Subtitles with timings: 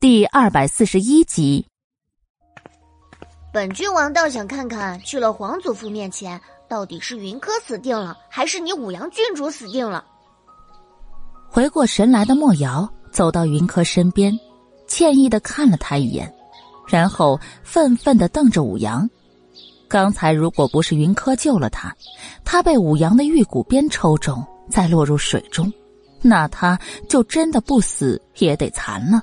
[0.00, 1.66] 第二百四十一集，
[3.52, 10.04] 本郡王倒想看看，去了皇祖父面前，到底是云柯死定了，还是你五阳郡主死定了？
[11.50, 14.32] 回过神来的莫瑶走到云柯身边，
[14.86, 16.32] 歉意的看了他一眼，
[16.86, 19.10] 然后愤愤的瞪着五阳。
[19.88, 21.92] 刚才如果不是云柯救了他，
[22.44, 25.72] 他被五阳的玉骨鞭抽中，再落入水中，
[26.22, 26.78] 那他
[27.08, 29.20] 就真的不死也得残了。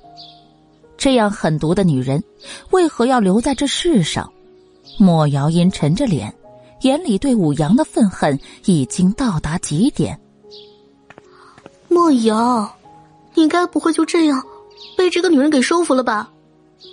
[0.97, 2.23] 这样狠毒的女人，
[2.71, 4.31] 为何要留在这世上？
[4.97, 6.33] 莫瑶阴沉着脸，
[6.81, 10.19] 眼里对武阳的愤恨已经到达极点。
[11.87, 12.69] 莫瑶，
[13.33, 14.41] 你该不会就这样
[14.97, 16.29] 被这个女人给收服了吧？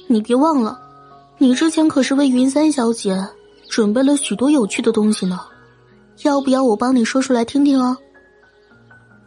[0.07, 0.79] 你别忘了，
[1.39, 3.17] 你之前可是为云三小姐
[3.69, 5.41] 准备了许多有趣的东西呢。
[6.23, 7.97] 要不要我帮你说出来听听啊？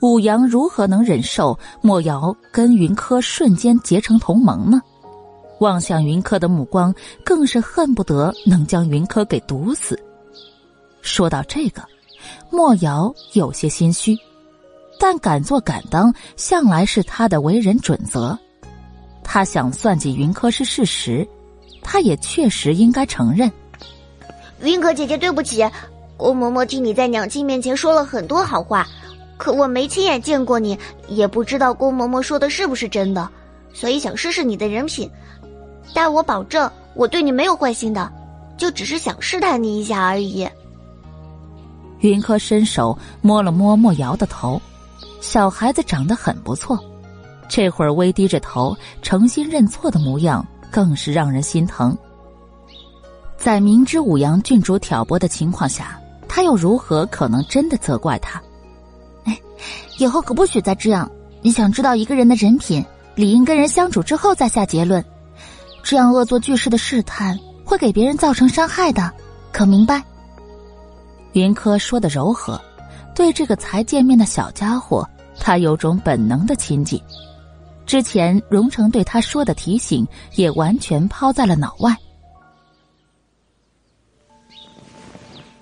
[0.01, 4.81] 武阳如何能忍受莫瑶跟云柯瞬间结成同盟呢？
[5.59, 9.97] 望向云柯的目光更是恨不得能将云柯给毒死。
[11.01, 11.81] 说到这个，
[12.49, 14.17] 莫瑶有些心虚，
[14.99, 18.37] 但敢做敢当向来是他的为人准则。
[19.23, 21.27] 他想算计云柯是事实，
[21.81, 23.51] 他也确实应该承认。
[24.61, 25.65] 云柯姐姐，对不起，
[26.17, 28.85] 郭嬷嬷替你在娘亲面前说了很多好话。
[29.37, 33.29] 可我没亲眼见过你，也不知道郭嬷嬷说的是不是真的，
[33.73, 35.09] 所以想试试你的人品。
[35.93, 38.11] 但我保证，我对你没有坏心的，
[38.57, 40.47] 就只是想试探你一下而已。
[41.99, 44.61] 云柯伸手摸了摸莫瑶的头，
[45.21, 46.79] 小孩子长得很不错，
[47.49, 51.97] 这会儿微低着头，诚心认错的模样，更是让人心疼。
[53.37, 58.41] 在明知五阳郡主挑拨的情况下，他又如何可能真的责怪他？
[59.25, 59.39] 哎
[59.99, 61.09] 以后可不许再这样！
[61.41, 65.03] 你想知道一个人的人品，理应跟人相处之后再下结论。
[65.83, 69.11] 这样恶作剧式的试探会给别人造成伤害的，
[69.51, 70.03] 可明白？
[71.33, 72.59] 云柯说的柔和，
[73.13, 75.07] 对这个才见面的小家伙，
[75.39, 76.99] 他有种本能的亲近。
[77.85, 81.95] 之前荣成对他说的提醒，也完全抛在了脑外。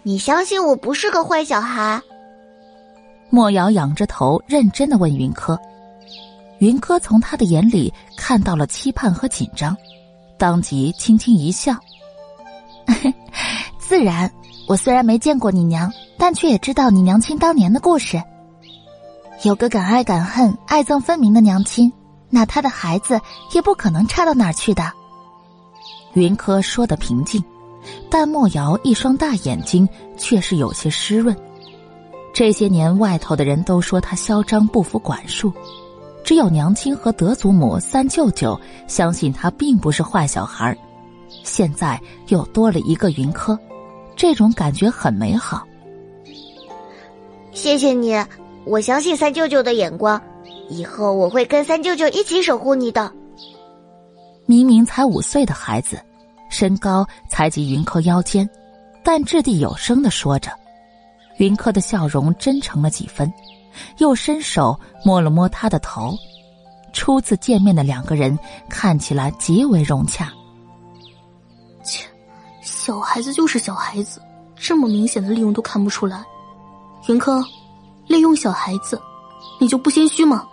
[0.03, 2.01] 你相信我不是个坏小孩？
[3.33, 5.59] 莫瑶仰着头，认真的问云柯。
[6.59, 9.75] 云柯从他的眼里看到了期盼和紧张，
[10.37, 11.75] 当即轻轻一笑
[13.79, 14.31] ：“自然，
[14.67, 18.21] 我虽然没见过你娘，但却也知道你娘亲当年的故事。
[19.41, 21.91] 有个敢爱敢恨、爱憎分明的娘亲，
[22.29, 23.19] 那她的孩子
[23.51, 24.83] 也不可能差到哪儿去的。”
[26.13, 27.43] 云柯说的平静，
[28.11, 31.35] 但莫瑶一双大眼睛却是有些湿润。
[32.33, 35.53] 这些年，外头的人都说他嚣张不服管束，
[36.23, 40.75] 只有娘亲和德祖母、三舅舅相信他并不是坏小孩
[41.43, 43.57] 现在又多了一个云柯，
[44.15, 45.63] 这种感觉很美好。
[47.51, 48.15] 谢谢你，
[48.65, 50.19] 我相信三舅舅的眼光，
[50.69, 53.11] 以后我会跟三舅舅一起守护你的。
[54.47, 56.01] 明明才五岁的孩子，
[56.49, 58.49] 身高才及云柯腰间，
[59.03, 60.51] 但掷地有声的说着。
[61.37, 63.31] 云柯的笑容真诚了几分，
[63.97, 66.15] 又伸手摸了摸他的头。
[66.93, 68.37] 初次见面的两个人
[68.69, 70.31] 看起来极为融洽。
[71.83, 72.05] 切，
[72.61, 74.21] 小孩子就是小孩子，
[74.55, 76.23] 这么明显的利用都看不出来。
[77.07, 77.43] 云柯，
[78.07, 79.01] 利用小孩子，
[79.59, 80.47] 你就不心虚吗？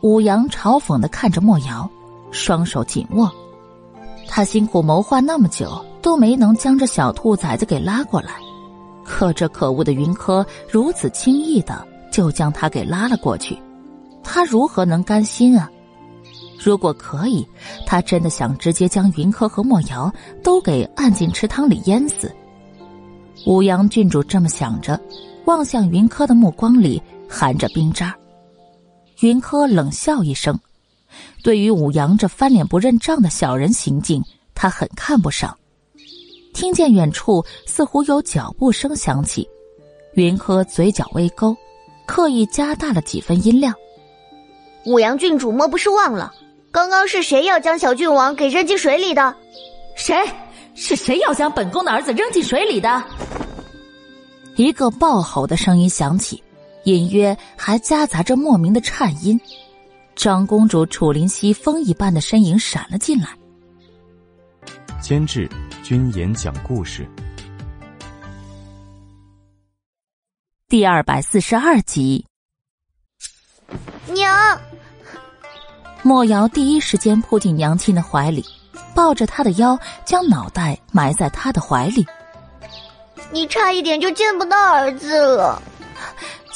[0.00, 1.88] 武阳嘲讽的看着莫瑶，
[2.30, 3.30] 双手紧握。
[4.26, 8.34] 他辛苦谋划那么久，都没能将这小兔崽子给拉过来。
[9.06, 13.56] 可这可恶的云柯如此轻易的就将他给拉了过去，
[14.22, 15.70] 他如何能甘心啊？
[16.58, 17.46] 如果可以，
[17.86, 20.12] 他真的想直接将云柯和莫瑶
[20.42, 22.34] 都给按进池塘里淹死。
[23.46, 25.00] 武阳郡主这么想着，
[25.44, 28.16] 望向云柯的目光里含着冰渣。
[29.20, 30.58] 云柯冷笑一声，
[31.42, 34.22] 对于武阳这翻脸不认账的小人行径，
[34.54, 35.56] 他很看不上。
[36.56, 39.46] 听见远处似乎有脚步声响起，
[40.14, 41.54] 云柯嘴角微勾，
[42.06, 43.74] 刻意加大了几分音量。
[44.86, 46.32] 五阳郡主莫不是忘了，
[46.72, 49.36] 刚刚是谁要将小郡王给扔进水里的？
[49.96, 50.16] 谁？
[50.74, 53.04] 是谁要将本宫的儿子扔进水里的？
[54.56, 56.42] 一个暴吼的声音响起，
[56.84, 59.38] 隐约还夹杂着莫名的颤音。
[60.14, 63.28] 长公主楚灵溪风一般的身影闪了进来。
[65.06, 65.48] 监制。
[65.84, 67.08] 君言讲故事，
[70.66, 72.26] 第二百四十二集。
[74.08, 74.60] 娘，
[76.02, 78.44] 莫瑶第一时间扑进娘亲的怀里，
[78.96, 82.04] 抱着她的腰，将脑袋埋在她的怀里。
[83.30, 85.62] 你差一点就见不到儿子了，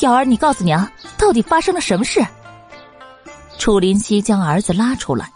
[0.01, 2.21] 瑶儿，你告诉娘，到底发生了什么事？
[3.61, 5.31] 楚林熙将儿子拉出来，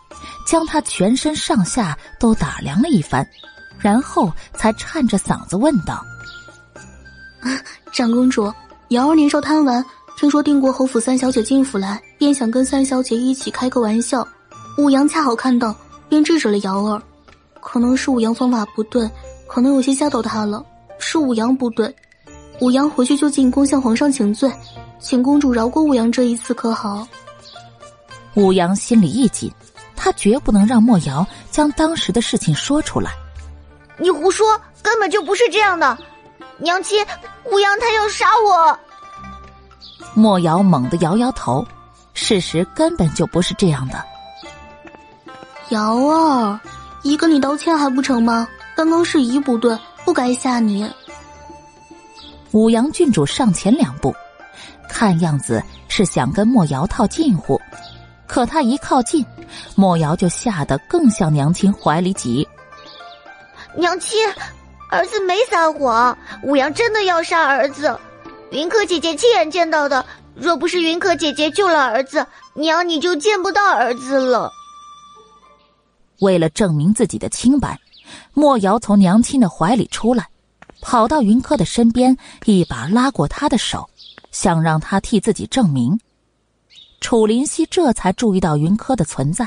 [0.44, 3.26] 将他全身上下都打量了一番，
[3.78, 6.04] 然后才颤着嗓子问道
[7.40, 7.50] ：“啊
[7.92, 8.52] 长公主，
[8.88, 9.84] 瑶儿年少贪玩，
[10.16, 14.26] 听说定国侯府三小姐进府来，便想跟三小姐一起开个玩笑。
[14.78, 15.74] 武阳恰好看到，
[16.08, 17.00] 便制止了瑶儿。
[17.60, 19.08] 可能是武阳方法不对，
[19.46, 20.64] 可能有些吓到他了。”
[20.98, 21.94] 是武阳不对，
[22.60, 24.50] 武阳回去就进宫向皇上请罪，
[25.00, 27.06] 请公主饶过武阳这一次，可好？
[28.34, 29.52] 武阳心里一紧，
[29.96, 33.10] 他绝不能让莫瑶将当时的事情说出来。
[33.96, 35.96] 你胡说，根本就不是这样的，
[36.58, 37.04] 娘亲，
[37.44, 38.78] 武阳他要杀我。
[40.14, 41.66] 莫瑶猛地摇摇头，
[42.12, 44.04] 事实根本就不是这样的。
[45.70, 46.60] 瑶儿，
[47.02, 48.46] 姨跟你道歉还不成吗？
[48.76, 49.78] 刚刚是姨不对。
[50.04, 50.86] 不该吓你。
[52.50, 54.14] 武阳郡主上前两步，
[54.86, 57.58] 看样子是想跟莫瑶套近乎，
[58.26, 59.24] 可他一靠近，
[59.74, 62.46] 莫瑶就吓得更向娘亲怀里挤。
[63.76, 64.18] 娘亲，
[64.90, 67.98] 儿子没撒谎，武阳真的要杀儿子。
[68.50, 70.04] 云柯姐姐亲眼见到的，
[70.34, 74.50] 若不是云柯姐姐救了儿子，娘你就见不到儿子了。
[76.20, 77.78] 为了证明自己的清白。
[78.32, 80.28] 莫瑶从娘亲的怀里出来，
[80.80, 83.88] 跑到云柯的身边，一把拉过她的手，
[84.30, 85.98] 想让她替自己证明。
[87.04, 89.46] 楚林夕这才注意到云柯的存在，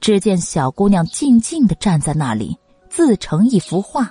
[0.00, 2.56] 只见小姑娘静静的站在那里，
[2.88, 4.10] 自成一幅画。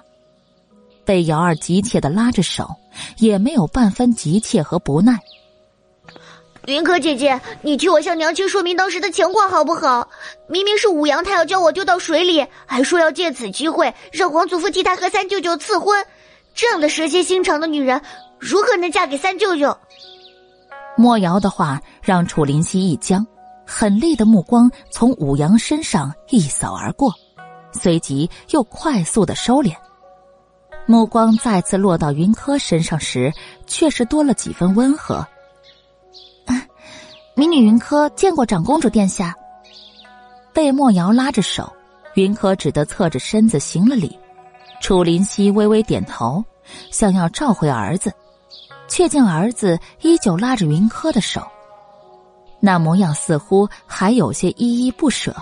[1.04, 2.70] 被瑶儿急切的拉着手，
[3.18, 5.18] 也没有半分急切和不耐。
[6.68, 10.08] 云柯姐姐，你替我向娘亲说明当时的情况好不好？
[10.48, 16.06] 明明是武阳，他要将我丢到水里，还说要借此机会让皇祖父替他和三舅舅赐婚。
[16.54, 18.00] 这样的蛇蝎心肠的女人，
[18.38, 19.76] 如何能嫁给三舅舅？
[21.02, 23.26] 莫瑶的话让楚林熙一僵，
[23.66, 27.12] 狠厉的目光从武阳身上一扫而过，
[27.72, 29.74] 随即又快速的收敛。
[30.86, 33.34] 目光再次落到云柯身上时，
[33.66, 35.26] 却是多了几分温和。
[37.34, 39.36] 民女云柯见过长公主殿下。
[40.54, 41.74] 被莫瑶拉着手，
[42.14, 44.16] 云柯只得侧着身子行了礼。
[44.82, 46.44] 楚林熙微微点头，
[46.92, 48.14] 想要召回儿子，
[48.92, 51.42] 却见儿子依旧拉着云柯的手，
[52.60, 55.34] 那模样似乎还有些依依不舍。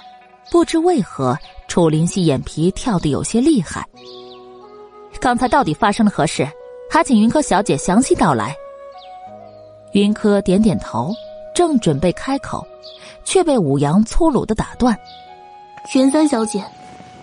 [0.51, 1.35] 不知为何，
[1.67, 3.83] 楚灵溪眼皮跳得有些厉害。
[5.19, 6.47] 刚才到底发生了何事？
[6.91, 8.55] 还请云柯小姐详细道来。
[9.93, 11.11] 云柯点点头。
[11.55, 12.65] 正准备开口，
[13.25, 14.97] 却被武阳粗鲁的打断
[15.91, 16.63] ：“玄三小姐，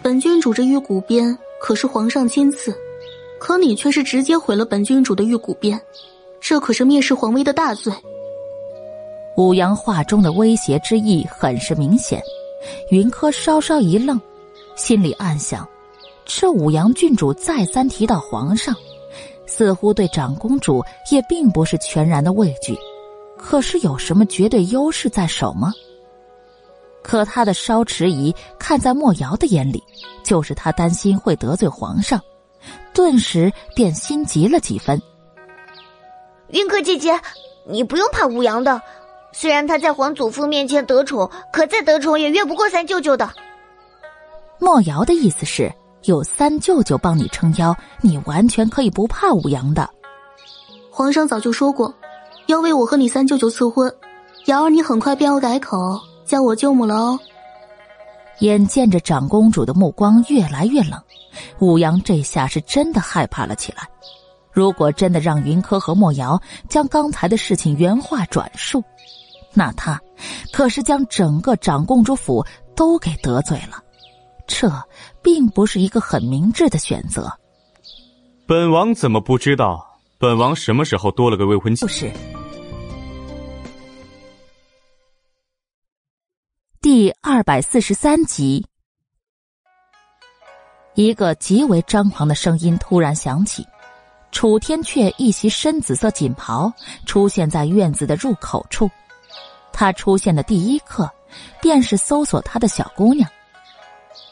[0.02, 2.76] 本郡主这玉骨鞭可是皇上亲赐，
[3.40, 5.80] 可你却是直接毁了本郡主的玉骨鞭，
[6.40, 7.92] 这可是蔑视皇威的大罪。”
[9.36, 12.22] 武阳话中的威胁之意很是明显，
[12.90, 14.18] 云柯稍稍一愣，
[14.76, 15.68] 心里暗想：
[16.24, 18.74] 这武阳郡主再三提到皇上，
[19.46, 22.74] 似乎对长公主也并不是全然的畏惧。
[23.36, 25.70] 可是有什么绝对优势在手吗？
[27.02, 29.82] 可他的稍迟疑，看在莫瑶的眼里，
[30.24, 32.18] 就是他担心会得罪皇上，
[32.94, 35.00] 顿时便心急了几分。
[36.50, 37.18] 云柯姐姐，
[37.66, 38.80] 你不用怕武阳的，
[39.32, 43.28] 虽然他在皇祖父面前得宠，可再得宠也越不过三舅舅的。
[44.58, 45.72] 莫瑶的意思是，
[46.04, 49.88] 有三舅舅帮你撑腰，你完全可以不怕武阳的。
[50.90, 51.92] 皇上早就说过。
[52.46, 53.92] 要为我和你三舅舅赐婚，
[54.44, 57.18] 瑶儿，你很快便要改口叫我舅母了哦。
[58.38, 60.92] 眼见着长公主的目光越来越冷，
[61.58, 63.82] 武阳这下是真的害怕了起来。
[64.56, 68.82] 如果真的让云柯和莫瑶将刚才的事情原话转述，
[69.52, 70.00] 那他
[70.50, 72.42] 可是将整个长公主府
[72.74, 73.84] 都给得罪了，
[74.46, 74.66] 这
[75.22, 77.30] 并不是一个很明智的选择。
[78.46, 80.00] 本王怎么不知道？
[80.16, 81.82] 本王什么时候多了个未婚妻？
[81.82, 82.10] 就是。
[86.80, 88.64] 第二百四十三集，
[90.94, 93.62] 一个极为张狂的声音突然响起。
[94.32, 96.72] 楚天阙一袭深紫色锦袍
[97.06, 98.90] 出现在院子的入口处。
[99.72, 101.10] 他出现的第一刻，
[101.60, 103.28] 便是搜索他的小姑娘。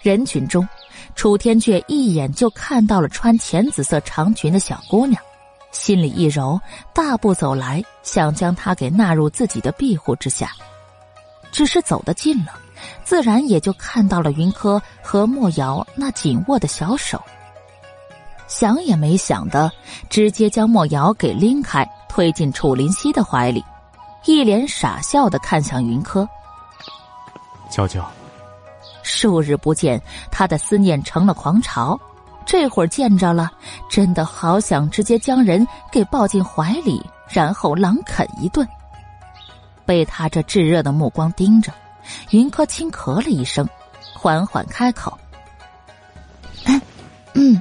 [0.02, 0.66] 人群中，
[1.14, 5.22] 楚天阙一眼就看到了穿浅紫色长裙的小姑娘，
[5.70, 6.60] 心里一柔，
[6.94, 10.50] 大步走来，想将她给纳入自己的庇护之下。
[11.52, 12.52] 只是走得近了，
[13.04, 17.22] 自然也就看到了云柯和莫瑶那紧握的小手。
[18.56, 19.68] 想也没想的，
[20.08, 23.64] 直接将莫瑶给拎开，推进楚林溪的怀里，
[24.26, 26.24] 一脸傻笑的看向云柯。
[27.68, 28.08] 娇娇，
[29.02, 31.98] 数日不见，他的思念成了狂潮。
[32.46, 33.50] 这会儿见着了，
[33.90, 38.64] 真的好想直接将人给抱进怀里，然后狼啃一顿。
[39.84, 41.72] 被他这炙热的目光盯着，
[42.30, 43.68] 云柯轻咳了一声，
[44.14, 45.18] 缓缓开口
[47.34, 47.60] ：“嗯，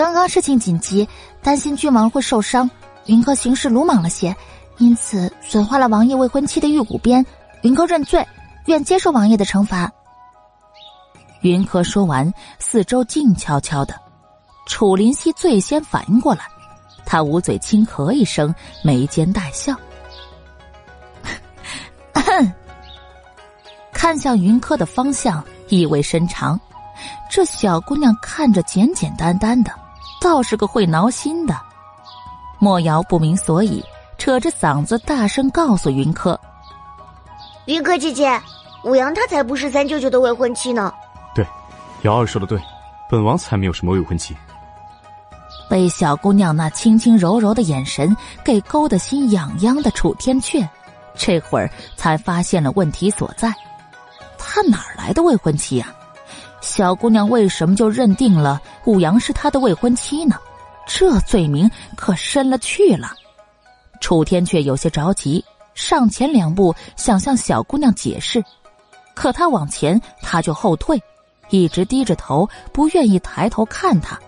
[0.00, 1.06] 刚刚事情紧急，
[1.42, 2.70] 担心郡王会受伤，
[3.04, 4.34] 云柯行事鲁莽了些，
[4.78, 7.22] 因此损坏了王爷未婚妻的玉骨鞭。
[7.60, 8.26] 云柯认罪，
[8.64, 9.92] 愿接受王爷的惩罚。”
[11.44, 13.94] 云柯说完，四周静悄悄的。
[14.66, 16.46] 楚林溪最先反应过来，
[17.04, 19.76] 他捂嘴轻咳一声，眉间带笑，
[23.92, 26.58] 看向云柯的方向，意味深长。
[27.30, 29.70] 这小姑娘看着简简单单的，
[30.20, 31.56] 倒是个会挠心的。
[32.58, 33.82] 莫瑶不明所以，
[34.18, 36.38] 扯着嗓子大声告诉云柯
[37.64, 38.40] ：“云柯姐姐，
[38.84, 40.92] 武阳他才不是三舅舅的未婚妻呢。”
[41.34, 41.46] 对
[42.02, 42.60] 瑶儿说的对，
[43.08, 44.36] 本王才没有什么未婚妻。
[45.68, 50.68] 被小姑娘那轻轻柔柔的眼神给勾得心痒痒的楚天阙，
[51.14, 53.54] 这会儿才发现了问题所在。
[54.36, 55.94] 他哪来的未婚妻呀？
[56.60, 60.36] 小姑娘为什么就认定了武阳是他的未婚妻呢？
[60.86, 63.12] 这罪名可深了去了。
[64.00, 68.42] 楚天却有些着急，上前两步想向小姑娘解释，
[69.14, 71.00] 可他往前，他就后退。
[71.48, 74.18] 一直低着头，不愿意抬头看他。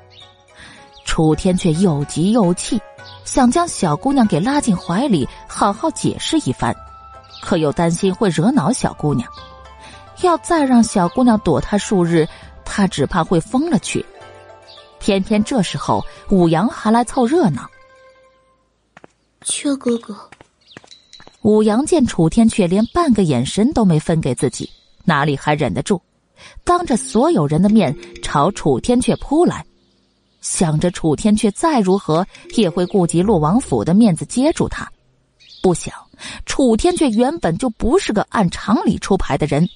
[1.04, 2.80] 楚天却又急又气，
[3.24, 6.74] 想将小姑娘给拉进怀里，好好解释一番，
[7.40, 9.28] 可又担心会惹恼小姑娘。
[10.22, 12.26] 要再让小姑娘躲他数日，
[12.64, 14.04] 他只怕会疯了去。
[14.98, 17.68] 偏偏这时候，武阳还来凑热闹。
[19.44, 20.16] 阙哥哥，
[21.42, 24.70] 武阳见楚天阙连半个眼神都没分给自己，
[25.04, 26.00] 哪里还忍得住？
[26.64, 29.64] 当着所有人的面朝楚天阙扑来，
[30.40, 32.26] 想着楚天阙再如何
[32.56, 34.88] 也会顾及洛王府的面子接住他，
[35.60, 35.92] 不想
[36.46, 39.68] 楚天阙原本就不是个按常理出牌的人，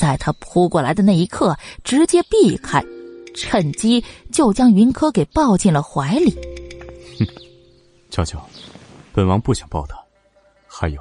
[0.00, 1.54] 在他扑过来的那一刻
[1.84, 2.82] 直接避开，
[3.34, 4.02] 趁机
[4.32, 6.34] 就将云柯给抱进了怀里。
[7.18, 7.26] 哼，
[8.08, 8.42] 娇娇，
[9.12, 9.94] 本王不想抱他，
[10.66, 10.98] 还有，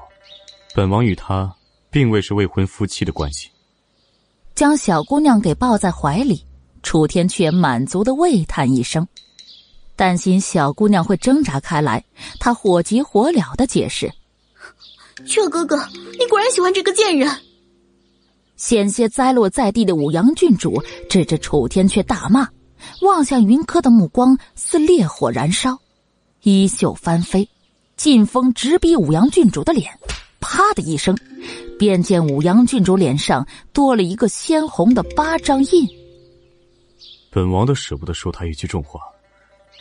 [0.76, 1.50] 本王与他
[1.90, 3.50] 并未是未婚夫妻的关系。
[4.54, 6.46] 将小姑娘给抱在怀里，
[6.84, 9.08] 楚天却满足的喟叹一声，
[9.96, 12.04] 担心小姑娘会挣扎开来，
[12.38, 14.12] 他火急火燎的解释
[15.26, 15.78] ：“雀哥哥，
[16.20, 17.32] 你果然喜欢这个贱人。”
[18.60, 22.46] 险些栽落在地的武阳郡主指着楚天却大骂，
[23.02, 25.80] 望向云柯的目光似烈火燃烧，
[26.42, 27.48] 衣袖翻飞，
[27.96, 29.90] 劲风直逼武阳郡主的脸，
[30.42, 31.18] 啪的一声。
[31.80, 35.88] 便见武阳郡主脸上多了一个鲜红的巴掌印。
[37.30, 39.00] 本王都舍不得说他一句重话，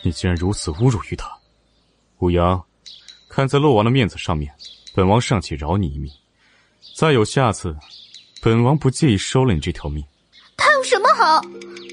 [0.05, 1.29] 你竟然如此侮辱于他。
[2.19, 2.63] 武阳，
[3.27, 4.49] 看在洛王的面子上面，
[4.95, 6.09] 本王尚且饶你一命。
[6.95, 7.75] 再有下次，
[8.41, 10.03] 本王不介意收了你这条命。
[10.55, 11.41] 他有什么好？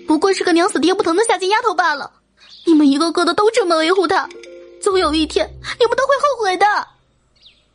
[0.06, 2.10] 不过是个娘死爹不疼的下贱丫头罢了。
[2.64, 4.28] 你们一个个的都这么维护他，
[4.80, 5.46] 总有一天
[5.78, 6.66] 你们都会后悔的。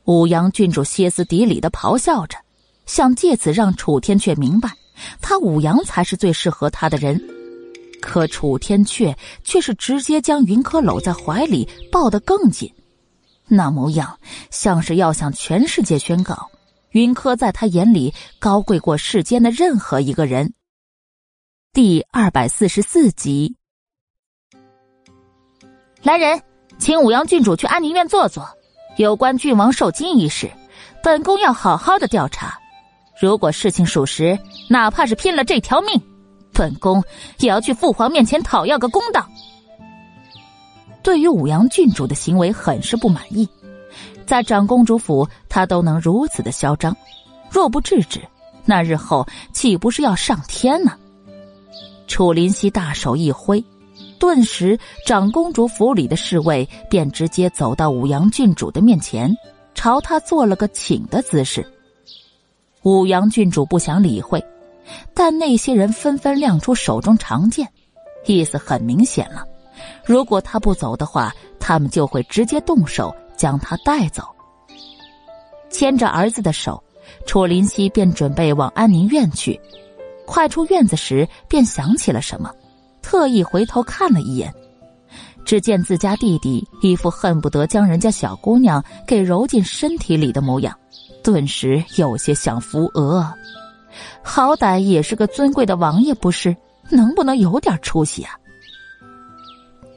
[0.05, 2.37] 武阳郡主歇斯底里的咆哮着，
[2.85, 4.71] 想借此让楚天阙明白，
[5.21, 7.21] 他武阳才是最适合他的人。
[8.01, 12.73] 可楚天阙却是直接将云柯搂在怀里，抱得更紧，
[13.47, 16.50] 那模样像是要向全世界宣告，
[16.91, 20.53] 云柯在他眼里高贵过世间的任何一个人。
[21.71, 23.55] 第二百四十四集，
[26.03, 26.41] 来人，
[26.79, 28.45] 请武阳郡主去安宁院坐坐。
[28.97, 30.51] 有关郡王受惊一事，
[31.01, 32.59] 本宫要好好的调查。
[33.21, 34.37] 如果事情属实，
[34.69, 36.01] 哪怕是拼了这条命，
[36.51, 37.01] 本宫
[37.39, 39.25] 也要去父皇面前讨要个公道。
[41.01, 43.47] 对于武阳郡主的行为，很是不满意。
[44.31, 46.95] 在长公主府，他都能如此的嚣张，
[47.49, 48.21] 若不制止，
[48.63, 50.93] 那日后岂不是要上天呢？
[52.07, 53.61] 楚林溪大手一挥。
[54.17, 59.35] 顿时，长公主府里的侍卫便直接走到武阳郡主的面前，
[59.75, 61.69] 朝他做了个请的姿势。
[62.83, 64.41] 武阳郡主不想理会，
[65.13, 67.67] 但那些人纷纷亮出手中长剑，
[68.25, 69.43] 意思很明显了：
[70.05, 74.23] 如果他不走的话，他们就会直接动手将他带走。
[75.71, 76.83] 牵着儿子的手，
[77.25, 79.59] 楚林夕便准备往安宁院去。
[80.27, 82.53] 快出院子时，便想起了什么，
[83.01, 84.53] 特意回头看了一眼，
[85.43, 90.77] 只见自家弟弟一副恨不得将人家小姑娘给揉进身体里的模样，
[91.23, 93.27] 顿时有些想扶额。
[94.21, 96.55] 好歹也是个尊贵的王爷，不是？
[96.91, 98.37] 能不能有点出息啊？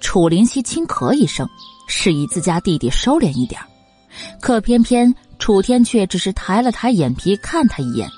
[0.00, 1.46] 楚林夕轻咳一声，
[1.86, 3.60] 示意自家弟弟收敛一点，
[4.40, 8.08] 可偏偏楚天却只是抬了抬眼皮看他一眼。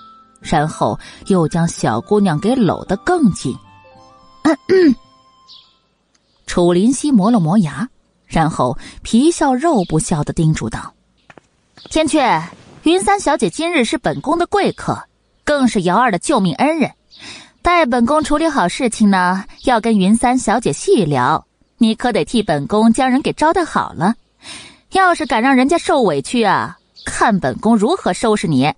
[0.41, 3.57] 然后又将小姑娘给搂得更紧。
[6.47, 7.89] 楚林溪磨了磨牙，
[8.27, 10.95] 然后皮笑肉不笑的叮嘱道
[11.91, 12.45] ：“天阙，
[12.85, 15.03] 云三小姐今日是本宫的贵客，
[15.43, 16.93] 更是瑶儿的救命恩人。
[17.61, 21.45] 待本宫处理好事情呢，要跟云三小姐细聊。
[21.79, 24.15] 你可得替本宫将人给招待好了。
[24.93, 28.73] 要是敢让人家受委屈啊，看本宫如何收拾你。”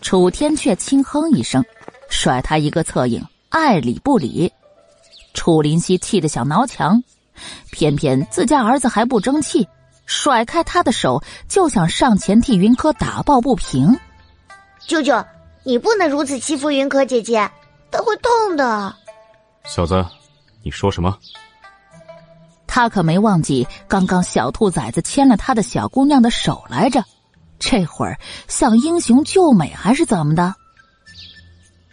[0.00, 1.62] 楚天却轻哼一声，
[2.08, 4.50] 甩他一个侧影，爱理不理。
[5.34, 7.02] 楚林夕气得想挠墙，
[7.70, 9.68] 偏偏自家儿子还不争气，
[10.06, 13.94] 甩开他的手就想上前替云柯打抱不平。
[14.86, 15.22] 舅舅，
[15.62, 17.48] 你不能如此欺负云柯姐姐，
[17.90, 18.96] 她会痛的。
[19.64, 20.04] 小子，
[20.62, 21.16] 你说什么？
[22.72, 27.02] 他可没忘记刚刚小兔崽子牵了他的小姑娘的手来着。
[27.58, 30.54] 这会儿像英雄救美还是怎么的？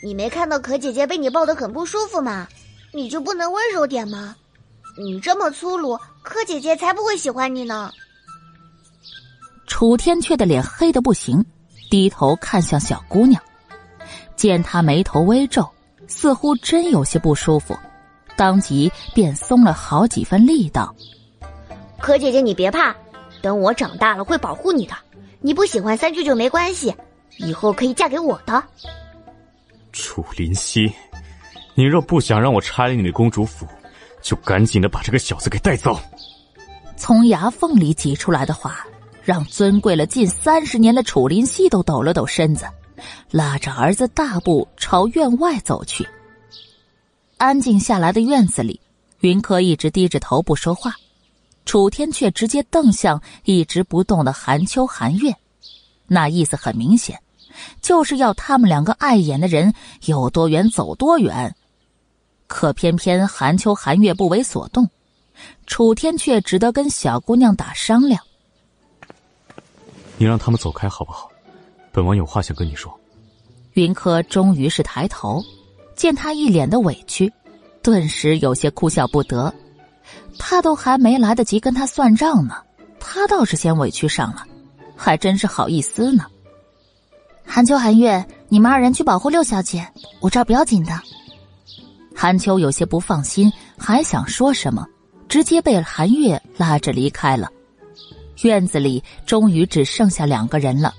[0.04, 2.48] 你没看到可姐姐被你抱得很不舒服吗？
[2.94, 4.36] 你就不能温柔点吗？
[5.00, 7.92] 你这么粗鲁，可姐姐才不会喜欢你呢。
[9.66, 11.44] 楚天阙的脸黑的不行，
[11.90, 13.42] 低头看向小姑娘，
[14.36, 15.68] 见她眉头微皱，
[16.08, 17.78] 似乎真有些不舒服，
[18.38, 20.96] 当即便松了好几分力道。
[22.00, 22.96] 可姐姐，你别怕，
[23.42, 24.94] 等我长大了会保护你的。
[25.42, 26.96] 你不喜欢三舅舅没关系，
[27.38, 28.64] 以后可以嫁给我的。
[29.92, 30.92] 楚林溪，
[31.74, 33.68] 你若不想让我拆了你的公主府，
[34.22, 36.00] 就赶紧的把这个小子给带走。
[36.96, 38.86] 从牙缝里挤出来的话，
[39.24, 42.66] 让尊贵了近三十年的楚林溪都抖了抖身子，
[43.32, 46.08] 拉着儿子大步朝院外走去。
[47.38, 48.82] 安静下来的院子里，
[49.20, 50.96] 云柯一直低着头不说话。
[51.66, 55.36] 楚天却直接瞪向一直不动的韩秋、韩月，
[56.08, 57.20] 那意思很明显，
[57.82, 59.74] 就是要他们两个碍眼的人
[60.06, 61.56] 有多远走多远。
[62.48, 64.90] 可偏偏韩秋、韩月不为所动，
[65.66, 68.24] 楚天却只得跟小姑娘打商量
[70.18, 71.30] ：“你让他们走开好不好？
[71.92, 72.98] 本王有话想跟你说。”
[73.76, 75.44] 云柯终于是抬头，
[75.98, 77.30] 见他一脸的委屈，
[77.82, 79.54] 顿时有些哭笑不得。
[80.40, 82.56] 他都还没来得及跟他算账呢，
[83.00, 84.46] 他倒是先委屈上了，
[84.96, 86.26] 还真是好意思呢。
[87.44, 89.86] 韩秋、韩月，你们二人去保护六小姐，
[90.20, 90.92] 我这儿不要紧的。
[92.16, 94.86] 韩秋有些不放心，还想说什么，
[95.28, 97.50] 直接被韩月拉着离开了。
[98.44, 100.94] 院子里终于只剩下两个人了，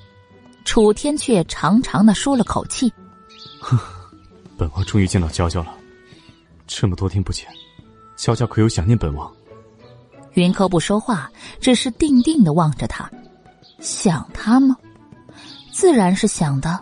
[0.65, 2.93] 楚天却长长的舒了口气
[3.61, 3.79] ：“哼，
[4.59, 5.73] 本王终于见到娇娇了，
[6.67, 7.47] 这么多天不见。”
[8.17, 9.33] 娇娇可有想念本王？
[10.35, 13.09] 云柯不说话，只是定定的望着他，
[13.79, 14.77] 想他吗？
[15.71, 16.81] 自然是想的，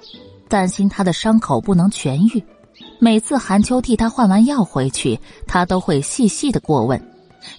[0.48, 2.42] 担心他的伤口不能痊愈。
[2.98, 6.98] 每次韩秋替他换完药回去，他都会细细的过问，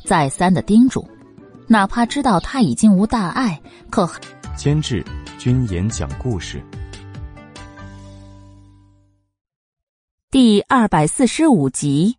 [0.04, 1.08] 再三的叮嘱，
[1.68, 4.10] 哪怕知道他已经无大碍，可
[4.56, 5.06] 监制
[5.38, 6.64] 君言讲故事，
[10.30, 12.18] 第二百四十五集。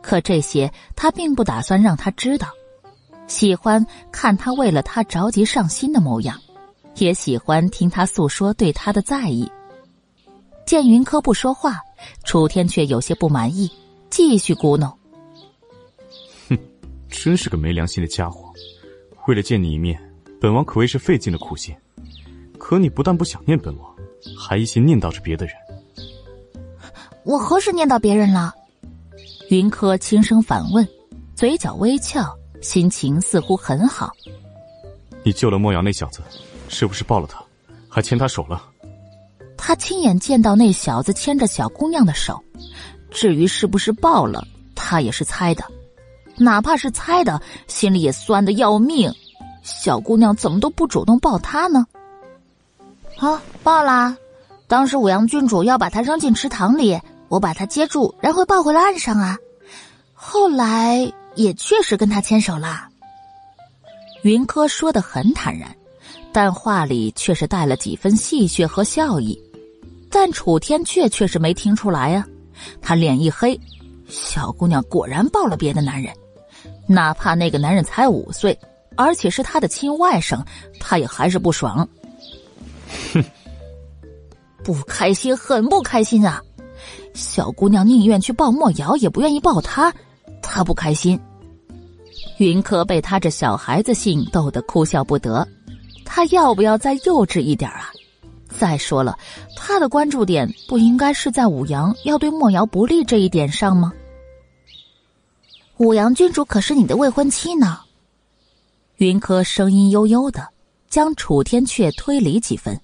[0.00, 2.48] 可这些他并不打算让他知道，
[3.26, 6.40] 喜欢看他为了他着急上心的模样，
[6.96, 9.46] 也喜欢听他诉说对他的在意。
[10.64, 11.80] 见云柯不说话，
[12.24, 13.70] 楚天却有些不满意，
[14.08, 14.90] 继续咕哝
[16.48, 16.58] ：“哼，
[17.10, 18.50] 真是个没良心的家伙！
[19.26, 20.00] 为了见你一面，
[20.40, 21.76] 本王可谓是费尽了苦心。
[22.56, 23.94] 可你不但不想念本王，
[24.34, 25.54] 还一心念叨着别的人。
[27.28, 28.54] 我何时念叨别人了？”
[29.50, 30.88] 云柯轻声反问，
[31.36, 34.10] 嘴角微翘，心情似乎很好。
[35.22, 36.22] 你救了莫阳那小子，
[36.70, 37.44] 是不是抱了他，
[37.86, 38.64] 还牵他手了？
[39.58, 42.42] 他亲眼见到那小子牵着小姑娘的手，
[43.10, 44.42] 至于是不是抱了，
[44.74, 45.62] 他也是猜的。
[46.38, 49.12] 哪怕是猜的，心里也酸的要命。
[49.62, 51.86] 小姑娘怎么都不主动抱他呢？
[53.18, 54.16] 啊，抱啦！
[54.66, 56.98] 当时五阳郡主要把他扔进池塘里。
[57.28, 59.36] 我把他接住，然后抱回了岸上啊。
[60.12, 62.88] 后来也确实跟他牵手了。
[64.22, 65.74] 云柯说的很坦然，
[66.32, 69.40] 但话里却是带了几分戏谑和笑意。
[70.10, 72.26] 但楚天阙却是没听出来啊，
[72.80, 73.58] 他脸一黑，
[74.08, 76.12] 小姑娘果然抱了别的男人，
[76.86, 78.58] 哪怕那个男人才五岁，
[78.96, 80.42] 而且是他的亲外甥，
[80.80, 81.86] 他也还是不爽。
[83.12, 83.22] 哼，
[84.64, 86.42] 不开心，很不开心啊！
[87.14, 89.92] 小姑娘宁愿去抱莫瑶，也不愿意抱他，
[90.42, 91.18] 他不开心。
[92.38, 95.46] 云柯被他这小孩子性逗得哭笑不得，
[96.04, 97.90] 他要不要再幼稚一点啊？
[98.48, 99.16] 再说了，
[99.56, 103.92] 他的关注点不应该是在武阳要对莫瑶不利这一点上吗？
[105.76, 107.80] 武阳郡主可是你的未婚妻呢。
[108.96, 110.48] 云柯声音悠悠的，
[110.88, 112.80] 将楚天阙推离几分。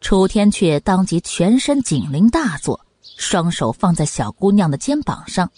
[0.00, 5.50] 楚天阙当即全身警铃大作，双手放在小姑娘的肩膀上，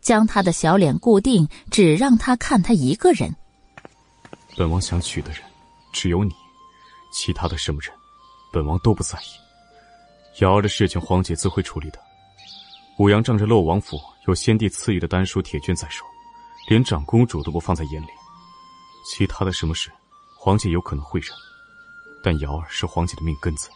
[0.00, 3.34] 将她的小脸固定，只让她看他一个人。
[4.56, 5.42] 本王想娶的人，
[5.92, 6.32] 只有你，
[7.12, 7.92] 其他的什么人？
[8.52, 11.98] 本王都不在意，瑶儿的事情，皇姐自会处理的。
[12.98, 16.02] 武阳仗着洛王府有先帝赐予的丹书铁卷在手，
[16.68, 18.08] 连长公主都不放在眼里。
[19.04, 19.90] 其他的什么事，
[20.34, 21.30] 皇姐有可能会忍，
[22.22, 23.68] 但瑶儿是皇姐的命根子，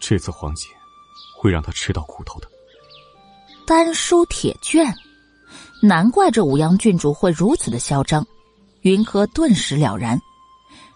[0.00, 0.68] 这次皇姐
[1.42, 2.46] 会让他吃到苦头的。
[3.66, 4.94] 丹书铁卷，
[5.82, 8.24] 难怪这武阳郡主会如此的嚣张。
[8.82, 10.16] 云柯顿时了然。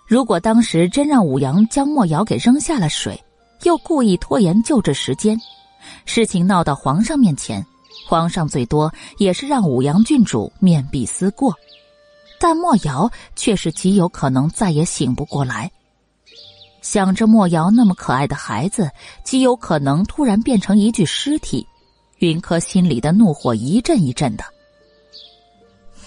[0.06, 3.20] 如果当时真让武阳将莫瑶给扔下了水，
[3.64, 5.36] 又故意拖延救治时间，
[6.04, 7.66] 事情闹到皇上面前，
[8.06, 11.52] 皇上最多也是让武阳郡主面壁思过，
[12.38, 15.68] 但莫瑶却是极有可能再也醒不过来。
[16.88, 18.88] 想着莫瑶那么可爱的孩子，
[19.24, 21.66] 极有可能突然变成一具尸体，
[22.18, 24.44] 云柯心里的怒火一阵一阵的。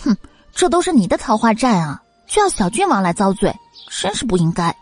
[0.02, 0.16] 哼，
[0.54, 3.54] 这都是你的桃花债啊，却要小郡王来遭罪。
[3.90, 4.74] 真是不应该！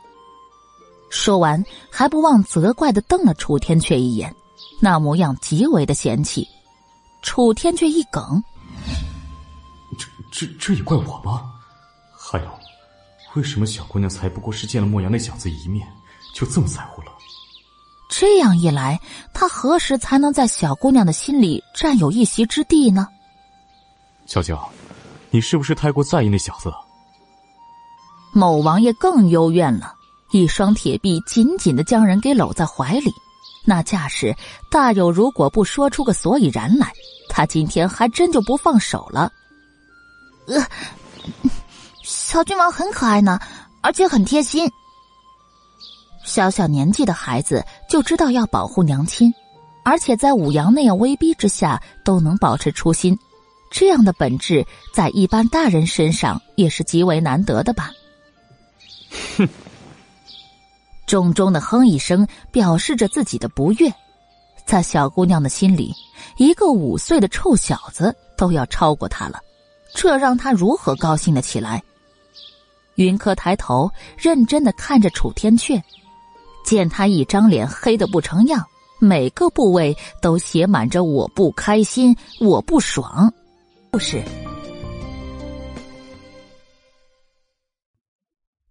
[1.09, 4.31] 说完，还不忘责怪的瞪了楚天阙一眼，
[4.79, 6.47] 那模样极为的嫌弃。
[7.23, 8.43] 楚天阙一梗
[9.97, 11.51] ：“这、这、这也怪我吗？
[12.15, 12.56] 还有，
[13.35, 15.87] 为什么小姑娘才不过是见了莫阳那小子一面，
[16.33, 17.07] 就这么在乎了？
[18.09, 18.99] 这样一来，
[19.33, 23.07] 他何时才能在小姑娘的心里占有一席之地呢？”
[24.25, 24.69] 娇娇，
[25.29, 26.75] 你是不是太过在意那小子了？
[28.31, 29.93] 某王爷更幽怨了，
[30.31, 33.11] 一双铁臂紧紧的将人给搂在怀里，
[33.65, 34.35] 那架势
[34.71, 36.91] 大有如果不说出个所以然来，
[37.29, 39.31] 他今天还真就不放手了。
[40.47, 40.65] 呃，
[42.09, 43.37] 小郡王很可爱呢，
[43.81, 44.71] 而且很贴心。
[46.23, 49.33] 小小年纪的孩子就知道要保护娘亲，
[49.83, 53.17] 而且在武阳那样威逼之下都能保持初心，
[53.69, 57.91] 这样的本质在一般大人身上也是极为难得的吧。
[59.37, 59.49] 哼！
[61.07, 63.93] 重重的哼一声，表示着自己的不悦。
[64.65, 65.93] 在小姑娘的心里，
[66.37, 69.41] 一个五岁的臭小子都要超过她了，
[69.93, 71.83] 这让她如何高兴的起来？
[72.97, 75.81] 云柯抬头，认真的看着楚天阙，
[76.63, 78.63] 见他一张脸黑的不成样，
[78.99, 83.31] 每个部位都写满着“我不开心，我不爽”，
[83.91, 84.23] 不是。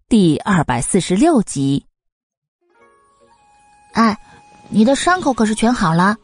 [0.09, 1.85] 第二百四十六集。
[3.93, 4.17] 哎，
[4.69, 6.17] 你的伤口可是全好了？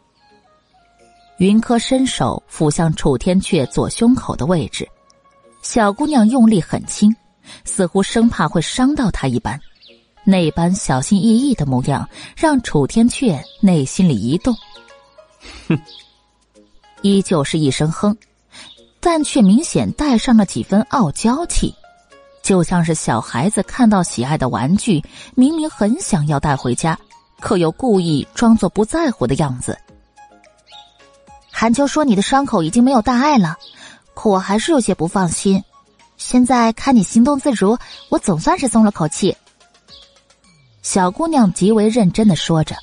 [1.39, 4.89] 云柯伸手抚向楚天阙左胸口的位置，
[5.63, 7.15] 小姑娘用力很轻，
[7.65, 9.61] 似乎生怕会伤到他一般。
[10.25, 14.57] 那般小心翼翼的模样，让楚天阙内心里一动。
[15.69, 15.77] 哼，
[17.03, 18.17] 依旧是一声哼，
[19.01, 21.75] 但却明显带上了几分傲娇气。
[22.43, 25.03] 就像是小孩子看到喜爱的玩具，
[25.35, 26.99] 明明很想要带回家，
[27.41, 29.77] 可又故意装作不在乎的样子。
[31.51, 33.57] 韩秋说你的伤口已经没有大碍了，
[34.15, 35.63] 可我还是有些不放心。
[36.23, 37.77] 现在看你行动自如，
[38.09, 39.37] 我总算是松了口气。
[40.81, 42.77] 小姑娘极为认真的说着，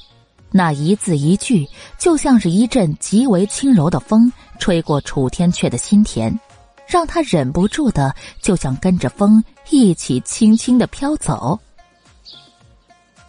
[0.52, 6.38] 那一字一句就像是一阵极为轻柔的风，吹过楚天阙的心田。
[6.86, 11.60] 让他忍不住的就想跟着风一起轻轻的飘走。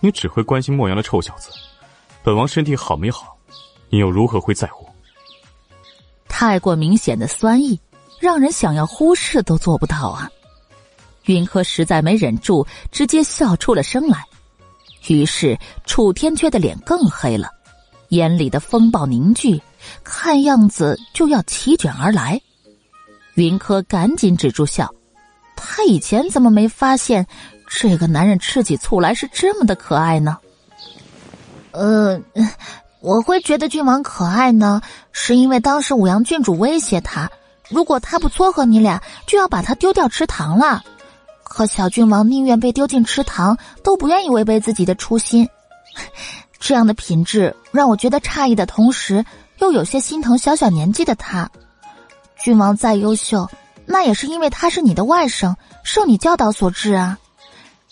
[0.00, 1.50] 你只会关心莫阳的臭小子，
[2.22, 3.36] 本王身体好没好，
[3.90, 4.86] 你又如何会在乎？
[6.26, 7.78] 太过明显的酸意，
[8.20, 10.30] 让人想要忽视都做不到啊！
[11.24, 14.22] 云柯实在没忍住，直接笑出了声来。
[15.08, 17.48] 于是楚天阙的脸更黑了，
[18.10, 19.60] 眼里的风暴凝聚，
[20.04, 22.40] 看样子就要席卷而来。
[23.34, 24.92] 云柯赶紧止住笑，
[25.56, 27.26] 他以前怎么没发现
[27.66, 30.36] 这个男人吃起醋来是这么的可爱呢？
[31.70, 32.20] 呃，
[33.00, 37.30] 我会觉得郡王可爱呢，是因为当时五阳郡主威胁他，
[37.70, 40.82] 如果他不撮合你俩，就要把他丢掉池塘了。
[41.44, 45.48] 可小郡王宁愿被丢进池塘，都不愿意违背自己的初心。
[46.60, 49.24] 这样的品质让我觉得诧异的同时，
[49.58, 51.50] 又有些心疼小小年纪的他。
[52.38, 53.48] 郡王再优秀，
[53.86, 57.18] 那也是因为他是你的外甥，受你教导所致啊。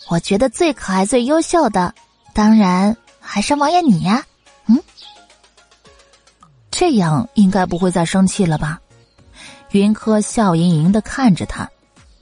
[0.07, 1.93] 我觉得最可爱、最优秀的，
[2.33, 4.23] 当然还是王爷你呀。
[4.67, 4.79] 嗯，
[6.71, 8.79] 这样应该不会再生气了吧？
[9.71, 11.69] 云柯笑盈盈的看着他，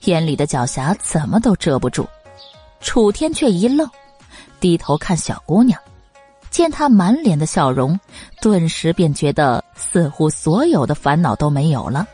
[0.04, 2.06] 眼里的狡黠怎么都遮不住。
[2.80, 3.88] 楚天却一愣，
[4.60, 5.80] 低头看小姑娘。
[6.50, 7.98] 见她满脸的笑容，
[8.40, 12.06] 顿时便觉得似乎所有的烦恼都没有了。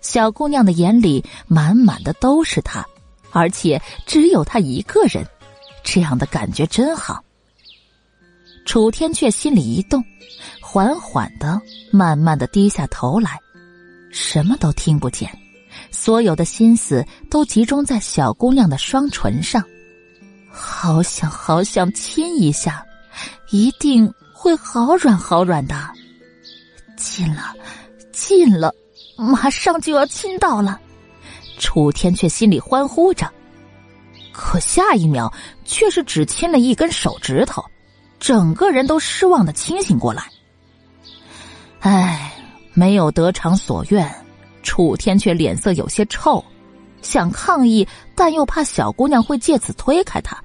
[0.00, 2.84] 小姑娘的眼里满满的都是他，
[3.30, 5.26] 而且只有他一个人，
[5.82, 7.22] 这样的感觉真好。
[8.64, 10.04] 楚天却心里一动，
[10.60, 13.38] 缓缓的、慢慢的低下头来，
[14.10, 15.30] 什么都听不见，
[15.90, 19.62] 所有的心思都集中在小姑娘的双唇上，
[20.50, 22.84] 好想好想亲一下。
[23.50, 25.74] 一定会好软好软的，
[26.96, 27.54] 近了，
[28.12, 28.72] 近了，
[29.16, 30.78] 马上就要亲到了。
[31.58, 33.26] 楚天却心里欢呼着，
[34.32, 35.32] 可下一秒
[35.64, 37.64] 却是只亲了一根手指头，
[38.20, 40.30] 整个人都失望的清醒过来。
[41.80, 42.32] 唉，
[42.78, 44.08] 没有得偿所愿，
[44.62, 46.44] 楚天却脸色有些臭，
[47.02, 50.40] 想抗议，但又怕小姑娘会借此推开他，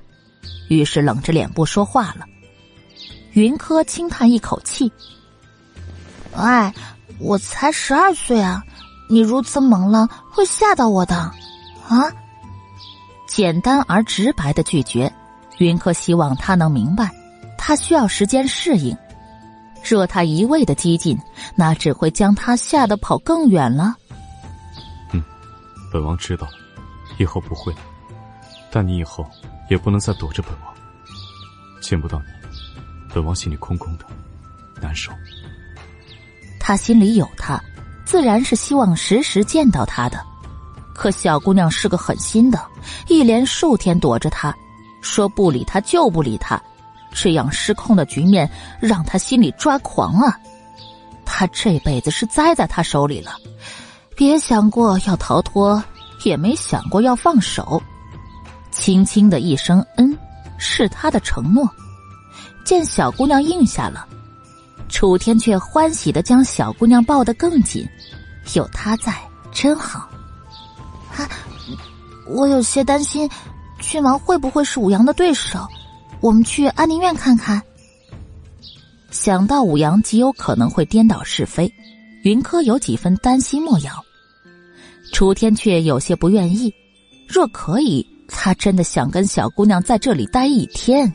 [0.67, 2.25] 于是冷着脸不说话了。
[3.33, 4.91] 云柯轻叹一口气
[6.35, 6.73] ：“哎，
[7.19, 8.63] 我才十二岁啊，
[9.07, 11.15] 你如此猛浪会吓到我的，
[11.87, 12.11] 啊！”
[13.29, 15.13] 简单而直白的拒绝，
[15.59, 17.11] 云柯希望他能明白，
[17.59, 18.97] 他需要时间适应。
[19.83, 21.17] 若他一味的激进，
[21.55, 23.95] 那只会将他吓得跑更远了。
[25.11, 25.23] 嗯，
[25.91, 26.53] 本王知道了，
[27.17, 27.79] 以后不会了。
[28.71, 29.25] 但你以后
[29.69, 30.73] 也不能再躲着本王，
[31.81, 32.25] 见不到你。
[33.13, 34.05] 本王心里空空的，
[34.81, 35.11] 难受。
[36.59, 37.61] 他心里有他，
[38.05, 40.19] 自然是希望时时见到他的。
[40.95, 42.59] 可小姑娘是个狠心的，
[43.07, 44.55] 一连数天躲着他，
[45.01, 46.59] 说不理他就不理他，
[47.13, 48.49] 这样失控的局面
[48.79, 50.37] 让他心里抓狂啊！
[51.25, 53.31] 他这辈子是栽在他手里了，
[54.15, 55.81] 别想过要逃脱，
[56.25, 57.81] 也没想过要放手。
[58.71, 60.17] 轻轻的一声“嗯”，
[60.57, 61.69] 是他的承诺。
[62.65, 64.05] 见小姑娘应下了，
[64.89, 67.87] 楚天却欢喜的将小姑娘抱得更紧，
[68.53, 69.13] 有他在
[69.51, 70.09] 真好。
[71.15, 71.29] 啊，
[72.27, 73.29] 我有些担心，
[73.79, 75.67] 郡王会不会是武阳的对手？
[76.23, 77.61] 我们去安宁院看看。
[79.11, 81.69] 想到武阳极有可能会颠倒是非，
[82.23, 83.91] 云柯有几分担心莫瑶。
[85.11, 86.73] 楚天却有些不愿意，
[87.27, 91.13] 若可以，他真的想跟小姑娘在这里待一天。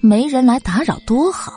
[0.00, 1.54] 没人来打扰多好，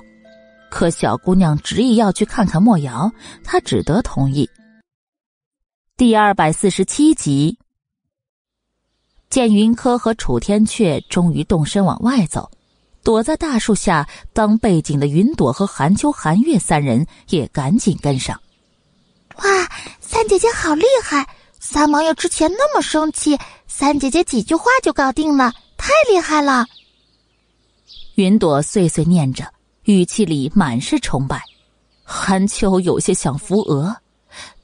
[0.70, 3.12] 可小姑娘执意要去看看莫瑶，
[3.44, 4.50] 他只得同意。
[5.98, 7.58] 第二百四十七集，
[9.30, 12.50] 见云柯和楚天阙终于动身往外走，
[13.04, 18.40] 躲在大树下当背景的云朵和寒秋、寒月三人也赶紧跟上。
[19.38, 19.44] 哇，
[20.00, 21.28] 三姐姐好厉害！
[21.60, 23.38] 三王爷之前那么生气，
[23.68, 26.66] 三姐姐几句话就搞定了，太厉害了！
[28.16, 29.52] 云朵碎碎念着，
[29.86, 31.42] 语气里满是崇拜。
[32.04, 33.96] 韩秋有些想扶额，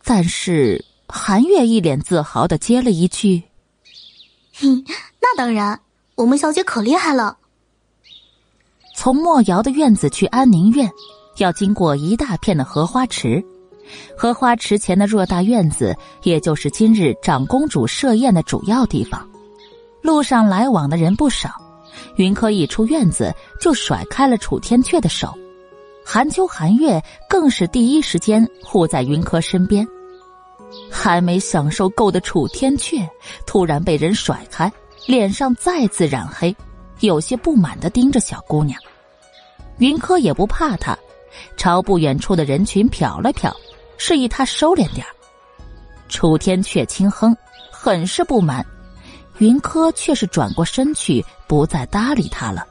[0.04, 3.42] 但是韩月一脸自豪的接了一句
[4.60, 4.84] ：“哼，
[5.20, 5.80] 那当然，
[6.16, 7.38] 我们小姐可厉害了。”
[9.02, 10.92] 从莫瑶的院子去安宁院，
[11.38, 13.42] 要经过一大片的荷花池。
[14.18, 19.26] 荷花池前的偌大院子，也就是今日长公主设宴的主要地方。
[20.02, 21.50] 路上来往的人不少。
[22.18, 25.34] 云柯一出院子，就甩开了楚天阙的手，
[26.04, 29.88] 寒秋、寒月更是第一时间护在云柯身边。
[30.92, 33.08] 还没享受够的楚天阙，
[33.46, 34.70] 突然被人甩开，
[35.06, 36.54] 脸上再次染黑，
[37.00, 38.78] 有些不满的盯着小姑娘。
[39.80, 40.98] 云柯也不怕他，
[41.58, 43.52] 朝不远处的人群瞟了瞟，
[43.98, 45.06] 示意他收敛点
[46.08, 47.36] 楚天却轻哼，
[47.72, 48.66] 很是不满。
[49.38, 52.68] 云柯却是转过身去，不再搭理他了。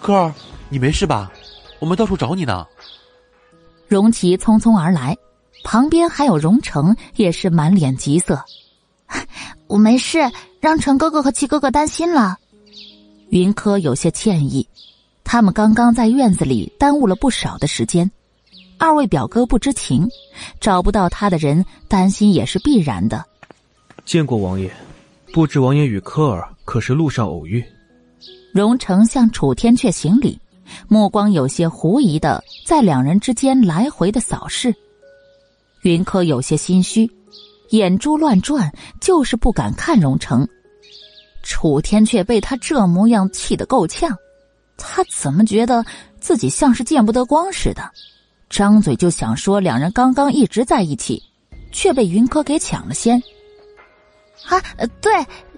[0.00, 0.34] 柯儿，
[0.68, 1.32] 你没事吧？
[1.78, 2.66] 我们到处找你呢。
[3.88, 5.16] 荣琪匆匆而来，
[5.64, 8.44] 旁边还有荣成，也是满脸急色。
[9.68, 10.18] 我没事，
[10.60, 12.36] 让陈哥哥和七哥哥担心了。
[13.30, 14.68] 云柯有些歉意，
[15.24, 18.10] 他们刚刚在院子里耽误了不少的时间。
[18.78, 20.08] 二位表哥不知情，
[20.60, 23.24] 找不到他的人，担心也是必然的。
[24.04, 24.70] 见过王爷，
[25.32, 27.64] 不知王爷与科尔可是路上偶遇？
[28.52, 30.38] 荣成向楚天阙行礼，
[30.88, 34.74] 目光有些狐疑的在两人之间来回的扫视。
[35.82, 37.10] 云柯有些心虚，
[37.70, 40.46] 眼珠乱转，就是不敢看荣成。
[41.42, 44.16] 楚天阙被他这模样气得够呛，
[44.76, 45.84] 他怎么觉得
[46.20, 47.90] 自己像是见不得光似的？
[48.50, 51.22] 张嘴就想说两人刚刚一直在一起，
[51.70, 53.22] 却被云柯给抢了先。
[54.46, 54.60] 啊，
[55.00, 55.12] 对，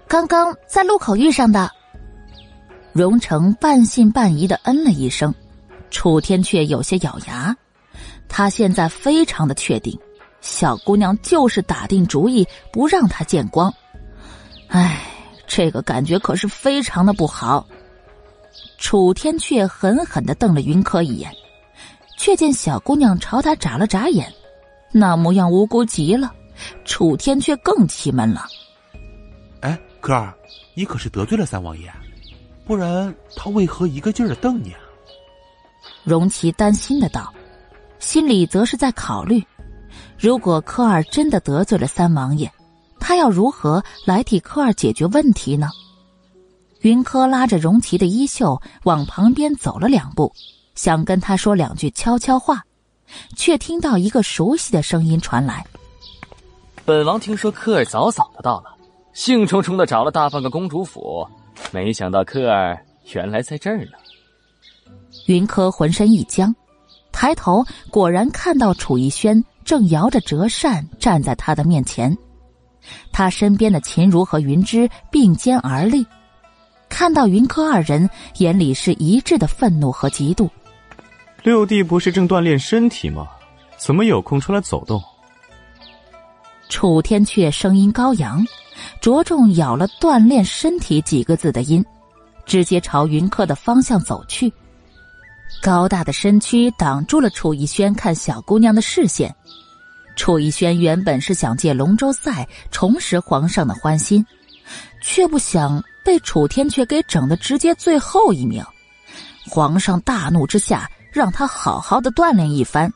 [0.07, 1.71] 刚刚在路口遇上的。
[2.93, 5.35] 荣成半信半疑的嗯了一声，
[5.91, 7.57] 楚天却有些咬牙，
[8.29, 9.99] 他现在非常的确定。
[10.41, 13.73] 小姑娘就是打定主意不让他见光，
[14.69, 15.01] 唉，
[15.49, 17.67] 这个感觉可是非常的不好。
[18.79, 21.31] 楚天阙狠狠的瞪了云柯一眼，
[22.19, 24.33] 却见小姑娘朝他眨了眨眼，
[24.93, 26.33] 那模样无辜极了。
[26.85, 28.47] 楚天阙更气闷了。
[29.61, 30.35] 哎，柯儿，
[30.75, 31.93] 你可是得罪了三王爷？
[32.65, 34.81] 不然他为何一个劲儿的瞪你啊？
[36.05, 37.33] 荣琪担心的道，
[37.99, 39.43] 心里则是在考虑。
[40.19, 42.51] 如果柯儿真的得罪了三王爷，
[43.01, 45.69] 他要如何来替柯儿解决问题呢？
[46.85, 50.31] 云柯拉着荣琪的衣袖往旁边走了两步，
[50.75, 52.63] 想跟他说两句悄悄话，
[53.35, 55.65] 却听到一个熟悉的声音传来
[56.85, 58.65] ：“本王听说科尔早早的到了，
[59.15, 61.27] 兴冲冲的找了大半个公主府，
[61.73, 62.79] 没想到科尔
[63.15, 63.93] 原来在这儿呢。”
[65.25, 66.55] 云柯浑身一僵，
[67.11, 69.43] 抬头果然看到楚逸轩。
[69.65, 72.15] 正摇着折扇站在他的面前，
[73.11, 76.07] 他身边的秦如和云芝并肩而立，
[76.89, 80.49] 看到云柯二人，眼里是一致的愤怒和嫉妒。
[81.43, 83.29] 六弟不是正锻炼身体吗？
[83.77, 85.03] 怎么有空出来走动？
[86.69, 88.45] 楚天阙声音高扬，
[89.01, 91.85] 着重咬了“锻炼身体”几个字的音，
[92.47, 94.53] 直接朝云柯的方向走去。
[95.63, 99.35] 高大的身躯挡住了楚逸轩看小姑娘的视线。
[100.17, 104.25] 楚逸轩原本是想借龙舟赛重拾皇上的欢心，
[105.03, 108.65] 却不想被楚天阙给整的直接最后一名。
[109.49, 112.93] 皇上大怒之下，让他好好的锻炼一番。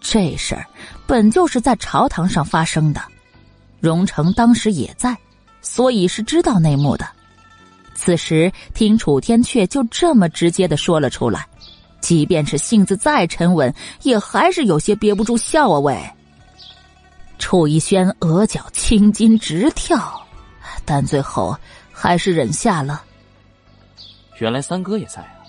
[0.00, 0.66] 这事儿
[1.06, 3.00] 本就是在朝堂上发生的，
[3.80, 5.16] 荣成当时也在，
[5.62, 7.06] 所以是知道内幕的。
[7.94, 11.46] 此时听楚天阙就这么直接的说了出来。
[12.00, 15.78] 即便是性子再沉稳，也还是有些憋不住笑啊！
[15.78, 15.98] 喂，
[17.38, 20.20] 楚逸轩额角青筋直跳，
[20.84, 21.56] 但最后
[22.04, 23.02] 还是忍下了。
[24.38, 25.40] 原来三哥也在啊！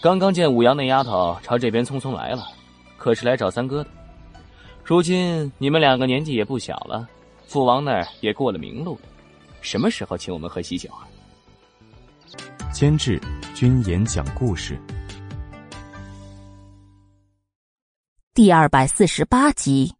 [0.00, 2.46] 刚刚见武阳那丫头朝这边匆匆来了，
[2.96, 3.90] 可是来找三哥的。
[4.84, 7.08] 如今你们两个年纪也不小了，
[7.48, 8.96] 父王那儿也过了明路，
[9.62, 11.10] 什么时候请我们喝喜酒啊？
[12.72, 13.20] 监制：
[13.52, 14.80] 君言讲故事。
[18.32, 19.92] 第二百四十八集，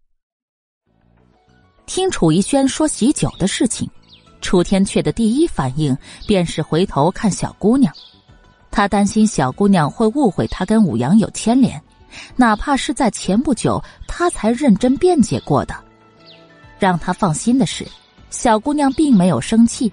[1.84, 3.90] 听楚逸轩说喜酒的事情，
[4.44, 7.90] 楚天阙的第一反应便是回头看小姑娘。
[8.70, 11.82] 他担心小姑娘会误会他跟武阳有牵连，
[12.36, 15.74] 哪怕是在前不久他才认真辩解过的。
[16.78, 17.86] 让他放心的是，
[18.28, 19.90] 小姑娘并没有生气，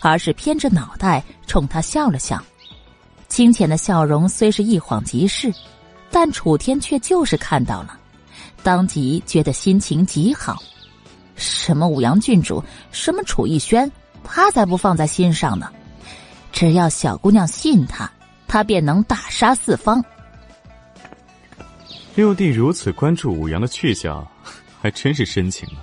[0.00, 2.42] 而是偏着脑袋冲他笑了笑，
[3.28, 5.54] 清浅的笑容虽是一晃即逝。
[6.10, 7.96] 但楚天却就是看到了，
[8.64, 10.60] 当即觉得心情极好。
[11.42, 13.90] 什么武阳郡主，什么楚逸轩，
[14.22, 15.68] 他才不放在心上呢。
[16.52, 18.10] 只要小姑娘信他，
[18.46, 20.02] 他便能大杀四方。
[22.14, 24.26] 六弟如此关注武阳的去向，
[24.80, 25.82] 还真是深情啊。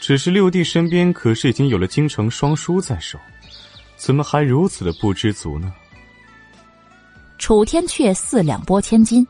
[0.00, 3.18] 只是六弟身边可是已经有了京城双叔在手，
[3.96, 5.72] 怎么还如此的不知足呢？
[7.38, 9.26] 楚天阙四两拨千斤，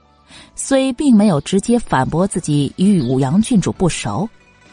[0.55, 4.29] 虽并没有直接反驳自己与武阳郡主不熟，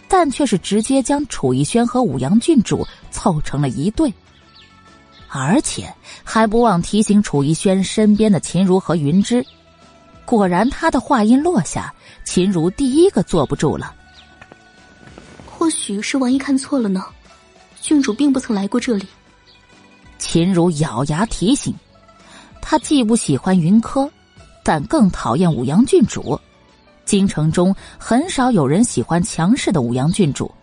[0.10, 4.12] 但却是直接将楚逸轩和武阳郡主凑成了一对，
[5.30, 5.94] 而且
[6.24, 9.46] 还不忘提醒楚逸轩身边的秦如和云芝。
[10.26, 11.94] 果然，他的话音落下，
[12.26, 13.96] 秦如第一个坐不住了。
[15.46, 17.06] 或许是王爷看错了呢，
[17.80, 19.08] 郡主并不曾来过这里。
[20.18, 21.74] 秦如咬牙提醒。
[22.62, 24.08] 他既不喜欢云柯，
[24.64, 26.40] 但更讨厌武阳郡主。
[27.10, 30.54] 京城中很少有人喜欢强势的武阳郡主，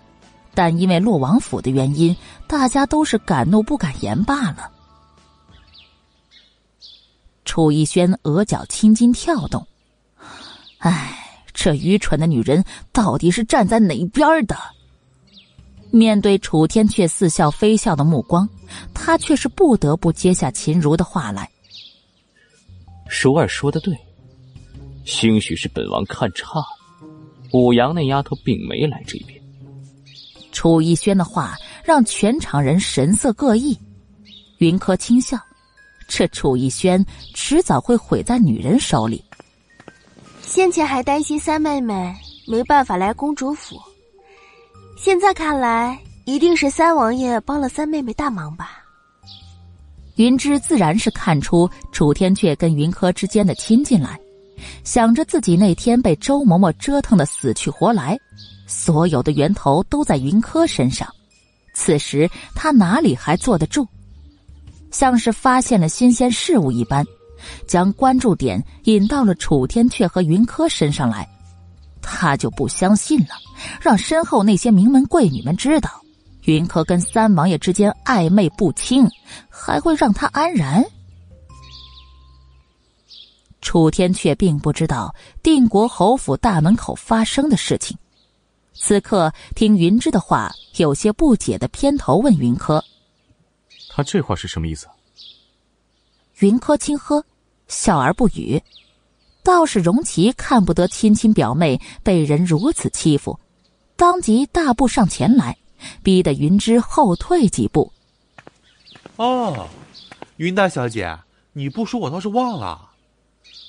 [0.55, 2.17] 但因为洛王府的原因，
[2.47, 4.71] 大家都是敢怒不敢言罢了。
[7.45, 9.67] 楚逸轩额角青筋跳动，
[10.79, 14.57] 唉，这愚蠢的女人到底是站在哪边的？
[15.91, 18.49] 面对楚天阙似笑非笑的目光，
[18.95, 21.51] 他却是不得不接下秦如的话来
[23.11, 23.99] ：“舒儿说的对，
[25.07, 26.67] 兴许是本王看差了，
[27.53, 29.41] 五阳那丫头并没来这边。”
[30.53, 31.55] 楚逸轩的话
[31.85, 33.79] 让全场人神色各异。
[34.59, 35.39] 云柯轻笑。
[36.09, 37.05] 这楚逸轩
[37.35, 39.23] 迟早会毁在女人手里。
[40.41, 42.15] 先前还担心三妹妹
[42.47, 43.77] 没办法来公主府，
[44.97, 48.85] 现在看来一定是三王爷帮了三妹妹大忙吧。
[50.15, 54.19] 云芝自然是看出楚天阙跟云柯之间的亲近来，
[54.85, 58.19] 想着自己那天被周嬷嬷折腾的死去活来，
[58.67, 61.09] 所有的源头都在云柯身上，
[61.75, 63.87] 此时他哪里还坐得住？
[64.91, 67.05] 像是发现了新鲜事物一般，
[67.67, 71.29] 将关注点引到了楚天阙和云柯身上来。
[72.01, 73.35] 他就不相信了，
[73.81, 75.91] 让身后那些名门贵女们知道，
[76.45, 79.07] 云柯跟三王爷之间暧昧不清，
[79.49, 80.85] 还会让他安然？
[83.67, 85.13] 楚天却并不知道
[85.43, 87.99] 定国侯府大门口发生的事情，
[88.75, 92.83] 此刻听云芝的话，有些不解的偏头问云柯。
[93.89, 94.87] 他这话是什么意思？
[96.39, 97.25] 云柯轻呵，
[97.67, 98.63] 笑而不语。
[99.43, 103.37] 倒是荣琪看不得亲亲表妹被人如此欺负，
[103.97, 105.59] 当即大步上前来，
[106.05, 107.93] 逼得云芝后退几步。
[109.17, 109.67] 哦，
[110.37, 111.19] 云大小姐，
[111.53, 112.93] 你不说我倒是忘了。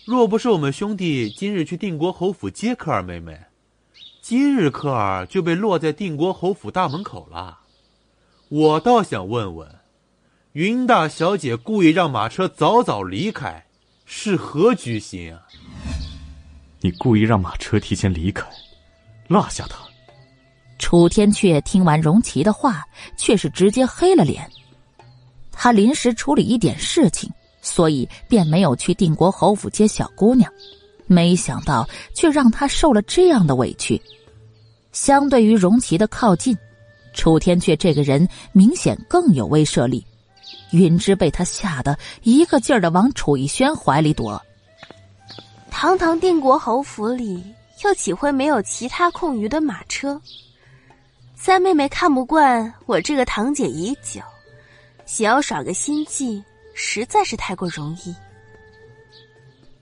[0.08, 3.38] 若不是我们兄弟今日去定国侯府接科尔妹妹，
[4.22, 7.60] 今日科尔就被落在定国侯府大门口了。
[8.48, 9.70] 我倒想问问。
[10.54, 13.66] 云大小姐故意让马车早早离开，
[14.06, 15.42] 是何居心啊？
[16.80, 18.48] 你故意让马车提前离开，
[19.28, 19.78] 落下他。
[20.80, 22.82] 楚天阙听完荣琪的话，
[23.18, 24.50] 却是直接黑了脸。
[25.52, 27.30] 他临时处理一点事情，
[27.68, 30.50] 所以便没有去定国侯府接小姑娘，
[31.06, 34.02] 没想到却让他受了这样的委屈。
[34.94, 36.58] 相对于荣琪的靠近，
[37.14, 40.04] 楚天阙这个人明显更有威慑力。
[40.72, 44.42] 云芝被他吓得一个劲儿的往楚逸轩怀里躲。
[45.70, 47.44] 堂堂定国侯府里，
[47.84, 50.20] 又岂会没有其他空余的马车？
[51.36, 54.22] 三妹妹看不惯我这个堂姐已久，
[55.06, 56.44] 想要耍个心计，
[56.80, 58.16] 实在是太过容易。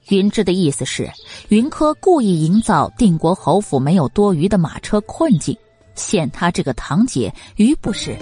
[0.08, 1.12] 云芝的意思是，
[1.50, 5.58] 云柯故意营造定国侯府没有多余的马车困境，
[5.94, 8.16] 陷他这个堂姐于不是。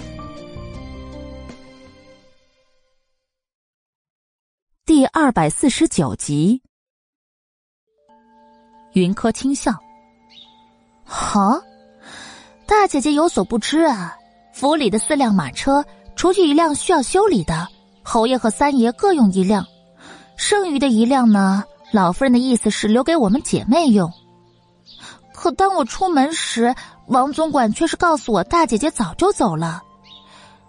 [4.84, 6.60] 第二百四十九集，
[8.94, 9.72] 云柯轻笑
[11.06, 11.60] ：“好，
[12.66, 14.16] 大姐姐有所不知啊，
[14.52, 15.84] 府里的四辆马车，
[16.16, 17.68] 除去一辆需要修理的，
[18.04, 19.66] 侯爷和三爷各用一辆，
[20.36, 24.12] 剩余的一辆呢，老夫人的意思是留给我们姐妹用。
[25.32, 26.74] 可当我出门时，
[27.06, 29.82] 王总管却是告诉我大姐姐早就走了。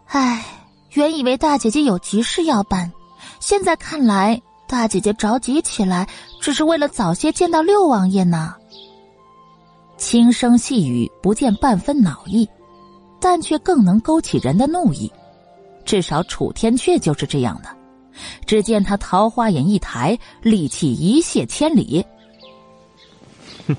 [0.07, 0.43] 唉，
[0.93, 2.91] 原以为大姐姐有急事要办。”
[3.39, 6.07] 现在看来，大姐姐着急起来，
[6.41, 8.55] 只是为了早些见到六王爷呢。
[9.97, 12.47] 轻声细语，不见半分恼意，
[13.19, 15.11] 但却更能勾起人的怒意。
[15.86, 17.69] 至少楚天阙就是这样的。
[18.45, 22.05] 只见他桃花眼一抬，戾气一泻千里。
[23.67, 23.75] 哼，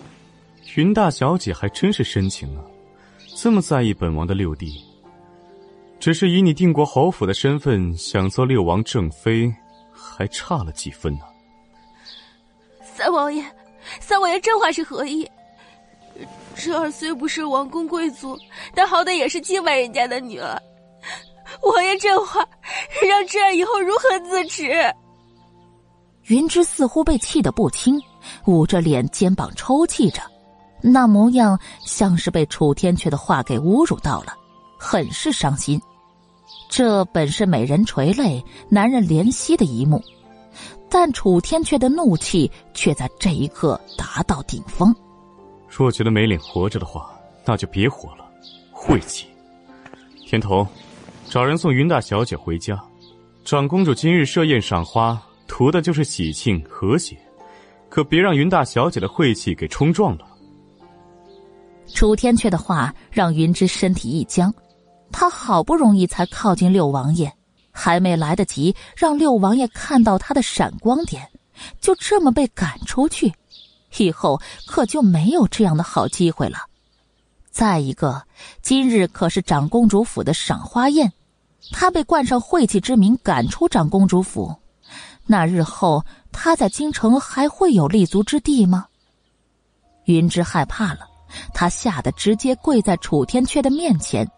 [0.76, 2.62] 云大小姐还真是深情啊，
[3.34, 4.80] 这么在意本王的六弟。
[5.98, 9.52] 只是以你定国侯府的身份，想做六王正妃，
[9.90, 11.20] 还差了几分呢。
[12.84, 13.42] 三王爷，
[14.00, 15.28] 三王爷这话是何意？
[16.54, 18.38] 侄儿虽不是王公贵族，
[18.74, 20.60] 但好歹也是亲外人家的女儿。
[21.62, 22.40] 王爷这话，
[23.06, 24.70] 让这儿以后如何自持？
[26.24, 28.00] 云芝似乎被气得不轻，
[28.46, 30.20] 捂着脸，肩膀抽泣着，
[30.82, 34.34] 那模样像是被楚天阙的话给侮辱到了。
[34.78, 35.80] 很是伤心，
[36.68, 40.02] 这本是美人垂泪、男人怜惜的一幕，
[40.90, 44.94] 但楚天阙的怒气却在这一刻达到顶峰。
[45.68, 47.10] 若觉得没脸活着的话，
[47.44, 48.28] 那就别活了，
[48.70, 49.26] 晦气！
[50.26, 50.66] 天童，
[51.28, 52.80] 找人送云大小姐回家。
[53.44, 57.16] 长公主今日设宴赏花，图的就是喜庆和谐，
[57.88, 60.26] 可别让云大小姐的晦气给冲撞了。
[61.94, 64.52] 楚天阙的话让云芝身体一僵，
[65.12, 67.32] 他好不容易才靠近六王爷，
[67.70, 71.28] 还没来得及让六王爷看到他的闪光点，
[71.80, 73.32] 就这么被赶出去，
[73.98, 76.58] 以后可就没有这样的好机会了。
[77.56, 78.22] 再一个，
[78.60, 81.10] 今日可是长公主府的赏花宴，
[81.72, 84.54] 他被冠上晦气之名赶出长公主府，
[85.24, 88.84] 那日后他在京城还会有立足之地吗？
[90.04, 91.08] 云芝害怕了。
[91.54, 94.30] 他吓得直接跪在楚天阙的面前，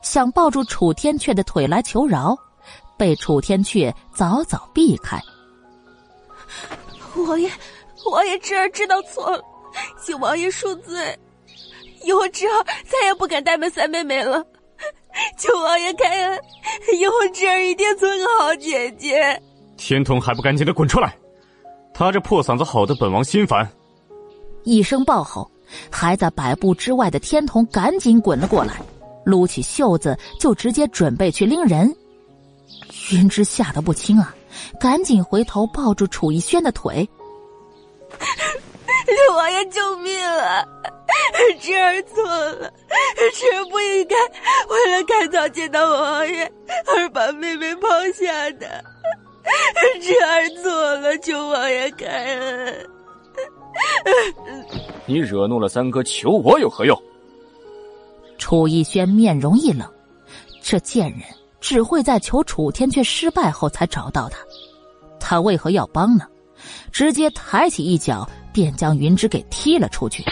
[0.00, 2.34] 想抱住楚天阙的腿来求饶，
[2.96, 5.20] 被楚天阙早早避开。
[7.16, 7.50] 王爷，
[8.10, 9.44] 王爷侄儿知道错了，
[10.02, 11.18] 请王爷恕罪，
[12.04, 14.44] 以后侄儿再也不敢怠慢三妹妹了。
[15.38, 16.40] 求王爷开恩，
[16.98, 19.40] 以后侄儿一定做个好姐姐。
[19.76, 21.14] 天童还不赶紧的滚出来！
[21.94, 23.68] 他这破嗓子吼的本王心烦。
[24.64, 25.50] 一声暴吼。
[25.90, 28.74] 还在百步之外的天童赶紧滚了过来，
[29.24, 31.90] 撸起袖子就直接准备去拎人。
[33.10, 34.34] 云芝吓得不轻啊，
[34.78, 37.08] 赶紧回头抱住楚逸轩的腿。
[39.12, 40.64] 六王爷救命啊！
[41.60, 42.72] 侄儿错了，
[43.34, 44.16] 侄儿不应该
[44.68, 46.50] 为了赶早见到王爷
[46.86, 48.84] 而把妹妹抛下的。
[50.00, 52.88] 侄儿错了，求王爷开恩。
[55.06, 57.00] 你惹怒了三哥，求我有何用？
[58.38, 59.88] 楚逸轩面容一冷，
[60.62, 61.20] 这贱人
[61.60, 64.38] 只会在求楚天阙失败后才找到他，
[65.20, 66.26] 他为何要帮呢？
[66.92, 70.24] 直接抬起一脚便将云芝给踢了出去。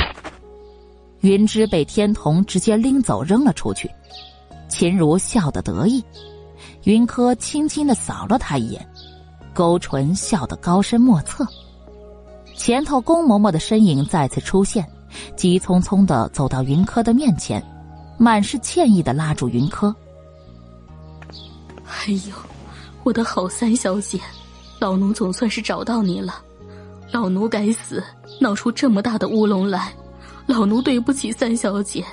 [1.20, 3.90] 云芝被天童直接拎走扔了出去，
[4.68, 6.02] 秦如笑得得意，
[6.84, 8.88] 云柯轻轻的扫了他一眼，
[9.52, 11.46] 勾唇笑得高深莫测。
[12.56, 14.86] 前头宫嬷嬷的身影再次出现，
[15.36, 17.62] 急匆匆的走到云柯的面前，
[18.18, 19.94] 满是歉意的拉住云柯。
[21.86, 22.34] 哎呦，
[23.02, 24.18] 我的好三小姐，
[24.78, 26.42] 老奴总算是找到你了。
[27.12, 28.02] 老奴该死，
[28.40, 29.92] 闹出这么大的乌龙来，
[30.46, 32.04] 老奴对不起三小姐。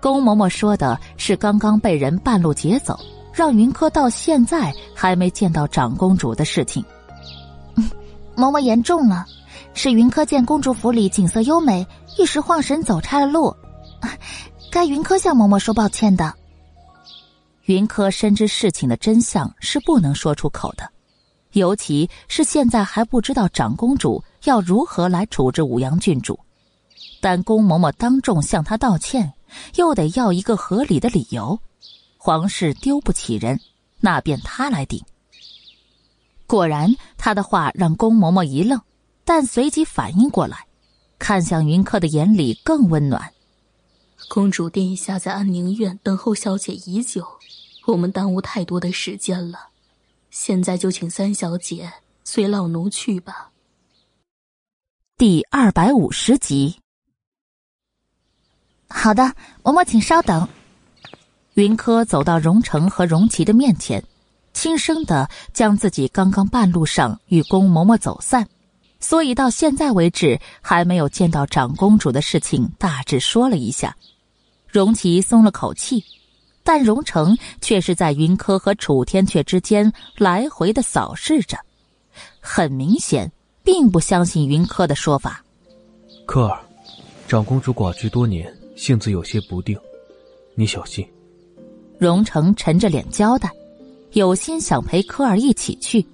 [0.00, 2.98] 宫嬷嬷说的是刚刚被人半路劫走，
[3.32, 6.84] 让云柯到现在还没见到长公主的事情。
[8.36, 9.26] 嬷嬷言重了，
[9.74, 13.54] 是云柯见公主府里景色优美，一时晃神走岔了路，
[14.70, 16.32] 该云柯向嬷嬷说抱歉的。
[17.64, 20.88] 云柯深知事情的真相是不能说出口的，
[21.52, 26.38] 尤其是现在还不知道长公主要如何来处置武阳郡主，
[27.20, 29.32] 但宫嬷嬷当众向她道歉，
[29.76, 31.58] 又得要一个合理的理由。
[32.16, 33.60] 皇室丢不起人，
[34.00, 35.02] 那便他来顶。
[36.46, 38.80] 果然，他的话让宫嬷嬷一愣，
[39.24, 40.66] 但随即反应过来，
[41.18, 43.32] 看向云客的眼里更温暖。
[44.28, 47.24] 公主殿下在安宁院等候小姐已久，
[47.86, 49.67] 我们耽误太多的时间了，
[50.30, 51.92] 现在就请三小姐
[52.24, 53.50] 随老奴去吧。
[55.16, 56.80] 第二百五十集。
[58.88, 59.22] 好的，
[59.62, 60.48] 嬷嬷请稍等。
[61.54, 64.02] 云柯走到荣成和荣琪的面前。
[64.54, 68.48] 轻声的将自己刚刚半路上与宫嬷嬷走散，
[68.98, 73.96] 所以到现在为止还没有见到长公主的事情大致说了一下。
[74.66, 76.04] 荣琪松了口气，
[76.62, 81.56] 但荣成却是在云柯和楚天阙之间来回的扫视着，
[82.40, 83.30] 很明显
[83.62, 85.44] 并不相信云柯的说法。
[86.26, 86.60] 柯儿，
[87.26, 89.78] 长公主寡居多年，性子有些不定，
[90.54, 91.06] 你小心。
[91.98, 93.50] 荣成沉着脸交代。
[94.12, 96.04] 有心想陪柯儿一起去，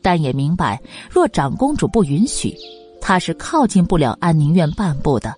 [0.00, 0.80] 但也明白
[1.10, 2.56] 若长公主不允许，
[3.00, 5.34] 他是靠近不了安宁院半步的。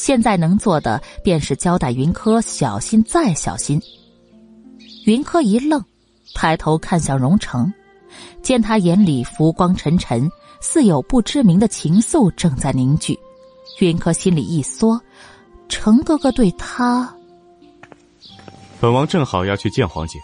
[0.00, 3.78] 现在能做的便是交代云柯小心再小心。
[5.04, 5.84] 云柯一愣，
[6.34, 7.70] 抬头看向荣成，
[8.40, 10.26] 见他眼里浮光沉沉，
[10.62, 13.18] 似有不知名的情愫正在凝聚。
[13.80, 14.98] 云柯心里一缩，
[15.68, 17.14] 程哥哥对他，
[18.80, 20.18] 本王正好要去见皇姐。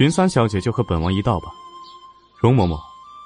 [0.00, 1.48] 云三小姐就和本王一道吧，
[2.40, 2.80] 容嬷嬷，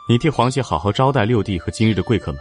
[0.09, 2.41] 你替皇姐好好招待六弟和今日的贵客们。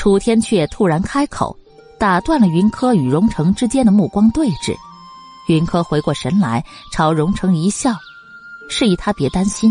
[0.00, 1.54] 楚天阙突然开口，
[1.98, 4.74] 打断了云柯与荣成之间的目光对峙。
[5.46, 7.94] 云柯回过神来，朝荣成一笑，
[8.70, 9.70] 示意他别担心，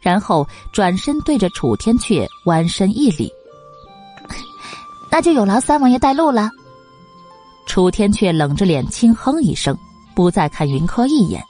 [0.00, 3.30] 然后转身对着楚天阙弯身一礼
[5.12, 6.50] ：“那就有劳三王爷带路了。”
[7.68, 9.76] 楚天阙冷着脸轻哼一声。
[10.14, 11.42] 不再看云柯一眼，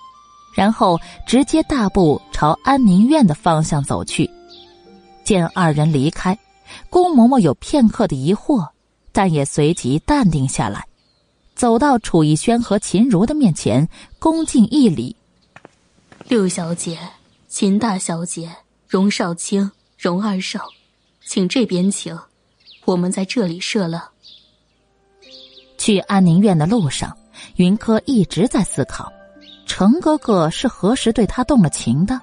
[0.57, 4.29] 然后直接大步朝安宁院的方向走去。
[5.25, 6.37] 见二人离开，
[6.93, 8.68] 宫嬷嬷有片刻的疑惑，
[9.12, 10.86] 但也随即淡定下来，
[11.55, 13.88] 走到楚逸轩和秦如的面前，
[14.18, 15.16] 恭敬一礼
[16.28, 16.99] ：“六小姐、
[17.49, 18.55] 秦大小姐、
[18.86, 20.68] 荣少卿、荣二少，
[21.24, 22.14] 请这边请，
[22.84, 24.11] 我们在这里设了。”
[25.78, 27.16] 去安宁院的路上，
[27.57, 29.11] 云柯一直在思考，
[29.64, 32.20] 程哥哥是何时对他动了情的？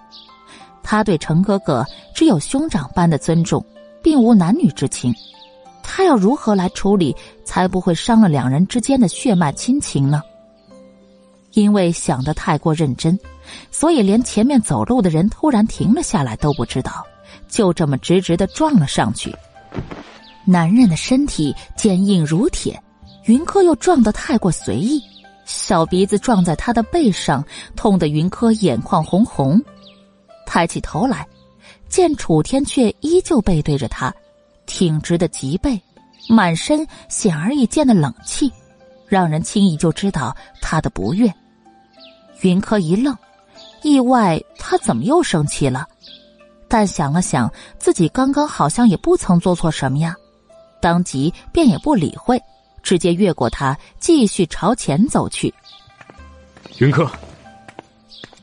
[0.83, 3.65] 他对程哥哥只有兄长般的尊重，
[4.01, 5.13] 并无男女之情。
[5.81, 10.21] 他要如何来处理，才不会伤了两人之间的血脉亲情呢？
[11.53, 13.19] 因为想得太过认真，
[13.71, 17.03] 所以连前面走路的人突然停了下来都不知道，
[17.47, 19.35] 就这么直直的撞了上去。
[20.45, 22.81] 男人的身体坚硬如铁。
[23.25, 24.99] 云柯又撞得太过随意，
[25.45, 27.45] 小鼻子撞在他的背上，
[27.75, 29.61] 痛得云柯眼眶红红。
[30.47, 31.27] 抬起头来，
[31.89, 34.13] 见楚天却依旧背对着他，
[34.65, 35.81] 挺直的脊背，
[36.29, 38.51] 满身显而易见的冷气，
[39.07, 41.33] 让人轻易就知道他的不悦。
[42.41, 43.17] 云柯一愣，
[43.81, 45.85] 意外他怎么又生气了？
[46.67, 50.15] 但想了想，自己刚刚好像也不曾做错什么呀，
[50.79, 52.39] 当即便也不理会。
[52.81, 55.53] 直接越过他，继续朝前走去。
[56.77, 57.05] 云柯，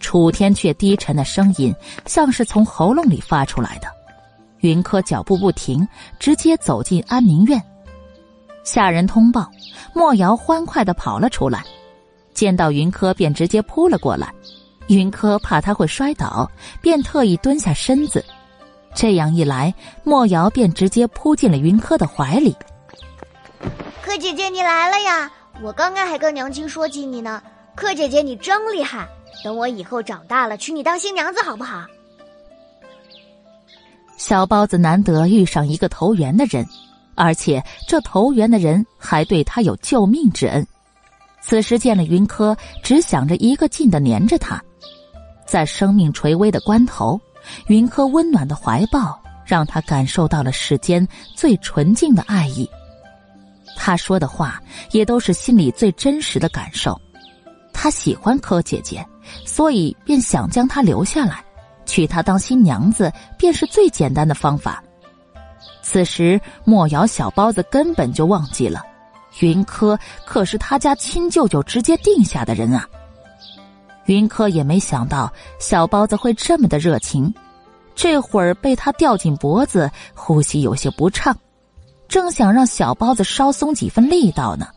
[0.07, 3.89] 楚天却低沉的声音像是从喉咙里发出来的。
[4.61, 5.85] 云柯脚步不停，
[6.21, 7.61] 直接走进安宁院。
[8.63, 9.51] 下人通报，
[9.93, 11.65] 莫瑶欢快的跑了出来，
[12.33, 14.33] 见到云柯便直接扑了过来。
[14.87, 16.49] 云柯怕他会摔倒，
[16.81, 18.25] 便特意蹲下身子。
[18.95, 22.55] 这样一来，莫瑶便直接扑进了云柯的怀里。
[24.01, 25.29] 柯姐姐，你来了呀！
[25.61, 27.43] 我刚刚还跟娘亲说起你呢。
[27.75, 29.09] 柯姐姐，你真厉害！
[29.45, 31.85] 等我以后长大了，娶你当新娘子好不好？
[34.17, 36.67] 小包子难得遇上一个投缘的人，
[37.15, 40.67] 而且这投缘的人还对他有救命之恩。
[41.43, 44.61] 此时见了云柯，只想着一个劲的黏着他。
[45.47, 47.21] 在生命垂危的关头，
[47.69, 51.07] 云柯温暖的怀抱让他感受到了世间
[51.37, 52.69] 最纯净的爱意。
[53.77, 54.61] 他说的话
[54.91, 57.01] 也都是心里最真实的感受，
[57.73, 59.07] 他喜欢柯姐姐，
[59.45, 61.45] 所以便想将她留下来，
[61.85, 64.83] 娶她当新娘子，便是最简单的方法。
[65.83, 68.83] 此时莫瑶小包子根本就忘记了，
[69.41, 72.89] 云柯可是他家亲舅舅直接定下的人啊。
[74.07, 77.33] 云柯也没想到小包子会这么的热情，
[77.95, 81.37] 这会儿被他吊紧脖子，呼吸有些不畅。
[82.09, 84.69] 正想让小包子稍松几分力道呢，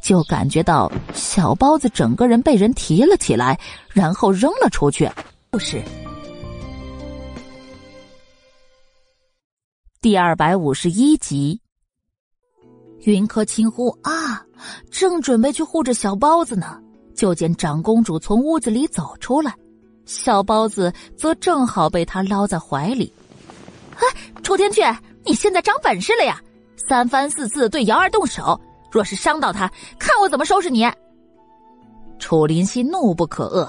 [0.00, 3.58] 就感觉到小包子整个人被人提了起来，
[3.92, 5.10] 然后扔了出去。
[5.50, 5.82] 不是。
[10.00, 11.60] 第二百五十一集，
[13.00, 14.44] 云柯轻呼啊，
[14.90, 16.80] 正准备去护着小包子呢，
[17.14, 19.52] 就见长公主从屋子里走出来，
[20.04, 23.12] 小包子则正好被她捞在怀里。
[23.96, 24.02] 哎，
[24.42, 26.40] 楚天阙，你现在长本事了呀！
[26.76, 28.60] 三番四次对瑶儿动手，
[28.90, 30.86] 若是伤到他，看我怎么收拾你！
[32.18, 33.68] 楚林溪怒不可遏，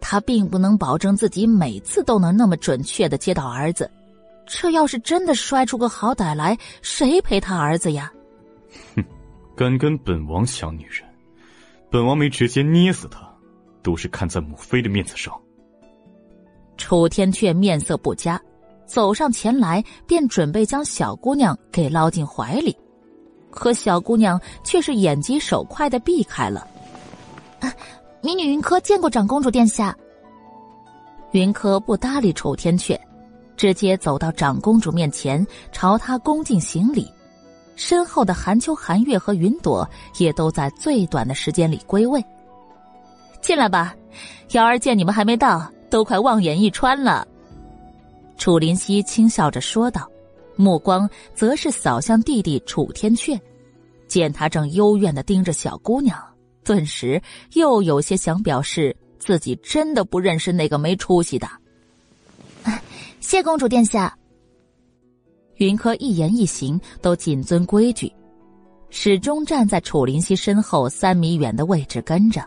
[0.00, 3.90] 他并不能保证自己每次都能那么准确的接到儿子，
[4.46, 8.12] 这要是真的摔出个好歹来，谁陪他儿子呀？
[8.96, 9.04] 哼，
[9.56, 11.04] 敢跟本王抢女人，
[11.90, 13.20] 本王没直接捏死他，
[13.82, 15.34] 都是看在母妃的面子上。
[16.78, 18.40] 楚天阙面色不佳。
[18.84, 22.76] 走上前来，便准备将小姑娘给捞进怀里，
[23.52, 26.66] 可小姑娘却是眼疾手快的避开了。
[27.60, 27.72] 啊
[28.20, 29.96] 民女云柯见过长公主殿下。
[31.30, 32.98] 云柯不搭理楚天阙，
[33.56, 37.10] 直接走到长公主面前，朝她恭敬行礼。
[37.74, 39.88] 身后的寒秋、寒月和云朵
[40.18, 42.22] 也都在最短的时间里归位。
[43.40, 43.94] 进来吧，
[44.50, 47.26] 瑶儿见你们还没到，都快望眼欲穿了。
[48.36, 50.08] 楚林溪轻笑着说道，
[50.56, 53.40] 目光则是扫向弟弟楚天阙，
[54.06, 56.18] 见他正幽怨的盯着小姑娘，
[56.64, 57.20] 顿时
[57.54, 61.48] 又有些想表示自己真的不认识那个没出息的。
[63.20, 64.16] 谢公主殿下。
[65.56, 68.12] 云柯一言一行都谨遵规矩，
[68.90, 72.44] 始终站在楚灵溪身后三米远的位置跟着。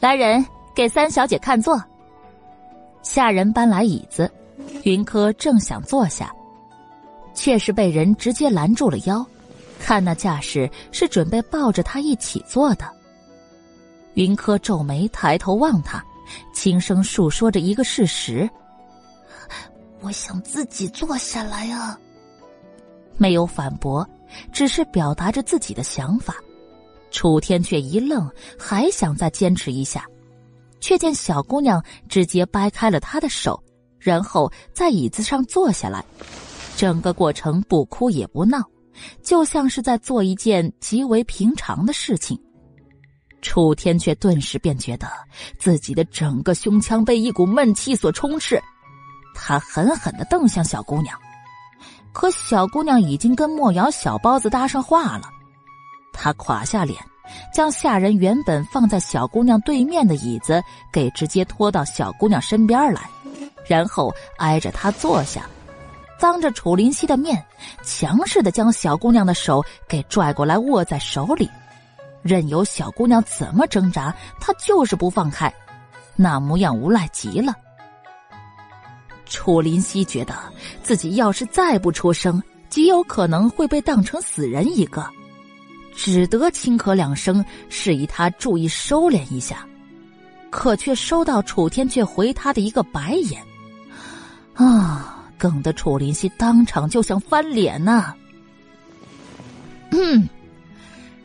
[0.00, 0.44] 来人，
[0.74, 1.78] 给三小姐看座。
[3.02, 4.30] 下人搬来椅子。
[4.84, 6.34] 云柯正想坐下，
[7.34, 9.24] 却是被人直接拦住了腰，
[9.78, 12.88] 看那架势是准备抱着他一起坐的。
[14.14, 16.02] 云柯皱眉抬头望他，
[16.54, 18.48] 轻声述说着一个事实
[20.00, 21.98] ：“我想自己坐下来啊。”
[23.18, 24.08] 没有反驳，
[24.52, 26.36] 只是表达着自己的想法。
[27.10, 28.28] 楚天却一愣，
[28.58, 30.04] 还想再坚持一下，
[30.80, 33.62] 却见小姑娘直接掰开了他的手，
[33.98, 36.04] 然后在椅子上坐下来。
[36.76, 38.62] 整个过程不哭也不闹，
[39.22, 42.38] 就像是在做一件极为平常的事情。
[43.42, 45.06] 楚天却顿时便觉得
[45.58, 48.58] 自己的整个胸腔被一股闷气所充斥，
[49.34, 51.14] 他狠狠的瞪向小姑娘，
[52.12, 55.28] 可小姑娘已经跟莫瑶小包子搭上话了。
[56.12, 56.98] 他垮下脸，
[57.52, 63.02] 将下人原本放在小姑娘对面的椅子给直接拖到小姑娘身边来，
[63.66, 65.44] 然后挨着她坐下，
[66.18, 67.44] 当着楚林夕的面，
[67.82, 71.50] 强势的将小姑娘的手给拽过来握在手里，
[72.22, 75.52] 任由小姑娘怎么挣扎，他就是不放开，
[76.16, 77.54] 那模样无赖极了。
[79.26, 80.34] 楚林夕觉得
[80.82, 85.04] 自己要是再不出声，极有可能会被当成死人一个。
[85.96, 89.66] 只得轻咳两声，示意他注意收敛一下，
[90.50, 93.42] 可却收到楚天却回他的一个白眼，
[94.54, 95.13] 啊！
[95.38, 98.14] 梗得楚林溪当场就想翻脸呐。
[99.90, 100.28] 嗯，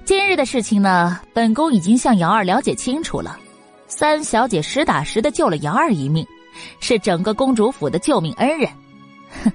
[0.05, 3.37] 今日的事情呢，本宫已经向瑶儿了解清楚了。
[3.87, 6.25] 三小姐实打实的救了瑶儿一命，
[6.79, 8.69] 是整个公主府的救命恩人。
[9.43, 9.51] 哼，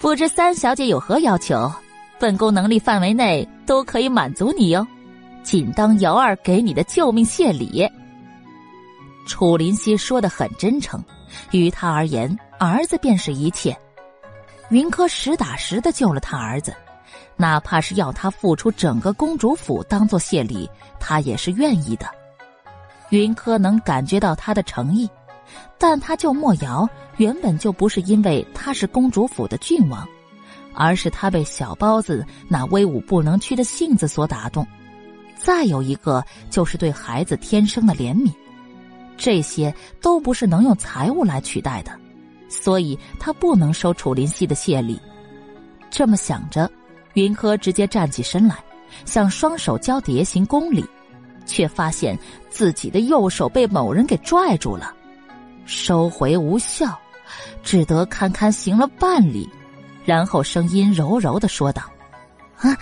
[0.00, 1.70] 不知三小姐有何要求？
[2.18, 4.86] 本宫能力范围内都可以满足你哟，
[5.42, 7.88] 仅当瑶儿给你的救命谢礼。
[9.26, 11.02] 楚林溪说的很真诚，
[11.52, 13.74] 于他而言，儿子便是一切。
[14.68, 16.74] 云柯实打实的救了他儿子，
[17.36, 20.68] 哪怕是要他付出整个公主府当做谢礼，
[21.00, 22.06] 他也是愿意的。
[23.08, 25.08] 云柯能感觉到他的诚意，
[25.78, 26.86] 但他救莫瑶
[27.16, 30.06] 原本就不是因为他是公主府的郡王。
[30.72, 34.64] 而是他被小包子那威武不能屈的性子所打动，
[35.36, 38.32] 再有一个就是对孩子天生的怜悯，
[39.16, 41.90] 这些都不是能用财物来取代的，
[42.60, 45.00] 所以他不能收楚林溪的谢礼。
[45.90, 46.70] 这么想着，
[47.14, 48.56] 云柯直接站起身来，
[49.04, 50.84] 想双手交叠行公礼，
[51.46, 52.18] 却发现
[52.50, 54.94] 自己的右手被某人给拽住了，
[55.64, 56.96] 收回无效，
[57.62, 59.48] 只得堪堪行了半礼。
[60.04, 61.82] 然后声音柔柔的说道
[62.58, 62.76] ：“啊，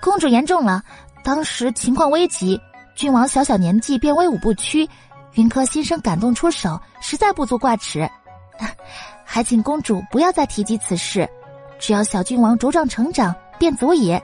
[0.00, 0.82] 公主言重了。
[1.24, 2.60] 当时情况危急，
[2.94, 4.88] 君王小小年纪便威武不屈，
[5.38, 8.10] 云柯心生感动出手，实在不足挂齿。
[9.24, 11.28] 还请公主不要再提及此事，
[11.78, 14.18] 只要小郡王茁壮成长便足矣。”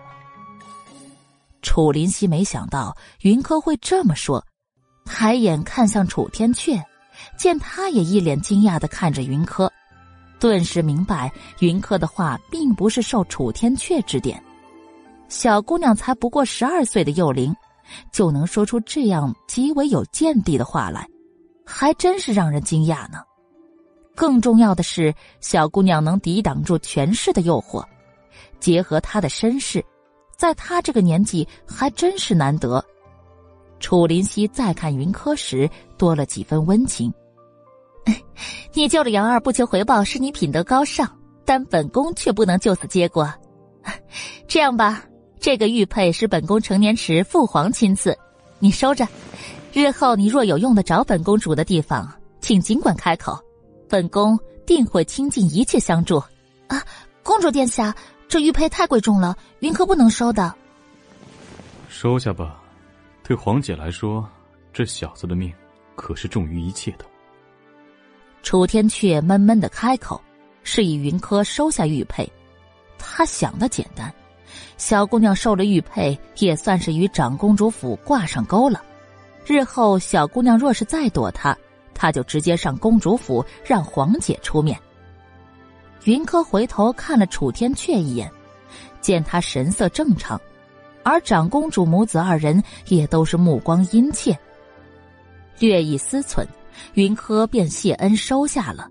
[1.63, 4.45] 楚林溪没想到云柯会这么说，
[5.05, 6.83] 抬眼看向楚天阙，
[7.39, 9.73] 见他也一脸惊讶的看着云柯。
[10.41, 14.43] 顿时明白，云柯的话并不是受楚天阙指点。
[15.29, 17.55] 小姑娘才不过十二岁的幼龄，
[18.13, 21.07] 就能说出这样极为有见地的话来，
[21.65, 23.19] 还真是让人惊讶呢。
[24.15, 27.85] 更重要的是，小姑娘能抵挡住权势的诱惑，
[28.61, 29.85] 结合她的身世，
[30.37, 32.85] 在她这个年纪还真是难得。
[33.81, 35.69] 楚林夕再看云柯时，
[35.99, 37.13] 多了几分温情。
[38.73, 41.11] 你救了杨二不求回报，是你品德高尚，
[41.45, 43.29] 但本宫却不能就此结果。
[44.47, 45.05] 这样吧，
[45.45, 48.19] 这个玉佩是本宫成年时父皇亲赐，
[48.61, 49.07] 你收着。
[49.75, 53.39] 日后你若有用得着本公主的地方，请尽管开口，
[53.87, 56.17] 本宫定会倾尽一切相助。
[56.67, 56.83] 啊，
[57.23, 57.95] 公主殿下，
[58.27, 60.55] 这玉佩太贵重了，云柯不能收的。
[61.91, 62.59] 收下吧，
[63.23, 64.27] 对皇姐来说，
[64.73, 65.53] 这小子的命
[65.95, 67.05] 可是重于一切的。
[68.43, 70.19] 楚天阙闷闷的开口，
[70.63, 72.27] 示意云柯收下玉佩。
[72.97, 74.11] 他想的简单，
[74.77, 78.83] 小姑娘受了玉佩，也算是与长公主府挂上钩了。
[79.47, 81.57] 日后小姑娘若是再躲他，
[81.95, 84.79] 他就直接上公主府让皇姐出面。
[86.05, 88.31] 云柯回头看了楚天阙一眼，
[89.01, 90.41] 见他神色正常，
[91.03, 94.39] 而长公主母子二人也都是目光殷切，
[95.59, 96.45] 略一思忖。
[96.95, 98.89] 云柯便谢恩收下了。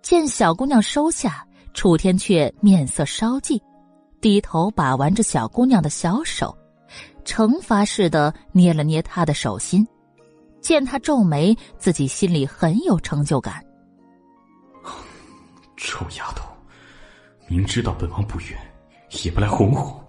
[0.00, 1.46] 见小姑娘收下，
[1.78, 3.56] 楚天却面色稍霁，
[4.20, 6.52] 低头把玩着小姑娘的小手，
[7.24, 9.86] 惩罚似的捏了捏她的手心。
[10.60, 13.64] 见她皱眉，自己心里很有成就感。
[15.78, 16.50] 臭丫头，
[17.46, 18.58] 明知道本王不悦，
[19.22, 20.04] 也不来哄哄，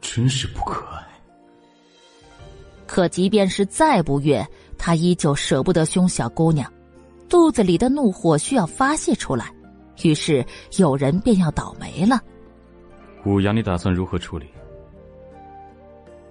[0.00, 1.06] 真是不可爱。
[2.86, 4.42] 可即便是再不悦，
[4.78, 6.72] 他依旧舍不得凶小姑娘，
[7.28, 9.52] 肚子里的怒火需要发泄出来，
[10.02, 10.44] 于是
[10.78, 12.20] 有人便要倒霉了。
[13.24, 14.46] 五阳，你打算如何处理？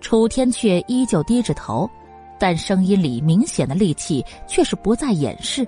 [0.01, 1.89] 楚天却依旧低着头，
[2.39, 5.65] 但声音里明显的戾气却是不再掩饰，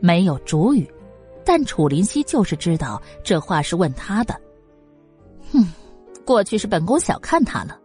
[0.00, 0.88] 没有主语。
[1.44, 4.34] 但楚林夕就是知道这话是问他的。
[5.52, 5.66] 哼，
[6.24, 7.78] 过去是本宫小看他了，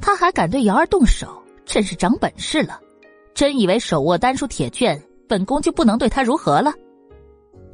[0.00, 2.80] 他还敢对瑶儿动手，真是长本事了。
[3.32, 6.72] 真以为手握丹书铁卷，本宫就不能对他如何了？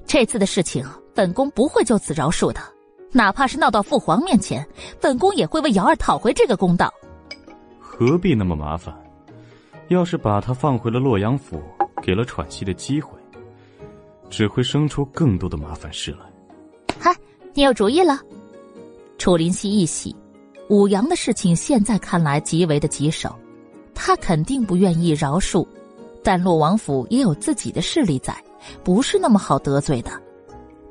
[0.05, 0.85] 这次的事情，
[1.17, 2.61] 本宫不会就此饶恕的，
[3.11, 4.65] 哪怕是闹到父皇面前，
[5.01, 6.93] 本宫也会为瑶儿讨回这个公道。
[7.81, 8.95] 何必那么麻烦？
[9.89, 11.63] 要是把他放回了洛阳府，
[12.03, 13.19] 给了喘息的机会。
[14.29, 16.19] 只会生出更多的麻烦事来。
[16.99, 17.17] 嗨，
[17.55, 18.21] 你有主意了？
[19.17, 20.15] 楚林溪一喜，
[20.69, 23.35] 武阳的事情现在看来极为的棘手，
[23.95, 25.67] 他肯定不愿意饶恕，
[26.23, 28.37] 但洛王府也有自己的势力在，
[28.85, 30.11] 不是那么好得罪的。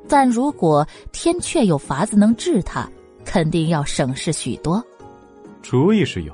[0.08, 2.88] 但如果天阙有法子能治他，
[3.24, 4.82] 肯定要省事许多。
[5.62, 6.32] 主意是有，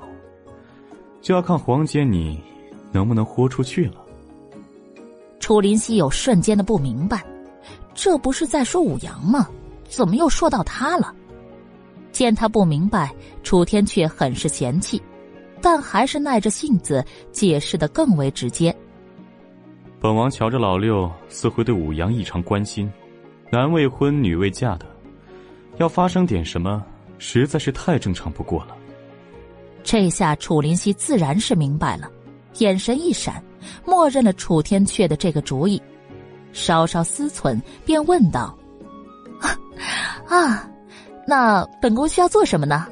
[1.21, 2.43] 就要看黄姐你
[2.91, 4.05] 能不能豁出去了。
[5.41, 7.25] 楚林溪有瞬间的不明白，
[7.95, 9.49] 这不是在说武阳吗？
[9.89, 11.15] 怎么又说到他了？
[12.13, 13.13] 见他不明白，
[13.43, 15.03] 楚天却很是嫌弃，
[15.63, 18.75] 但还是耐着性子解释的更为直接。
[19.99, 22.91] 本王瞧着老六似乎对武阳异常关心，
[23.53, 24.87] 男未婚女未嫁的，
[25.77, 26.83] 要发生点什么，
[27.19, 28.75] 实在是太正常不过了。
[29.85, 32.11] 这下楚林夕自然是明白了，
[32.61, 33.45] 眼神一闪。
[33.85, 35.81] 默认了楚天阙的这个主意，
[36.55, 38.57] 稍稍思忖，便问道
[40.27, 40.67] ：“啊，
[41.27, 42.87] 那本宫需要做什么呢？”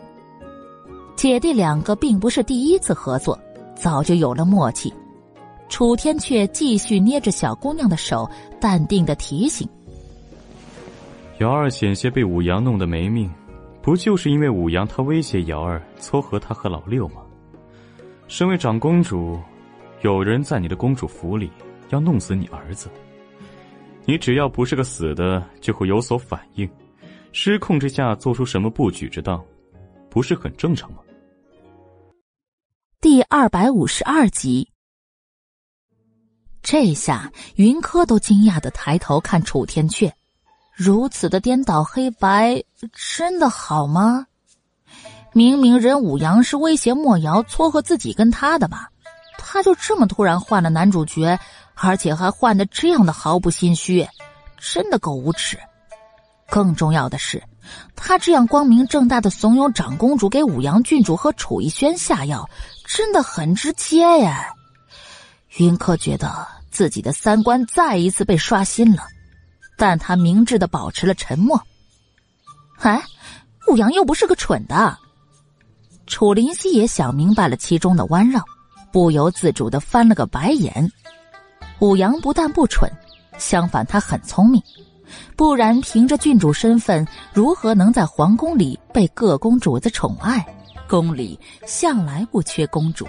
[1.16, 3.36] 姐弟两个并不是第一次合作，
[3.74, 4.92] 早就有了默契。
[5.70, 8.30] 楚天阙继续捏着小姑娘的手，
[8.60, 9.66] 淡定的提醒
[11.40, 13.30] ：“瑶儿险些被武阳弄得没命，
[13.82, 17.22] 不就是因为武阳他威胁瑶儿撮合他和老六吗？
[18.28, 19.40] 身为长公主。”
[20.02, 21.50] 有人在你的公主府里
[21.90, 22.90] 要弄死你儿子，
[24.06, 26.66] 你只要不是个死的，就会有所反应，
[27.32, 29.44] 失控之下做出什么不举之当，
[30.08, 31.00] 不是很正常吗？
[32.98, 34.66] 第二百五十二集，
[36.62, 40.10] 这下云柯都惊讶的抬头看楚天阙，
[40.82, 42.64] 如此的颠倒黑白，
[43.14, 44.26] 真的好吗？
[45.34, 48.88] 明明任武阳是威胁莫瑶撮合自己跟他的吧？
[49.36, 51.38] 他就这么突然换了男主角，
[51.74, 54.08] 而且还换的这样的毫不心虚，
[54.56, 55.58] 真的够无耻。
[56.48, 57.42] 更重要的是，
[57.94, 62.48] 他这样光明正大的怂恿长公主给武阳郡主和楚逸轩下药，
[62.86, 64.48] 真的很直接呀。
[65.58, 69.02] 云柯觉得自己的三观再一次被刷新了，
[69.80, 71.58] 但他明智的保持了沉默。
[72.80, 73.02] 哎，
[73.66, 74.98] 武阳又不是个蠢的。
[76.06, 78.42] 楚林溪也想明白了其中的弯绕。
[78.92, 80.90] 不由自主的翻了个白眼，
[81.78, 82.90] 武阳不但不蠢，
[83.38, 84.60] 相反他很聪明，
[85.36, 90.44] 不然凭着郡主身份，如何能在皇宫里被各公主子宠爱？
[90.88, 93.06] 宫里向来不缺公主。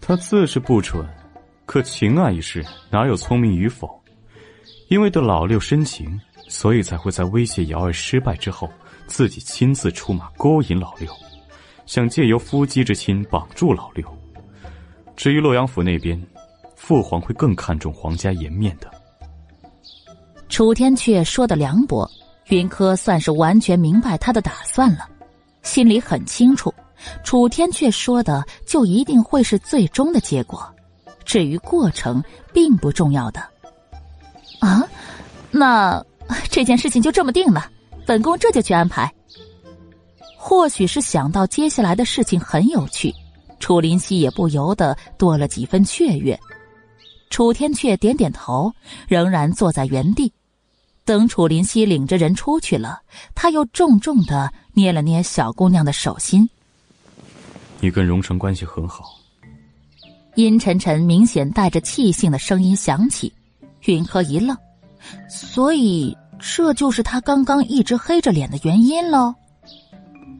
[0.00, 1.06] 他自是不蠢，
[1.64, 3.99] 可情爱一事哪有聪明与否？
[4.90, 8.68] 因为对老六深情，所以才会在威胁瑶儿失败之后，
[9.06, 11.08] 自己亲自出马勾引老六，
[11.86, 14.04] 想借由夫妻之亲绑住老六。
[15.14, 16.20] 至于洛阳府那边，
[16.74, 18.90] 父皇会更看重皇家颜面的。
[20.48, 22.10] 楚天阙说的凉薄，
[22.48, 25.08] 云柯算是完全明白他的打算了，
[25.62, 26.74] 心里很清楚，
[27.22, 30.68] 楚天阙说的就一定会是最终的结果，
[31.24, 32.20] 至于过程
[32.52, 33.40] 并不重要的。
[34.60, 34.82] 啊，
[35.50, 36.04] 那
[36.48, 37.70] 这件事情就这么定了，
[38.06, 39.12] 本宫这就去安排。
[40.36, 43.12] 或许是想到接下来的事情很有趣。
[43.58, 46.38] 楚林溪也不由得多了几分雀跃，
[47.28, 48.72] 楚天阙点点头，
[49.06, 50.32] 仍然坐在原地。
[51.04, 53.00] 等楚林溪领着人出去了，
[53.34, 56.48] 他又重重的捏了捏小姑娘的手心。
[57.80, 59.04] 你跟荣成关系很好。
[60.36, 63.30] 阴沉沉、明显带着气性的声音响起，
[63.84, 64.56] 云柯一愣，
[65.28, 69.34] 所以这就是他刚刚一直黑着脸的原因喽。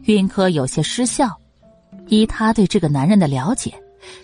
[0.05, 1.31] 云柯有些失笑。
[2.09, 3.73] 依他对这个男人的了解，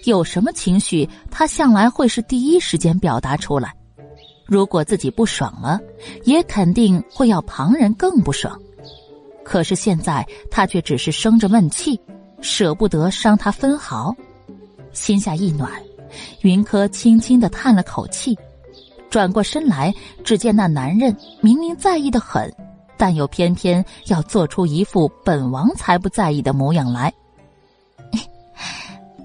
[0.07, 3.73] 有什么情绪，他向来会是第一时间表达出来。
[4.45, 5.79] 如果自己不爽了，
[6.25, 8.61] 也肯定会要旁人更不爽。
[9.45, 12.01] 可是现在他却只是生着闷气，
[12.41, 14.13] 舍不得伤他分毫，
[14.93, 15.71] 心下一暖。
[16.41, 18.37] 云柯轻轻的叹了口气，
[19.11, 19.93] 转过身来，
[20.25, 22.53] 只见那男人明明在意的很，
[22.97, 27.13] 但又偏偏要做出一副本王才不在意的模样来。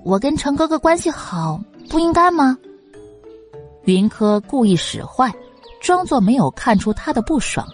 [0.03, 2.57] 我跟程哥哥关系好，不应该吗？
[3.85, 5.33] 云柯故意使坏，
[5.81, 7.67] 装作没有看出他的不爽，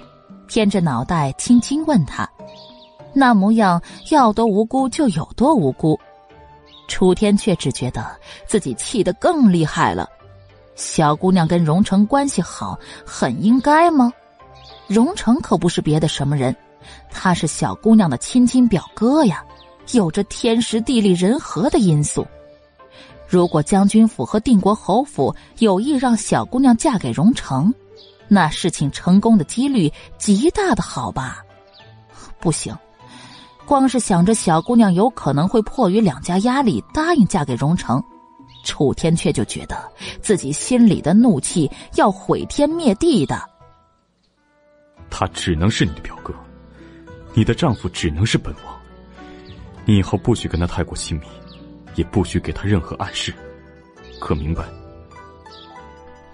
[0.47, 2.29] 偏着脑袋轻轻问他，
[3.13, 5.99] 那模样要多无辜就有多无辜。
[6.87, 8.05] 楚天却只觉得
[8.45, 10.09] 自己气得更厉害了。
[10.77, 14.13] 小姑娘跟荣成关系好，很应该吗？
[14.87, 16.55] 荣成可不是别的什么人，
[17.11, 19.43] 他是小姑娘的亲亲表哥呀，
[19.91, 22.25] 有着天时地利人和的因素。
[23.27, 27.73] 如果将军府和定国侯府有意让小姑娘嫁给荣成，
[28.27, 31.43] 那事情成功的几率极大的好吧？
[32.39, 32.73] 不行，
[33.65, 38.01] 光是想着小姑娘有可能会迫于两家压力答应嫁给荣成。
[38.67, 39.89] 楚天却就觉得
[40.21, 43.41] 自己心里的怒气要毁天灭地的。
[45.09, 46.33] 他只能是你的表哥，
[47.33, 48.77] 你的丈夫只能是本王。
[49.85, 51.25] 你以后不许跟他太过亲密，
[51.95, 53.33] 也不许给他任何暗示，
[54.19, 54.65] 可明白？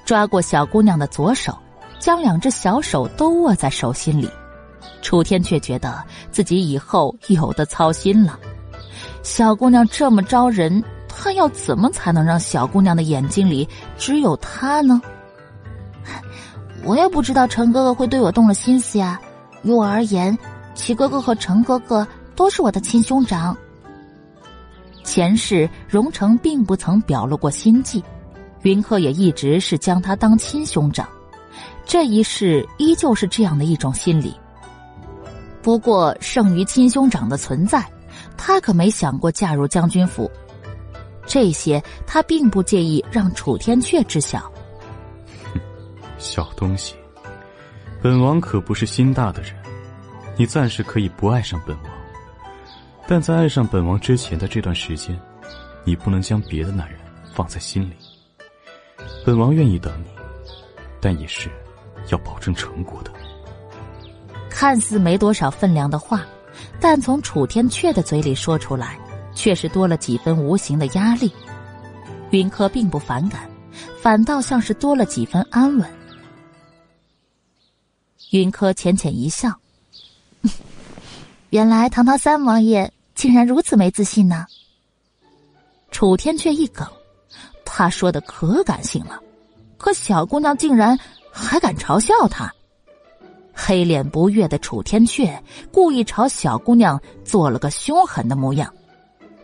[0.04, 1.56] 抓过小姑娘的左手，
[2.00, 4.28] 将两只小手都握在手心里。
[5.04, 8.40] 楚天却觉得自己以后有的操心了。
[9.22, 10.84] 小姑娘这么招人。
[11.16, 15.02] 他要怎么才能让小姑娘的眼睛里只有他呢？
[16.84, 19.20] 我也不知道陈哥哥会对我动了心思呀。
[19.62, 20.38] 于我而言，
[20.76, 22.06] 齐哥哥和陈哥哥
[22.36, 23.56] 都是我的亲兄长。
[25.06, 28.04] 前世荣成并不曾表露过心迹，
[28.64, 31.08] 云鹤也一直是将他当亲兄长，
[31.86, 34.36] 这一世依旧是这样的一种心理。
[35.62, 37.86] 不过胜于亲兄长的存在，
[38.36, 40.30] 他可没想过嫁入将军府。
[41.26, 44.52] 这些他并不介意让楚天阙知晓。
[46.18, 46.96] 小东西，
[48.02, 49.54] 本王可不是心大的人，
[50.38, 51.92] 你暂时可以不爱上本王，
[53.08, 55.20] 但在爱上本王之前的这段时间，
[55.84, 57.00] 你不能将别的男人
[57.34, 57.94] 放在心里。
[59.26, 60.08] 本王愿意等你，
[61.02, 61.50] 但也是
[62.10, 63.12] 要保证成果的。
[64.50, 66.26] 看似没多少分量的话，
[66.80, 68.98] 但从楚天阙的嘴里说出来。
[69.36, 71.32] 却是多了几分无形的压力，
[72.32, 73.50] 云柯并不反感，
[74.02, 75.88] 反倒像是多了几分安稳。
[78.32, 79.54] 云柯浅浅一笑，
[81.52, 84.46] 原来堂堂三王爷竟然如此没自信呢。
[85.92, 86.88] 楚天却一梗，
[87.64, 89.20] 他说的可感性了，
[89.78, 90.98] 可小姑娘竟然
[91.32, 92.52] 还敢嘲笑他。
[93.54, 95.40] 黑脸不悦的楚天阙
[95.72, 98.74] 故意朝小姑娘做了个凶狠的模样。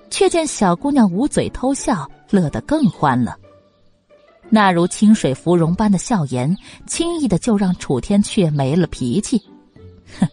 [0.09, 3.37] 却见小姑娘捂嘴偷笑，乐得更欢了。
[4.49, 6.55] 那如清水芙蓉般的笑颜，
[6.87, 9.39] 轻易的就让楚天阙没了脾气。
[10.19, 10.27] 哼，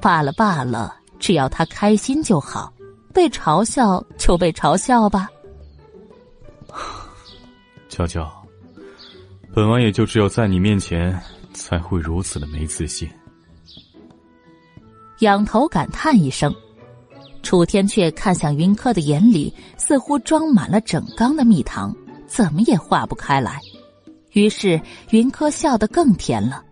[0.00, 2.72] 罢了罢了，只要他开心就好，
[3.12, 5.28] 被嘲笑就被嘲笑吧。
[7.88, 8.30] 娇娇，
[9.52, 11.20] 本王也就只有在你面前
[11.52, 13.10] 才会如此的没自信。
[15.18, 16.54] 仰头感叹一声。
[17.42, 21.94] 楚天却看向云柯的眼里，似乎装满了整缸的蜜糖，
[22.26, 23.60] 怎么也化不开来。
[24.32, 24.80] 于是
[25.10, 26.64] 云柯笑得更甜了。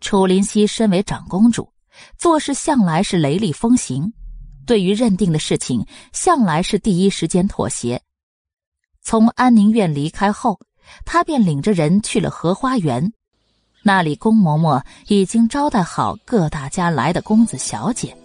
[0.00, 1.68] 楚林溪身为长公主，
[2.18, 4.12] 做事向来是雷厉风行，
[4.66, 8.00] 对于认定的事情，向来是第一时间妥协。
[9.02, 10.58] 从安宁院离开后，
[11.04, 13.12] 他便领着人去了荷花园，
[13.84, 18.16] 那里宫嬷嬷已经招待好各大家来的公子小姐。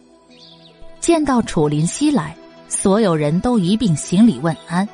[1.06, 2.36] 见到楚林熙来，
[2.68, 4.90] 所有人都一并行礼问安，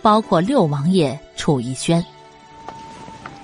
[0.00, 2.00] 包括六王爷楚逸轩。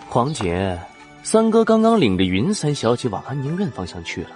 [0.09, 0.79] 皇姐，
[1.25, 4.31] 三哥刚刚领着云三小姐往安宁院方向去了，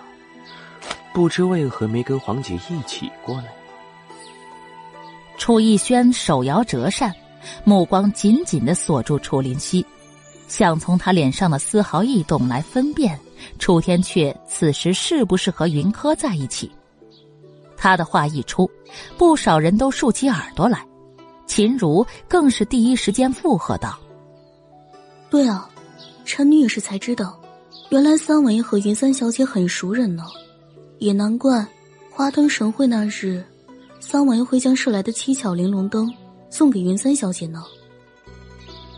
[1.13, 3.45] 不知为何没跟皇姐一起过来。
[5.37, 7.15] 楚逸轩手摇折扇，
[7.63, 9.87] 目光紧紧的锁住楚林熙，
[10.49, 13.17] 想从他脸上的丝毫异动来分辨
[13.61, 16.69] 楚天阙此时是不是和云柯在一起。
[17.79, 18.69] 他的话一出，
[19.17, 20.85] 不少人都竖起耳朵来，
[21.47, 23.97] 秦如更是第一时间附和道
[25.31, 25.71] ：“对啊，
[26.25, 27.41] 臣女也是才知道，
[27.91, 30.25] 原来三王爷和云三小姐很熟人呢，
[30.99, 31.65] 也难怪
[32.11, 33.43] 花灯神会那日，
[34.01, 36.13] 三王爷会将射来的七巧玲珑灯
[36.51, 37.63] 送给云三小姐呢。”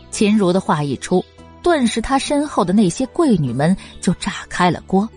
[0.09, 1.23] 秦如的话一出，
[1.61, 5.07] 顿时他身后的那些贵女们就炸开了锅，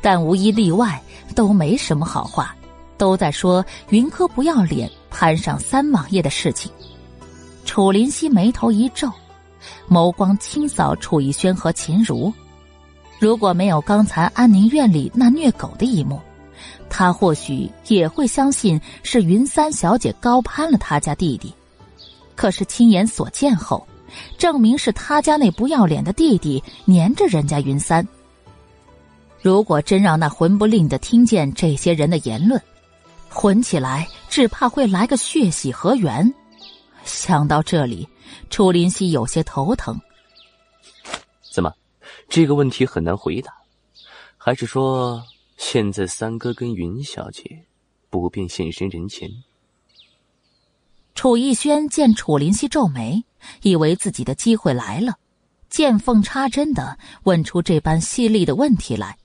[0.00, 1.00] 但无一例外。
[1.34, 2.54] 都没什么好话，
[2.96, 6.70] 都在说云柯不要脸攀上三王爷的事情。
[7.64, 9.10] 楚林熙眉头一皱，
[9.88, 12.32] 眸光清扫楚逸轩和秦如。
[13.18, 16.20] 如果没有刚才安宁院里那虐狗的一幕，
[16.88, 21.52] 他或许也会相信是云三小姐高攀了他家弟弟。
[22.34, 23.86] 可是亲眼所见后，
[24.38, 28.06] 证明是他家那不要脸的弟弟黏着人家云三。
[29.46, 32.60] 如果真让那魂不吝的听见这些人的言论，
[33.30, 36.34] 混起来只怕会来个血洗河源。
[37.04, 38.08] 想到这里，
[38.50, 39.96] 楚林熙有些头疼。
[41.52, 41.72] 怎么，
[42.28, 43.52] 这个问题很难回答？
[44.36, 45.22] 还是说，
[45.56, 47.44] 现在三哥跟云小姐
[48.10, 49.30] 不便现身人前？
[51.14, 53.22] 楚逸轩见楚林熙皱眉，
[53.62, 55.14] 以为自己的机会来了，
[55.70, 59.16] 见缝插针的问出这般犀利的问题来。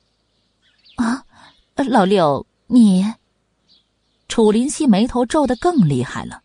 [0.95, 1.23] 啊，
[1.75, 3.05] 老六，你？
[4.27, 6.41] 楚林熙眉头皱得更厉害了，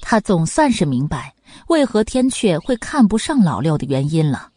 [0.00, 1.34] 他总算是明白
[1.66, 4.50] 为何天阙会看不上老六的原因了。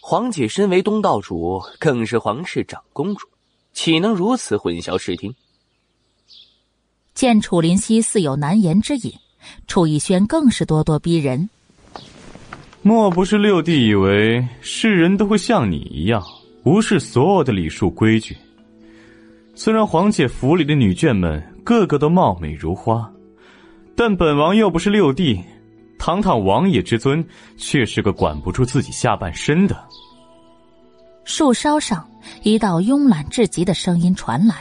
[0.00, 3.28] 皇姐身为东道主，更是皇室长公主，
[3.72, 5.32] 岂能如此混淆视听？
[7.14, 9.12] 见楚林熙似有难言之隐，
[9.68, 11.48] 楚逸轩更是咄咄逼人。
[12.80, 16.20] 莫不是六弟以为世人都会像你一样
[16.64, 18.36] 无视所有的礼数规矩？
[19.54, 23.10] 虽然皇姐府里的女眷们个个都貌美如花，
[23.96, 25.40] 但本王又不是六弟，
[25.98, 27.24] 堂堂王爷之尊，
[27.56, 29.76] 却是个管不住自己下半身的。
[31.24, 32.08] 树梢上，
[32.42, 34.56] 一道慵懒至极的声音传来。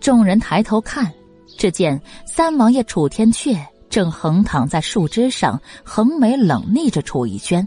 [0.00, 1.12] 众人抬头看。
[1.58, 3.54] 只见三王爷楚天阙
[3.90, 7.66] 正横躺在树枝上，横眉冷睨着楚逸轩，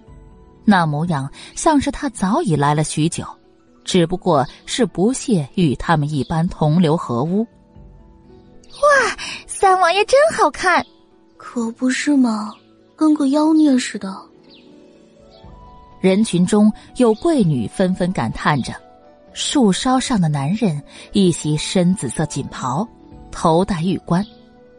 [0.65, 3.23] 那模样像是他早已来了许久，
[3.83, 7.45] 只不过是不屑与他们一般同流合污。
[8.71, 10.85] 哇，三王爷真好看，
[11.37, 12.51] 可不是吗？
[12.95, 14.13] 跟个妖孽似的。
[16.01, 18.73] 人群中有贵女纷纷感叹着，
[19.33, 20.81] 树梢上的男人
[21.13, 22.87] 一袭深紫色锦袍。
[23.31, 24.25] 头戴玉冠，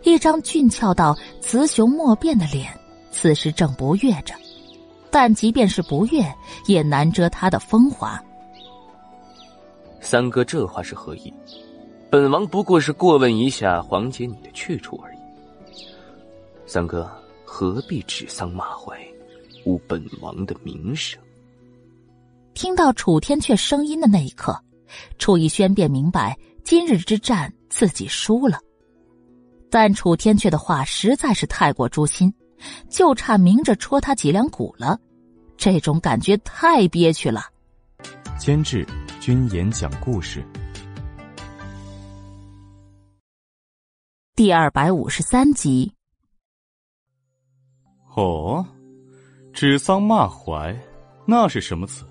[0.02, 2.72] 一张俊俏到雌雄莫辨的脸，
[3.10, 4.34] 此时正不悦着。
[5.18, 6.22] 但即便是不悦，
[6.66, 8.22] 也难遮他的风华。
[9.98, 11.32] 三哥这话是何意？
[12.10, 15.18] 本王不过是过问一下黄姐你的去处而已。
[16.66, 17.10] 三哥
[17.46, 18.98] 何必指桑骂槐，
[19.64, 21.18] 污本王的名声？
[22.52, 24.54] 听到楚天阙声音的那一刻，
[25.16, 27.50] 楚逸轩便明白今日之战。
[27.70, 28.58] 自己输了，
[29.70, 32.30] 但楚天阙的话实在是太过诛心，
[32.90, 35.00] 就差明着戳他脊梁骨了。
[35.56, 37.42] 这种感觉太憋屈了。
[38.38, 38.86] 监制：
[39.20, 40.44] 君言讲故事，
[44.34, 45.92] 第二百五十三集。
[48.14, 48.64] 哦，
[49.52, 50.76] 指桑骂槐，
[51.24, 52.04] 那是什么词？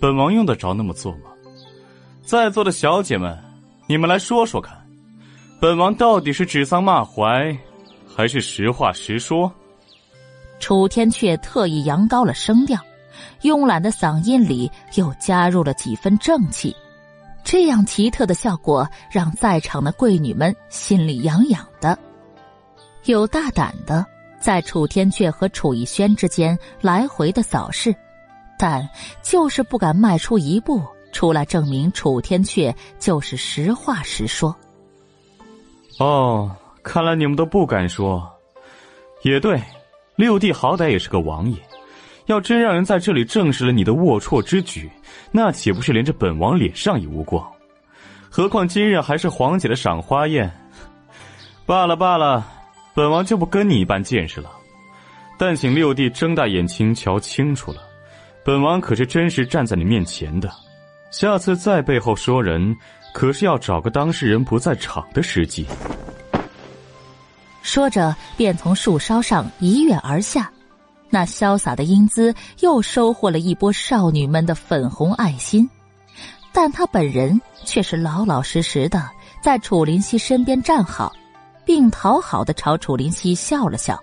[0.00, 1.30] 本王用得着那么做吗？
[2.22, 3.38] 在座的小姐们，
[3.86, 4.78] 你们来说说看。
[5.60, 7.56] 本王到底是指桑骂槐，
[8.06, 9.50] 还是实话实说？
[10.64, 12.80] 楚天阙特意扬高了声调，
[13.42, 16.74] 慵懒的嗓音里又加入了几分正气，
[17.44, 21.98] 这样奇特的效果让在场的贵女们心里痒痒的。
[23.04, 24.06] 有大胆的
[24.40, 27.94] 在楚天阙和楚逸轩之间来回的扫视，
[28.58, 28.88] 但
[29.22, 30.82] 就是不敢迈出一步
[31.12, 34.56] 出来证明楚天阙就是实话实说。
[35.98, 36.50] 哦，
[36.82, 38.26] 看来你们都不敢说。
[39.24, 39.62] 也对，
[40.16, 41.56] 六弟好歹也是个王爷，
[42.26, 44.90] 要真让人在这里证实了你的龌龊之举，
[45.30, 47.44] 那岂不是连着本王脸上也无光？
[48.30, 50.50] 何况今日还是皇姐的赏花宴。
[51.66, 52.46] 罢了罢了，
[52.94, 54.50] 本王就不跟你一般见识了。
[55.38, 57.78] 但请六弟睁大眼睛瞧清楚了，
[58.44, 60.50] 本王可是真实站在你面前的。
[61.10, 62.76] 下次再背后说人。
[63.14, 65.64] 可是要找个当事人不在场的时机。
[67.64, 70.52] 说着，便从树梢上一跃而下，
[71.08, 75.68] 那潇洒的英姿又收获了一波少女们的粉红爱心。
[76.52, 79.10] 但他本人却是老老实实的
[79.42, 81.10] 在楚林熙身边站好，
[81.64, 83.98] 并讨好的朝楚林熙笑了笑。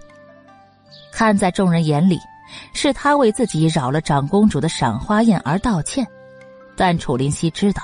[1.14, 2.18] 看在众人眼里，
[2.74, 6.06] 是他为自己扰了长公主的赏花宴而道歉，
[6.76, 7.84] 但楚林熙知道。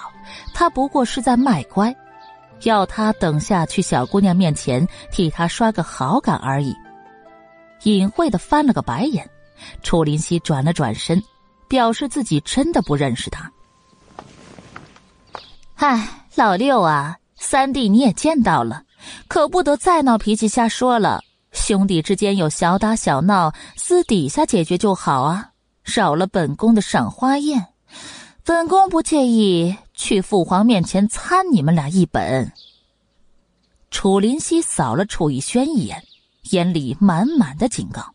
[0.55, 1.95] 他不过是在卖乖，
[2.63, 6.75] 要他等下去小姑娘面前替他刷个好感而已。
[7.83, 9.29] 隐晦的翻了个白眼，
[9.83, 11.21] 楚林夕转了转身，
[11.67, 13.51] 表示自己真的不认识他。
[15.75, 18.83] 唉，老六啊，三弟你也见到了，
[19.27, 21.21] 可不得再闹脾气瞎说了。
[21.51, 25.49] 兄弟之间有小打小闹，私底下解决就好啊，
[25.83, 27.65] 少了本宫的赏花宴。
[28.43, 32.53] 本宫不介意去父皇面前参你们俩一本。
[33.89, 36.03] 楚林溪扫了楚逸轩一眼，
[36.51, 38.13] 眼里满满的警告。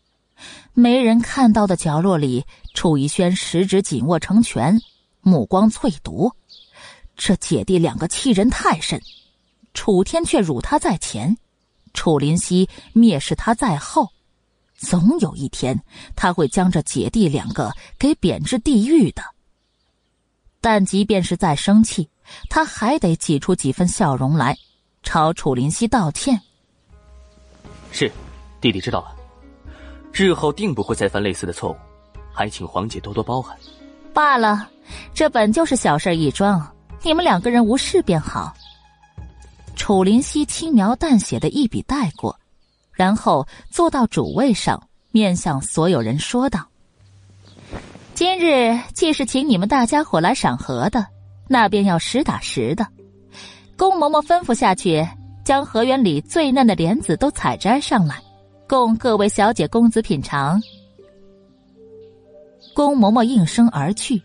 [0.73, 4.79] 没人看到的角落里，楚逸轩十指紧握成拳，
[5.21, 6.31] 目光淬毒。
[7.15, 8.99] 这姐弟两个欺人太甚，
[9.73, 11.37] 楚天却辱他在前，
[11.93, 14.09] 楚林溪蔑视他在后。
[14.77, 15.83] 总有一天，
[16.15, 19.21] 他会将这姐弟两个给贬至地狱的。
[20.63, 22.09] 但即便是再生气，
[22.49, 24.57] 他还得挤出几分笑容来。
[25.03, 26.39] 朝楚林溪道歉。
[27.91, 28.09] 是，
[28.61, 29.13] 弟弟知道了，
[30.13, 31.75] 日后定不会再犯类似的错误，
[32.31, 33.57] 还请皇姐多多包涵。
[34.13, 34.69] 罢了，
[35.13, 36.65] 这本就是小事一桩，
[37.01, 38.53] 你们两个人无事便好。
[39.75, 42.39] 楚林溪轻描淡写的一笔带过，
[42.93, 44.81] 然后坐到主位上，
[45.11, 46.65] 面向所有人说道
[48.15, 51.03] ：“今日既是请你们大家伙来赏荷的，
[51.47, 52.85] 那便要实打实的。”
[53.75, 55.05] 宫嬷嬷吩咐下去，
[55.43, 58.21] 将荷园里最嫩的莲子都采摘上来，
[58.67, 60.61] 供各位小姐公子品尝。
[62.75, 64.21] 宫嬷嬷应声而去，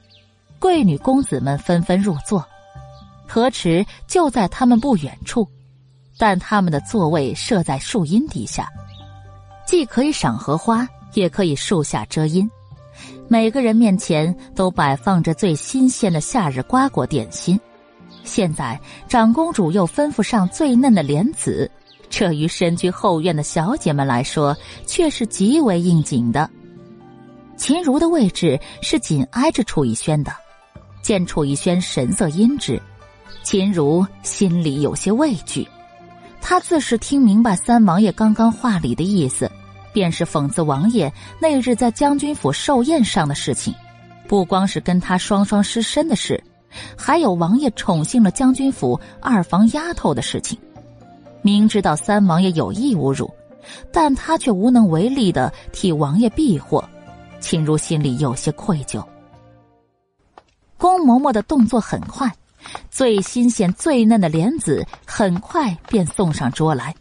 [0.58, 2.46] 贵女公子们纷纷入座。
[3.26, 5.48] 荷池就在他们不远处，
[6.18, 8.68] 但他们的座位设在树荫底下，
[9.66, 12.48] 既可以赏荷花，也可以树下遮阴。
[13.28, 17.60] 每个人面前都摆放着最新鲜的夏日瓜果点心。
[18.24, 21.70] 现在长公主又吩咐上最嫩的莲子，
[22.08, 24.56] 这于身居后院的小姐们来说，
[24.86, 26.48] 却是极为应景的。
[27.56, 30.32] 秦如的位置是紧挨着楚逸轩的，
[31.02, 32.80] 见楚逸轩神色阴鸷，
[33.42, 35.66] 秦如心里有些畏惧。
[36.40, 39.50] 他自是听明白三王爷刚刚话里的意思，
[39.92, 43.74] 便是讽刺王爷那日在将军府寿宴上的事情，
[44.26, 46.42] 不光是跟他双双失身的事。
[46.96, 50.58] 还有王爷宠幸了将军府二房丫头的事情，
[51.40, 53.32] 明知道三王爷有意侮辱，
[53.90, 56.86] 但他却无能为力的替王爷避祸，
[57.40, 59.02] 秦如心里有些愧疚。
[60.76, 62.30] 宫嬷嬷的动作很快，
[62.90, 66.94] 最新鲜、最嫩的莲子很快便送上桌来，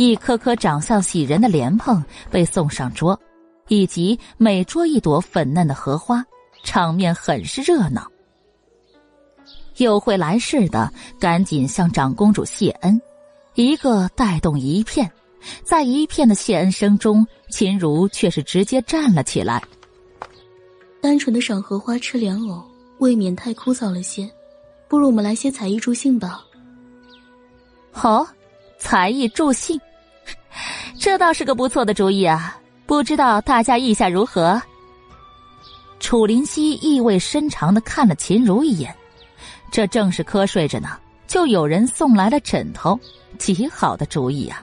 [0.00, 3.20] 一颗颗长相喜人的莲蓬被送上桌，
[3.68, 6.24] 以及每桌一朵粉嫩的荷花，
[6.62, 8.10] 场面很是热闹。
[9.76, 12.98] 有会来事的，赶紧向长公主谢恩，
[13.56, 15.12] 一个带动一片，
[15.64, 19.62] 在一片的谢恩声中，秦如却是直接站了起来。
[21.02, 22.64] 单纯的赏荷花、吃莲藕，
[23.00, 24.26] 未免太枯燥了些，
[24.88, 26.42] 不如我们来些才艺助兴吧。
[27.92, 28.26] 好，
[28.78, 29.78] 才艺助兴，
[31.00, 32.60] 这倒是个不错的主意啊！
[32.84, 34.60] 不知道大家意下如何？
[35.98, 38.94] 楚灵溪意味深长的看了秦如一眼。
[39.70, 43.00] 这正是瞌睡着呢，就有人送来了枕头，
[43.38, 44.62] 极好的主意啊！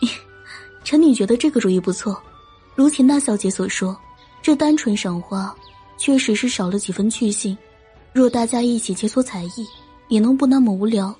[0.82, 2.18] 臣女觉得这个主意不错。
[2.74, 3.94] 如秦大小姐所说，
[4.40, 5.54] 这单纯赏花，
[5.98, 7.54] 确实是少了几分趣性。
[8.14, 9.66] 若大家一起切磋才艺，
[10.08, 11.14] 也能不那么无聊。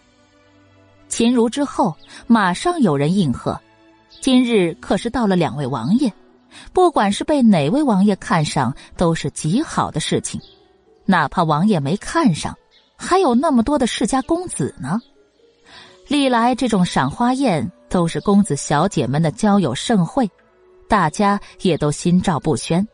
[1.11, 1.95] 秦如之后，
[2.27, 3.61] 马上有人应和。
[4.21, 6.13] 今日可是到了两位王爷，
[6.73, 10.41] 不管是被哪位王爷看上，都是极好的事情。
[11.05, 12.57] 哪怕王爷没看上。
[13.01, 15.01] 还有那么多的世家公子呢。
[16.09, 20.29] 历来这种赏花宴都是公子小姐们的交友盛会，
[20.89, 22.85] 大家也都心照不宣。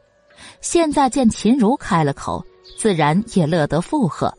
[0.60, 2.44] 现在见秦如开了口，
[2.76, 4.30] 自然也乐得附和，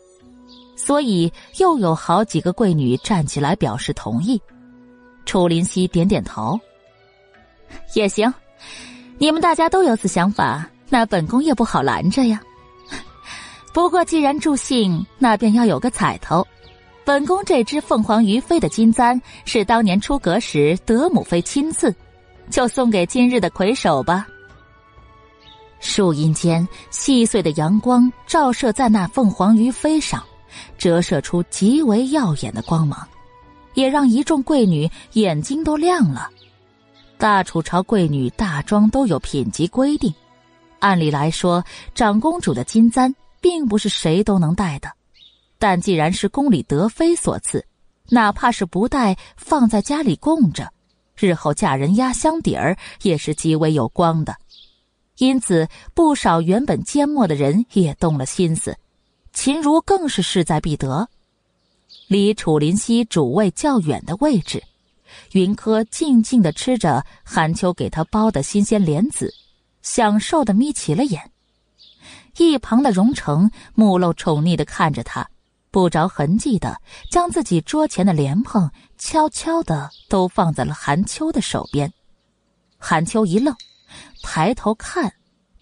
[0.76, 4.40] 所以又有好几个贵女站起来表示同意。
[5.26, 6.60] 楚林夕点点头，
[7.94, 8.34] 也行。
[9.18, 12.42] 你们大家都有此想法，那本宫也不好拦着呀。
[13.74, 16.46] 不过，既然助兴，那便要有个彩头。
[17.04, 21.94] 本宫这只凤凰于飞的金簪是当年出阁时德母妃亲赐，
[22.50, 24.26] 就送给今日的魁首吧。
[25.80, 30.24] 树荫间，细碎的阳光照射在那凤凰于飞上，
[30.78, 33.08] 折射出极为耀眼的光芒，
[33.76, 36.30] 也让一众贵女眼睛都亮了。
[37.18, 40.14] 大楚朝贵女大装都有品级规定，
[40.80, 41.64] 按理来说，
[41.94, 43.14] 长公主的金簪。
[43.42, 44.92] 并不是谁都能戴的，
[45.60, 47.64] 但既然是宫里德妃所赐，
[48.10, 50.68] 哪怕是不戴，放在家里供着，
[51.16, 54.36] 日后嫁人压箱底儿也是极为有光的。
[55.20, 58.76] 因此，不少原本缄默的人也动了心思。
[59.32, 61.08] 秦如更是势在必得，
[62.08, 64.64] 离楚林溪主位较远的位置，
[65.32, 69.34] 云柯静静的吃着韩秋给他包的新鲜莲子，
[69.82, 71.32] 享受的眯起了眼。
[72.38, 75.28] 一旁的荣成目露宠溺的看着他，
[75.72, 76.80] 不着痕迹的
[77.10, 81.92] 将自己桌前的莲蓬悄悄的都放在了韩秋的手边。
[82.78, 83.56] 韩秋一愣，
[84.22, 85.14] 抬头看，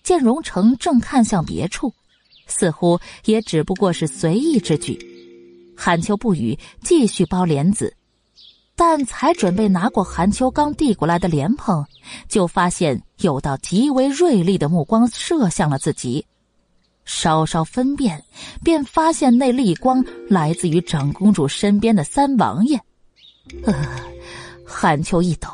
[0.02, 1.94] 见荣成正看向别处，
[2.48, 5.00] 似乎也只不过是随意之举。
[5.78, 7.96] 韩秋不语，继续剥莲子。
[8.76, 11.86] 但才准备拿过韩秋刚递过来的莲蓬，
[12.28, 16.26] 就发现有道极为锐利的目光射向了自己。
[17.06, 18.24] 稍稍分辨，
[18.64, 22.80] 便发现那厉光来自于长公主身边的三王爷。
[23.64, 23.74] 呃，
[24.66, 25.50] 韩秋一抖，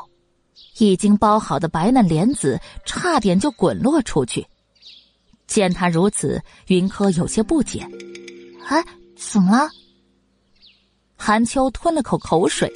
[0.78, 4.46] 已经包好的白嫩莲子差点就滚落出去。
[5.48, 7.86] 见他如此，云柯有些不解
[8.70, 8.86] ：“哎，
[9.18, 9.68] 怎么了？”
[11.18, 12.72] 韩秋吞了口口水。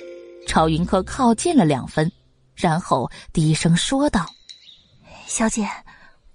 [0.47, 2.11] 朝云柯靠近了两分，
[2.55, 4.25] 然后低声说道
[5.25, 5.67] ：“小姐，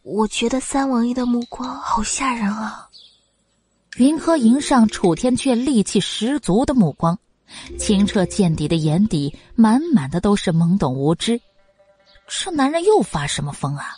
[0.02, 2.88] 我觉得三王爷的目光好吓人啊。”
[3.96, 7.18] 云柯迎上楚天阙戾气十足的目光，
[7.78, 11.40] 清澈见底的眼底满满的都是懵懂无知。
[12.28, 13.96] 这男人又发什么疯啊？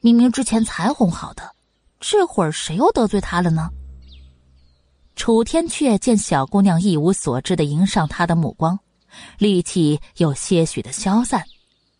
[0.00, 1.54] 明明之前才哄好的，
[2.00, 3.70] 这会儿谁又得罪他了呢？
[5.16, 8.78] 楚天阙见小姑娘一无所知的迎上他的目光。
[9.38, 11.42] 力气有些许的消散，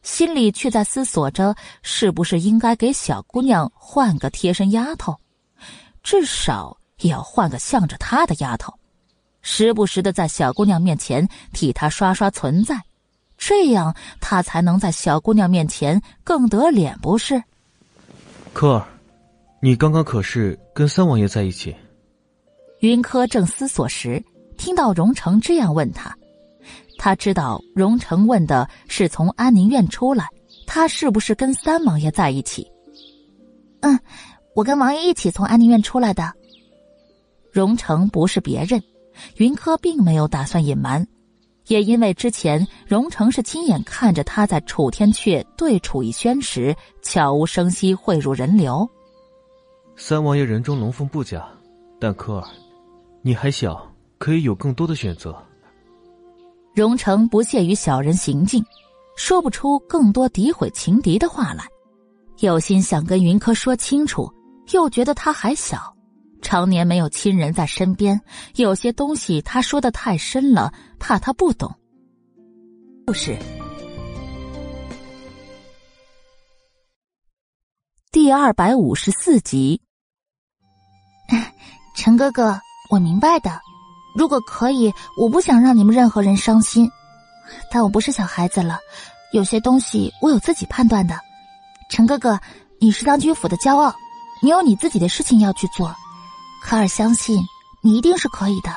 [0.03, 5.17] 心里却在思索着，是不是应该给小姑娘换个贴身丫头，
[6.03, 8.73] 至少也要换个向着她的丫头，
[9.43, 12.81] 时不时的在小姑娘面前替她刷刷存在，
[13.39, 17.43] 这样她才能在小姑娘面前更得脸，不是？
[18.53, 18.87] 科儿，
[19.61, 21.75] 你刚刚可是跟三王爷在一起？
[22.81, 24.23] 云柯正思索时，
[24.59, 26.15] 听到荣成这样问他。
[26.99, 30.29] 他知道荣成问的是从安宁院出来，
[30.67, 32.67] 他是不是跟三王爷在一起？
[33.81, 33.99] 嗯，
[34.55, 36.33] 我跟王爷一起从安宁院出来的。
[37.53, 38.83] 荣成不是别人，
[39.37, 41.07] 云柯并没有打算隐瞒，
[41.67, 48.89] 也因为之前荣成是亲眼看着他在楚天阙对楚逸轩时悄无声息汇入人流。
[49.97, 51.47] 三王爷人中龙凤不假，
[52.01, 52.49] 但柯儿，
[53.23, 53.89] 你还小，
[54.19, 55.37] 可以有更多的选择。
[56.75, 58.65] 荣成不屑于小人行径，
[59.17, 61.65] 说不出更多诋毁情敌的话来，
[62.41, 64.29] 有心想跟云柯说清楚，
[64.73, 65.95] 又觉得他还小，
[66.43, 68.21] 常年没有亲人在身边，
[68.57, 71.73] 有些东西他说的太深了，怕他不懂。
[73.07, 73.39] 故事
[78.11, 79.81] 第二百五十四集，
[81.95, 82.59] 陈哥哥，
[82.91, 83.64] 我明白的。
[84.15, 86.91] 如果可以，我不想让你们任何人伤心，
[87.71, 88.79] 但我不是小孩子了，
[89.33, 91.19] 有些东西我有自己判断的。
[91.91, 92.39] 陈哥哥，
[92.79, 93.93] 你是当军府的骄傲，
[94.41, 95.95] 你有你自己的事情要去做。
[96.63, 97.39] 科尔相信
[97.83, 98.71] 你一定是可以的，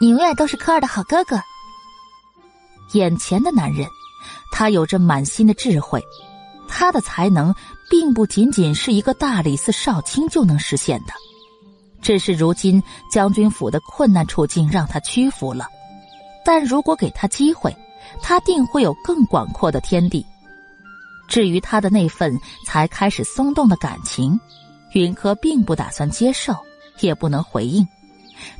[0.00, 1.40] 你永远都是科尔的好哥哥。
[2.92, 3.86] 眼前的男人，
[4.52, 6.02] 他有着满心的智慧，
[6.68, 7.54] 他的才能
[7.90, 11.12] 并不仅仅是一个大理寺少卿就能实现的。
[12.00, 15.66] 只是如今将军府的困难处境让他屈服了，
[16.44, 17.76] 但如果给他机会，
[18.22, 20.24] 他定会有更广阔的天地。
[21.28, 24.38] 至于他的那份才开始松动的感情，
[24.92, 26.56] 云柯并不打算接受，
[27.00, 27.86] 也不能回应，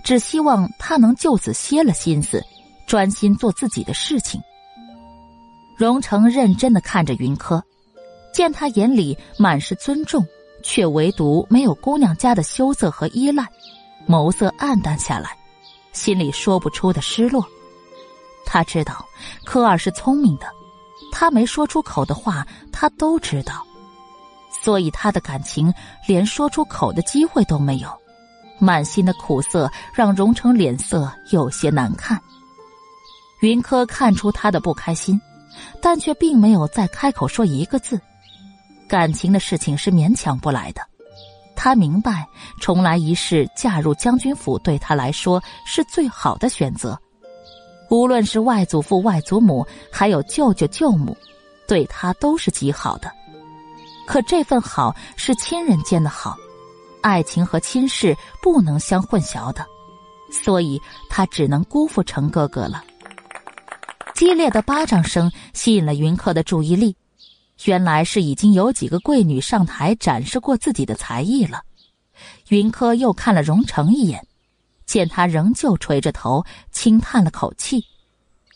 [0.05, 2.45] 只希望他能就此歇了心思，
[2.87, 4.41] 专心做自己的事情。
[5.79, 7.63] 荣成认真的看着云柯，
[8.35, 10.27] 见他眼里满是尊重。
[10.63, 13.47] 却唯独没有姑娘家的羞涩和依赖，
[14.07, 15.37] 眸色暗淡下来，
[15.93, 17.45] 心里说不出的失落。
[18.45, 19.05] 他知道
[19.45, 20.47] 科尔是聪明的，
[21.13, 23.67] 他没说出口的话，他都知道，
[24.63, 25.73] 所以他的感情
[26.07, 27.89] 连说出口的机会都没有。
[28.61, 32.21] 满心的苦涩让荣成脸色有些难看。
[33.41, 35.21] 云柯看出他的不开心，
[35.81, 38.01] 但却并没有再开口说一个字。
[38.89, 40.81] 感情的事情是勉强不来的，
[41.55, 42.27] 他明白
[42.59, 46.99] 重来一世嫁入将军府对他来说是最好的选择，
[47.91, 51.17] 无论是外祖父、外祖母，还有舅舅、舅母，
[51.67, 53.13] 对他都是极好的。
[54.07, 56.35] 可这份好是亲人间的好，
[57.03, 59.67] 爱情和亲事不能相混淆的，
[60.33, 62.83] 所以他只能辜负程哥哥了。
[64.15, 66.97] 激烈的巴掌声吸引了云客的注意力。
[67.65, 71.63] 原来是已经有几个贵女上台展示过自己的才艺了。
[72.49, 74.27] 云柯又看了荣成一眼，
[74.87, 77.85] 见他仍旧垂着头，轻叹了口气。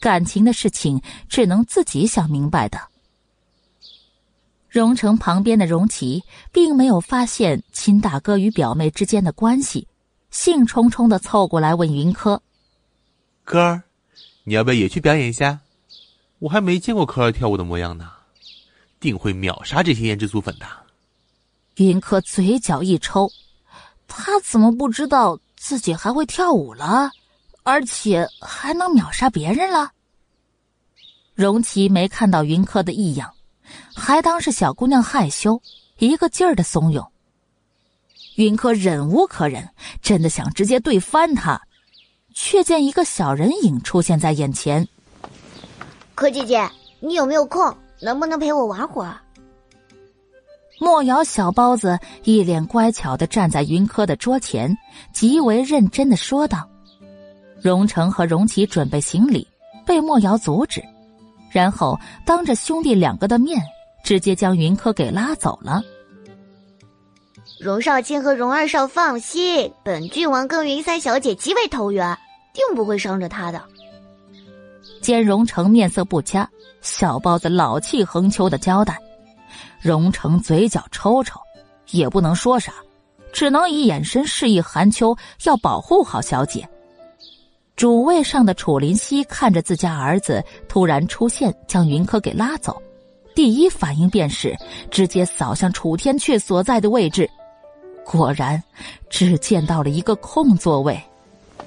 [0.00, 2.80] 感情的事情只能自己想明白的。
[4.68, 9.86] 荣成旁边的荣琪并没有发现亲大哥与表妹之间的关系，
[10.30, 12.42] 兴冲冲的凑过来问云柯
[13.44, 13.82] ：“柯儿，
[14.44, 15.60] 你要不要也去表演一下？
[16.38, 18.10] 我还没见过柯儿跳舞的模样呢，
[19.02, 20.66] 定会秒杀这些胭脂酥粉的。”
[21.76, 23.30] 云柯嘴角一抽，
[24.06, 27.10] 他怎么不知道自己还会跳舞了，
[27.62, 29.90] 而且还能秒杀别人了？
[31.34, 33.32] 荣琪没看到云柯的异样，
[33.94, 35.60] 还当是小姑娘害羞，
[35.98, 37.08] 一个劲儿的怂恿。
[38.36, 39.68] 云柯忍无可忍，
[40.02, 41.60] 真的想直接对翻他，
[42.34, 44.86] 却见一个小人影出现在眼前。
[46.14, 46.70] 柯姐姐，
[47.00, 47.74] 你有没有空？
[48.02, 49.16] 能不能陪我玩会儿？
[50.80, 54.76] 莫瑶小包子一脸乖巧的站在云柯的桌前，
[55.12, 56.68] 极为认真的说道
[57.62, 59.46] ：“荣成和荣琪准备行礼，
[59.86, 60.82] 被莫瑶阻止，
[61.52, 61.96] 然后
[62.26, 63.62] 当着兄弟两个的面，
[64.02, 65.80] 直接将云柯给拉走了。”
[67.60, 72.18] 荣少卿和荣二少放心，本郡王跟云三小姐极为投缘，
[72.52, 73.62] 定不会伤着他的。
[75.02, 76.48] 见荣成面色不佳，
[76.80, 78.96] 小包子老气横秋的交代。
[79.80, 81.38] 荣成嘴角抽抽，
[81.90, 82.72] 也不能说啥，
[83.32, 85.14] 只能以眼神示意韩秋
[85.44, 86.66] 要保护好小姐。
[87.74, 92.80] 主位上的楚林熙看着自家儿子突然出现，将云柯给拉走，
[93.34, 94.56] 第一反应便是
[94.88, 97.28] 直接扫向楚天阙所在的位置，
[98.04, 98.62] 果然
[99.10, 100.94] 只见到了一个空座位。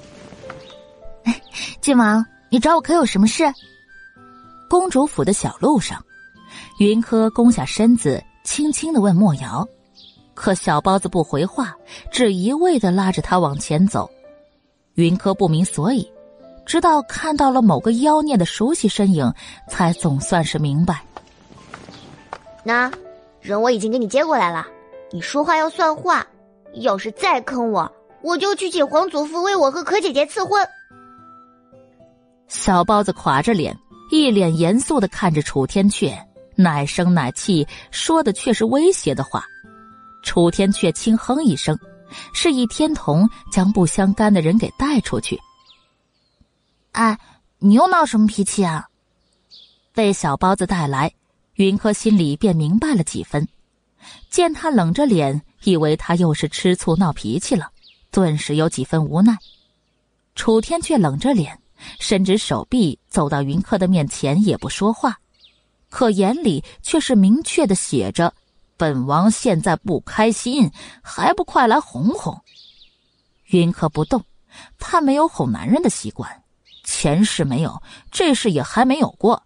[1.26, 1.42] 哎
[1.82, 2.26] 郡王，
[2.56, 3.44] 你找我可有什么事？
[4.70, 6.02] 公主府的小路上。
[6.80, 9.68] 云柯弓下身子，轻轻的问莫瑶，
[10.34, 11.76] 可小包子不回话，
[12.10, 14.10] 只一味的拉着他往前走。
[14.94, 16.10] 云柯不明所以，
[16.66, 19.30] 直到看到了某个妖孽的熟悉身影，
[19.68, 21.04] 才总算是明白。
[22.64, 22.90] 那
[23.42, 24.66] 人我已经给你接过来了，
[25.12, 26.26] 你说话要算话，
[26.76, 27.92] 要是再坑我，
[28.22, 30.66] 我就去请皇祖父为我和可姐姐赐婚。
[32.48, 33.78] 小包子垮着脸，
[34.12, 36.18] 一脸严肃的看着楚天阙。
[36.58, 39.46] 奶声奶气说的却是威胁的话，
[40.24, 41.78] 楚天却轻哼一声，
[42.34, 45.38] 示意天童将不相干的人给带出去。
[46.94, 47.20] 哎，
[47.60, 48.88] 你又闹什么脾气啊？
[49.94, 51.12] 被小包子带来，
[51.56, 53.46] 云柯心里便明白了几分。
[54.30, 57.70] 见他冷着脸，以为他又是吃醋闹脾气了，
[58.12, 59.38] 顿时有几分无奈。
[60.36, 61.60] 楚天却冷着脸，
[62.00, 65.20] 伸直手臂走到云客的面前，也不说话。
[65.90, 68.34] 可眼里却是明确的写着
[68.76, 70.70] ：“本王现在不开心，
[71.02, 72.42] 还不快来哄哄。”
[73.48, 74.24] 云客不动，
[74.78, 76.44] 他没有哄男人的习惯，
[76.84, 77.82] 前世没有，
[78.12, 79.42] 这事也还没有过。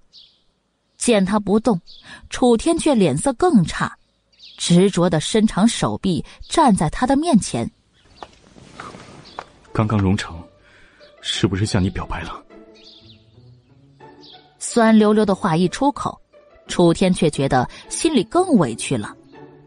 [0.97, 1.79] 见他不动，
[2.29, 3.97] 楚天却脸色更差，
[4.57, 7.69] 执着的伸长手臂站在他的面前。
[9.71, 10.38] 刚刚荣成，
[11.21, 12.43] 是不是向你表白了？
[14.57, 16.19] 酸溜溜的话一出口。
[16.67, 19.11] 楚天却觉得心里更委屈了，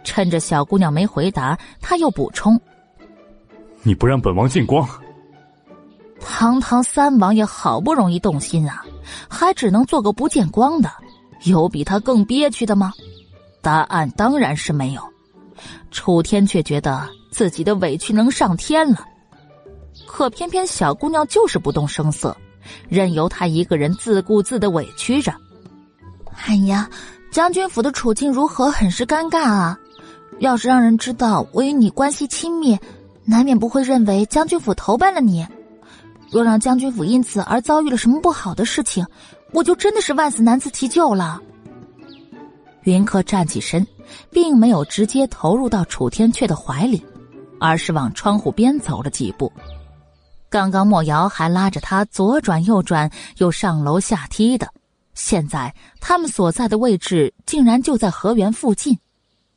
[0.05, 2.57] 趁着小姑娘没回答，他又补充
[3.83, 4.89] ：“你不让本王见光。”
[6.25, 8.85] 堂堂三王爷好不容易动心啊，
[9.29, 10.89] 还只能做个不见光的，
[11.43, 12.93] 有比他更憋屈的吗？
[13.61, 15.03] 答案当然是没有。
[15.91, 19.05] 楚天却觉得自己的委屈能上天了，
[20.13, 22.37] 可偏偏小姑娘就是不动声色，
[22.87, 25.35] 任由他一个人自顾自的委屈着。
[26.47, 26.87] 哎呀，
[27.31, 29.79] 将军府的处境如何，很是尴尬啊！
[30.39, 32.79] 要是让人知道我与你关系亲密，
[33.25, 35.47] 难免不会认为将军府投奔了你。
[36.31, 39.05] 若让将军府因此而遭遇了什么不好的事情，
[39.53, 41.41] 我就真的是万死难辞其咎了。
[42.83, 43.85] 云柯站起身，
[44.31, 47.03] 并没有直接投入到楚天阙的怀里，
[47.59, 49.51] 而是往窗户边走了几步。
[50.53, 54.69] 刚刚莫瑶还拉着他左转右转，又上楼下梯的。
[55.15, 58.99] 现在他们所在的位置竟然就在河源附近，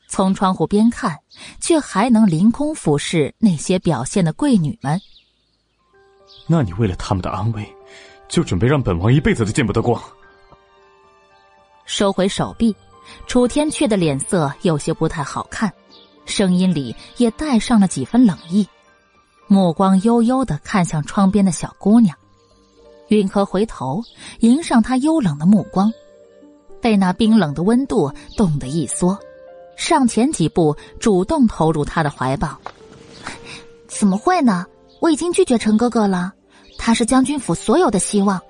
[0.08, 1.20] 从窗户边看，
[1.60, 4.98] 却还能凌空俯视那些表现的贵女们。
[6.48, 7.76] 那你为了他们的安危，
[8.30, 10.02] 就准备让本王一辈子都见不得光？
[11.84, 12.74] 收回手臂，
[13.28, 15.70] 楚天阙的脸色有些不太好看，
[16.26, 18.66] 声音里也带上了几分冷意，
[19.48, 22.18] 目光悠悠的看向窗边的小姑娘。
[23.10, 24.02] 云柯回头
[24.40, 25.92] 迎上他幽冷的目光，
[26.82, 29.18] 被那冰冷的温度冻得一缩，
[29.78, 32.58] 上前几步主动投入他的怀抱。
[33.88, 34.66] 怎么会呢？
[35.00, 36.34] 我已经拒绝陈哥哥了，
[36.80, 38.42] 他是将军府所有的希望，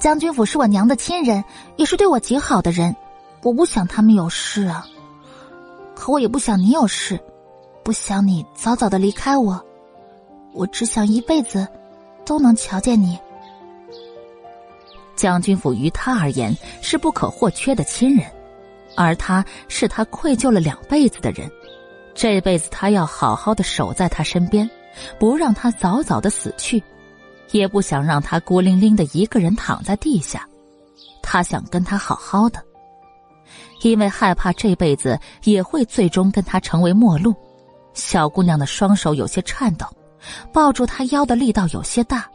[0.00, 1.44] 将军府是我娘的亲人，
[1.76, 2.96] 也是对我极好的人，
[3.44, 4.84] 我不想他们有事啊。
[5.94, 7.20] 可我也不想你有事，
[7.84, 9.64] 不想你早早的离开我，
[10.52, 11.66] 我只想一辈子
[12.24, 13.18] 都能瞧见你。
[15.16, 18.26] 将军府于他而言是不可或缺的亲人，
[18.96, 21.50] 而他是他愧疚了两辈子的人，
[22.14, 24.68] 这辈子他要好好的守在他身边，
[25.18, 26.82] 不让他早早的死去。
[27.52, 30.48] 也不想让他孤零零的一个人躺在地下，
[31.20, 32.62] 他想跟他好好的，
[33.82, 37.34] 因为害怕这辈子也会最终跟他成为陌路。
[37.92, 39.84] 小姑娘的双手有些颤抖，
[40.52, 42.28] 抱住他腰的力道有些大。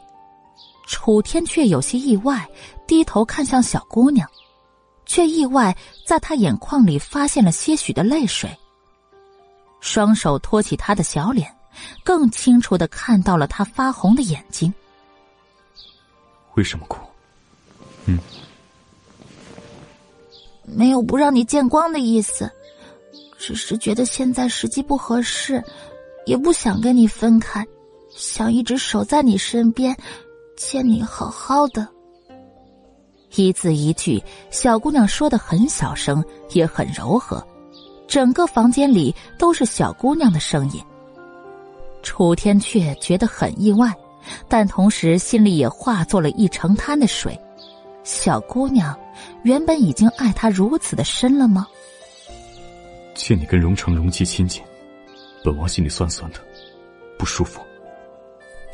[0.88, 2.48] 楚天却有些意外，
[2.86, 4.30] 低头看向小姑娘，
[5.06, 5.76] 却意外
[6.06, 8.50] 在她眼眶里发现了些许的泪水。
[9.80, 11.52] 双手托起她的小脸，
[12.04, 14.72] 更清楚的看到了她发红的眼睛。
[16.54, 17.00] 为什么哭？
[18.06, 18.20] 嗯，
[20.64, 22.48] 没有不让你见光的意思，
[23.40, 25.64] 只是觉得现在时机不合适，
[26.28, 27.66] 也不想跟你分开，
[28.16, 29.96] 想一直守在你身边，
[30.56, 31.88] 见你好好的。
[33.36, 37.46] 一字一句，小姑娘说的很小声，也很柔和，
[38.08, 40.82] 整个房间里都是小姑娘的声音。
[42.02, 43.94] 楚天却觉得很意外。
[44.48, 47.40] 但同时，心里也化作了一成滩的水。
[48.04, 48.98] 小姑娘，
[49.44, 51.68] 原本已经爱他如此的深了吗？
[53.14, 54.64] 见你跟荣成、荣姬亲近，
[55.44, 56.40] 本王心里酸酸的，
[57.20, 57.62] 不舒服。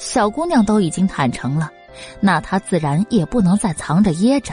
[0.02, 1.72] 小姑娘都已经坦诚了，
[2.20, 4.52] 那她自然也不能再藏着掖着。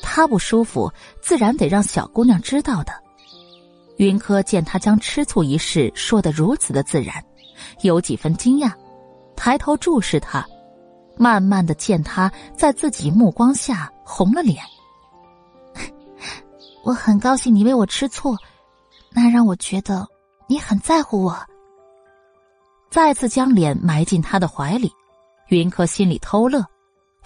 [0.00, 0.90] 她不舒服，
[1.20, 2.92] 自然得让小姑娘知道的。
[3.96, 7.22] 云柯见他将吃醋一事说得如此的自然，
[7.82, 8.72] 有几分惊讶。
[9.34, 10.46] 抬头注视他，
[11.16, 14.62] 慢慢的见他在自己目光下红了脸。
[16.84, 18.36] 我很高兴你为我吃醋，
[19.10, 20.06] 那让我觉得
[20.46, 21.36] 你很在乎我。
[22.90, 24.90] 再次将脸埋进他的怀里，
[25.48, 26.64] 云柯心里偷乐，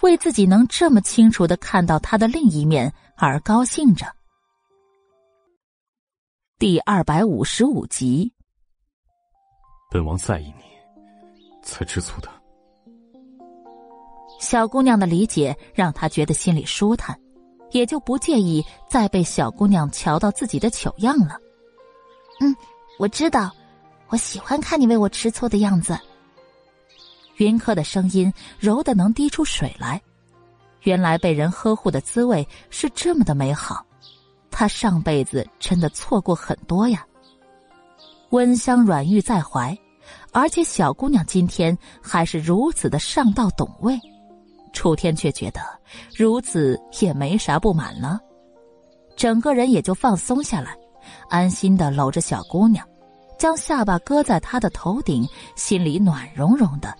[0.01, 4.05] 为自己能这么清楚的看到他的另一面而高兴着。
[6.59, 8.31] 第二百五十五集，
[9.91, 10.73] 本王在意你。
[11.65, 12.29] 才吃醋的。
[14.37, 17.17] 小姑娘的理解让他觉得心里舒坦，
[17.71, 21.39] 也就不介意再被小姑娘瞧到自己的糗样了。
[22.41, 22.53] 嗯，
[22.99, 23.49] 我知道，
[24.13, 25.97] 我喜欢看你为我吃醋的样子。
[27.37, 29.99] 云柯的声音柔的能滴出水来，
[30.83, 33.83] 原来被人呵护的滋味是这么的美好，
[34.51, 37.03] 他上辈子真的错过很多呀。
[38.29, 39.75] 温香软玉在怀。
[40.31, 43.97] 而且小姑娘今天还是如此的上道懂味，
[44.73, 45.61] 楚天却觉得
[46.15, 48.19] 如此也没啥不满了，
[49.15, 50.75] 整个人也就放松下来，
[51.29, 52.85] 安心的搂着小姑娘，
[53.43, 56.95] 将下巴搁在他的头顶，心里暖融融的。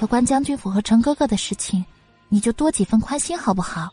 [0.00, 1.84] 有关将军府和程哥哥的事情，
[2.30, 3.90] 你就多几分宽心好不好？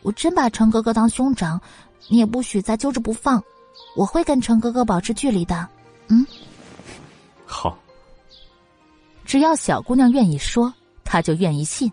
[0.00, 1.60] 我真把程哥哥当兄长，
[2.08, 3.44] 你也不许再揪着不放，
[3.94, 5.68] 我会跟程哥哥保持距离的。
[6.08, 6.26] 嗯，
[7.44, 7.76] 好。
[9.26, 10.72] 只要小姑娘愿意说，
[11.04, 11.92] 他就愿意信。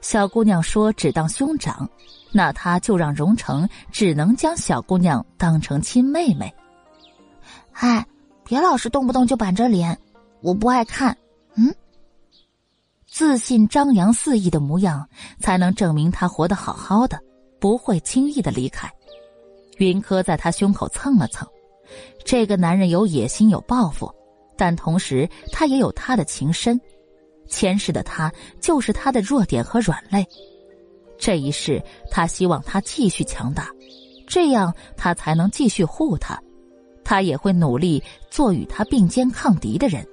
[0.00, 1.86] 小姑娘说只当兄长，
[2.32, 6.50] 那他就让荣成只能将小姑娘当成亲妹妹。
[7.78, 8.06] 哎，
[8.44, 9.98] 别老是动不动就板着脸，
[10.40, 11.16] 我不爱看。
[11.56, 11.74] 嗯，
[13.06, 15.08] 自信张扬肆意的模样，
[15.40, 17.18] 才能证明他活得好好的，
[17.60, 18.90] 不会轻易的离开。
[19.78, 21.46] 云柯在他胸口蹭了蹭。
[22.24, 24.12] 这个男人有野心，有抱负，
[24.56, 26.80] 但同时他也有他的情深。
[27.46, 30.26] 前世的他就是他的弱点和软肋，
[31.18, 31.80] 这一世
[32.10, 33.70] 他希望他继续强大，
[34.26, 36.40] 这样他才能继续护他。
[37.06, 40.04] 他也会努力做与他并肩抗敌的人，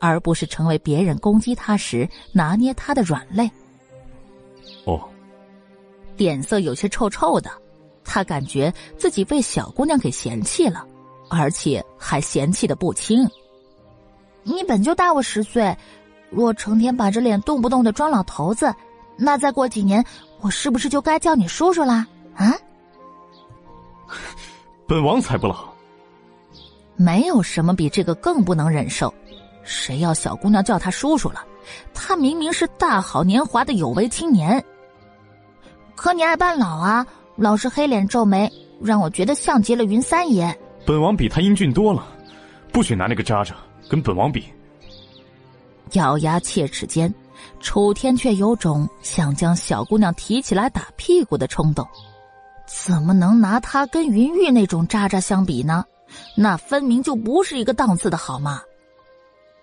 [0.00, 3.48] 而不是成为别人攻击他时拿捏他的软肋。
[4.84, 5.00] 哦，
[6.16, 7.48] 脸色有些臭臭的，
[8.04, 10.84] 他感觉自己被小姑娘给嫌弃了。
[11.32, 13.24] 而且还嫌弃的不轻。
[14.42, 15.76] 你本就大我十岁，
[16.28, 18.74] 若成天板着脸，动不动的装老头子，
[19.16, 20.04] 那再过几年，
[20.40, 22.04] 我是不是就该叫你叔叔啦？
[22.34, 22.52] 啊？
[24.88, 25.69] 本王才不老。
[27.00, 29.12] 没有什么比这个更不能忍受。
[29.62, 31.42] 谁要小姑娘叫他叔叔了？
[31.94, 34.62] 他明明是大好年华的有为青年。
[35.96, 37.06] 可你爱扮老啊，
[37.36, 38.52] 老是黑脸皱眉，
[38.82, 40.54] 让我觉得像极了云三爷。
[40.86, 42.06] 本王比他英俊多了，
[42.70, 43.56] 不许拿那个渣渣
[43.88, 44.44] 跟本王比。
[45.92, 47.12] 咬牙切齿间，
[47.60, 51.86] 楚天却有种想将小姑娘提起来打屁股的冲动。
[52.66, 55.82] 怎么能拿他跟云玉那种渣渣相比呢？
[56.36, 58.62] 那分明就不是一个档次的好吗？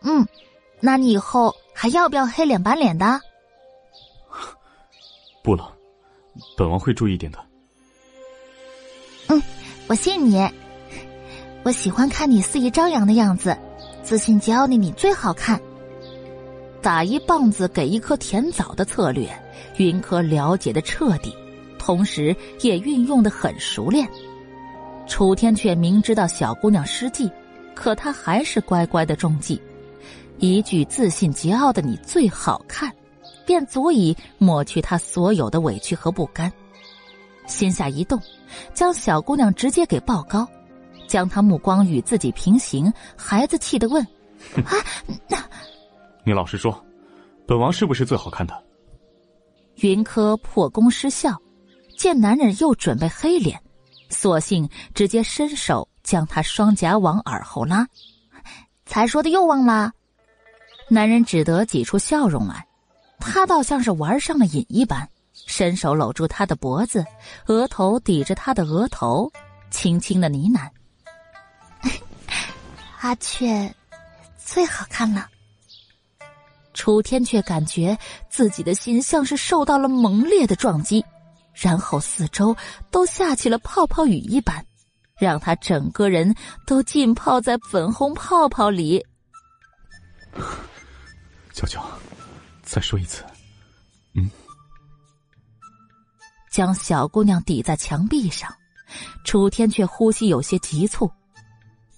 [0.01, 0.27] 嗯，
[0.79, 3.19] 那你以后还要不要黑脸白脸的？
[5.43, 5.73] 不了，
[6.57, 7.39] 本王会注意点的。
[9.27, 9.41] 嗯，
[9.87, 10.47] 我信你。
[11.63, 13.57] 我喜欢看你肆意张扬的样子，
[14.03, 15.59] 自信骄傲的你最好看。
[16.81, 19.29] 打一棒子给一颗甜枣的策略，
[19.77, 21.35] 云柯了解的彻底，
[21.77, 24.07] 同时也运用的很熟练。
[25.07, 27.31] 楚天却明知道小姑娘失计，
[27.73, 29.61] 可他还是乖乖的中计。
[30.37, 32.93] 一句自信桀骜的你最好看，
[33.45, 36.51] 便足以抹去他所有的委屈和不甘。
[37.47, 38.21] 心下一动，
[38.73, 40.47] 将小姑娘直接给抱高。
[41.07, 44.05] 将她目光与自己平行，孩子气的问：
[44.65, 44.75] “啊，
[45.29, 45.37] 那
[46.25, 46.85] 你老实说，
[47.47, 48.53] 本王是不是最好看的？”
[49.79, 51.33] 云柯破功失笑，
[51.97, 53.57] 见男人又准备黑脸，
[54.09, 57.87] 索性直接伸手将他双颊往耳后拉。
[58.85, 59.91] 才说的又忘了，
[60.89, 62.65] 男人只得挤出笑容来。
[63.19, 65.09] 他倒像是玩上了瘾一般，
[65.45, 67.05] 伸手搂住他的脖子，
[67.47, 69.31] 额头抵着他的额头，
[69.69, 70.69] 轻轻的呢喃。
[73.01, 73.73] 阿雀
[74.37, 75.27] 最好看了。
[76.73, 77.97] 楚天却感觉
[78.29, 81.03] 自己的心像是受到了猛烈的撞击，
[81.59, 82.55] 然后四周
[82.91, 84.63] 都下起了泡泡雨一般，
[85.17, 86.35] 让他整个人
[86.65, 89.03] 都浸泡在粉红泡泡里。
[91.51, 91.83] 娇娇，
[92.61, 93.23] 再说一次，
[94.13, 94.29] 嗯。
[96.51, 98.53] 将小姑娘抵在墙壁上，
[99.23, 101.11] 楚天却呼吸有些急促。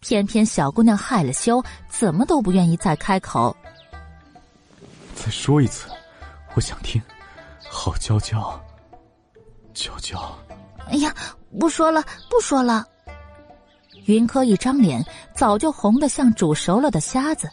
[0.02, 3.56] 偏偏小姑娘害了羞，怎么都不愿意再开口。
[5.14, 5.90] 再说一次，
[6.56, 7.02] 我想听。
[7.70, 8.58] 好，娇娇，
[9.74, 10.20] 娇娇。
[10.88, 11.14] 哎呀，
[11.60, 12.86] 不说了，不说了。
[14.06, 15.06] 云柯一张脸
[15.36, 17.48] 早就红得像煮熟了的虾子，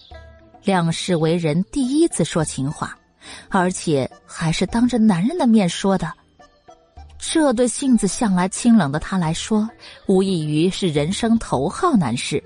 [0.62, 2.96] 两世为人第一次说情话，
[3.50, 6.10] 而且还是当着男人的面说的。
[7.18, 9.68] 这对性子向来清冷的他来说，
[10.06, 12.42] 无异于是人生头号难事。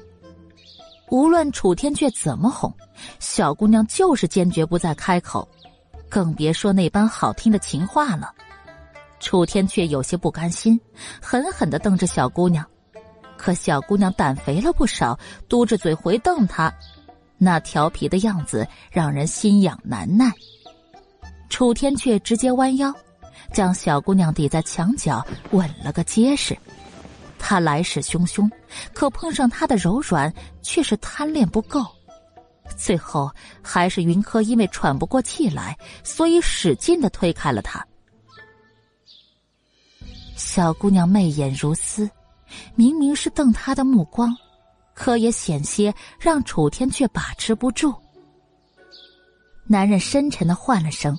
[1.09, 2.73] 无论楚天阙怎么哄，
[3.19, 5.47] 小姑娘就是坚决不再开口，
[6.09, 8.33] 更别说那般好听的情话了。
[9.21, 10.81] 楚天阙有些不甘心，
[11.21, 12.67] 狠狠的瞪着小姑娘，
[13.37, 15.17] 可小姑娘胆肥了不少，
[15.49, 16.73] 嘟着嘴回瞪他，
[17.39, 20.33] 那调皮的样子让人心痒难耐。
[21.49, 22.93] 楚天阙直接弯腰。
[23.53, 26.57] 将小姑娘抵在墙角，吻了个结实。
[27.37, 28.49] 他来势汹汹，
[28.93, 30.33] 可碰上他的柔软，
[30.63, 31.85] 却是贪恋不够。
[32.77, 33.29] 最后
[33.61, 37.85] 还是云柯因为喘不过气来，所以使劲的推开了他。
[40.41, 42.09] 小姑娘媚眼如丝，
[42.75, 44.35] 明明是瞪他的目光，
[44.95, 47.95] 可也险些让楚天却把持不住。
[49.67, 51.15] 男人深沉的唤了声。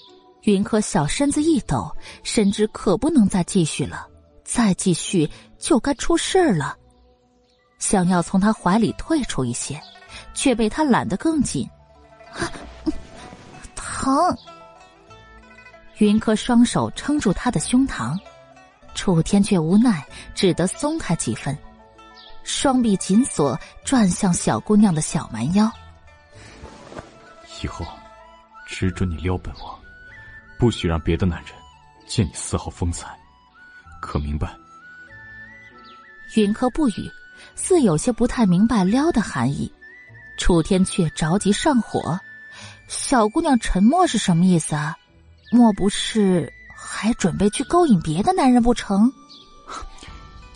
[0.45, 4.07] 云柯小身子一抖，深知可不能再继续了，
[4.43, 5.29] 再继续
[5.59, 6.75] 就该出事儿了。
[7.77, 9.79] 想要从他怀里退出一些，
[10.33, 11.69] 却被他揽得更紧。
[12.33, 12.51] 啊
[13.75, 14.35] 疼！
[15.99, 18.17] 云柯双手撑住他的胸膛，
[18.93, 20.05] 楚天却无奈，
[20.35, 21.57] 只得松开几分，
[22.43, 25.71] 双臂紧锁，转向小姑娘的小蛮腰。
[27.63, 27.85] 以后，
[28.67, 29.79] 只准你撩本王。
[30.57, 31.53] 不许让别的男人
[32.07, 33.17] 见你丝毫风采，
[33.99, 34.55] 可明白？
[36.35, 37.11] 云柯不语，
[37.55, 39.71] 似有些不太明白“撩”的含义。
[40.37, 42.19] 楚天却着急上火，
[42.87, 44.95] 小姑娘沉默是什么意思啊？
[45.51, 46.51] 莫不是
[46.93, 49.09] 还准备去勾引别的男人不成？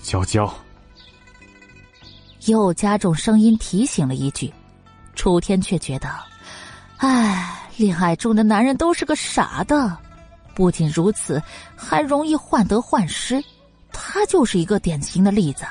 [0.04, 0.54] 娇娇，
[2.48, 4.54] 又加重声音提醒了一句。
[5.16, 6.10] 楚天却觉得，
[6.98, 7.54] 唉。
[7.78, 9.98] 恋爱中的男人都是个傻的，
[10.54, 11.44] 不仅如此，
[11.76, 13.44] 还容易患得患失。
[13.92, 15.66] 他就是一个典型的例子。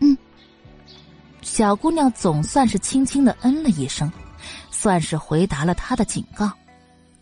[0.00, 0.14] 嗯，
[1.40, 4.12] 小姑娘总算是轻轻的嗯了一声，
[4.70, 6.50] 算是回答了他的警告。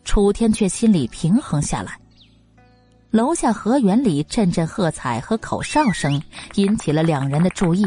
[0.05, 1.99] 楚天却心里平衡下来。
[3.11, 6.23] 楼下河园里阵阵喝彩和口哨声
[6.55, 7.87] 引起了两人的注意。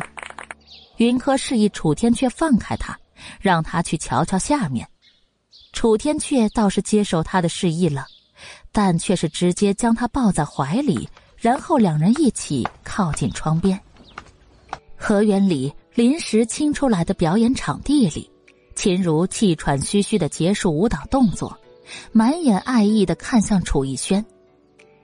[0.97, 2.97] 云柯示意楚天却放开他，
[3.41, 4.87] 让他去瞧瞧下面。
[5.73, 8.05] 楚天阙倒是接受他的示意了，
[8.71, 13.77] 但却是直接将他抱在怀里，然后两人一起靠近窗边。
[14.95, 18.31] 河园里临时清出来的表演场地里，
[18.73, 21.57] 秦如气喘吁吁的结束舞蹈动作，
[22.11, 24.23] 满眼爱意的看向楚逸轩，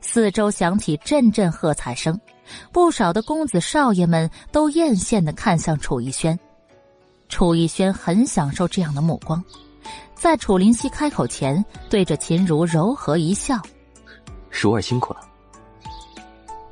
[0.02, 2.20] 四周响起阵阵喝彩声，
[2.72, 6.38] 不少的公子少爷们都艳羡的看向楚逸轩。
[7.30, 9.44] 楚逸轩很享受这样的目光，
[10.16, 13.60] 在楚林熙开口前，对着秦如柔和一笑
[14.52, 15.22] ：“如儿辛苦了。”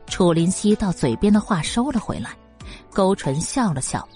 [0.07, 2.31] 楚林熙到嘴边的话收了回来，
[2.91, 4.07] 勾唇笑了笑。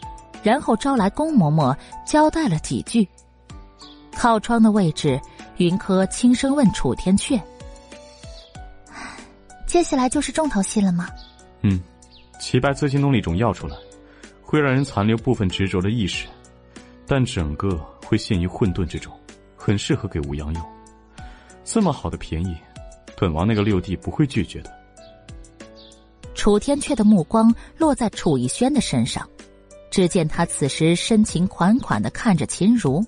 [0.41, 1.73] 然后招来宫嬷嬷，
[2.05, 3.07] 交代了几句。
[4.13, 5.17] 靠窗的位置，
[5.57, 7.39] 云柯轻声问楚天阙
[9.67, 11.07] ：“接下来就是重头戏了吗
[11.61, 11.79] ？”“嗯，
[12.39, 13.75] 齐白自行弄了一种药出来，
[14.41, 16.27] 会让人残留部分执着的意识，
[17.05, 19.13] 但整个会陷于混沌之中，
[19.55, 20.63] 很适合给吴阳用。
[21.63, 22.57] 这么好的便宜，
[23.15, 24.71] 本王那个六弟不会拒绝的。”
[26.33, 29.27] 楚天阙的目光落在楚逸轩的身上。
[29.89, 33.05] 只见他此时深情款款的看着秦如，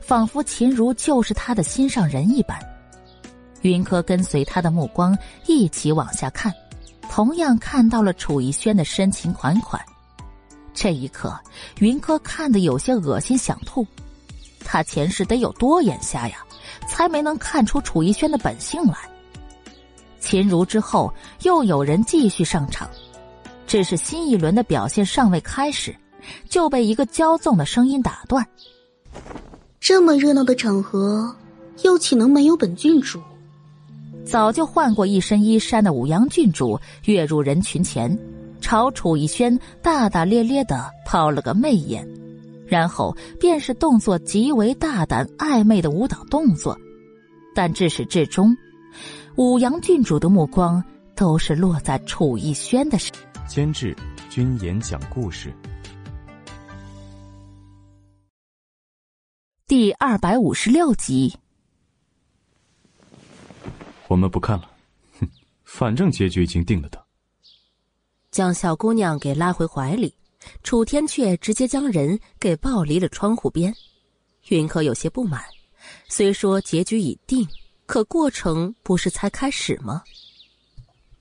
[0.00, 2.58] 仿佛秦如就是他的心上人一般。
[3.62, 5.16] 云柯跟随他的目光
[5.46, 6.52] 一起往下看，
[7.10, 9.80] 同样看到了楚逸轩的深情款款。
[10.72, 11.38] 这一刻，
[11.80, 13.86] 云柯看得有些恶心，想吐。
[14.64, 16.38] 他前世得有多眼瞎呀，
[16.88, 18.96] 才没能看出楚逸轩的本性来。
[20.20, 22.88] 秦如之后，又有人继续上场，
[23.66, 25.94] 只是新一轮的表现尚未开始。
[26.50, 28.46] 就被一个骄纵的声音打断。
[29.80, 31.34] 这么热闹的场合，
[31.84, 33.18] 又岂能没有本郡主？
[34.26, 38.16] 早就换过一身衣衫的武阳郡主跃入人群前，
[38.60, 42.06] 朝楚逸轩大大咧咧的抛了个媚眼，
[42.66, 46.78] 然后便是动作极为大胆暧昧的舞蹈动作。
[47.54, 48.54] 但至始至终，
[49.36, 50.84] 武阳郡主的目光
[51.16, 53.10] 都是落在楚逸轩的身。
[53.48, 53.96] 监制：
[54.28, 55.50] 君言讲故事。
[59.70, 61.32] 第二百五十六集，
[64.08, 64.68] 我们不看了，
[65.20, 65.28] 哼，
[65.62, 67.00] 反正结局已经定了的。
[68.32, 70.12] 将小姑娘给拉回怀里，
[70.64, 73.72] 楚天阙直接将人给抱离了窗户边。
[74.48, 75.40] 云柯有些不满，
[76.08, 77.46] 虽说结局已定，
[77.86, 80.02] 可过程不是才开始吗？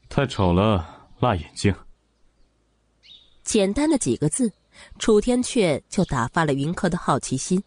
[0.09, 1.71] 太丑了，辣眼睛。
[3.43, 4.51] 简单的几个字，
[4.97, 7.63] 楚天阙就打发了云柯的好奇心。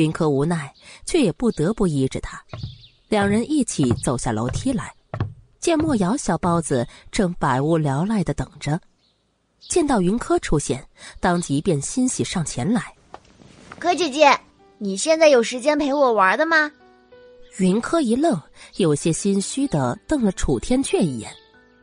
[0.00, 0.72] 云柯无奈，
[1.04, 2.40] 却也不得不依着他。
[3.08, 4.92] 两人一起走下楼梯来，
[5.58, 8.78] 见莫瑶小包子正百无聊赖的等着，
[9.60, 10.86] 见到云柯出现，
[11.18, 12.92] 当即便欣喜上前来
[13.78, 14.38] ：“柯姐姐，
[14.78, 16.70] 你现在有时间陪我玩的吗？”
[17.58, 18.38] 云柯一愣，
[18.76, 21.32] 有些心虚的瞪了楚天阙一眼，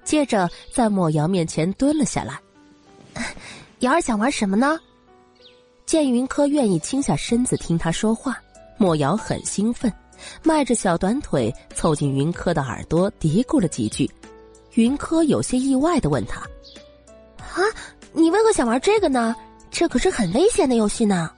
[0.03, 2.39] 接着在莫瑶面前蹲了下来
[3.79, 4.79] ：“瑶儿想玩什么呢？”
[5.85, 8.41] 见云柯愿意倾下身子听他说话，
[8.77, 9.91] 莫瑶很兴奋，
[10.41, 14.09] 迈着小短腿凑近云柯的耳朵嘀咕了几句。
[14.73, 16.41] 云柯有些意外的问他
[17.37, 17.61] ：“啊，
[18.11, 19.35] 你为何想玩这个呢？
[19.69, 21.29] 这可是很危险的游戏呢。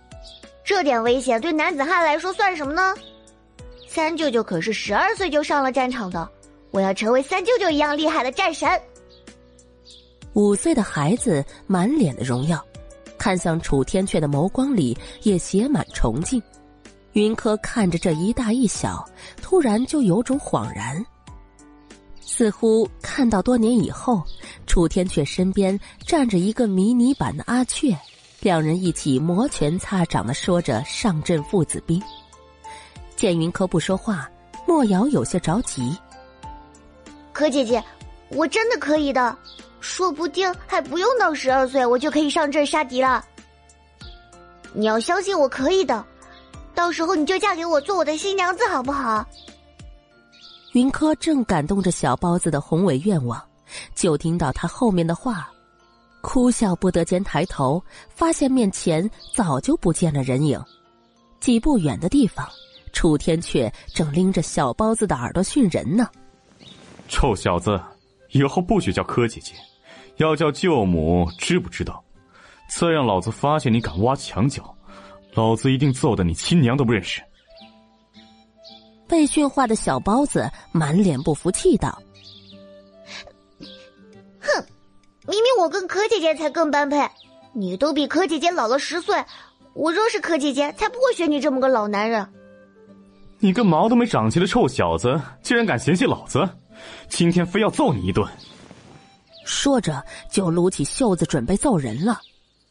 [0.63, 2.93] 这点危险对男子汉来说算什么呢？
[3.87, 6.29] 三舅舅可是十二岁就上了战场的，
[6.71, 8.69] 我要成为三舅舅一样厉害的战神。”
[10.33, 12.63] 五岁的孩子满脸的荣耀。
[13.25, 16.39] 看向楚天阙的眸光里也写满崇敬，
[17.13, 19.03] 云柯看着这一大一小，
[19.41, 21.03] 突然就有种恍然，
[22.21, 24.21] 似乎看到多年以后，
[24.67, 27.97] 楚天阙身边站着一个迷你版的阿雀，
[28.41, 31.99] 两人一起摩拳擦掌的说着上阵父子兵。
[33.15, 34.29] 见云柯不说话，
[34.67, 35.97] 莫瑶有些着急。
[37.33, 37.83] 柯姐姐，
[38.29, 39.35] 我真的可以的。
[39.85, 43.23] 说不定还不用到十二岁，我就可以上阵杀敌了。
[44.73, 46.03] 你要相信我可以的，
[46.73, 49.23] 到时候你就嫁给我做我的新娘子，好不好？
[50.73, 53.41] 云柯正感动着小包子的宏伟愿望，
[53.93, 55.49] 就听到他后面的话，
[56.21, 60.59] 哭笑不得间抬头，发现面前早就不见了人影。
[61.39, 62.49] 几步远的地方，
[62.91, 66.09] 楚天阙正拎着小包子的耳朵训人呢。
[67.07, 67.79] 臭小子，
[68.31, 69.53] 以后不许叫柯姐姐。
[70.17, 72.03] 要叫舅母，知不知道？
[72.67, 74.75] 再让老子发现你敢挖墙脚，
[75.33, 77.21] 老子一定揍的你亲娘都不认识！
[79.07, 82.01] 被训话的小包子满脸不服气道
[84.41, 84.65] ：“哼，
[85.27, 87.07] 明明我跟柯姐姐才更般配，
[87.53, 89.23] 你都比柯姐姐老了十岁，
[89.73, 92.27] 我若是柯姐姐，才不会选你这么个老男人！
[93.37, 96.49] 你个毛都没长齐的臭小子，竟然敢嫌弃老子！
[97.07, 98.27] 今天非要揍你一顿！”
[99.45, 102.19] 说着，就撸起袖子准备揍人了。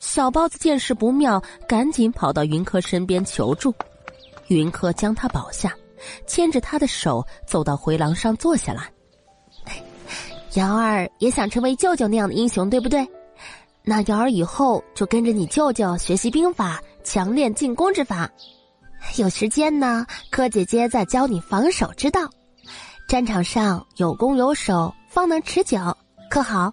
[0.00, 3.74] 小包子见势不妙，赶紧跑到云柯身边求助。
[4.48, 5.74] 云柯将他保下，
[6.26, 8.90] 牵着他的手走到回廊上坐下来。
[10.54, 13.08] 瑶儿也想成为舅舅那样的英雄，对不对？
[13.82, 18.30] 那瑶儿以后就跟着你舅舅学习兵法，强练进攻之法。
[19.16, 22.28] 有时间呢，柯姐姐再教你防守之道。
[23.08, 25.78] 战场上有攻有守，方能持久，
[26.30, 26.72] 可好？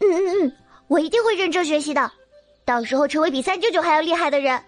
[0.00, 0.52] 嗯嗯嗯，
[0.88, 2.10] 我一定会认真学习的，
[2.64, 4.62] 到时候成为比三舅舅还要厉害的人。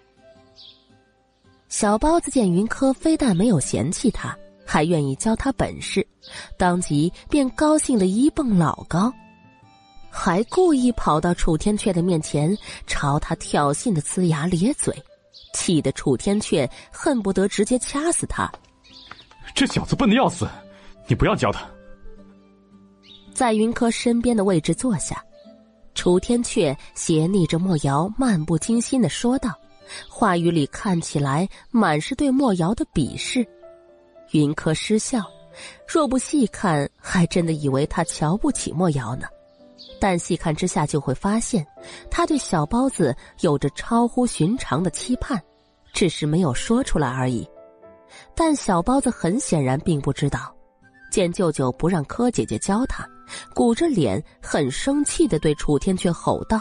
[1.69, 4.37] 小包子见云柯非但没有嫌弃他。
[4.67, 6.05] 还愿意教他本事，
[6.57, 9.13] 当即便高兴的一蹦老高，
[10.11, 12.57] 还故意跑到楚天阙的面前，
[12.87, 14.97] 朝他挑衅的呲牙咧嘴，
[15.53, 18.51] 气得楚天阙恨不得直接掐死他。
[19.55, 20.49] 这小子笨的要死，
[21.07, 21.69] 你不要教他。
[23.35, 25.23] 在云柯身边的位置坐下，
[25.93, 29.53] 楚天阙斜睨着莫瑶，漫不经心的说道，
[30.09, 33.45] 话语里看起来满是对莫瑶的鄙视。
[34.31, 35.25] 云柯失笑，
[35.87, 39.27] 若不细看，还真的以为他瞧不起莫瑶呢。
[40.01, 41.67] 但细看之下，就会发现
[42.11, 45.43] 他对小包子有着超乎寻常的期盼，
[45.93, 47.47] 只是没有说出来而已。
[48.35, 50.55] 但小包子很显然并不知道，
[51.11, 53.07] 见舅舅不让柯姐姐教他，
[53.55, 56.61] 鼓着脸很生气的对楚天阙吼道：“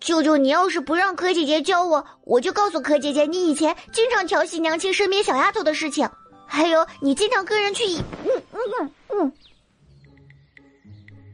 [0.00, 6.08] 舅舅，你要是不让柯姐姐教我，我就告诉柯姐姐，你以前经常调戏娘亲身边小丫头的事情，
[6.46, 7.84] 还有你经常跟人去……
[7.96, 9.32] 嗯嗯嗯嗯。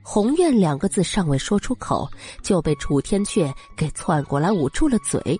[0.02, 2.10] 宏愿两个字尚未说出口，
[2.42, 5.38] 就被楚天阙给窜过来捂住了嘴。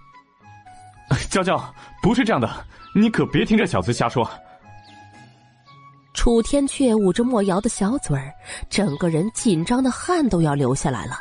[1.29, 1.63] 娇娇，
[2.03, 2.49] 不是这样的，
[2.95, 4.29] 你可别听这小子瞎说。
[6.15, 8.33] 楚天却捂着莫瑶的小嘴儿，
[8.69, 11.19] 整个人紧张的汗都要流下来了。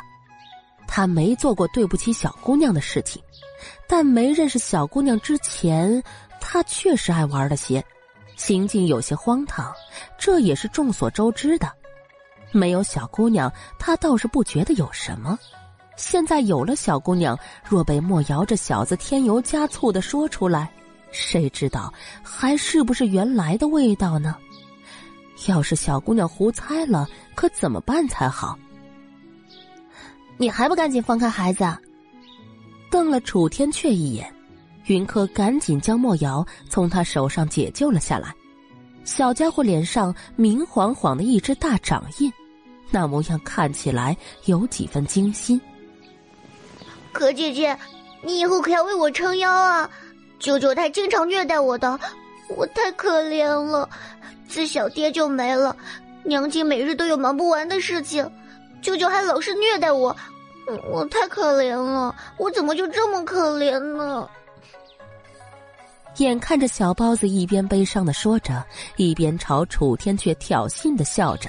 [0.86, 3.22] 他没做过对不起小姑娘的事情，
[3.88, 6.02] 但没认识小姑娘之前，
[6.40, 7.82] 他确实爱玩了些，
[8.36, 9.72] 行径有些荒唐，
[10.18, 11.72] 这也是众所周知的。
[12.50, 15.38] 没有小姑娘，他倒是不觉得有什么。
[15.96, 20.70] 现在有了小姑娘，若被莫瑶这小子添油加醋的说出来，
[21.10, 21.92] 谁知道
[22.22, 24.36] 还是不是原来的味道呢？
[25.46, 28.58] 要是小姑娘胡猜了，可怎么办才好？
[30.36, 31.64] 你还不赶紧放开孩子！
[32.90, 34.32] 瞪了楚天阙一眼，
[34.86, 38.34] 云柯赶紧将莫瑶从他手上解救了下来。
[39.04, 42.32] 小家伙脸上明晃晃的一只大掌印，
[42.90, 45.60] 那模样看起来有几分惊心。
[47.12, 47.76] 可姐姐，
[48.22, 49.88] 你以后可要为我撑腰啊！
[50.38, 51.98] 舅舅他经常虐待我的，
[52.56, 53.88] 我太可怜了。
[54.52, 55.74] 自小爹就没了，
[56.24, 58.30] 娘亲每日都有忙不完的事情。
[58.82, 60.14] 舅舅还老是虐待我，
[60.92, 64.28] 我太可怜了，我怎么就这么可怜呢？
[66.18, 68.62] 眼看着小包子一边悲伤的说着，
[68.96, 71.48] 一边朝楚天阙挑衅的笑着，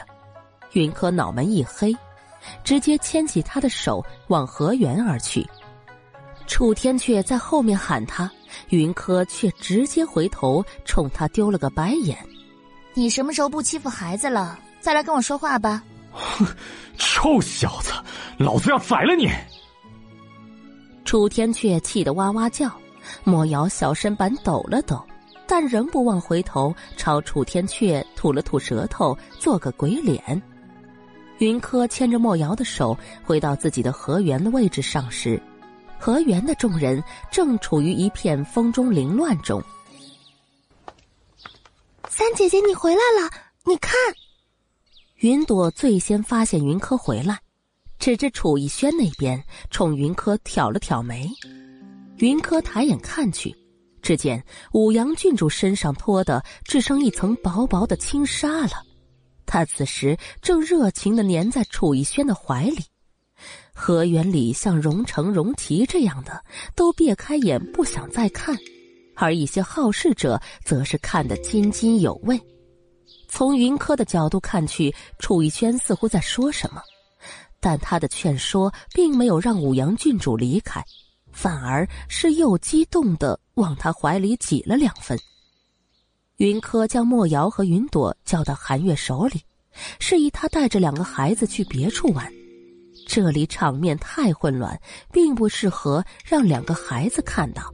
[0.71, 1.93] 云柯脑门一黑，
[2.63, 5.45] 直接牵起他的手往河源而去。
[6.47, 8.31] 楚天阙在后面喊他，
[8.69, 12.17] 云柯却直接回头冲他丢了个白眼
[12.93, 14.59] ：“你什么时候不欺负孩子了？
[14.79, 16.45] 再来跟我说话吧。”哼，
[16.97, 17.91] 臭小子，
[18.37, 19.27] 老子要宰了你！
[21.03, 22.71] 楚天阙气得哇哇叫，
[23.23, 25.03] 莫瑶小身板抖了抖，
[25.47, 30.41] 但仍不忘回头朝楚天阙吐了吐舌头，做个鬼脸。
[31.39, 35.41] 云柯牵着莫瑶的手回到自己的河源的位置上时，
[35.99, 39.61] 河源的众人正处于一片风中凌乱中。
[42.15, 43.27] 三姐姐，你回来了，
[43.65, 43.91] 你看。
[45.15, 47.39] 云朵最先发现云柯回来，
[47.97, 51.27] 指着楚逸轩那边，冲云柯挑了挑眉。
[52.17, 53.51] 云柯抬眼看去，
[53.99, 58.83] 只见五阳郡主身上脱的只剩一层薄薄的轻纱了。
[59.47, 62.77] 他此时正热情的粘在楚逸轩的怀里。
[63.73, 66.45] 河园里像荣成、荣琪这样的，
[66.75, 68.55] 都别开眼不想再看；
[69.15, 72.39] 而一些好事者，则是看得津津有味。
[73.27, 76.81] 从云柯的角度看去，楚逸轩似乎在说什么，
[77.59, 80.83] 但他的劝说并没有让五阳郡主离开，
[81.31, 85.17] 反而是又激动的往他怀里挤了两分。
[86.37, 89.41] 云柯将莫瑶和云朵叫到韩月手里，
[89.99, 92.31] 示意他带着两个孩子去别处玩，
[93.07, 94.79] 这里场面太混乱，
[95.11, 97.72] 并不适合让两个孩子看到。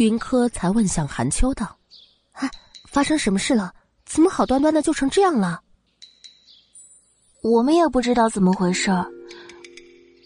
[0.00, 1.76] 云柯才问向韩秋道
[2.32, 2.48] ：“啊，
[2.88, 3.70] 发生什么事了？”
[4.06, 5.60] 怎么好端端的就成这样了？
[7.42, 8.90] 我们也不知道怎么回事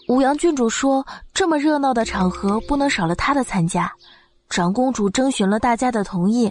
[0.09, 3.93] 五阳郡主说，这么热闹的场合不能少了她的参加。
[4.49, 6.51] 长公主征询了大家的同意，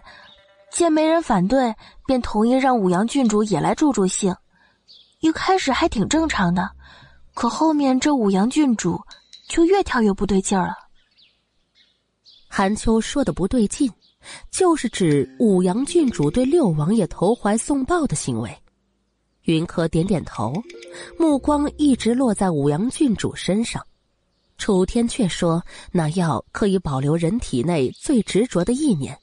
[0.69, 1.73] 见没人反对，
[2.05, 4.35] 便同意让五阳郡主也来助助兴。
[5.21, 6.69] 一开始还挺正常的，
[7.33, 9.01] 可后面这五阳郡主
[9.47, 10.75] 就越跳越不对劲儿了。
[12.55, 13.91] 韩秋说的不对劲，
[14.51, 18.55] 就是指五阳郡主对六王爷投怀送抱的行为。
[19.45, 20.53] 云柯点点头，
[21.17, 23.81] 目光一直落在五阳郡主身上。
[24.59, 29.17] 楚天却说，那药可以保留人体内最执着的意念，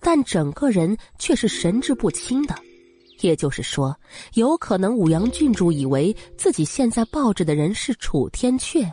[0.00, 2.56] 但整个人却是神志不清的。
[3.20, 3.96] 也就是说，
[4.32, 8.90] 有可能五阳郡主以为自己现在抱着的人是楚天阙，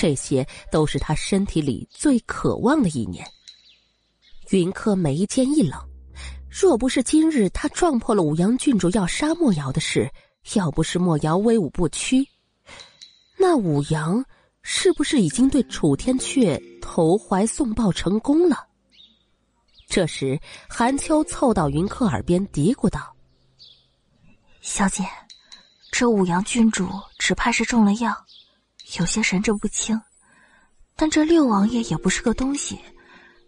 [0.00, 3.26] 这些都是他身体里最渴望的一年。
[4.50, 5.76] 云柯眉间一冷。
[6.48, 10.08] 若不是今日他撞破了五阳郡主要杀莫瑶的事，
[10.54, 12.24] 要不是莫瑶威武不屈，
[13.36, 14.24] 那五阳
[14.62, 18.68] 是不是已经对楚天阙投怀送抱成功了？
[19.88, 23.14] 这时，韩秋凑到云柯耳边嘀咕道
[24.62, 25.04] ：“小姐，
[25.90, 26.88] 这五阳郡主
[27.18, 28.16] 只怕是中了药，
[28.98, 30.00] 有些神志不清。
[30.96, 32.78] 但这六王爷也不是个东西，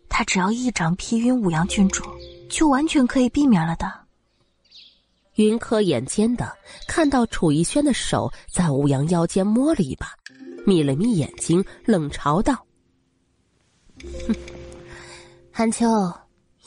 [0.09, 2.05] 他只要一掌劈晕五阳郡主。”
[2.51, 3.89] 就完全可以避免了的。
[5.37, 6.53] 云柯眼尖的
[6.89, 10.09] 看到楚逸轩的手在吴阳腰间摸了一把，
[10.67, 12.67] 眯了眯眼睛，冷嘲道
[14.27, 14.35] ：“哼，
[15.53, 15.87] 韩秋，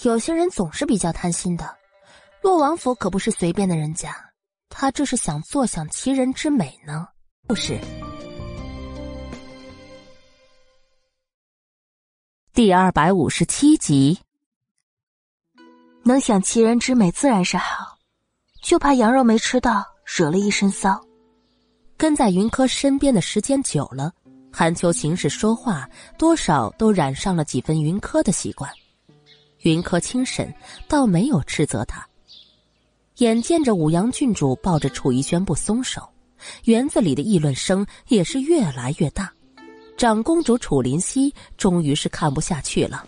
[0.04, 1.78] 有些人总是比较贪心的。
[2.42, 4.16] 洛王府可不是随便的人家，
[4.70, 7.06] 他这是想坐享其人之美呢。”
[7.46, 7.78] 不是。
[12.56, 14.20] 第二百五十七集。
[16.04, 17.98] 能享其人之美自然是好，
[18.62, 21.04] 就怕羊肉没吃到，惹了一身骚。
[21.98, 24.14] 跟在云柯身边的时间久了，
[24.52, 28.72] 韩秋行事说话多少都染上了几分云柯的习惯。
[29.62, 30.54] 云柯轻审，
[30.88, 32.08] 倒没有斥责他。
[33.16, 36.08] 眼见着五阳郡主抱着楚逸轩不松手，
[36.66, 39.34] 园子里的议论声也是越来越大。
[39.98, 43.06] 长公主楚林熙终于是看不下去了。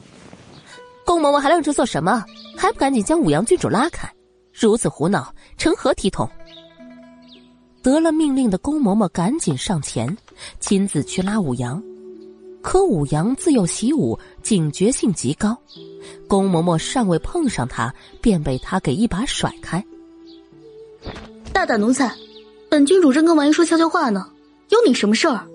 [1.05, 2.23] 宫嬷嬷还愣着做什么？
[2.57, 4.11] 还不赶紧将五阳郡主拉开！
[4.53, 6.29] 如此胡闹，成何体统？
[7.83, 10.17] 得了命令的宫嬷嬷赶紧上前，
[10.59, 11.81] 亲自去拉五阳。
[12.63, 15.55] 可五阳自幼习武，警觉性极高，
[16.27, 19.83] 宫嬷嬷尚未碰上他，便被他给一把甩开。
[21.53, 22.11] 大胆奴才！
[22.67, 24.27] 本郡主正跟王爷说悄悄话呢，
[24.69, 25.47] 有你什么事儿？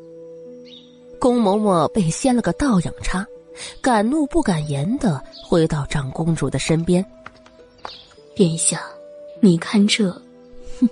[1.21, 3.25] 宫嬷嬷被掀了个倒仰叉。
[3.83, 7.05] 敢怒不敢言的回到长公主的身边。
[8.35, 8.81] 殿下，
[9.41, 10.11] 你看这，
[10.81, 10.89] 哼，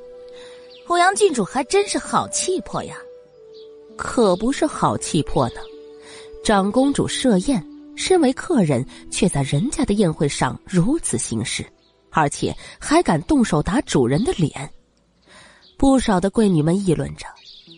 [0.86, 2.94] 欧阳郡主还真是好气魄呀！
[3.96, 5.60] 可不是好气魄呢。
[6.44, 7.64] 长公主设宴，
[7.96, 11.64] 身为客人，却在人家的宴会上如此行事，
[12.10, 14.70] 而且还敢动手打主人的脸。
[15.78, 17.26] 不少的贵女们议论着，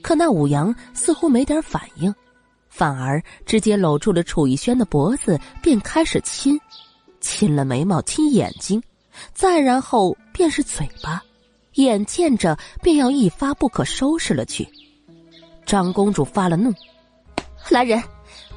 [0.02, 2.12] 可那五阳似乎没点反应。
[2.80, 6.58] 反而直接搂住了楚逸轩的脖子，便开始亲，
[7.20, 8.82] 亲了眉毛，亲眼睛，
[9.34, 11.22] 再然后便是嘴巴，
[11.74, 14.66] 眼见着便要一发不可收拾了去。
[15.66, 16.72] 张公主发了怒
[17.68, 18.02] ：“来人，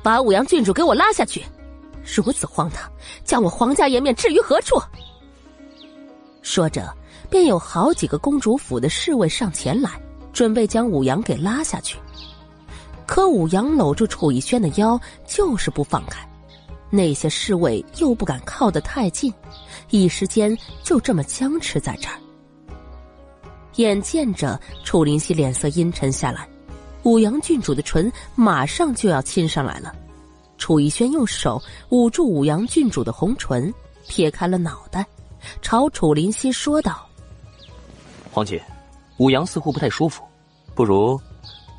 [0.01, 1.43] 把五阳郡主给我拉下去！
[2.05, 2.89] 如此荒唐，
[3.25, 4.81] 将我皇家颜面置于何处？”
[6.41, 6.95] 说着，
[7.29, 10.01] 便有好几个公主府的侍卫上前来，
[10.31, 11.97] 准备将五阳给拉下去。
[13.13, 16.27] 可武阳搂住楚逸轩的腰，就是不放开。
[16.89, 19.31] 那些侍卫又不敢靠得太近，
[19.91, 22.15] 一时间就这么僵持在这儿。
[23.75, 26.49] 眼见着楚灵溪脸色阴沉下来，
[27.03, 29.93] 武阳郡主的唇马上就要亲上来了。
[30.57, 33.71] 楚逸轩用手捂住武阳郡主的红唇，
[34.07, 35.05] 撇开了脑袋，
[35.61, 37.07] 朝楚灵溪说道
[38.33, 38.59] ：“皇姐，
[39.17, 40.23] 武阳似乎不太舒服，
[40.73, 41.21] 不如……”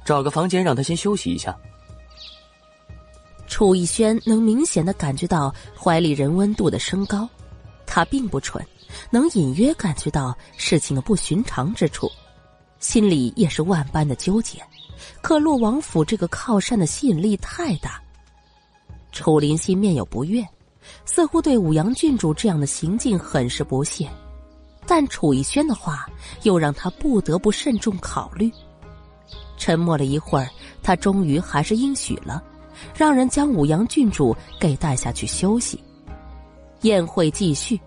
[0.04, 1.56] 找个房间让他先休息一下。
[3.46, 7.28] 楚逸轩能明显的感觉到怀里人温度的升高，
[7.86, 8.64] 他并不蠢，
[9.10, 12.10] 能隐约感觉到事情的不寻常之处，
[12.80, 14.60] 心里也是万般的纠结。
[15.20, 18.02] 可洛王府这个靠山的吸引力太大，
[19.12, 20.44] 楚林心面有不悦，
[21.04, 24.08] 似乎对五阳郡主这样的行径很是不屑，
[24.86, 26.08] 但楚逸轩的话
[26.42, 28.50] 又让他不得不慎重考虑。
[29.56, 30.48] 沉默了一会儿，
[30.82, 32.42] 他终于还是应许了，
[32.94, 35.82] 让人将五阳郡主给带下去休息。
[36.82, 37.80] 宴会继续，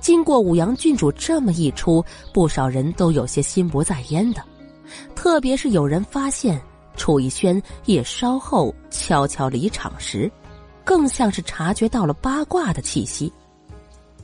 [0.00, 4.42] 经过五阳郡主这么一出，不少人都有些心不在焉的，
[5.14, 6.60] 特别是有人发现
[6.96, 10.30] 楚逸轩也稍后悄悄离场时，
[10.84, 13.32] 更像是察觉到了八卦的气息。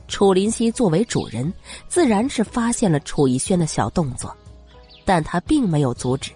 [0.07, 1.51] 楚林熙作为主人，
[1.87, 4.35] 自然是发现了楚逸轩的小动作，
[5.03, 6.31] 但他并没有阻止，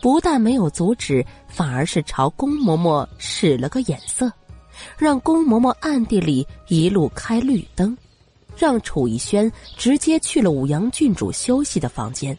[0.00, 4.30] 不但没有阻止，反而是朝宫嬷嬷使了个眼色，
[4.96, 7.96] 让宫嬷嬷暗地里一路开绿灯，
[8.56, 12.36] 让楚逸轩直接去了武阳郡主休息的房间。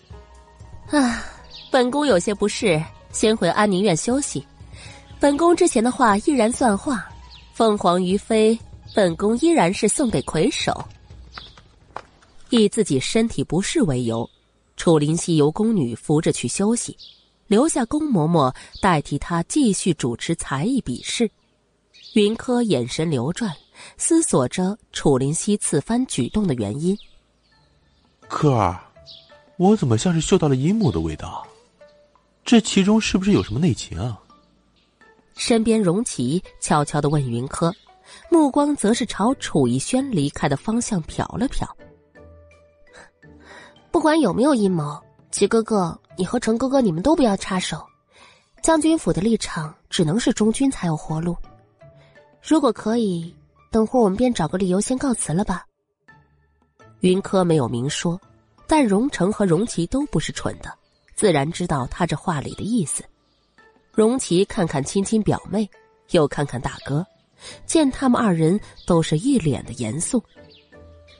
[0.90, 1.24] 啊，
[1.72, 2.82] 本宫有些不适，
[3.12, 4.46] 先回安宁院休息。
[5.20, 7.10] 本宫之前的话依然算话，
[7.54, 8.58] 凤凰于飞。
[8.96, 10.74] 本宫依然是送给魁首。
[12.50, 14.28] 以自己身体不适为由，
[14.78, 16.96] 楚灵溪由宫女扶着去休息，
[17.48, 21.30] 留下宫嬷嬷代替他继续主持才艺比试。
[22.14, 23.54] 云柯眼神流转，
[23.98, 26.98] 思索着楚林溪此番举动的原因。
[28.28, 28.80] 柯儿，
[29.58, 31.46] 我怎么像是嗅到了阴谋的味道？
[32.44, 34.20] 这其中是不是有什么内情啊？
[35.36, 37.74] 身边荣琪悄悄的问云柯。
[38.32, 41.68] 目光则是朝楚逸轩离开的方向瞟了瞟。
[43.92, 44.98] 不管有没有阴谋，
[45.30, 47.86] 齐哥哥，你和程哥哥，你们都不要插手。
[48.62, 51.38] 将军府的立场只能是中军才有活路。
[52.42, 53.34] 如果可以，
[53.72, 55.64] 等会儿我们便找个理由先告辞了吧。
[57.02, 58.20] 云柯没有明说，
[58.66, 60.74] 但荣成和荣琪都不是蠢的，
[61.14, 63.04] 自然知道他这话里的意思。
[63.92, 65.70] 荣琪看看亲亲表妹，
[66.10, 67.06] 又看看大哥。
[67.68, 70.24] 见他们二人都是一脸的严肃，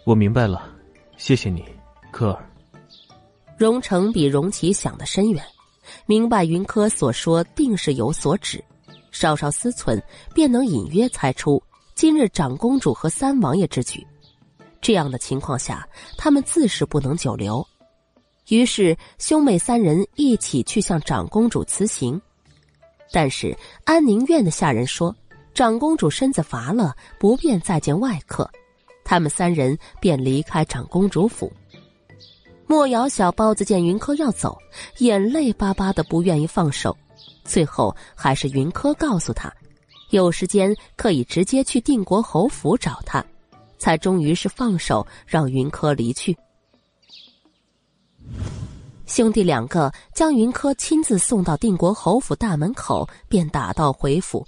[0.04, 0.68] 我明白了，
[1.16, 1.64] 谢谢你，
[2.12, 2.50] 柯儿。
[3.58, 5.44] 荣成比荣琪想的深远，
[6.06, 8.64] 明白云柯所说定是有所指，
[9.12, 10.00] 稍稍思忖，
[10.34, 11.62] 便能隐约猜出
[11.96, 14.06] 今日长公主和三王爷之举。
[14.80, 17.66] 这样的情况下，他们自是不能久留。
[18.50, 22.22] 于是兄妹三人一起去向长公主辞行，
[23.12, 25.16] 但是安宁院的下人说。
[25.54, 28.48] 长公主身子乏了，不便再见外客，
[29.04, 31.52] 他们三人便离开长公主府。
[32.68, 34.58] 莫瑶小包子见云柯要走，
[34.98, 36.96] 眼泪巴巴的，不愿意放手。
[37.46, 39.52] 最后还是云柯告诉他，
[40.10, 43.26] 有时间可以直接去定国侯府找他，
[43.78, 46.38] 才终于是放手让云柯离去。
[49.06, 54.46] 兄弟两个将云柯亲自送到定国侯府大门口，便打道回府。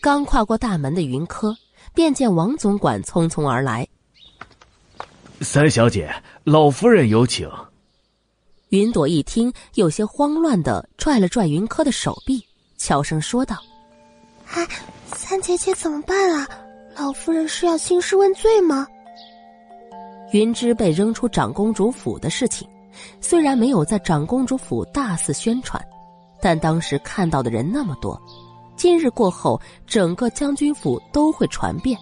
[0.00, 1.52] 刚跨过大门的云柯，
[1.92, 3.86] 便见王总管匆匆而来。
[5.40, 6.12] 三小姐，
[6.42, 7.48] 老夫人有请。
[8.70, 12.44] 云朵一听，有些慌乱的拽了拽云柯的手臂，
[12.76, 13.56] 悄声说道
[14.52, 14.66] ：“哎，
[15.14, 16.48] 三姐姐怎么办啊？
[16.96, 18.84] 老夫人是要兴师问罪吗？”
[20.32, 22.68] 云芝被扔出长公主府的事情，
[23.20, 25.80] 虽然没有在长公主府大肆宣传，
[26.42, 28.20] 但当时看到的人那么多。
[28.76, 31.96] 今日过后，整个将军府都会传遍。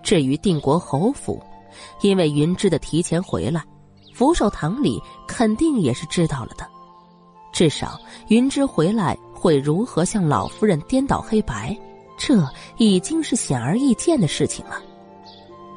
[0.00, 1.42] 至于定国侯府，
[2.00, 3.62] 因为云芝的提前回来，
[4.14, 6.66] 福寿堂里肯定也是知道了的。
[7.52, 11.76] 至少云芝回来会如何向老夫人颠倒黑白，
[12.18, 12.46] 这
[12.78, 14.80] 已经是显而易见的事情了。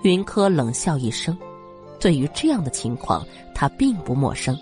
[0.03, 1.38] 云柯冷笑一声，
[1.99, 4.57] 对于这样的情况，他并不陌生。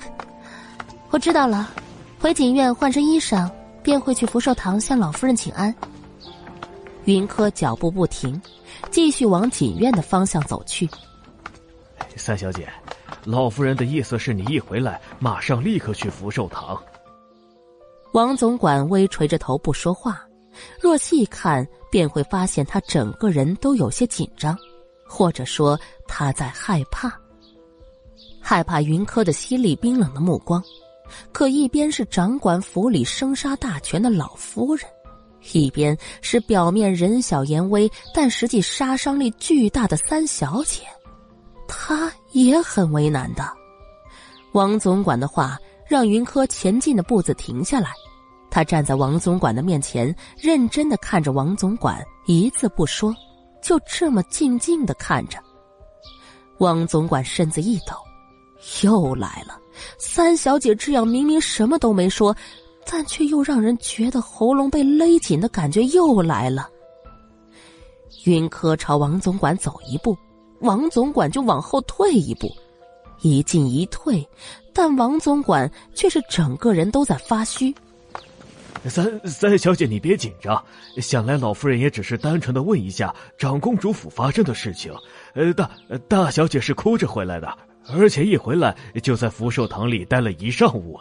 [1.10, 1.70] 我知道了，
[2.18, 3.50] 回锦院换身衣裳。
[3.82, 5.74] 便会去福寿堂向老夫人请安。
[7.06, 8.38] 云柯脚步不停，
[8.90, 10.88] 继续往锦院的方向走去。
[12.16, 12.68] 三小姐，
[13.24, 16.80] 老夫人的意思是你一回来，马上立刻去福寿堂。
[18.12, 20.20] 王总管微垂着头不说话，
[20.80, 24.56] 若细看便会发现他整个人都有些紧张，
[25.06, 25.78] 或者说
[26.08, 27.12] 他在害怕，
[28.40, 30.62] 害怕云柯的犀利冰冷的目光。
[31.32, 34.84] 可一边是掌管府里生杀大权的老夫人，
[35.52, 40.82] 一边是表面人小言微但实际杀伤力巨大的三小姐，
[41.66, 43.48] 她也很为难的。
[44.52, 47.90] 王总管的话让云柯前进的步子停下来，
[48.50, 53.14] 他站在王总管的面前，认真的看着王总管，一字不说，
[53.62, 55.38] 就这么静静的看着。
[56.58, 57.94] 王总管身子一抖，
[58.82, 59.58] 又来了。
[59.98, 62.36] 三小姐这样明明什么都没说，
[62.84, 66.68] 但却又让人觉得喉咙被勒紧的感觉又来了。
[68.24, 70.16] 云柯朝王总管走一步，
[70.60, 72.50] 王总管就往后退一步，
[73.22, 74.26] 一进一退，
[74.74, 77.74] 但王总管却是整个人都在发虚。
[78.88, 80.62] 三三小姐，你别紧张，
[81.02, 84.92] 想来老夫人也只是单纯的问一下长公主府发生的事情。
[85.34, 85.70] 呃，大
[86.08, 87.58] 大小姐是哭着回来的。
[87.92, 90.98] 而且一回来就在福寿堂里待了一上午，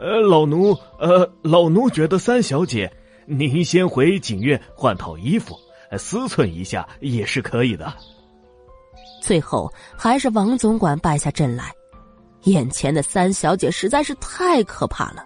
[0.00, 2.90] 呃，老奴，呃，老奴觉得三小姐，
[3.26, 5.54] 您先回锦院换套衣服，
[5.98, 7.92] 思忖一下也是可以的。
[9.20, 11.70] 最后还是王总管败下阵来，
[12.44, 15.22] 眼前的三小姐实在是太可怕了，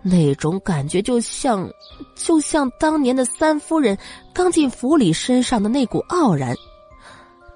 [0.00, 1.68] 那种感觉就像，
[2.14, 3.98] 就像当年的三夫人
[4.32, 6.54] 刚进府里身上的那股傲然，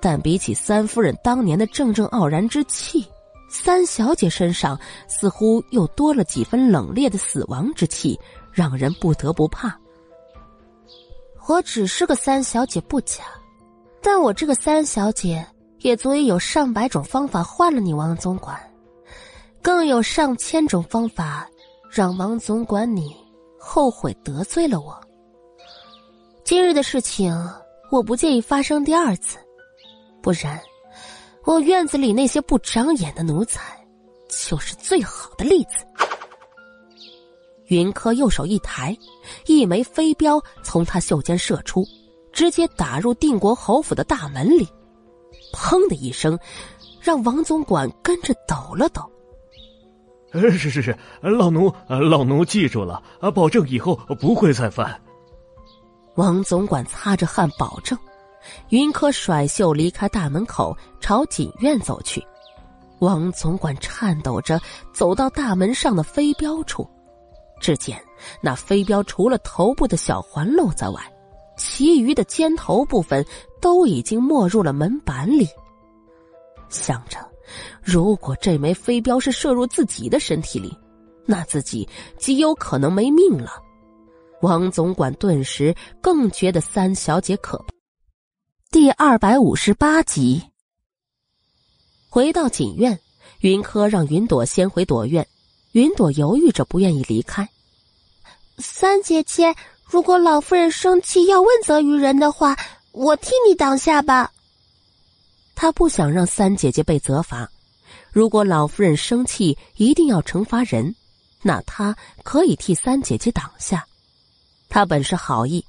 [0.01, 3.07] 但比起三夫人当年的正正傲然之气。
[3.55, 8.19] 三小姐身上似乎又多了几分冷冽的死亡之气，
[8.51, 9.79] 让人不得不怕。
[11.47, 13.25] 我只是个三小姐不假，
[14.01, 15.47] 但我这个三小姐
[15.81, 18.59] 也足以有上百种方法换了你王总管，
[19.61, 21.47] 更有上千种方法
[21.91, 23.15] 让王总管你
[23.61, 24.99] 后悔得罪了我。
[26.43, 27.37] 今日的事情，
[27.91, 29.37] 我不介意发生第二次，
[30.23, 30.59] 不然。
[31.45, 33.77] 我院子里那些不长眼的奴才，
[34.29, 35.85] 就是最好的例子。
[37.67, 38.97] 云柯右手一抬，
[39.47, 41.85] 一枚飞镖从他袖间射出，
[42.33, 44.69] 直接打入定国侯府的大门里。
[45.53, 46.39] 砰的一声，
[47.01, 49.03] 让王总管跟着抖了抖。
[50.33, 53.03] 呃，是是是，老奴，老奴记住了，
[53.35, 55.01] 保证以后不会再犯。
[56.15, 57.99] 王总管擦着汗保证。
[58.71, 62.25] 云柯甩袖离开大门口，朝锦院走去。
[63.01, 64.61] 王总管颤抖着
[64.93, 66.89] 走到大门上的飞镖处，
[67.61, 68.01] 只见
[68.41, 71.01] 那飞镖除了头部的小环露在外，
[71.57, 73.25] 其余的尖头部分
[73.61, 75.49] 都已经没入了门板里。
[76.69, 77.19] 想着，
[77.83, 80.73] 如果这枚飞镖是射入自己的身体里，
[81.27, 81.89] 那自己
[82.19, 83.51] 极有可能没命了。
[84.43, 87.82] 王总管顿时更觉得三小姐可怕。
[88.73, 90.45] 第二百五十八集。
[92.09, 92.99] 回到锦院，
[93.41, 95.29] 云柯让云朵先回朵院。
[95.73, 97.47] 云朵犹豫着不愿意离开。
[98.57, 99.55] 三姐姐，
[99.85, 102.57] 如果老夫人生气要问责于人的话，
[102.93, 104.33] 我替你挡下吧。
[105.55, 107.47] 他不想让三姐姐被责罚。
[108.11, 110.97] 如果老夫人生气一定要惩罚人，
[111.43, 113.87] 那他可以替三姐姐挡下。
[114.71, 115.63] 他本是好意，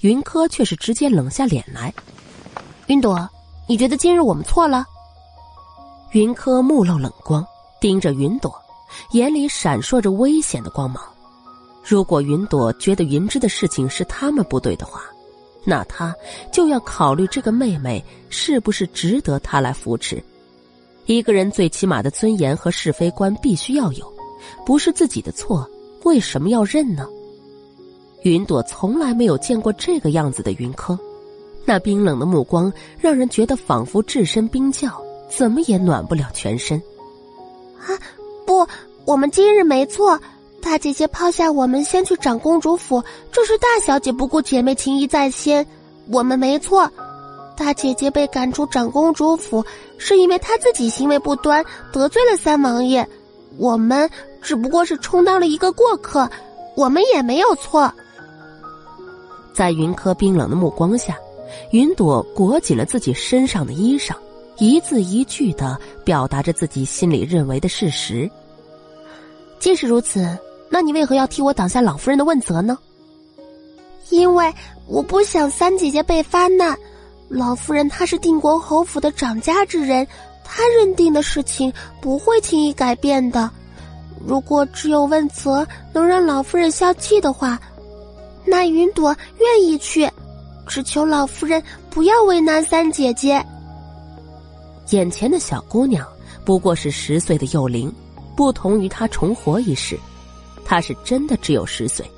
[0.00, 1.92] 云柯却是直接冷下脸来。
[2.86, 3.28] 云朵，
[3.66, 4.86] 你觉得今日我们错了？
[6.12, 7.44] 云柯目露冷光，
[7.80, 8.54] 盯着云朵，
[9.10, 11.02] 眼里闪烁着危险的光芒。
[11.82, 15.02] 如果云朵觉得云芝的事情是他们不对的话，
[15.64, 16.14] 那他
[16.52, 20.22] 就要考虑这个妹妹是不是值得他来扶持。
[21.06, 24.12] 一个人最起码的尊严和是非观必须要有，
[24.64, 25.68] 不是自己的错，
[26.04, 27.04] 为什么要认呢？
[28.22, 30.96] 云朵从来没有见过这个样子的云柯。
[31.66, 34.88] 那冰冷的目光让人觉得仿佛置身冰窖，
[35.28, 36.80] 怎么也暖不了全身。
[37.80, 37.90] 啊，
[38.46, 38.66] 不，
[39.04, 40.18] 我们今日没错。
[40.62, 45.66] 大姐姐抛下我们先去长公主府，这是大小姐不顾姐妹情谊在先，
[46.08, 46.90] 我们没错。
[47.56, 49.64] 大姐姐被赶出长公主府，
[49.98, 53.06] 是因为她自己行为不端，得罪了三王爷。
[53.58, 54.08] 我们
[54.40, 56.28] 只不过是充当了一个过客，
[56.76, 57.92] 我们也没有错。
[59.54, 61.16] 在云柯冰冷的目光下。
[61.70, 64.14] 云朵裹紧了自己身上的衣裳，
[64.58, 68.30] 一字一句的表达着自己心里认为的事实。
[69.58, 70.36] 既是如此，
[70.68, 72.78] 那你为何要替我挡下老夫人的问责呢？
[74.10, 74.52] 因为
[74.86, 76.76] 我不想三姐姐被发难。
[77.28, 80.06] 老夫人她是定国侯府的掌家之人，
[80.44, 83.50] 她认定的事情不会轻易改变的。
[84.24, 87.60] 如果只有问责能让老夫人消气的话，
[88.44, 90.08] 那云朵愿意去。
[90.66, 93.44] 只求老夫人不要为难三姐姐。
[94.90, 96.06] 眼前的小姑娘
[96.44, 97.92] 不过是十岁的幼龄，
[98.36, 99.98] 不同于她重活一世，
[100.64, 102.08] 她是真的只有十岁，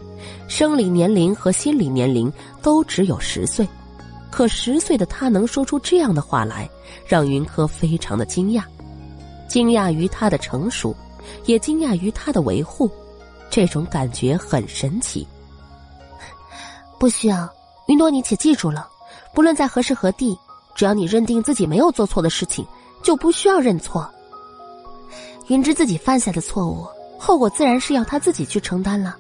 [0.49, 3.67] 生理年龄和心理年龄都只有十岁。
[4.31, 6.69] 可十岁的她能说出这样的话来，
[7.07, 8.63] 让云柯非常的惊讶，
[9.49, 10.95] 惊讶于她的成熟，
[11.47, 12.91] 也惊讶于她的维护，
[13.49, 15.27] 这种感觉很神奇。
[16.99, 17.49] 不需要。
[17.89, 18.87] 云朵，你且记住了，
[19.35, 20.39] 不论在何时何地，
[20.75, 22.67] 只要你认定自己没有做错的事情，
[23.03, 24.07] 就不需要认错。
[25.47, 26.87] 云芝自己犯下的错误，
[27.19, 29.17] 后果自然是要他自己去承担了。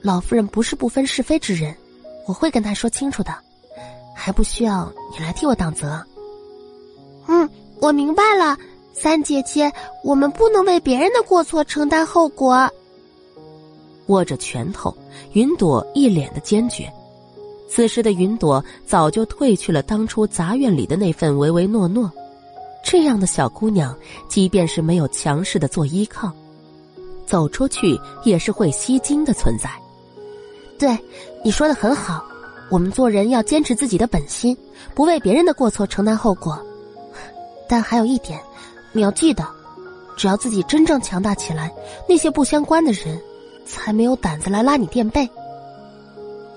[0.00, 1.76] 老夫人不是不分是非之人，
[2.26, 3.34] 我会跟他说清楚的，
[4.16, 6.02] 还不需要你来替我挡责。
[7.26, 7.46] 嗯，
[7.78, 8.56] 我明白了，
[8.94, 9.70] 三姐姐，
[10.02, 12.66] 我们不能为别人的过错承担后果。
[14.06, 14.96] 握着拳头，
[15.34, 16.90] 云朵一脸的坚决。
[17.74, 22.12] 此时的云朵早就褪去了当初杂院里的那份唯唯诺诺，
[22.84, 23.96] 这样的小姑娘，
[24.28, 26.30] 即便是没有强势的做依靠，
[27.24, 29.70] 走出去也是会吸睛的存在。
[30.78, 30.98] 对，
[31.42, 32.22] 你说的很好，
[32.70, 34.54] 我们做人要坚持自己的本心，
[34.94, 36.62] 不为别人的过错承担后果。
[37.66, 38.38] 但还有一点，
[38.92, 39.48] 你要记得，
[40.14, 41.72] 只要自己真正强大起来，
[42.06, 43.18] 那些不相关的人，
[43.64, 45.26] 才没有胆子来拉你垫背。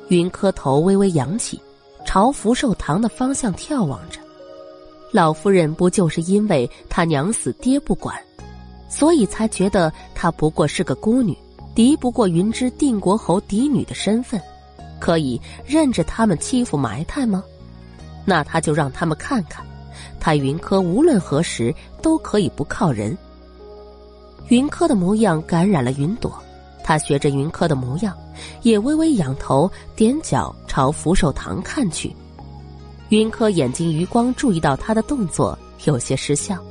[0.09, 1.59] 云柯头微微扬起，
[2.05, 4.19] 朝福寿堂的方向眺望着。
[5.11, 8.15] 老夫人不就是因为他娘死爹不管，
[8.87, 11.35] 所以才觉得她不过是个孤女，
[11.73, 14.39] 敌不过云之定国侯嫡女的身份，
[14.99, 17.43] 可以任着他们欺负埋汰吗？
[18.25, 19.65] 那他就让他们看看，
[20.19, 23.17] 他云柯无论何时都可以不靠人。
[24.49, 26.31] 云柯的模样感染了云朵，
[26.85, 28.15] 他学着云柯的模样，
[28.61, 32.15] 也微微仰头，踮脚朝扶手堂看去。
[33.09, 36.63] 云柯眼睛余光注意到他的动作，有些失笑，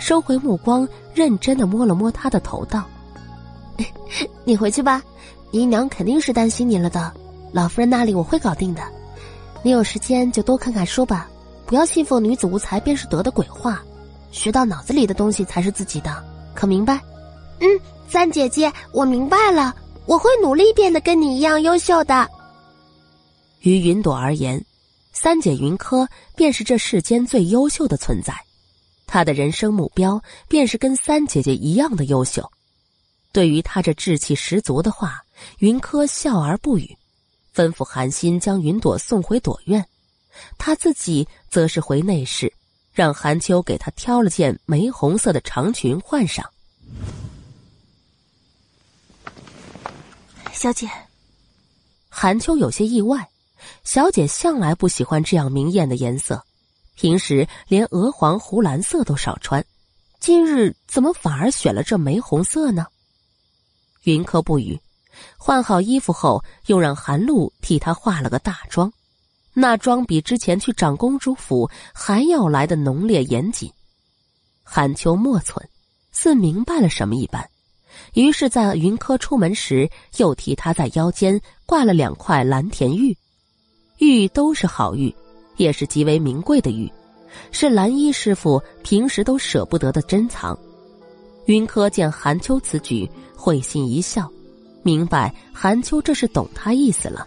[0.00, 2.82] 收回目光，认真的摸了摸他的头，道
[4.42, 5.00] ：“你回去吧，
[5.52, 7.12] 姨娘肯定是担心你了的。
[7.52, 8.82] 老夫人那里我会搞定的。
[9.62, 11.28] 你有时间就多看看书吧，
[11.66, 13.80] 不要信奉‘女子无才便是德’的鬼话，
[14.32, 16.10] 学到脑子里的东西才是自己的，
[16.52, 17.00] 可明白
[17.62, 19.74] ？”“嗯，三姐姐，我明白了，
[20.04, 22.28] 我会努力变得跟你一样优秀的。”
[23.62, 24.62] 于云朵而言。
[25.14, 28.34] 三姐云柯便是这世间最优秀的存在，
[29.06, 32.50] 她的人生目标便是跟三姐姐一样的优秀。
[33.30, 35.22] 对于她这志气十足的话，
[35.58, 36.96] 云柯笑而不语，
[37.54, 39.86] 吩咐韩心将云朵送回朵院，
[40.56, 42.50] 他自己则是回内室，
[42.94, 46.44] 让韩秋给他挑了件玫红色的长裙换上。
[50.62, 50.88] 小姐，
[52.08, 53.28] 韩秋有些意外。
[53.82, 56.40] 小姐向来不喜欢这样明艳的颜色，
[56.94, 59.64] 平时连鹅黄、湖蓝色都少穿，
[60.20, 62.86] 今日怎么反而选了这玫红色呢？
[64.04, 64.78] 云柯不语，
[65.36, 68.92] 换好衣服后，又让韩露替她化了个大妆，
[69.54, 73.68] 那妆比之前去长公主府还要来的浓烈严谨。
[74.62, 75.60] 韩秋莫忖，
[76.12, 77.50] 似明白了什么一般，
[78.14, 79.88] 于是，在云柯出门时，
[80.18, 83.16] 又替他在腰间挂了两块蓝田玉。
[83.98, 85.14] 玉都是好玉，
[85.56, 86.90] 也是极为名贵的玉，
[87.50, 90.58] 是蓝衣师傅平时都舍不得的珍藏。
[91.46, 94.30] 云柯见韩秋此举，会心一笑，
[94.82, 97.26] 明白韩秋这是懂他意思了。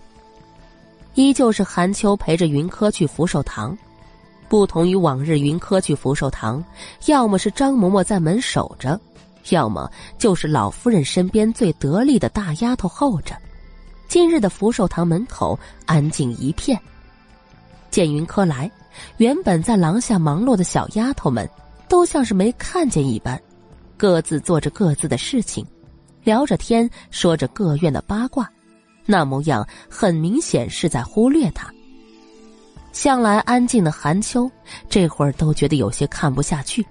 [1.16, 3.78] 依旧是韩秋陪着云柯去福寿堂，
[4.50, 6.64] 不同于往日云柯去福寿堂，
[7.06, 9.00] 要么是张嬷嬷在门守着，
[9.50, 13.36] 要么就是老夫人身边最得力的大丫头候着。
[14.08, 16.80] 今日的福寿堂门口安静一片。
[17.90, 18.70] 见云柯来，
[19.18, 21.50] 原本在廊下忙碌的小丫头们，
[21.88, 23.42] 都像是没看见一般，
[23.98, 25.66] 各自做着各自的事情，
[26.24, 28.50] 聊着天，说着各院的八卦，
[29.06, 31.72] 那模样很明显是在忽略他。
[32.92, 34.50] 向来安静的韩秋，
[34.90, 36.86] 这会儿都觉得有些看不下去，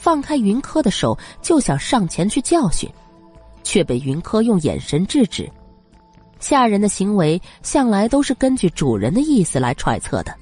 [0.00, 2.90] 放开云柯的手就想上前去教训，
[3.62, 5.46] 却被云柯用眼神制止。
[6.38, 10.34] 下人的行为向来都是根据主人的意思来揣测的，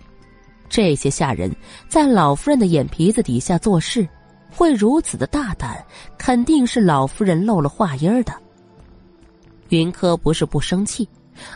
[0.69, 1.53] 这些下人
[1.89, 4.09] 在老夫人的眼皮子底下做事，
[4.49, 5.85] 会如此的大胆，
[6.17, 8.33] 肯定是老夫人漏了话音儿的。
[9.71, 11.09] 云柯不是不生气，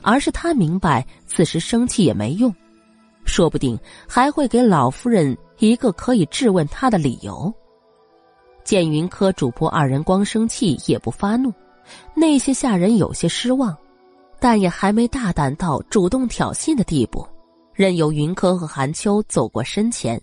[0.02, 2.52] 而是他明白此时生气也没用，
[3.24, 7.54] 说不定还会给老夫人一个可以质问他的理由。
[8.64, 11.52] 见云柯主仆二人光生气也不发怒，
[12.14, 13.76] 那些下人有些失望。
[14.40, 17.24] 但也还没大胆到主动挑衅的地步，
[17.72, 20.20] 任由云柯和韩秋走过身前。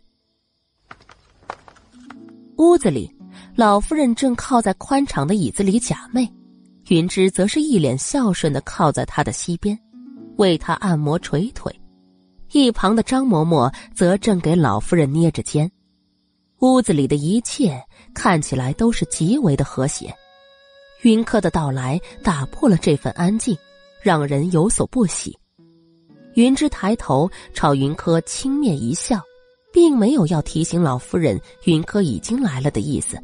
[2.57, 3.09] 屋子里，
[3.55, 6.29] 老夫人正靠在宽敞的椅子里假寐，
[6.89, 9.79] 云芝则是一脸孝顺的靠在她的膝边，
[10.35, 11.73] 为她按摩捶腿。
[12.51, 15.71] 一旁的张嬷嬷则正给老夫人捏着肩。
[16.59, 17.81] 屋子里的一切
[18.13, 20.13] 看起来都是极为的和谐。
[21.01, 23.57] 云柯的到来打破了这份安静。
[24.01, 25.37] 让人有所不喜。
[26.35, 29.21] 云芝抬头朝云柯轻蔑一笑，
[29.73, 33.21] 并没有要提醒老夫人云柯已经来了的意思。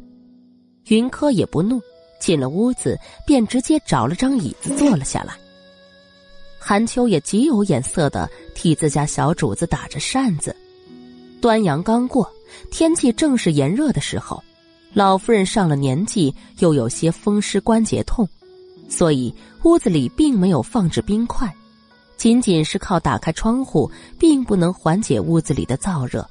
[0.88, 1.80] 云柯也不怒，
[2.20, 5.34] 进了屋子便直接找了张椅子坐了下来。
[6.58, 10.54] 韩秋也极有眼色的替自家小主子打着扇子。
[11.40, 12.30] 端阳刚过，
[12.70, 14.44] 天气正是炎热的时候，
[14.96, 18.26] 老夫人上了年纪，又有些风湿关节痛。
[18.88, 21.54] 所以屋子里并没有放置冰块，
[22.16, 26.26] 仅仅是靠打开窗户，并不能缓解屋子里的燥热。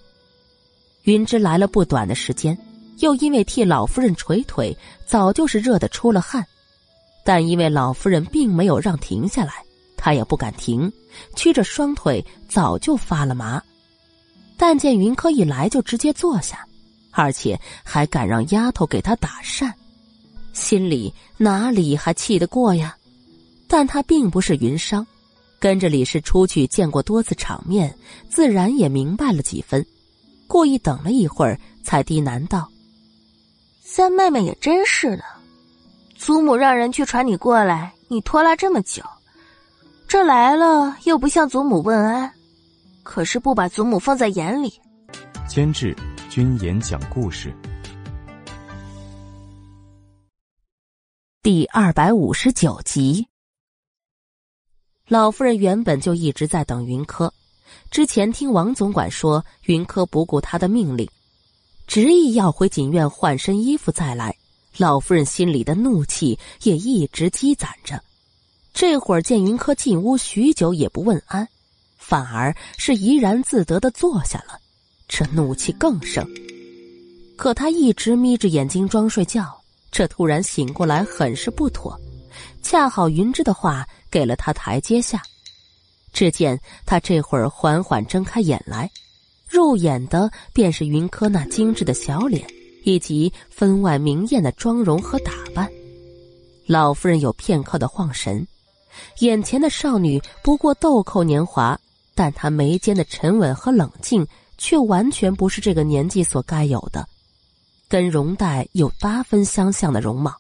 [1.04, 2.58] 云芝来了不短的时间，
[3.02, 4.76] 又因为替老夫人捶腿，
[5.06, 6.44] 早就是热得出了汗，
[7.24, 9.64] 但因为老夫人并没有让停下来，
[9.96, 10.92] 她也不敢停，
[11.36, 13.62] 屈着双腿早就发了麻。
[14.58, 16.68] 但见云柯一来就直接坐下，
[17.16, 19.74] 而且还敢让丫头给他打扇，
[20.54, 22.96] 心里哪里还气得过呀？
[23.68, 25.06] 但他并不是云商，
[25.60, 27.98] 跟着李氏出去见过多次场面，
[28.30, 29.84] 自然也明白了几分。
[30.46, 32.70] 故意等了一会儿，才低喃道
[33.82, 35.24] ：“三妹妹也真是的。”
[36.16, 39.02] 祖母让人去传你过来，你拖拉这么久，
[40.08, 42.32] 这来了又不向祖母问安，
[43.04, 44.74] 可是不把祖母放在眼里。
[45.48, 45.96] 监制：
[46.36, 47.56] 君演讲故事，
[51.42, 53.26] 第二百五十九集。
[55.08, 57.34] 老夫人原本就一直在等云柯，
[57.90, 61.10] 之前听王总管说云柯不顾他的命令，
[61.88, 64.36] 执意要回锦院换身衣服再来。
[64.76, 68.04] 老夫人心里的怒气也一直积攒着，
[68.74, 71.48] 这会儿见云柯进屋许久也不问安，
[71.96, 74.60] 反而是怡然自得的坐下了，
[75.08, 76.28] 这怒气更盛。
[77.36, 79.62] 可他一直眯着眼睛装睡觉，
[79.92, 82.00] 这突然醒过来很是不妥。
[82.62, 85.22] 恰好云芝的话给了他台阶下，
[86.14, 88.90] 只见他这会儿缓缓睁开眼来，
[89.48, 92.46] 入眼的便是云柯那精致的小脸。
[92.88, 95.68] 以及分外明艳的妆容和打扮，
[96.68, 98.48] 老夫人有片刻的晃神。
[99.22, 101.76] 眼前的少女不过豆蔻年华，
[102.14, 104.24] 但她眉间的沉稳和冷静
[104.58, 107.08] 却完全不是这个年纪所该有的。
[107.88, 110.36] 跟容黛有八分相像的容貌，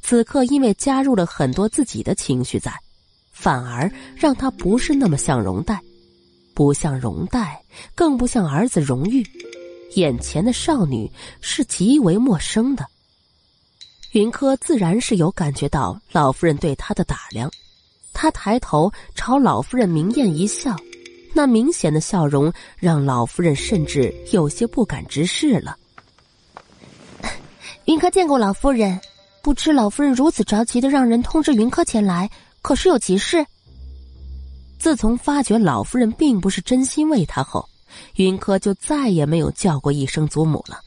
[0.00, 2.72] 此刻因为加入了很多自己的情绪在，
[3.30, 5.78] 反而让她不是那么像容黛，
[6.54, 7.62] 不像容黛，
[7.94, 9.24] 更不像儿子荣玉。
[9.96, 11.10] 眼前的少女
[11.40, 12.86] 是极为陌生的，
[14.12, 17.50] 云柯自然是有感觉到老夫人对他的打量，
[18.12, 20.76] 他抬头朝老夫人明艳一笑，
[21.38, 25.76] 那明显的笑容让老夫人甚至有些不敢直视了。
[27.86, 29.00] 云柯见过老夫人，
[29.40, 32.28] 不知老夫人如此着急的让人通知云柯前来，
[32.60, 33.46] 可是有急事？
[34.80, 37.68] 自从发觉老夫人并不是真心为他后。
[38.16, 40.80] 云柯就再也没有叫过一声祖母了，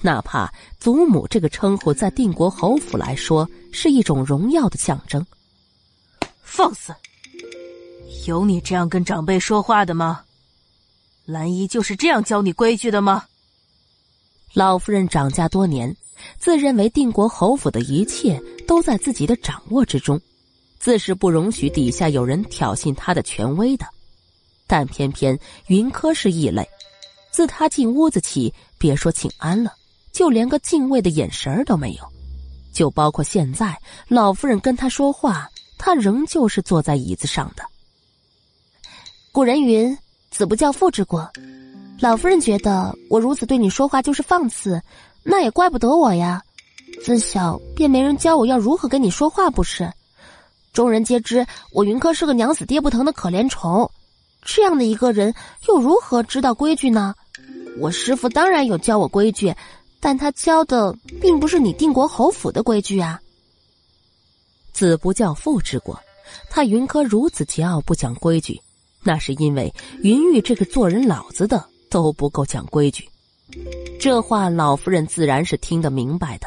[0.00, 5.24] 哪怕祖母这个称呼在定国侯府来说是一种荣耀的象征。
[6.42, 6.92] 放肆！
[8.24, 10.22] 有你这样跟长辈说话的吗？
[11.24, 13.24] 兰姨就是这样教你规矩的吗？
[14.54, 15.94] 老夫人掌家多年，
[16.38, 20.20] 自认为定国侯府的一切都在自己的掌握之中，
[20.78, 23.86] 自是不容许底下有人挑衅她的权威的。
[24.68, 26.66] 但偏偏云柯是异类，
[27.32, 29.72] 自他进屋子起，别说请安了，
[30.12, 32.04] 就连个敬畏的眼神都没有。
[32.72, 33.76] 就包括现在，
[34.08, 37.64] 老夫人跟他说话，他仍旧是坐在椅子上的。
[39.32, 39.96] 古人云
[40.30, 41.26] ：“子不教，父之过。”
[41.98, 44.78] 老夫人觉得我如此对你说话就是放肆，
[45.22, 46.42] 那也怪不得我呀。
[47.02, 49.90] 自小便没人教我要如何跟你说话，不是？
[50.74, 53.90] 众人皆知我云柯是个娘死爹不疼的可怜虫。
[54.42, 55.34] 这样的一个人，
[55.66, 57.14] 又如何知道规矩呢？
[57.78, 59.54] 我师傅当然有教我规矩，
[59.98, 63.18] 但他教的并不是你定国侯府的规矩啊。
[64.74, 65.98] 子不教父之过，
[66.50, 68.60] 他云柯如此桀骜不讲规矩，
[69.02, 69.72] 那是因为
[70.02, 73.08] 云玉这个做人老子的都不够讲规矩。
[74.00, 76.46] 这话老夫人自然是听得明白的，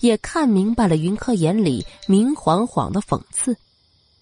[0.00, 3.56] 也看明白了云柯眼里明晃晃的讽刺，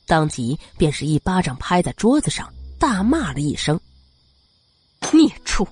[0.06, 2.52] 当即便是一巴掌拍在桌子上。
[2.78, 3.78] 大骂了一声
[5.12, 5.64] ：“孽畜！”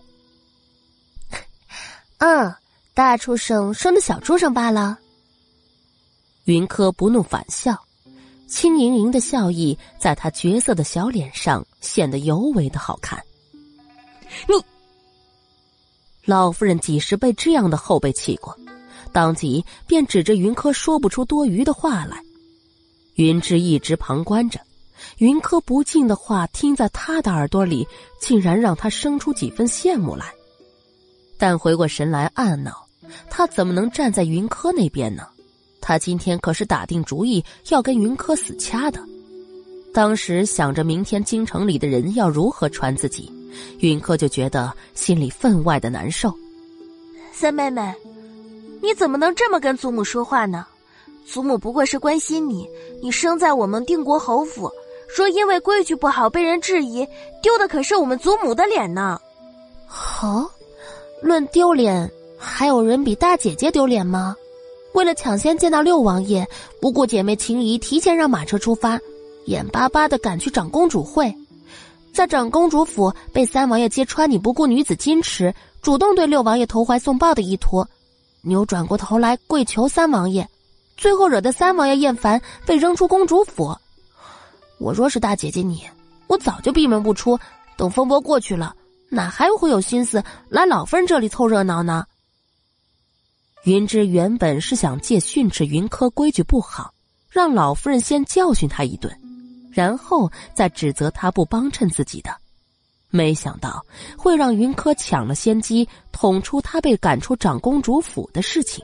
[2.19, 2.55] 嗯，
[2.95, 4.97] 大畜生生的小畜生罢了。
[6.45, 7.77] 云柯不怒反笑，
[8.51, 13.23] 轻盈盈的笑意在他绝色的小脸上显得尤为的好看。
[14.49, 14.55] 你，
[16.25, 18.55] 老夫人几时被这样的后辈气过？
[19.13, 22.21] 当即便指着云柯说不出多余的话来。
[23.15, 24.61] 云芝一直旁观着。
[25.19, 27.87] 云柯不敬的话听在他的耳朵里，
[28.21, 30.27] 竟然让他生出几分羡慕来。
[31.39, 32.87] 但回过神来暗恼，
[33.31, 35.27] 他怎么能站在云柯那边呢？
[35.81, 39.01] 他今天可是打定主意要跟云柯死掐的。
[39.93, 43.33] 当时想着明天京城里的人要如何传自己，
[43.81, 46.33] 云柯就觉得心里分外的难受。
[47.33, 47.93] 三妹妹，
[48.81, 50.67] 你怎么能这么跟祖母说话呢？
[51.27, 52.69] 祖母不过是关心你，
[53.03, 54.71] 你生在我们定国侯府。
[55.09, 57.05] 说因为规矩不好被人质疑，
[57.43, 59.21] 丢的可是我们祖母的脸呢。
[59.87, 60.49] 好，
[61.21, 62.09] 论丢脸，
[62.39, 64.37] 还有人比大姐姐丢脸吗？
[64.93, 66.47] 为了抢先见到六王爷，
[66.81, 68.99] 不顾姐妹情谊，提前让马车出发，
[69.47, 71.35] 眼巴巴的赶去长公主会，
[72.13, 77.87] 在长公主府被三王爷揭穿你不顾女子矜持，主动对六王爷投怀送抱的意图，
[78.43, 80.47] 扭转过头来跪求三王爷，
[80.97, 83.75] 最后惹得三王爷厌烦，被扔出公主府。
[84.79, 85.83] 我若是大姐姐你，
[86.27, 87.39] 我早就闭门不出，
[87.77, 88.75] 等风波过去了，
[89.09, 92.05] 哪还会有心思来老夫人这里凑热闹呢？
[93.65, 96.95] 云芝原本是想借训斥云柯规矩不好，
[97.29, 99.15] 让老夫人先教训他一顿，
[99.71, 102.35] 然后再指责他不帮衬自己的，
[103.11, 103.85] 没想到
[104.17, 108.83] 会让云柯抢了先机，捅出他被赶出长公主府的事情，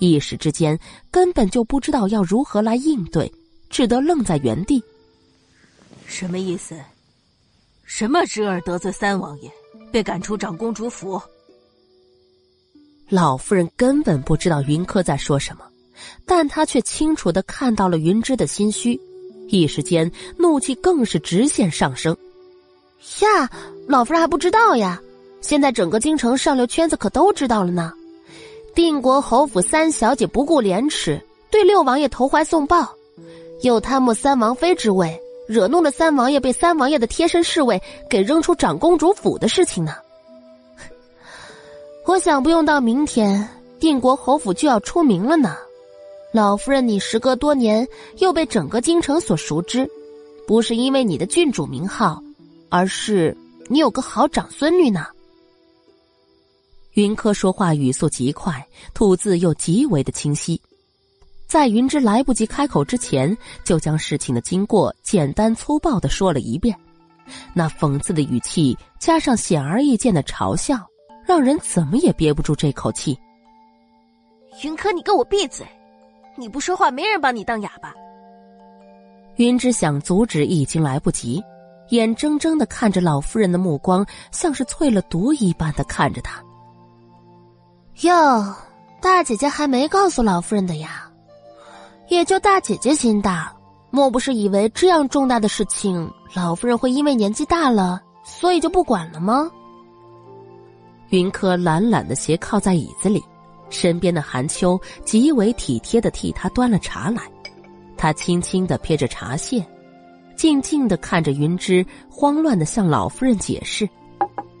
[0.00, 0.76] 一时之间
[1.08, 3.32] 根本就不知道要如何来应对，
[3.70, 4.82] 只得愣在原地。
[6.04, 6.76] 什么意思？
[7.84, 9.48] 什么侄儿得罪三王爷，
[9.92, 11.22] 被赶出长公主府？
[13.14, 15.60] 老夫人根本不知道云柯在说什么，
[16.26, 19.00] 但她却清楚的看到了云芝的心虚，
[19.46, 22.16] 一时间怒气更是直线上升。
[23.20, 23.48] 呀，
[23.86, 25.00] 老夫人还不知道呀！
[25.40, 27.92] 现在整个京城上流圈子可都知道了呢。
[28.74, 32.92] 定国侯府三小姐不顾廉耻，对六王爷投怀送抱，
[33.62, 35.16] 又贪慕三王妃之位，
[35.46, 37.80] 惹怒了三王爷，被三王爷的贴身侍卫
[38.10, 39.94] 给扔出长公主府的事情呢。
[42.06, 43.48] 我想不用到明天，
[43.80, 45.56] 定国侯府就要出名了呢。
[46.32, 47.86] 老夫人，你时隔多年
[48.18, 49.88] 又被整个京城所熟知，
[50.46, 52.22] 不是因为你的郡主名号，
[52.68, 53.34] 而是
[53.68, 55.06] 你有个好长孙女呢。
[56.92, 60.60] 云柯说话语速极快，吐字又极为的清晰，
[61.48, 66.78] 在云芝来不及开口之前，就将事情的经过简单粗暴的说了一遍，
[67.54, 70.78] 那讽刺的语气加上显而易见的嘲笑。
[71.26, 73.18] 让人怎么也憋不住这口气。
[74.62, 75.66] 云柯，你给我闭嘴！
[76.36, 77.94] 你不说话，没人把你当哑巴。
[79.36, 81.42] 云芝想阻止，已经来不及，
[81.88, 86.42] 眼睁睁的看着老夫人的目光像是淬了毒一般的看着他。
[88.02, 88.54] 哟，
[89.00, 91.10] 大姐姐还没告诉老夫人的呀？
[92.08, 93.52] 也就大姐姐心大，
[93.90, 99.50] 莫不是以为这样重大的事情，老夫人会因为年纪大了，所以就不管了吗？
[101.14, 103.22] 云柯懒懒的斜靠在椅子里，
[103.70, 107.22] 身边的韩秋极为体贴的替他端了茶来，
[107.96, 109.64] 他轻轻的撇着茶线，
[110.34, 113.88] 静静的看着云芝，慌乱的向老夫人解释。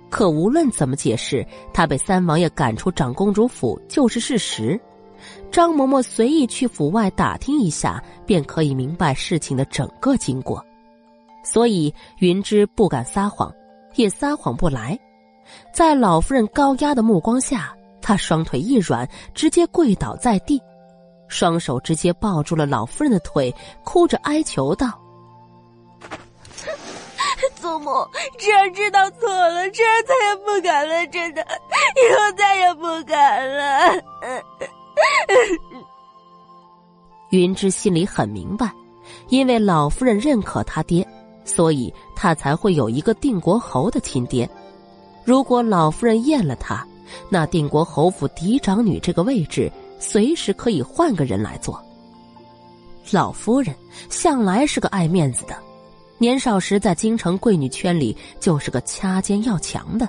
[0.08, 4.80] 可无论怎么解释，他被三王爷赶出长公主府就是事实。
[5.50, 10.64] 张嬷嬷随意去府外打听一下，便可以明白事情的整个经过，
[11.42, 13.52] 所以云芝不敢撒谎，
[13.96, 14.96] 也撒谎不来。
[15.72, 20.60] 在老夫人高压的目光下，他双腿一软，直接跪倒在地，
[21.28, 24.98] 双手直接抱住了老夫人的腿，哭着哀求道
[27.60, 27.90] ：“祖母，
[28.38, 33.94] 侄儿知道错了，侄儿再也不敢了，真的，以后再也不敢了。
[37.30, 38.70] ”云芝心里很明白，
[39.28, 41.04] 因为老夫人认可他爹，
[41.44, 44.48] 所以他才会有一个定国侯的亲爹。
[45.24, 46.86] 如果老夫人厌了他，
[47.28, 51.82] 那定国侯府嫡长女这个位置随时可以换个人来做。
[53.10, 53.74] 老夫人
[54.10, 55.56] 向来是个爱面子的，
[56.18, 60.08] 年少时在京城贵女圈里就是个掐尖要强的，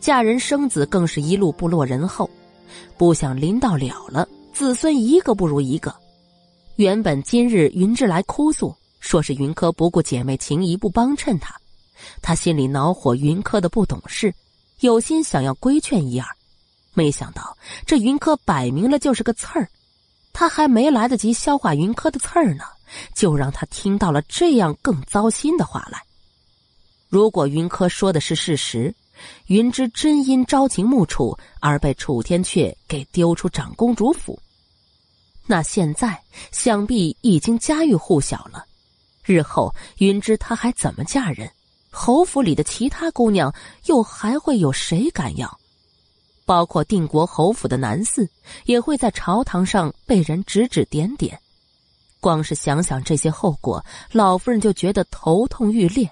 [0.00, 2.28] 嫁人生子更是一路不落人后。
[2.96, 5.94] 不想临到了了，子孙一个不如一个。
[6.76, 11.59] 原本今日云芝来哭诉，说是云柯不顾姐妹情谊，不帮衬她。
[12.22, 14.34] 他心里恼火，云柯的不懂事，
[14.80, 16.26] 有心想要规劝一二，
[16.94, 17.56] 没想到
[17.86, 19.68] 这云柯摆明了就是个刺儿，
[20.32, 22.64] 他还没来得及消化云柯的刺儿呢，
[23.14, 26.02] 就让他听到了这样更糟心的话来。
[27.08, 28.94] 如果云柯说的是事实，
[29.46, 34.40] 云芝真因朝秦暮楚而被楚天阙给丢出长公主府，
[35.46, 36.22] 那现在
[36.52, 38.64] 想必已经家喻户晓了，
[39.24, 41.50] 日后云芝她还怎么嫁人？
[41.90, 43.54] 侯府里的其他姑娘
[43.86, 45.58] 又还会有谁敢要？
[46.46, 48.28] 包括定国侯府的男嗣，
[48.64, 51.38] 也会在朝堂上被人指指点点。
[52.18, 56.10] 光是想想这些后果，老夫人就觉得头痛欲裂。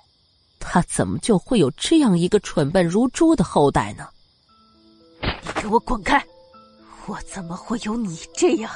[0.60, 4.08] 她怎么就会有这样一个蠢笨如猪的后代呢？
[5.20, 6.24] 你给我滚开！
[7.06, 8.70] 我怎么会有你这样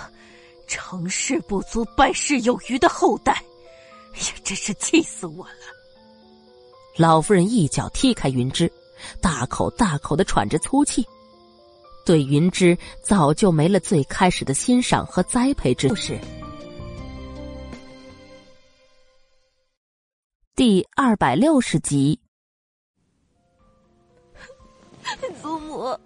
[0.66, 3.32] 成事不足败事有余的后代？
[4.14, 5.52] 哎呀，真是气死我了！
[6.96, 8.70] 老夫人一脚踢开云芝，
[9.20, 11.06] 大口大口的喘着粗气。
[12.04, 16.18] 对云芝早就没了最开始的欣赏和栽培之事。
[20.54, 22.20] 第二百六十集，
[25.40, 25.98] 祖母，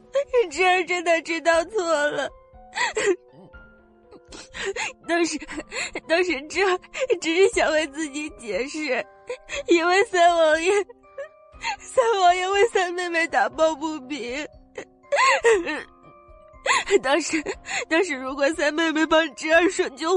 [0.51, 2.31] 侄儿真的知道错了。
[5.09, 5.39] 当时，
[6.09, 6.79] 当时侄儿
[7.21, 9.05] 只是想为自己解释，
[9.69, 10.73] 因为三王爷，
[11.79, 14.47] 三王爷为三妹妹打抱不平。
[17.03, 17.43] 当时，
[17.89, 20.15] 当时如果三妹妹帮侄儿说句话，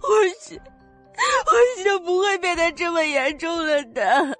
[0.00, 4.36] 或许，或许就不会变得这么严重了的。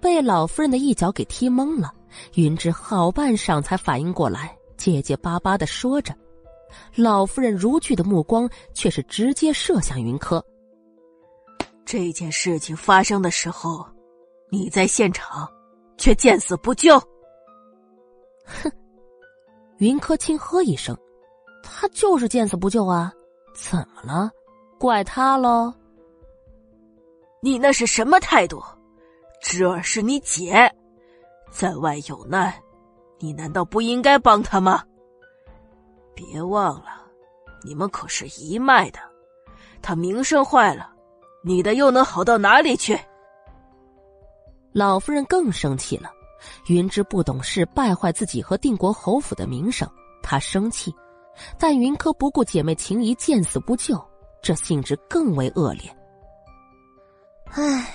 [0.00, 1.92] 被老夫人的一脚给踢懵了，
[2.34, 6.12] 云芝好半晌才反应过来，结结巴巴的说着。
[6.94, 10.44] 老夫人如炬的目光却是直接射向云柯。
[11.84, 13.86] 这件事情发生的时候，
[14.50, 15.48] 你在现场，
[15.96, 16.98] 却见死不救。
[18.44, 18.70] 哼！
[19.78, 20.96] 云柯轻喝一声
[21.62, 23.12] ：“他就是见死不救啊！
[23.54, 24.30] 怎么了？
[24.78, 25.74] 怪他喽？
[27.40, 28.62] 你那是什么态度？
[29.40, 30.72] 侄儿是你姐，
[31.50, 32.54] 在外有难，
[33.18, 34.84] 你难道不应该帮他吗？
[36.14, 37.02] 别忘了，
[37.62, 38.98] 你们可是一脉的，
[39.80, 40.90] 他名声坏了，
[41.42, 42.98] 你的又能好到哪里去？”
[44.72, 46.10] 老夫人更生气了。
[46.66, 49.88] 云芝不懂事，败坏自己和定国侯府的名声，
[50.22, 50.90] 她生气；
[51.56, 54.02] 但云柯不顾姐妹情谊，见死不救，
[54.42, 55.82] 这性质更为恶劣。
[57.52, 57.94] 唉，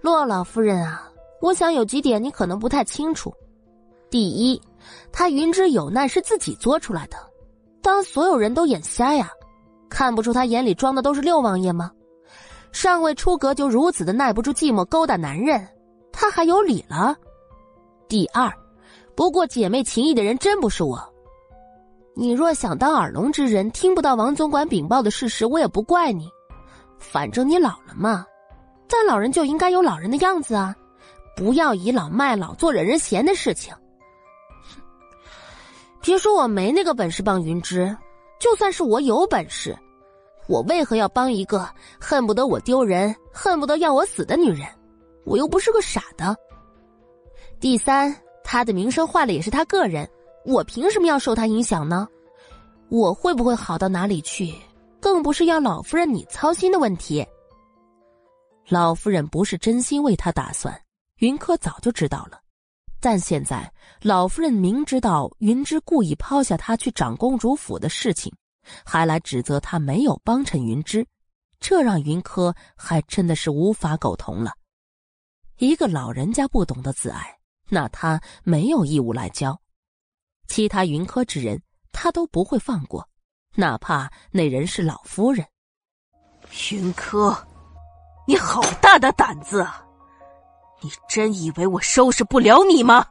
[0.00, 1.12] 洛老夫人啊，
[1.42, 3.34] 我想有几点你可能不太清楚。
[4.08, 4.58] 第一，
[5.12, 7.16] 他云之有难是自己作出来的，
[7.82, 9.30] 当所有人都眼瞎呀？
[9.88, 11.90] 看不出他眼里装的都是六王爷吗？
[12.72, 15.66] 尚未出阁就如此的耐不住寂寞勾搭男人，
[16.12, 17.16] 他还有理了？
[18.08, 18.52] 第二，
[19.14, 21.00] 不过姐妹情谊的人真不是我。
[22.14, 26.28] 你若想当耳聋之人，听不到王总管禀报的事实，我也不怪你。
[26.98, 28.26] 反正你老了嘛，
[28.88, 30.74] 但老人就应该有老人的样子啊，
[31.36, 33.74] 不要倚老卖老，做惹人嫌的事情。
[36.00, 37.96] 别说我没那个本事帮云芝，
[38.38, 39.76] 就算是我有本事，
[40.46, 41.68] 我为何要帮一个
[42.00, 44.66] 恨不得我丢人、恨不得要我死的女人？
[45.24, 46.36] 我又不是个傻的。
[47.58, 50.08] 第三，他的名声坏了也是他个人，
[50.44, 52.06] 我凭什么要受他影响呢？
[52.88, 54.54] 我会不会好到哪里去，
[55.00, 57.26] 更不是要老夫人你操心的问题。
[58.68, 60.72] 老夫人不是真心为他打算，
[61.18, 62.38] 云柯早就知道了，
[63.06, 68.34] 但现在老夫人明知道云芝故意抛下他去长公主府的事情，
[68.84, 71.06] 还来指责他没有帮衬云芝，
[71.60, 74.54] 这让云柯还真的是无法苟同了。
[75.58, 77.38] 一个老人家不懂得自爱。
[77.70, 79.56] 那他没有义务来教，
[80.48, 81.62] 其他云科之人
[81.92, 83.08] 他都不会放过，
[83.54, 85.46] 哪怕那人是老夫人。
[86.72, 87.38] 云柯，
[88.26, 89.85] 你好大的胆子啊！
[90.82, 93.04] 你真以为我收拾不了你吗？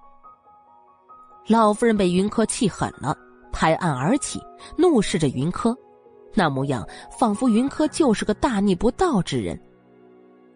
[1.48, 3.18] 老夫人被云柯气狠了，
[3.52, 4.42] 拍案而起，
[4.77, 5.76] 怒视着云柯，
[6.34, 6.88] 那模样
[7.19, 9.60] 仿佛云柯就是个大逆不道之人。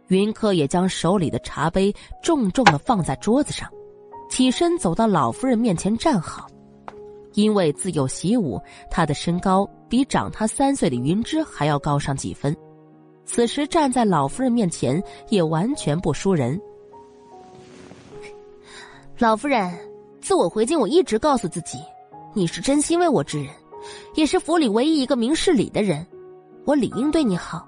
[0.08, 3.70] 云柯也将手里的茶杯重重的放在桌子上。
[4.30, 6.48] 起身走到老夫人面前站好，
[7.34, 12.56] 因为自幼习武，他的身高比长他三岁的云芝还要高上几分。
[13.26, 16.60] 此时站在老夫人面前，也完全不输人。
[19.20, 19.70] 老夫人，
[20.22, 21.78] 自我回京，我一直告诉自己，
[22.34, 23.54] 你是真心为我之人，
[24.16, 26.08] 也是府里唯一一个明事理的人，
[26.64, 27.68] 我理应对你好。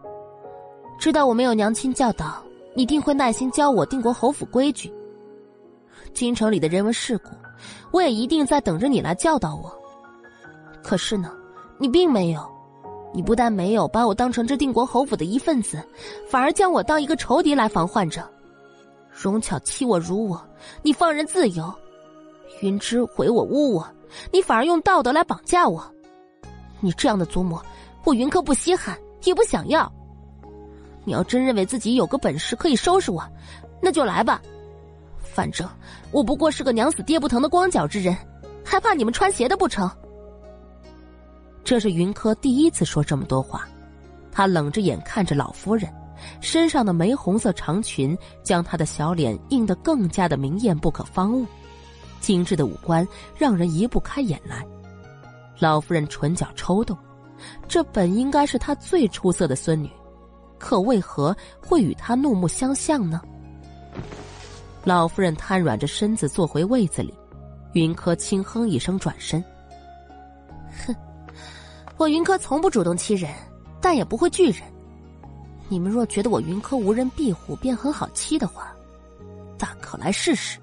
[0.98, 2.42] 知道我没有娘亲教导，
[2.74, 4.90] 你定会耐心教我定国侯府规矩。
[6.14, 7.32] 京城里的人文世故，
[7.92, 9.78] 我也一定在等着你来教导我。
[10.82, 11.34] 可是呢，
[11.78, 12.50] 你并没有，
[13.14, 15.86] 你不但没有把我当成这定国侯府的一份子，
[16.30, 18.26] 反而将我当一个仇敌来防患着。
[19.22, 20.42] 荣巧欺我辱我，
[20.82, 21.72] 你放任自由；
[22.62, 23.88] 云芝毁我污我，
[24.32, 25.84] 你反而用道德来绑架我。
[26.80, 27.60] 你这样的祖母，
[28.04, 29.92] 我云柯不稀罕，也不想要。
[31.04, 33.24] 你要真认为自己有个本事可以收拾我，
[33.82, 34.42] 那就来吧。
[35.20, 35.70] 反正
[36.12, 38.18] 我不过是个娘死爹不疼的光脚之人，
[38.66, 39.90] 还怕你们穿鞋的不成？
[41.64, 43.68] 这是云柯第一次说这么多话，
[44.32, 45.88] 他冷着眼看着老夫人，
[46.40, 51.46] 身上的玫红色长裙将她的小脸映得更加的明艳不可方物，
[52.20, 54.66] 精致的五官让人移不开眼来。
[55.60, 56.98] 老夫人唇角抽动，
[57.68, 59.90] 这本应该是她最出色的孙女，
[60.58, 63.22] 可为何会与她怒目相向呢？
[64.84, 67.14] 老夫人瘫软着身子坐回位子里，
[67.74, 69.44] 云柯轻哼一声，转身。
[70.88, 70.96] 哼，
[71.98, 73.32] 我云柯从不主动欺人，
[73.80, 74.64] 但也不会拒人。
[75.72, 78.76] 你们若觉得我云柯无人庇护便很好欺的话，
[79.58, 80.60] 大可来试试。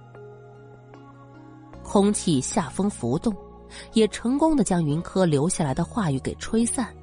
[1.83, 3.35] 空气下风浮动，
[3.95, 6.95] 也成功的将云柯留下来的话语给吹散。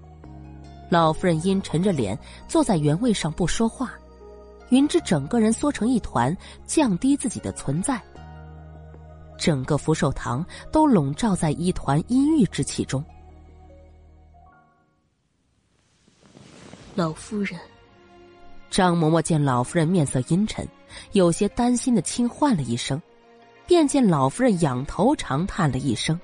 [0.87, 2.15] 老夫人阴沉着脸
[2.47, 3.93] 坐在原位上不说话，
[4.69, 7.99] 云芝整个人缩成一团，降低自己的存在。
[9.35, 13.03] 整个福寿堂都笼罩在一团阴郁之气中。
[16.93, 17.59] 老夫人，
[18.69, 20.67] 张嬷嬷见老夫人面色阴沉，
[21.13, 23.01] 有些担心的轻唤了一声，
[23.65, 26.19] 便见老夫人仰头长叹了一声：“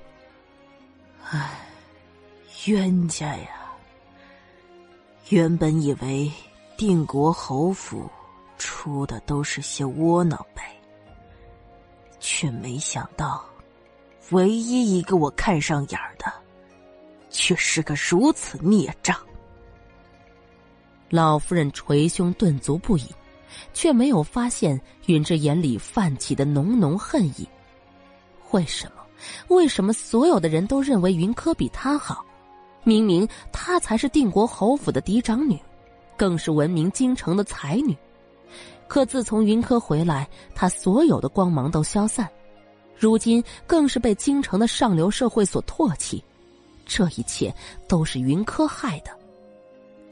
[1.30, 1.58] 唉，
[2.66, 3.48] 冤家呀！
[5.28, 6.30] 原本以为
[6.76, 8.10] 定国侯府
[8.58, 10.62] 出的都是些窝囊辈。”
[12.20, 13.44] 却没想到，
[14.30, 16.32] 唯一一个我看上眼的，
[17.30, 19.18] 却是个如此孽障。
[21.12, 23.04] 老夫人捶胸顿足不已，
[23.74, 27.46] 却没有发现云芝眼里泛起的浓浓恨意。
[28.52, 29.02] 为什么？
[29.48, 32.24] 为什么所有的人都认为云柯比她好？
[32.82, 35.60] 明明她才是定国侯府的嫡长女，
[36.16, 37.94] 更是闻名京城的才女。
[38.88, 42.26] 可自从云柯回来，她所有的光芒都消散，
[42.96, 46.24] 如今更是被京城的上流社会所唾弃。
[46.86, 47.54] 这一切
[47.86, 49.10] 都是云柯害的，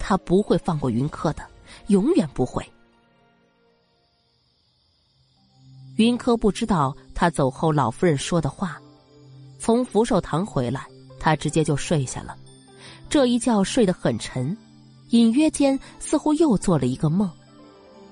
[0.00, 1.46] 他不会放过云柯的，
[1.86, 2.66] 永远不会。
[5.96, 8.80] 云柯不知道他走后老夫人说的话，
[9.58, 10.86] 从福寿堂回来，
[11.20, 12.36] 他直接就睡下了。
[13.08, 14.56] 这一觉睡得很沉，
[15.10, 17.30] 隐约间似乎又做了一个梦。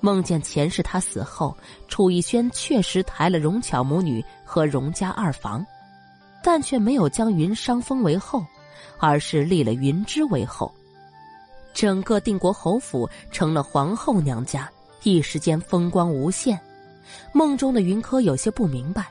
[0.01, 5.65] 梦见前世他死后，楚逸轩确实抬了荣巧母女和荣家二房，
[6.43, 8.45] 但却没有将云商封为后，
[8.97, 10.71] 而是立了云芝为后。
[11.73, 14.69] 整个定国侯府成了皇后娘家，
[15.03, 16.59] 一时间风光无限。
[17.33, 19.09] 梦中的云柯有些不明白，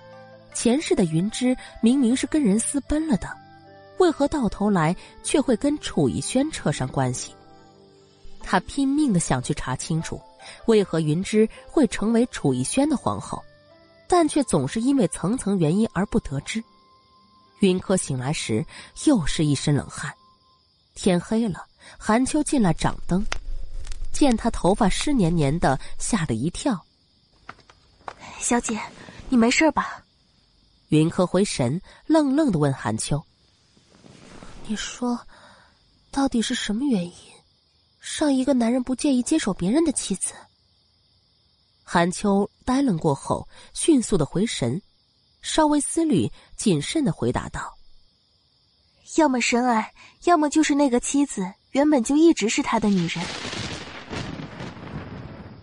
[0.54, 3.28] 前世的云芝明明是跟人私奔了的，
[3.98, 7.32] 为何到头来却会跟楚逸轩扯上关系？
[8.40, 10.20] 他拼命的想去查清楚。
[10.66, 13.42] 为何云芝会成为楚逸轩的皇后？
[14.06, 16.62] 但却总是因为层层原因而不得知。
[17.60, 18.64] 云柯醒来时
[19.04, 20.10] 又是一身冷汗。
[20.94, 21.66] 天黑了，
[21.97, 23.25] 韩秋进来掌灯，
[24.12, 26.84] 见他头发湿黏黏的，吓了一跳。
[28.39, 28.81] 小姐，
[29.28, 30.05] 你没事吧？
[30.89, 33.23] 云柯回神，愣愣的问韩秋
[34.67, 35.18] ：“你说，
[36.10, 37.12] 到底是什么原因？”
[38.00, 40.33] 让一个男人不介意接手别人的妻子。
[41.84, 44.81] 韩秋呆愣过后，迅速的回神，
[45.42, 47.76] 稍微思虑，谨慎的回答道
[49.17, 49.92] ：“要么深爱，
[50.25, 53.24] 要么就是那个妻子原本就一直是他的女人。”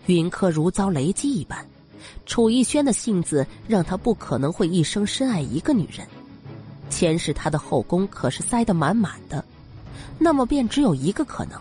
[0.06, 1.66] 云柯如遭雷击一般，
[2.26, 6.06] 楚逸轩的性子让他不可能会一生深爱一个女人。
[6.88, 9.44] 前世他的后宫可是塞得满满的，
[10.16, 11.60] 那么便只有一个可能。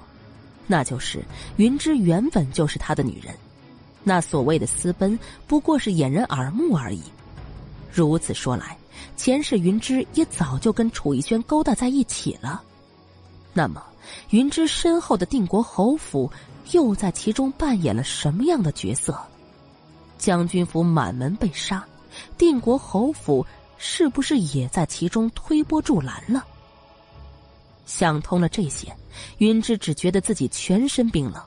[0.68, 1.24] 那就是
[1.58, 3.36] 云芝原本就是他的女人，
[4.04, 5.18] 那所谓的私奔
[5.48, 7.02] 不过是掩人耳目而已。
[7.92, 8.78] 如此说来，
[9.18, 12.62] 前世云芝也早就跟楚逸轩勾搭在一起了。
[13.58, 13.82] 那么，
[14.32, 16.30] 云芝身后的定国侯府
[16.74, 19.18] 又在其中扮演了什么样的角色？
[20.18, 21.82] 将军府满门被杀，
[22.38, 23.46] 定国侯府
[23.78, 26.46] 是不是也在其中推波助澜了？
[27.86, 28.94] 想通了这些，
[29.38, 31.42] 云芝只觉得自己全身冰冷。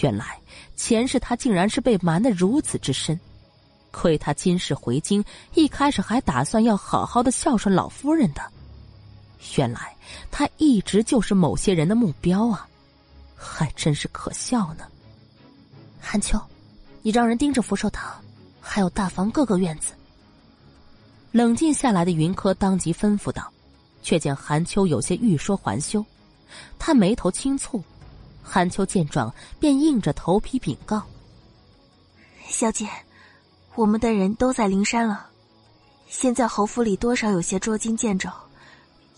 [0.00, 0.38] 原来
[0.76, 3.20] 前世他竟然是被瞒得如此之深，
[3.90, 8.40] 亏他今世回京，一开始还打算要好好的孝顺老夫人的。
[9.56, 9.94] 原来
[10.30, 12.68] 他一直就是某些人的目标啊，
[13.36, 14.84] 还真是可笑呢。
[16.00, 16.40] 韩秋，
[17.02, 18.14] 你让人盯着福寿堂，
[18.60, 19.92] 还有大房各个院子。
[21.32, 23.52] 冷静下来的云柯当即吩咐道。
[24.00, 26.02] 却见韩秋有些欲说还休，
[26.78, 27.82] 他眉头轻蹙，
[28.42, 31.02] 韩秋见状便硬着头皮禀告
[32.48, 32.88] ：“小姐，
[33.74, 35.26] 我们的人都在灵山了，
[36.08, 38.30] 现在侯府里多少有些捉襟见肘，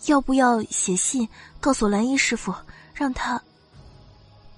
[0.05, 1.27] 要不要写信
[1.59, 2.53] 告诉蓝衣师傅，
[2.93, 3.41] 让他？”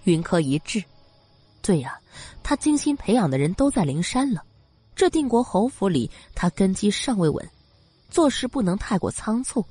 [0.06, 0.84] 云柯一滞，
[1.62, 2.00] 对呀，
[2.44, 4.44] 他精心培养的人都在灵山了，
[4.96, 7.50] 这定国侯府里他根基尚未稳，
[8.10, 9.66] 做事不能太过仓促。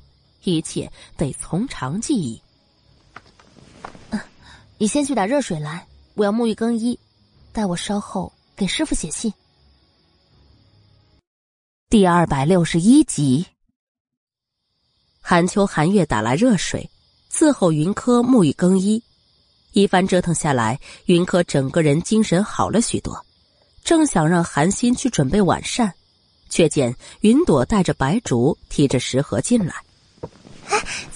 [0.44, 2.42] 一切得从长计议。
[4.10, 4.20] 嗯，
[4.78, 6.98] 你先去打热水来，我要沐浴更衣，
[7.52, 9.32] 待我稍后给师傅写信。
[11.88, 13.46] 第二百六十一集。
[15.24, 16.90] 寒秋寒月打来热水，
[17.32, 19.00] 伺候云柯沐浴更衣。
[19.70, 23.24] 一番折腾下来，云柯整个人精神好了许多，
[23.84, 25.94] 正想让寒心去准备晚膳，
[26.50, 29.74] 却见云朵带着白竹提着食盒进来。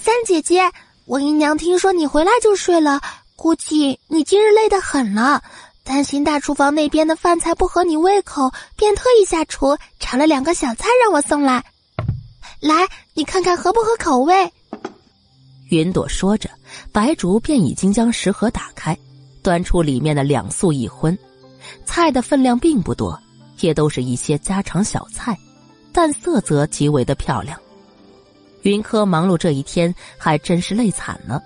[0.01, 0.71] 三姐姐，
[1.03, 3.01] 我姨娘听说你回来就睡了，
[3.35, 5.43] 估计你今日累得很了，
[5.83, 11.63] 担心大厨房那边的饭菜不合你胃口，便特意下厨炒了两个小菜让我送来。
[12.59, 12.73] 来，
[13.13, 14.51] 你看看合不合口味？
[15.69, 16.49] 云朵说着，
[16.91, 18.97] 白竹便已经将食盒打开，
[19.43, 21.17] 端出里面的两素一荤，
[21.85, 23.19] 菜的分量并不多，
[23.59, 25.37] 也都是一些家常小菜，
[25.91, 27.59] 但色泽极为的漂亮。
[28.63, 31.41] 云柯忙碌这一天，还真是累惨了。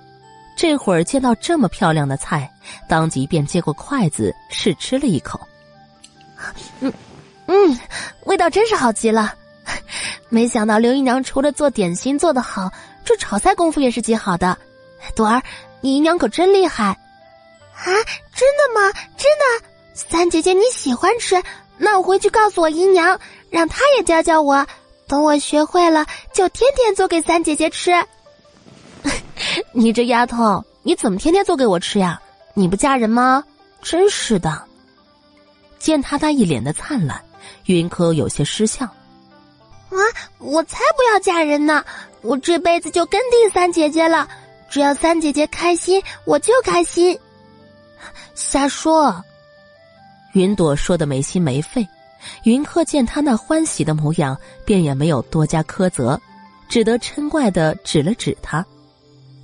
[0.56, 2.50] 这会儿见到这么漂亮的菜，
[2.88, 5.40] 当即便接过筷子试吃了一口。
[6.80, 6.94] 嗯，
[7.48, 7.80] 嗯，
[8.26, 9.34] 味道真是好极了。
[10.34, 12.72] 没想到刘姨娘除了做点心做得好，
[13.04, 14.58] 这炒菜功夫也是极好的。
[15.14, 15.44] 朵儿，
[15.82, 16.86] 你姨娘可真厉害！
[16.86, 17.86] 啊，
[18.34, 18.94] 真的吗？
[19.18, 19.68] 真的？
[19.94, 21.44] 三姐姐你喜欢吃，
[21.78, 23.20] 那我回去告诉我姨娘，
[23.50, 24.66] 让她也教教我。
[25.06, 27.92] 等我学会了，就天天做给三姐姐吃。
[29.74, 32.22] 你这丫头，你怎么天天做给我吃呀？
[32.54, 33.44] 你不嫁人吗？
[33.82, 34.64] 真是的！
[35.78, 37.22] 见他那一脸的灿烂，
[37.66, 38.88] 云柯有些失笑。
[39.92, 40.00] 啊！
[40.40, 41.84] 我才不要嫁人呢！
[42.22, 44.28] 我这辈子就跟定三姐姐了，
[44.70, 47.18] 只要三姐姐开心，我就开心。
[48.34, 49.24] 瞎说！
[50.34, 51.88] 云朵说的没心没肺。
[52.44, 56.20] 云柯见他那欢喜的模样，便也没有多加苛责，
[56.70, 58.66] 只得嗔怪的指了指他。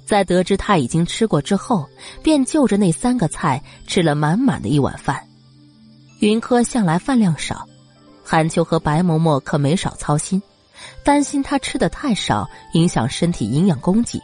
[0.05, 1.85] 在得知他已经吃过之后，
[2.23, 5.21] 便就着那三个菜吃了满满的一碗饭。
[6.19, 7.67] 云柯向来饭量少。
[8.29, 10.41] 韩秋和白嬷嬷可没少操心，
[11.01, 14.21] 担心他吃的太少，影响身体营养供给。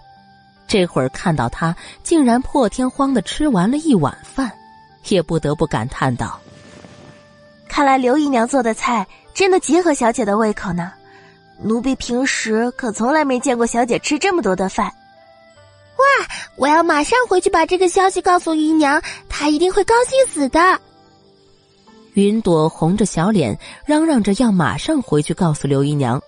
[0.68, 1.74] 这会儿看到他
[2.04, 4.52] 竟然破天荒的吃完了一碗饭，
[5.08, 6.38] 也不得不感叹道
[7.70, 10.92] ：“看来刘姨娘做的菜真的极合小姐的胃口呢。
[11.62, 14.92] 奴婢平时可从来没见过小姐吃这么多的饭。”
[15.96, 16.28] 哇！
[16.58, 20.82] 我要马上回去把这个消息告诉姨娘，她一定会高兴死的。
[22.14, 26.22] 云朵红着小脸，嚷嚷着要马上回去告诉刘姨娘。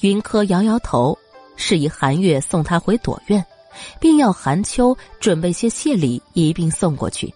[0.00, 1.18] 云柯摇摇头，
[1.54, 3.44] 示意韩月送她回朵院，
[4.00, 7.32] 并要韩秋准备些谢礼一并送过去。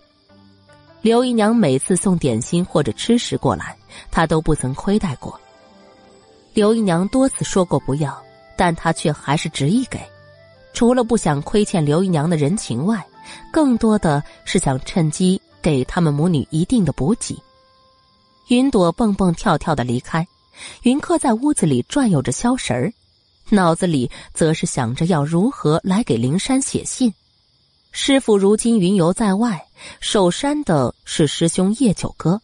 [1.02, 3.76] 刘姨娘每次送点心或者吃食过来，
[4.10, 5.38] 她都不曾亏待过。
[6.54, 8.18] 刘姨娘多次说过不要，
[8.56, 10.00] 但她却还是执意给，
[10.72, 13.04] 除了不想亏欠刘姨娘的人情外，
[13.52, 17.38] 更多的是想趁机给他们母女一定的补给。
[18.48, 20.26] 云朵蹦蹦跳跳的离开，
[20.82, 22.92] 云客在屋子里转悠着消食儿，
[23.50, 27.12] 脑子里则是想着要如何来给灵山写信。
[27.92, 29.66] 师傅如今云游在外，
[30.00, 32.40] 守山的是师兄叶九哥，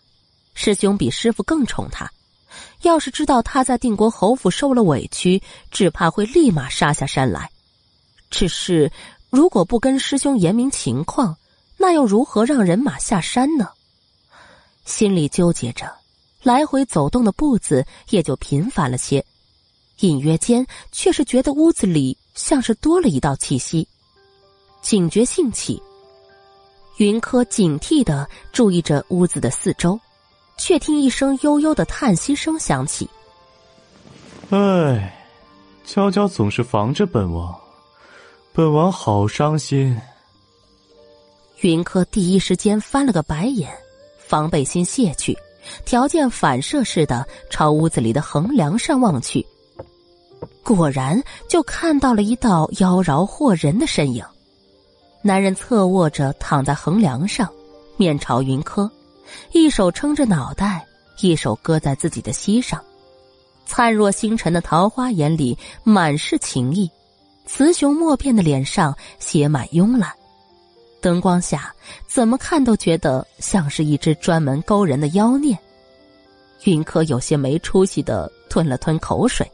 [0.54, 2.10] 师兄比师傅更宠他。
[2.82, 7.50] 要是知道他在定国侯府受了委屈，只怕会立马杀下山来。
[8.30, 8.90] 只是
[9.30, 11.36] 如果不跟师兄言明情况，
[11.76, 13.68] 那又如何让人马下山呢？
[14.88, 15.86] 心里纠结着，
[16.42, 19.22] 来回走动的步子也就频繁了些，
[20.00, 23.86] 隐约间却是觉得屋子里像是多了一道气息。
[24.80, 25.80] 警觉性起，
[26.96, 30.00] 云柯警惕的注意着屋子的四周，
[30.56, 33.08] 却听一声悠悠的叹息声响起。
[34.48, 35.22] 唉，
[35.84, 37.54] 娇娇总是防着本王，
[38.54, 39.94] 本王好伤心。
[41.60, 43.70] 云柯第一时间翻了个白眼。
[44.28, 45.34] 防备心卸去，
[45.86, 49.44] 条件反射似的朝屋子里的横梁上望去，
[50.62, 54.22] 果然就看到了一道妖娆惑人的身影。
[55.22, 57.50] 男人侧卧着躺在横梁上，
[57.96, 58.90] 面朝云柯，
[59.52, 60.86] 一手撑着脑袋，
[61.22, 62.84] 一手搁在自己的膝上，
[63.64, 66.90] 灿若星辰的桃花眼里满是情意，
[67.46, 70.12] 雌雄莫辨的脸上写满慵懒。
[71.00, 71.72] 灯光下，
[72.06, 75.56] 怎么看都觉得像是一只专门勾人的妖孽。
[76.64, 79.50] 云柯有些没出息的吞了吞口水，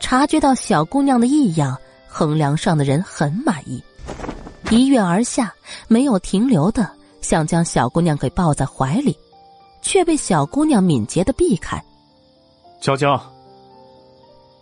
[0.00, 1.76] 察觉到小姑娘的异样，
[2.08, 3.82] 横梁上的人很满意，
[4.70, 5.54] 一跃而下，
[5.86, 9.14] 没有停留的想将小姑娘给抱在怀里，
[9.82, 11.82] 却被小姑娘敏捷的避开。
[12.80, 13.20] 娇娇，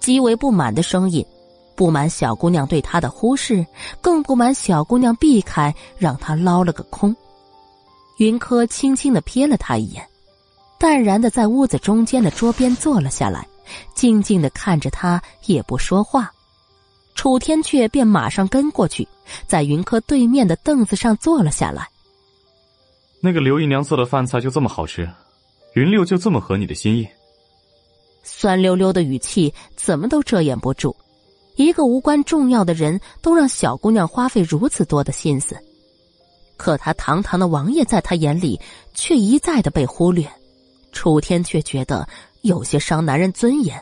[0.00, 1.24] 极为不满的声音。
[1.78, 3.64] 不满小姑娘对他的忽视，
[4.00, 7.14] 更不满小姑娘避开，让他捞了个空。
[8.16, 10.04] 云柯轻轻的瞥了他一眼，
[10.76, 13.46] 淡然的在屋子中间的桌边坐了下来，
[13.94, 16.28] 静静的看着他，也不说话。
[17.14, 19.06] 楚天阙便马上跟过去，
[19.46, 21.88] 在云柯对面的凳子上坐了下来。
[23.20, 25.08] 那个刘姨娘做的饭菜就这么好吃，
[25.74, 27.06] 云六就这么合你的心意？
[28.24, 30.94] 酸溜溜的语气怎么都遮掩不住，
[31.58, 35.58] 一个无关重要的人都让小姑娘花费如此多的心思，
[36.56, 38.60] 可他堂堂的王爷在他眼里
[38.94, 40.24] 却一再的被忽略。
[40.92, 42.08] 楚天却觉得
[42.42, 43.76] 有些伤男人尊严，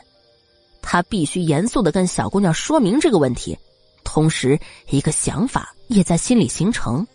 [0.81, 3.55] 他必须严肃的跟小姑娘说明这个问题，
[4.03, 7.05] 同时一个想法也在心里形成。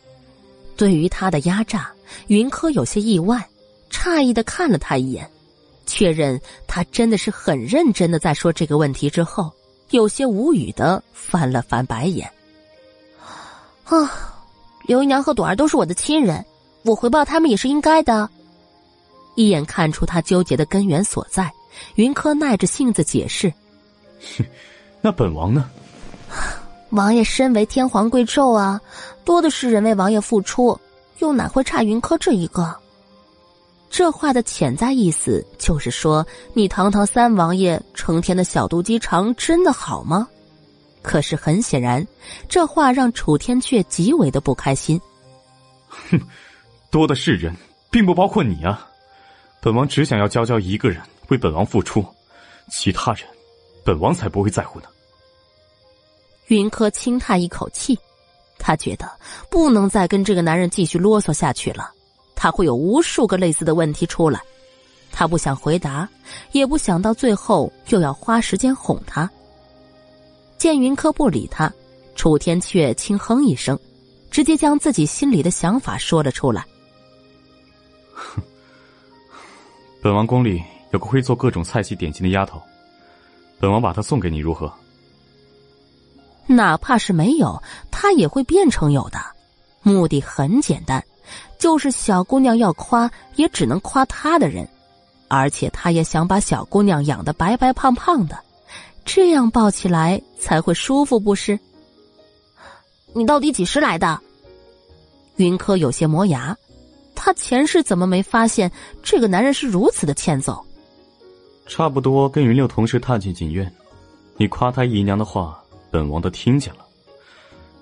[0.77, 1.91] 对于他的压榨，
[2.29, 3.45] 云柯有些意外，
[3.91, 5.29] 诧异的看了他一眼。
[5.87, 9.53] 确认他真的是很认真的在说这个问题之后，
[9.93, 12.31] 有些无语的翻了翻白眼。
[13.85, 14.11] 啊，
[14.87, 16.45] 刘姨娘和朵儿都是我的亲人，
[16.83, 18.29] 我回报他们也是应该的。
[19.35, 21.53] 一眼看出他纠结的根源所在，
[21.95, 23.53] 云柯耐着性子解释
[24.37, 24.45] ：“哼，
[25.01, 25.71] 那本王呢？
[26.91, 28.81] 王爷身为天皇贵胄啊，
[29.25, 30.79] 多的是人为王爷付出，
[31.19, 32.75] 又哪会差云柯这一个？”
[33.93, 40.27] 这话的潜在意思就是说，你堂堂三王爷成天的小肚鸡肠真的好吗？
[41.03, 42.05] 可是很显然，
[42.49, 44.99] 这话让楚天阙极为的不开心。
[45.89, 46.19] 哼，
[46.91, 47.55] 多的是人，
[47.91, 48.89] 并不包括你啊！
[49.61, 50.99] 本王只想要娇娇一个人
[51.29, 52.03] 为本王付出，
[52.71, 53.29] 其他人，
[53.85, 54.87] 本王才不会在乎呢。
[56.47, 57.99] 云柯轻叹一口气，
[58.59, 59.07] 他觉得
[59.51, 61.93] 不能再跟这个男人继续啰嗦下去了。
[62.43, 64.43] 他会有无数个类似的问题出来，
[65.13, 66.09] 他不想回答，
[66.51, 69.31] 也不想到最后又要花时间哄他。
[70.59, 71.73] 见云柯不理他，
[72.17, 73.79] 楚天却轻哼一声，
[74.29, 76.67] 直接将自己心里的想法说了出来。
[78.13, 78.43] 哼，
[80.03, 82.61] 本王宫里有个会做各种菜系点心的丫头，
[83.61, 84.69] 本王把她送给你如何？
[86.49, 89.21] 哪怕是没有，他也会变成有的，
[89.83, 91.01] 目的很简单。
[91.59, 94.69] 就是小姑娘要夸，也只能夸她的人，
[95.29, 98.39] 而且他也想把小姑娘养得白白胖胖的，
[99.05, 101.59] 这样抱起来才会舒服，不是？
[103.15, 104.21] 你到底几时来的？
[105.37, 106.57] 云柯有些磨牙，
[107.15, 108.71] 他前世怎么没发现
[109.03, 110.63] 这个男人是如此的欠揍？
[111.67, 113.73] 差不多跟云六同时踏进锦院，
[114.37, 116.85] 你夸他姨娘的话，本王都听见了，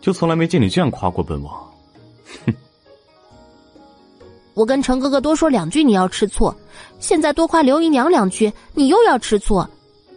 [0.01, 1.53] 就从来没见你这样夸过本王，
[2.47, 2.55] 哼。
[4.61, 6.55] 我跟程哥哥多说两句，你要吃醋；
[6.99, 9.67] 现在多夸刘姨娘两句，你又要吃醋。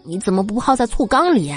[0.04, 1.56] 你怎么不泡在醋缸里？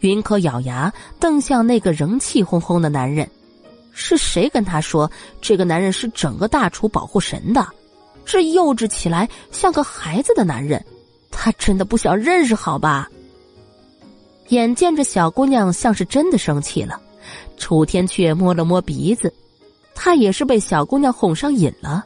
[0.00, 3.26] 云柯咬牙瞪向那个仍气哄哄的男人，
[3.90, 5.10] 是谁跟他说
[5.40, 7.66] 这个男人是整个大厨保护神的？
[8.26, 10.84] 这幼稚起来像个孩子的男人，
[11.30, 13.08] 他真的不想认识好吧？
[14.48, 17.00] 眼见着小姑娘像是真的生气了，
[17.56, 19.32] 楚天却摸了摸鼻子。
[20.02, 22.02] 他也是被小姑娘哄上瘾了，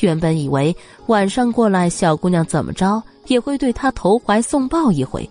[0.00, 5.26] 原本以为晚上过来，小姑娘怎么着也会对他投怀送抱一回，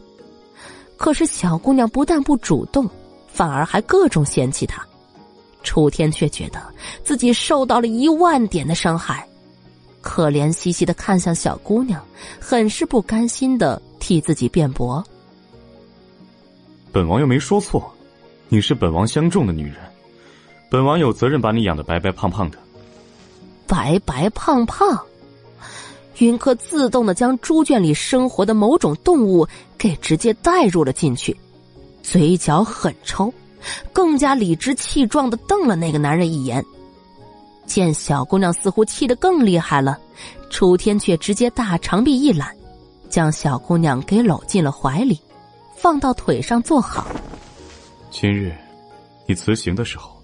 [0.98, 2.90] 可是小姑娘不但不主动，
[3.32, 4.84] 反而还各种嫌弃他。
[5.62, 6.60] 楚天却觉得
[7.04, 9.24] 自己受到了一万点的伤害，
[10.02, 12.04] 可怜兮兮的看向小姑娘，
[12.40, 15.04] 很是不甘心的替自己辩驳
[16.92, 17.94] ：“本王又没说错，
[18.50, 19.76] 你是本王相中的女人。”
[20.72, 22.58] 本王有责任把你养得白白胖胖的，
[23.68, 24.98] 白白胖胖。
[26.20, 29.46] 云柯自动的将猪圈里生活的某种动物
[29.78, 31.36] 给直接带入了进去，
[32.02, 33.34] 嘴角很抽，
[33.92, 36.64] 更加理直气壮的瞪了那个男人一眼。
[37.66, 40.00] 见小姑娘似乎气得更厉害了，
[40.50, 42.56] 楚天却直接大长臂一揽，
[43.10, 45.20] 将小姑娘给搂进了怀里，
[45.76, 47.08] 放到腿上坐好。
[48.10, 48.56] 今日
[49.26, 50.21] 你辞行的时候。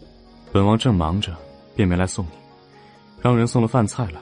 [0.51, 1.35] 本王正忙着，
[1.75, 2.31] 便没来送你，
[3.21, 4.21] 让人送了饭菜来。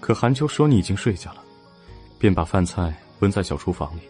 [0.00, 1.42] 可韩秋说你已经睡下了，
[2.18, 4.00] 便把饭菜温在小厨房里。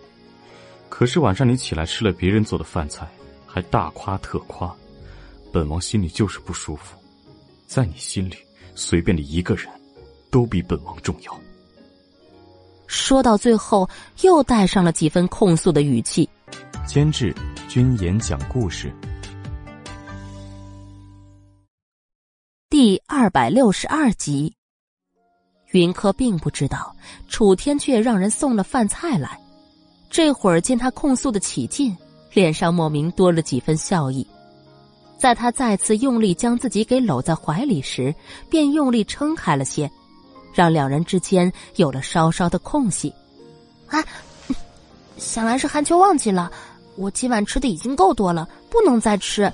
[0.89, 3.09] 可是晚上你起来吃了别人做的饭菜，
[3.47, 4.75] 还大夸特夸，
[5.53, 6.97] 本王心里就是不舒服。
[7.67, 8.37] 在你心里，
[8.75, 9.69] 随便你一个人，
[10.31, 11.41] 都比本王重要。
[12.87, 13.89] 说到最后，
[14.23, 16.29] 又带上了几分控诉的语气。
[16.87, 17.35] 监制：
[17.69, 18.93] 君言讲故事。
[22.79, 24.55] 第二百六十二集，
[25.71, 26.95] 云柯并不知道
[27.27, 29.41] 楚天却让人送了饭菜来。
[30.11, 31.97] 这会儿见他控诉的起劲，
[32.35, 34.27] 脸上莫名多了几分笑意。
[35.17, 38.15] 在他再次用力将自己给搂在怀里时，
[38.51, 39.91] 便用力撑开了些，
[40.53, 43.11] 让两人之间有了稍稍的空隙。
[43.87, 44.05] 啊，
[45.17, 46.53] 想来是韩秋忘记了，
[46.97, 49.51] 我今晚吃的已经够多了，不能再吃，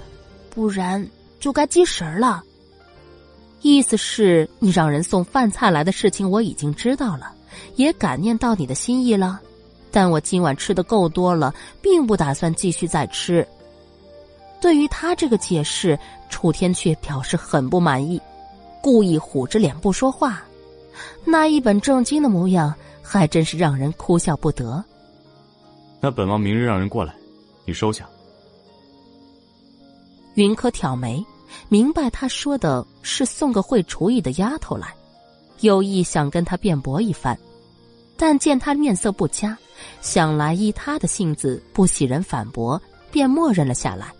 [0.50, 2.42] 不然就该积食了。
[3.62, 7.32] 意思是你让人送饭菜来的事情我已经知道了，
[7.76, 9.40] 也感念到你的心意了，
[9.90, 13.46] 但我今晚吃的够多了，并不打算继续再吃。
[14.60, 18.20] 对于他这个解释，楚天却表示很不满意，
[18.80, 20.42] 故意虎着脸不说话，
[21.24, 24.84] 那一本正经的模样，还真是让人哭笑不得。
[26.00, 27.14] 那本王明日让人过来，
[27.64, 28.08] 你收下。
[30.34, 31.24] 云柯挑眉，
[31.72, 34.94] 明白他说的是送个会厨艺的丫头来，
[35.60, 37.34] 有意想跟他辩驳一番，
[38.14, 39.56] 但见他面色不佳，
[40.02, 42.78] 想来依他的性子不喜人反驳，
[43.10, 44.12] 便默认了下来。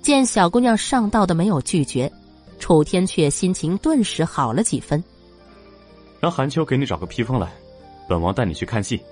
[0.00, 2.08] 见小姑娘上道的没有拒绝，
[2.60, 5.02] 楚天却心情顿时好了几分。
[6.20, 7.52] 让韩秋给你找个披风来，
[8.08, 9.02] 本王带你去看戏。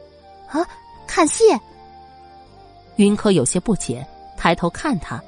[0.46, 0.64] 啊！
[1.08, 1.42] 看戏，
[2.94, 4.06] 云柯有些不解，
[4.36, 5.20] 抬头看他，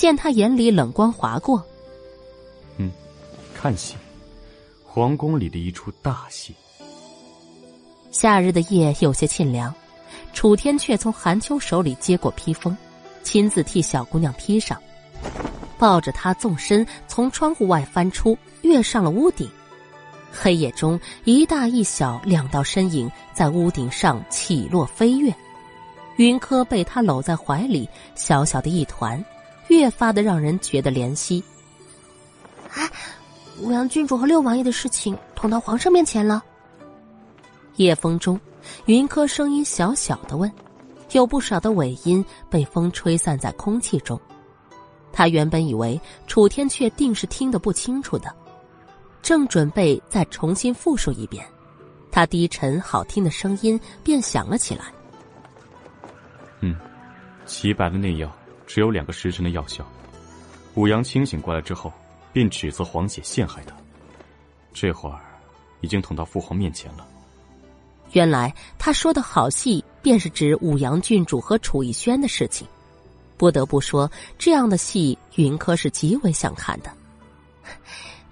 [0.00, 1.62] 见他眼里冷光划过。
[2.78, 2.90] 嗯，
[3.54, 3.96] 看戏，
[4.82, 6.54] 皇宫里的一出大戏。
[8.10, 9.74] 夏日的夜有些沁凉，
[10.32, 12.74] 楚天却从韩秋手里接过披风，
[13.22, 14.80] 亲自替小姑娘披上，
[15.76, 19.46] 抱着她纵身从窗户外翻出，跃上了屋顶。
[20.32, 25.30] 黑夜中，一大一小两道身影在屋顶上起落飞跃。
[26.16, 29.22] 云柯被他搂在怀里，小小的一团，
[29.70, 31.42] 越发的让人觉得怜惜。
[32.74, 32.90] 啊，
[33.60, 36.42] 五阳郡主和六王爷的事情捅到皇上面前了。
[37.76, 38.38] 夜风中，
[38.86, 40.50] 云柯声音小小的问，
[41.12, 44.20] 有不少的尾音被风吹散在空气中。
[45.12, 48.34] 他原本以为楚天阙定是听得不清楚的。
[49.22, 51.46] 正准备再重新复述一遍，
[52.10, 54.86] 他低沉好听的声音便响了起来。
[56.60, 56.76] 嗯，
[57.46, 58.30] 齐白的内药
[58.72, 59.84] 只有两个时辰的药效。
[60.76, 61.92] 武阳清醒过来之后，
[62.32, 63.74] 便指责皇姐陷害他。
[64.72, 65.18] 这会儿，
[65.80, 67.04] 已经捅到父皇面前了。
[68.12, 72.64] 原来他说的好戏，便是指武阳郡主和楚逸轩的事情。
[73.36, 74.08] 不得不说，
[74.38, 76.92] 这样的戏，云柯是极为想看的。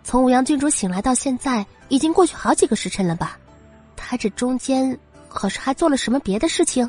[0.04, 3.36] 从武阳郡主醒来到现在，已经过去好几个时辰了吧？
[3.96, 4.96] 他这中间
[5.28, 6.88] 可是还做了什么别的事情？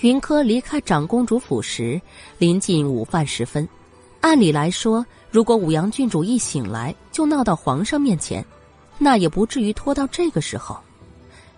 [0.00, 2.00] 云柯离开长公主府时，
[2.36, 3.66] 临近午饭时分。
[4.20, 8.44] 按理来说，如果武阳郡主一醒来就闹到皇上面前，
[8.98, 10.76] 那也不至于拖到这个时候。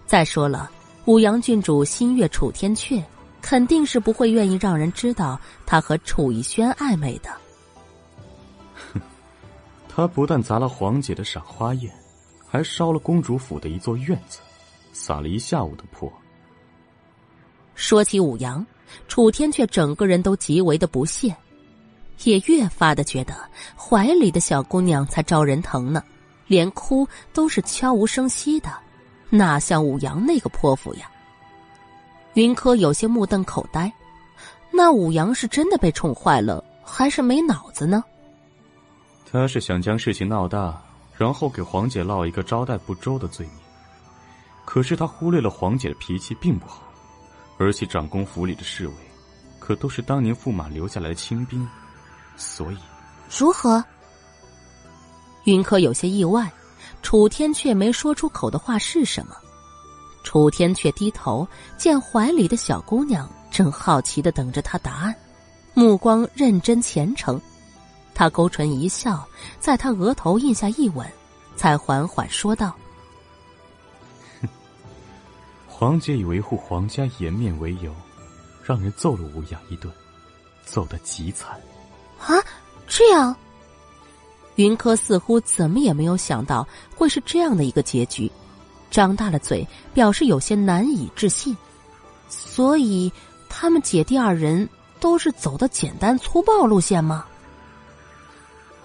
[0.06, 0.70] 再说了，
[1.06, 3.02] 武阳郡主心悦楚天阙，
[3.42, 7.30] 肯定是不会愿意让人知道他和楚逸轩暧昧的。
[8.92, 9.00] 哼
[9.88, 11.92] 他不但砸了皇姐的赏花宴，
[12.46, 14.38] 还烧了公主府的一座院子，
[14.92, 16.12] 撒了一下午的泼。
[17.78, 18.66] 说起武阳，
[19.06, 21.32] 楚天却整个人都极为的不屑，
[22.24, 23.32] 也越发的觉得
[23.76, 26.02] 怀里的小姑娘才招人疼呢，
[26.48, 28.68] 连哭都是悄无声息的，
[29.30, 31.08] 哪像武阳那个泼妇呀？
[32.34, 33.90] 云柯有些目瞪口呆，
[34.72, 38.02] 那武阳是真的被宠坏了，还是没脑子呢？
[39.30, 40.82] 他是想将事情闹大，
[41.16, 43.54] 然后给皇姐落一个招待不周的罪名。
[44.64, 46.82] 可是他忽略了皇姐的脾气并不好，
[47.58, 48.94] 而且长公府里的侍卫，
[49.58, 51.68] 可都是当年驸马留下来的亲兵，
[52.36, 52.78] 所以
[53.28, 53.84] 如何？
[55.44, 56.50] 云柯有些意外，
[57.02, 59.34] 楚天却没说出口的话是什么？
[60.22, 61.46] 楚天却低头
[61.76, 65.14] 见怀里的小姑娘正好奇的等着他答案，
[65.74, 67.40] 目光认真虔诚。
[68.14, 69.26] 他勾唇一笑，
[69.58, 71.06] 在他额头印下一吻，
[71.56, 72.74] 才缓缓说道：“，
[75.78, 77.94] 皇姐以维护黄家颜面为由，
[78.64, 79.88] 让人揍了吴阳一顿，
[80.64, 81.52] 揍得极惨。
[82.18, 82.34] 啊，
[82.88, 83.32] 这样？”
[84.56, 86.66] 云柯似乎怎么也没有想到
[86.96, 88.28] 会是这样的一个结局，
[88.90, 91.56] 张大了嘴，表示有些难以置信。
[92.28, 93.12] 所以，
[93.48, 97.24] 他们姐弟二人都是走的简单粗暴路线吗？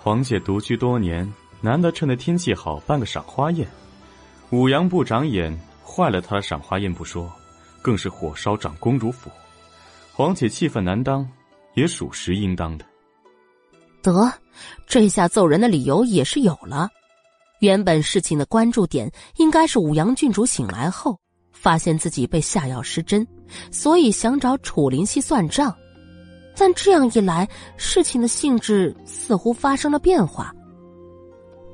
[0.03, 3.67] 黄姐独居多年，难得趁着天气好办个赏花宴。
[4.51, 7.31] 武阳不长眼，坏了他的赏花宴不说，
[7.81, 9.29] 更是火烧长公主府。
[10.13, 11.27] 皇姐气愤难当，
[11.75, 12.85] 也属实应当的。
[14.01, 14.31] 得，
[14.87, 16.89] 这下揍人的理由也是有了。
[17.59, 21.17] 原本事情的关注点应该是武阳郡主醒来后，
[21.53, 23.25] 发现自己被下药失真，
[23.71, 25.73] 所以想找楚灵溪算账。
[26.55, 27.47] 但这样一来，
[27.77, 30.53] 事情的性质似乎发生了变化。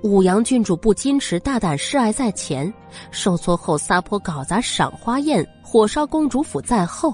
[0.02, 2.74] 武阳郡主不矜持大胆示爱在前，
[3.12, 7.14] 受挫后撒泼搞砸赏花宴，火烧公主府在后。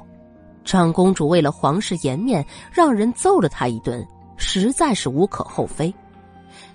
[0.64, 4.06] 长公主为了皇室颜面，让人揍了她一顿，
[4.38, 5.92] 实在是无可厚非。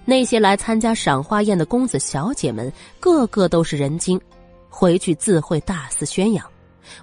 [0.05, 4.21] 那些来参加赏花宴的公子小姐们，个个都是人精，
[4.69, 6.45] 回去自会大肆宣扬，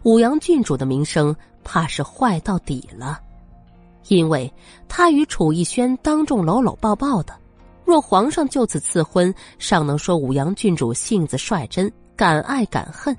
[0.04, 3.22] 武阳郡主的名声怕是坏到底了。
[4.10, 4.54] 因为
[4.90, 7.34] 她与楚逸轩当众搂搂抱抱的。
[7.88, 13.16] 若皇上就此赐婚，尚能说武阳郡主性子率真，敢爱敢恨；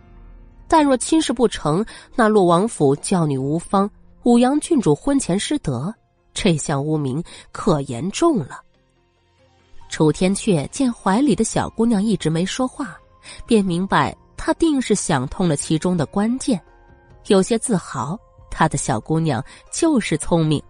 [0.69, 1.83] 但若亲事不成，
[2.15, 3.91] 那洛王府教女无方，
[4.25, 5.91] 武阳郡主婚前失德，
[6.35, 8.61] 这项污名可严重了。
[9.89, 12.95] 楚天阙见怀里的小姑娘一直没说话，
[13.47, 16.61] 便明白她定是想通了其中的关键，
[17.29, 20.63] 有些自豪，他的小姑娘就是聪明，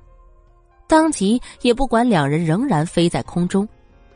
[0.87, 3.69] 当即也不管两人仍然飞在空中。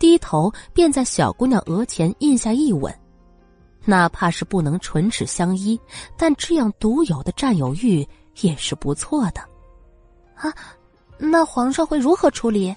[0.03, 2.93] 低头便在小姑娘额前印下一吻，
[3.85, 5.81] 哪怕是不能唇齿相依，
[6.17, 8.05] 但这样独有的占有欲
[8.41, 9.41] 也是不错的。
[10.35, 10.53] 啊，
[11.19, 12.75] 那皇上会如何处理？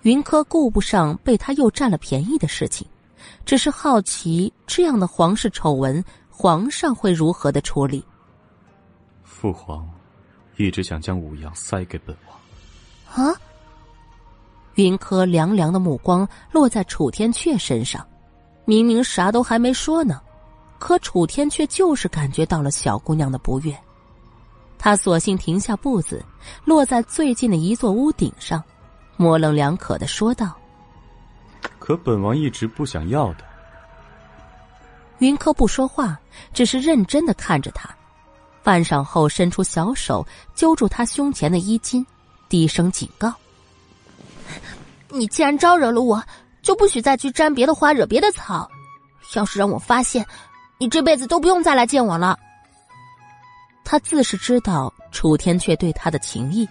[0.00, 2.84] 云柯顾不上被他又占了便宜的事情，
[3.44, 8.04] 只是好奇这样的皇室丑闻，皇上会如何的处理？
[9.22, 9.88] 父皇
[10.56, 13.28] 一直想将武阳塞给本王。
[13.28, 13.40] 啊？
[14.76, 18.06] 云柯凉凉的目光落在楚天阙身上，
[18.64, 20.20] 明明啥都还没说呢，
[20.78, 23.76] 可楚天阙就是感觉到了小姑娘的不悦。
[24.78, 26.24] 他索性停下步子，
[26.64, 28.62] 落在最近的一座屋顶上，
[29.16, 30.56] 模棱两可的说道
[31.78, 33.44] ：“可本王一直不想要的。”
[35.20, 36.18] 云柯不说话，
[36.52, 37.88] 只是认真的看着他，
[38.64, 42.04] 半晌后伸出小手揪住他胸前的衣襟，
[42.48, 43.32] 低声警告。
[45.12, 46.22] 你既然招惹了我，
[46.62, 48.68] 就不许再去沾别的花、惹别的草。
[49.34, 50.26] 要是让我发现，
[50.78, 52.38] 你这辈子都不用再来见我了。
[53.84, 56.66] 他自是知道楚天阙对他的情意，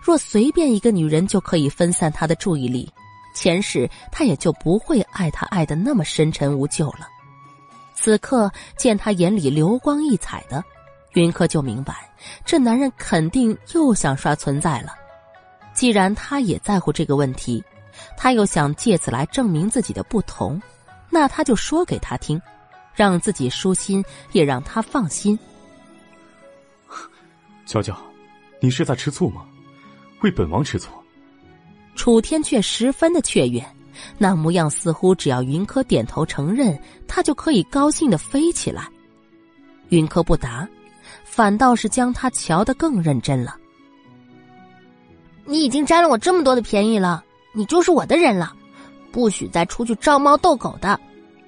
[0.00, 2.88] 若随便一个女人就可以分散他的注意力，
[3.34, 7.08] 前世他也就不会爱他爱的那么深沉无救了。
[7.94, 10.62] 此刻见他眼里流光溢彩的，
[11.14, 12.08] 云柯就明白，
[12.44, 14.94] 这男人肯定又想刷存在了。
[15.74, 17.62] 既然他也在乎这个问题。
[18.16, 20.60] 他又想借此来证明自己的不同，
[21.10, 22.40] 那他就说给他听，
[22.94, 25.38] 让自己舒心，也让他放心。
[27.66, 27.96] 娇娇，
[28.60, 29.42] 你是在吃醋吗？
[30.22, 30.90] 为本王吃醋？
[31.94, 33.64] 楚天却十分的雀跃，
[34.18, 38.88] 那模样似乎只要云柯点头承认，他就可以高兴的飞起来。
[39.90, 40.66] 云柯不答，
[41.24, 43.56] 反倒是将他瞧得更认真了。
[45.44, 47.22] 你已经占了我这么多的便宜了。
[47.52, 48.54] 你就是我的人了，
[49.10, 50.98] 不许再出去招猫逗狗的，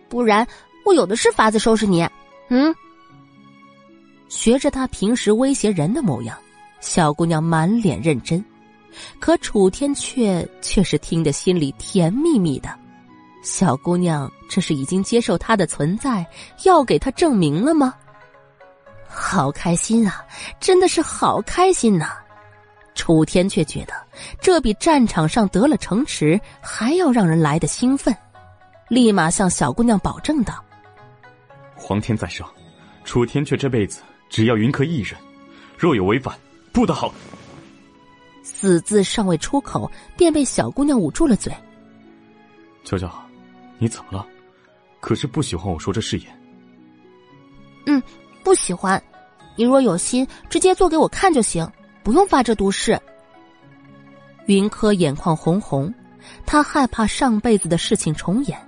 [0.09, 0.47] 不然
[0.85, 2.07] 我有的是法子收拾你。
[2.49, 2.75] 嗯，
[4.29, 6.37] 学着他平时威胁人的模样，
[6.81, 8.45] 小姑娘满脸认真，
[9.19, 12.69] 可楚天却却是听得心里甜蜜蜜的。
[13.43, 16.27] 小姑娘这是已经接受他的存在，
[16.65, 17.95] 要给他证明了吗？
[19.09, 20.25] 好开心啊，
[20.59, 22.11] 真的是好开心呐！
[22.95, 23.95] 楚天却觉得，
[24.41, 28.15] 这比战场上得了城池还要让人来的兴奋，
[28.89, 30.63] 立马向小姑娘保证道
[31.75, 32.49] ：“皇天在上，
[33.05, 35.19] 楚天却这辈子只要云柯一人，
[35.77, 36.39] 若有违反，
[36.73, 37.13] 不得好。”
[38.43, 41.53] 死字尚未出口，便被小姑娘捂住了嘴。
[42.85, 43.11] 娇娇，
[43.79, 44.27] 你怎么了？
[45.01, 46.41] 可是不喜欢我说这誓言？
[47.87, 48.03] 嗯，
[48.43, 49.03] 不喜欢。
[49.57, 51.67] 你若有心，直接做给我看就行。
[52.03, 53.01] 不用发这毒誓。
[54.47, 55.93] 云柯眼眶红红，
[56.45, 58.59] 他害怕上辈子的事情重演，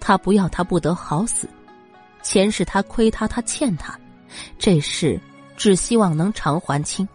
[0.00, 1.48] 他不要他不得好死。
[2.22, 3.98] 前世他亏他，他欠他，
[4.58, 5.20] 这事
[5.56, 7.06] 只希望能偿还清，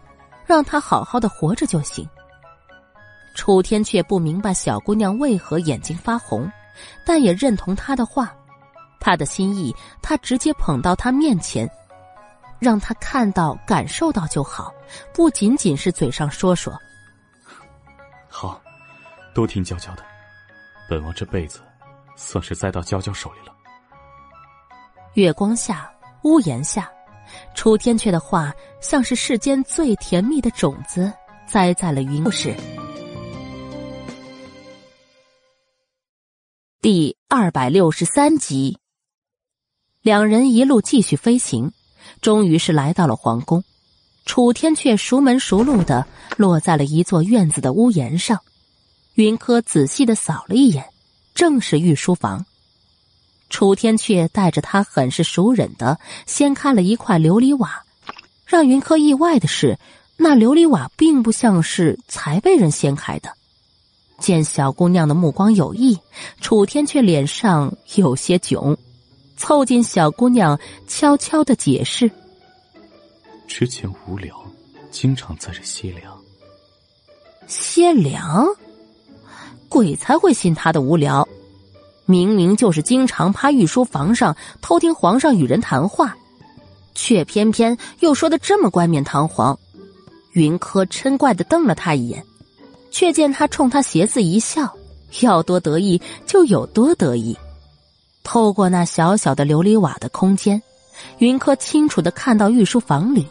[0.46, 2.08] 让他好好的活着就行。
[3.34, 6.50] 楚天却不明白小姑娘为何眼睛发红，
[7.04, 8.34] 但也认同他的话，
[8.98, 11.68] 他的心意他直接捧到他面前。
[12.58, 14.70] 让他看到、感受到就好，
[15.14, 16.78] 不仅仅是嘴上说说。
[19.34, 20.04] 都听娇娇的，
[20.88, 21.60] 本王这辈子
[22.16, 23.54] 算是栽到娇娇手里了。
[25.14, 25.90] 月光下，
[26.24, 26.90] 屋檐下，
[27.54, 31.12] 楚天阙的话像是世间最甜蜜的种子，
[31.46, 32.24] 栽在了云。
[32.24, 32.54] 故事
[36.80, 38.78] 第二百六十三集，
[40.02, 41.72] 两人一路继续飞行。
[42.20, 43.62] 终于是来到了皇宫，
[44.24, 48.40] 楚天却熟门熟路的落在了一座院子的屋檐上。
[49.14, 50.86] 云柯仔细的扫了一眼，
[51.34, 52.46] 正是御书房。
[53.48, 57.84] 楚天阙带着他很是熟稔的掀开了一块琉璃瓦，
[58.46, 59.78] 让云柯意外的是，
[60.16, 63.32] 那琉璃瓦并不像是才被人掀开的。
[64.18, 65.98] 见小姑娘的目光有异，
[66.40, 68.76] 楚天阙脸上有些囧，
[69.36, 72.08] 凑近小姑娘，悄悄的解释
[73.48, 74.40] ：“之前无聊，
[74.90, 76.16] 经常在这歇凉。”
[77.48, 78.46] 歇凉？
[79.70, 81.26] 鬼才会信他的无聊！
[82.04, 86.14] 明明就是经常趴御书房上偷听皇上与人谈话，
[86.94, 89.58] 却偏偏又说的这么冠冕堂皇。
[90.32, 92.22] 云柯嗔怪的瞪了他一眼。
[92.92, 94.74] 却见他冲他斜似一笑，
[95.20, 97.38] 要多得意就有多得意。
[98.24, 100.60] 透过那小小的琉璃瓦的空间，
[101.18, 103.24] 云柯清楚的看到御书房里，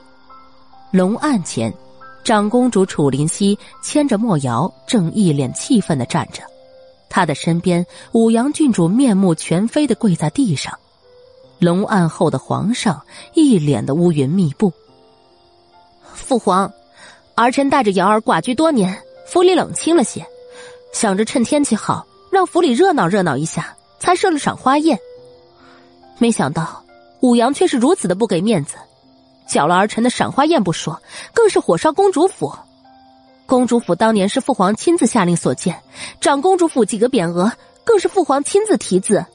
[0.91, 1.73] 龙案前，
[2.23, 6.43] 长公主楚灵溪牵着莫瑶，正一脸气愤的站着。
[7.09, 10.77] 她的身边，武阳郡主面目全非的跪在地上。
[11.57, 13.01] 龙案后的皇上
[13.33, 14.71] 一脸的乌云密布。
[16.13, 16.71] 父皇，
[17.35, 18.95] 儿臣带着瑶儿寡居多年。
[19.25, 20.25] 府里冷清了些，
[20.91, 24.97] 想着趁天气好，让府里热闹热闹一下，才设了赏花宴。
[26.17, 26.83] 没想到
[27.21, 28.75] 武阳却是如此的不给面子，
[29.49, 31.01] 搅了儿臣的赏花宴不说，
[31.33, 32.53] 更是火烧公主府。
[33.45, 35.75] 公主府当年是父皇亲自下令所建，
[36.21, 37.51] 长公主府几个匾额
[37.83, 39.25] 更是父皇亲自题字。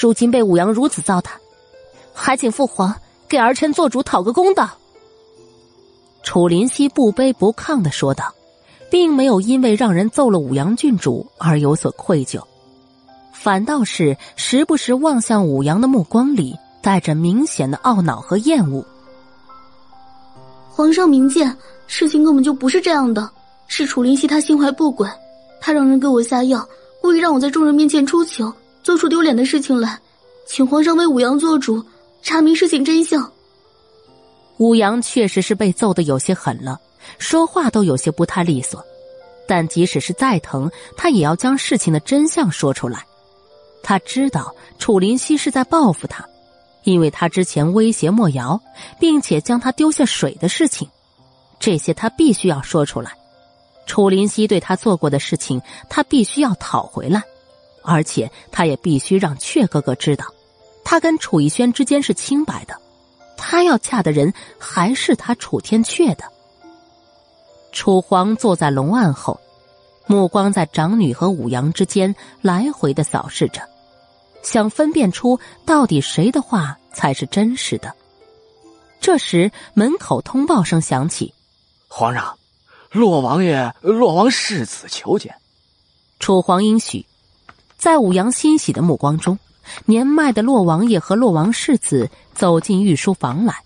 [0.00, 1.30] 如今被武阳如此糟蹋，
[2.12, 2.94] 还请父皇
[3.28, 4.68] 给儿臣做主讨个公道。
[6.24, 8.34] 楚林溪不卑不亢的说道。
[8.90, 12.40] 并没有因为让人揍了武阳郡主而有所愧疚，
[13.32, 18.86] 反倒是时不时望向武阳的目光里带着明显的懊恼和厌恶。
[20.76, 23.30] 皇上明鉴，事情根本就不是这样的，
[23.68, 25.08] 是楚灵溪他心怀不轨，
[25.60, 26.68] 他让人给我下药，
[27.00, 29.96] 故意让我在众人面前出糗，做出丢脸的事情来，
[30.48, 31.80] 请皇上为武阳做主，
[32.24, 33.30] 查明事情真相。
[34.56, 36.80] 武阳确实是被揍的有些狠了。
[37.18, 38.84] 说话都有些不太利索，
[39.46, 43.06] 但即使是再疼，他也要将事情的真相说出来。
[43.80, 46.26] 他知道楚林溪是在报复他，
[46.84, 48.60] 因为他之前威胁莫瑶，
[49.00, 50.88] 并且将他丢下水的事情，
[51.58, 53.12] 这些他必须要说出来。
[53.86, 57.22] 楚林溪对他做过的事情，他必须要讨回来，
[57.82, 60.26] 而且他也必须让阙哥哥知道，
[60.84, 62.74] 他跟楚逸轩之间是清白的，
[63.36, 66.24] 他要嫁的人还是他楚天阙的。
[67.72, 69.40] 楚皇坐在龙案后，
[70.06, 73.60] 目光在长女和武阳之间来回的扫视着，
[74.44, 77.92] 想分辨出到底谁的话才是真实的。
[79.00, 81.34] 这时，门口通报声响起
[81.88, 82.38] ：“皇上，
[82.92, 85.34] 洛王爷、洛王世子求见。”
[86.20, 87.04] 楚皇应许，
[87.76, 89.38] 在武阳欣喜的目光中，
[89.84, 93.62] 年迈的洛王爷和洛王世子走进御书房来，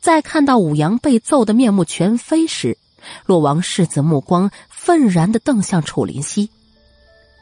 [0.00, 2.78] 在看到武阳被揍得面目全非时。
[3.26, 6.48] 洛王世子目光愤然的瞪向楚林溪，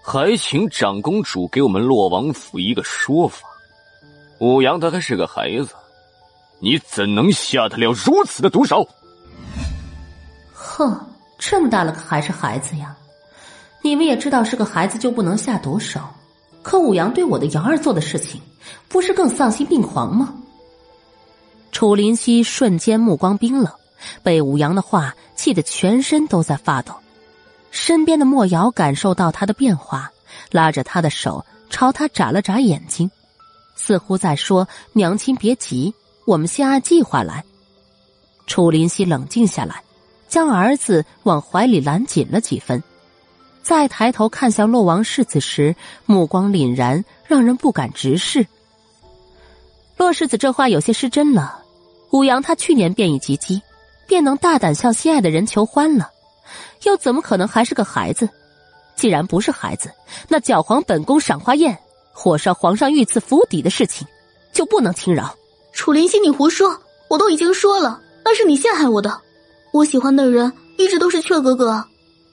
[0.02, 3.48] 还请长公主给我们洛王府一个说法。
[4.39, 5.68] 武阳他还是个孩子，
[6.58, 8.86] 你怎能下得了如此的毒手？
[10.52, 10.98] 哼，
[11.39, 12.97] 这么大了，可还是孩子呀！
[13.81, 16.00] 你们也知道是个孩子就不能下毒手，
[16.62, 18.40] 可武阳对我的瑶儿做的事情，
[18.89, 20.34] 不是更丧心病狂吗？
[21.70, 23.72] 楚林溪瞬间目光冰冷。
[24.20, 26.92] 被武阳的话气得全身都在发抖，
[27.73, 30.12] 身边的莫瑶感受到他的变化，
[30.51, 33.10] 拉着他的手朝他眨了眨眼睛，
[33.75, 35.92] 似乎在说：“娘亲别急，
[36.26, 37.42] 我们先按计划来。”
[38.47, 39.83] 楚林溪冷静下来，
[40.28, 42.83] 将儿子往怀里揽紧了几分，
[43.62, 48.47] 再抬头看向洛王世子时，目光凛然，让人不敢直视。
[49.97, 51.62] 洛世子这话有些失真了，
[52.10, 53.60] 武阳他去年便已及笄。
[54.05, 56.10] 便能大胆向心爱的人求欢了，
[56.84, 58.28] 又怎么可能还是个孩子？
[58.94, 59.90] 既然不是孩子，
[60.28, 61.76] 那搅黄本宫赏花宴、
[62.12, 64.06] 火烧皇上御赐府邸的事情，
[64.52, 65.34] 就不能轻饶。
[65.72, 66.78] 楚灵溪，你胡说！
[67.08, 69.20] 我都已经说了，那是你陷害我的。
[69.72, 71.84] 我喜欢的人一直都是雀哥哥，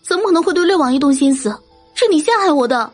[0.03, 1.57] 怎么可能会对六王爷动心思？
[1.95, 2.91] 是你陷害我的。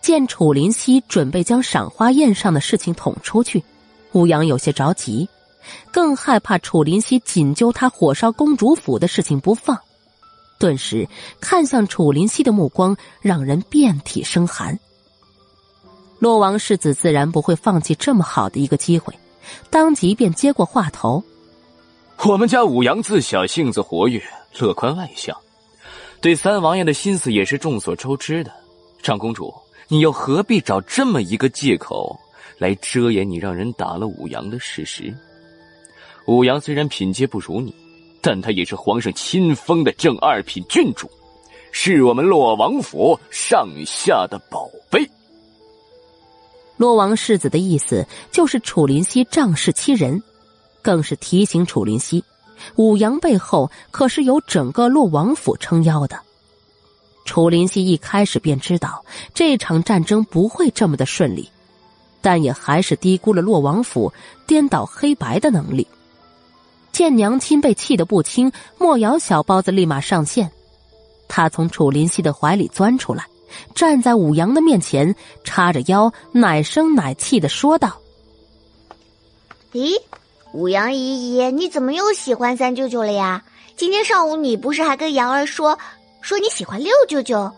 [0.00, 3.62] 见楚灵溪准备将赏花宴上的事情捅出去，
[4.12, 5.28] 乌阳有些着急。
[5.92, 9.78] 更害怕楚林溪紧揪他火烧公主府的事情不放，
[10.58, 11.08] 顿时
[11.40, 14.78] 看向楚林溪的目光让人遍体生寒。
[16.18, 19.14] 洛王世子自然不会放弃这么好的一个机会，
[19.70, 21.22] 当即便接过话头
[22.26, 24.20] ：“我们家武阳自小性子活跃，
[24.58, 25.36] 乐观外向，
[26.20, 28.52] 对三王爷的心思也是众所周知的。
[29.00, 29.54] 长公主，
[29.86, 32.18] 你又何必找这么一个借口
[32.58, 35.16] 来遮掩你让人打了武阳的事实？
[36.28, 37.74] 武阳虽然品阶不如你，
[38.20, 41.10] 但他也是皇上亲封的正二品郡主，
[41.72, 45.08] 是我们洛王府上下的宝贝。
[46.76, 50.22] 洛王世子的意思就是楚林熙仗势欺人，
[50.82, 52.22] 更是提醒楚林熙，
[52.76, 56.20] 武阳背后可是有整个洛王府撑腰的。
[57.24, 61.48] 楚林熙一开始便知道这场战争不会这么的顺利，
[62.20, 64.12] 但也还是低估了洛王府
[64.46, 65.88] 颠倒黑白的能力。
[66.92, 70.50] 见娘亲被气得不轻，莫瑶小包子立马上线。
[71.28, 73.26] 他从楚林熙的怀里钻出来，
[73.74, 77.98] 站在武阳的面前，叉着腰，奶声奶气的说道
[79.72, 80.00] ：“咦，
[80.52, 83.44] 武阳姨姨，你怎么又喜欢三舅舅了呀？
[83.76, 85.78] 今天上午你不是还跟瑶儿说，
[86.20, 87.52] 说你喜欢六舅舅，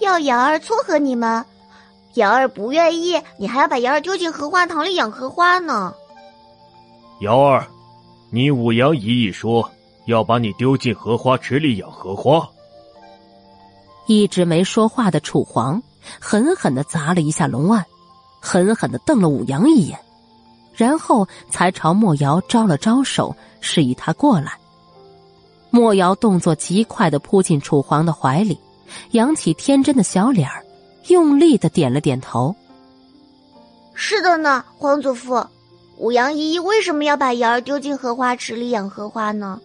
[0.00, 1.44] 要瑶儿撮合你们？
[2.14, 5.94] 瑶儿不愿意，你还要把瑶儿丢进荷花塘里养荷花呢。”
[7.20, 7.64] 瑶儿。
[8.32, 9.68] 你五阳姨姨说
[10.06, 12.48] 要把你丢进荷花池里养荷花。
[14.06, 15.82] 一直没说话的楚皇
[16.20, 17.84] 狠狠的砸了一下龙案，
[18.40, 19.98] 狠狠的瞪了五阳一眼，
[20.74, 24.52] 然后才朝莫瑶招了招手，示意他过来。
[25.70, 28.58] 莫瑶动作极快的扑进楚皇的怀里，
[29.10, 30.64] 扬起天真的小脸儿，
[31.08, 32.54] 用力的点了点头
[33.94, 35.44] ：“是的呢，皇祖父。”
[36.00, 39.60] 五羊姨姨为什么要把瑶儿丢进荷花池里养荷花呢？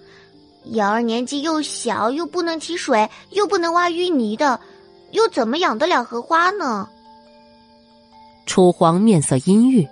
[0.71, 4.59] 瑶儿年纪又小，又不能提水，又不能挖淤泥的，
[5.11, 6.89] 又怎么养得了荷花呢？
[8.45, 9.87] 楚皇面色阴郁，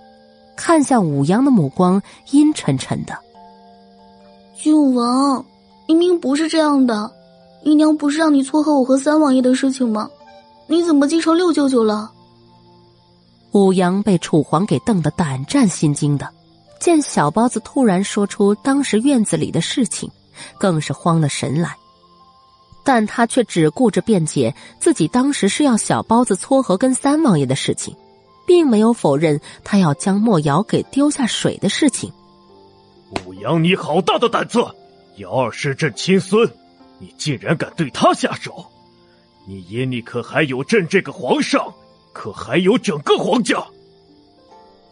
[0.58, 3.18] 看向五羊的目光阴沉沉的。
[4.54, 5.46] 郡王，
[5.88, 7.10] 明明不是这样的，
[7.64, 10.10] 姨娘不是让你撮合我和三王爷的事情吗？
[10.68, 12.12] 你怎么继承六舅舅了？
[13.54, 16.28] 武阳被楚皇给瞪得胆战心惊的，
[16.80, 20.10] 见小包子突然说出当时院子里的事情，
[20.58, 21.76] 更是慌了神来。
[22.84, 27.96] 但他却只顾着辩解自己当时是要小包子撮合跟三王爷的事情，
[28.46, 32.12] 并没有否认他要将莫瑶给丢下水的事情。
[33.26, 34.66] 武阳，你好大的胆子！
[35.18, 36.50] 瑶儿是朕亲孙，
[36.98, 38.66] 你竟然敢对他下手！
[39.46, 41.72] 你眼里可还有朕这个皇上？
[42.14, 43.62] 可还有整个皇家？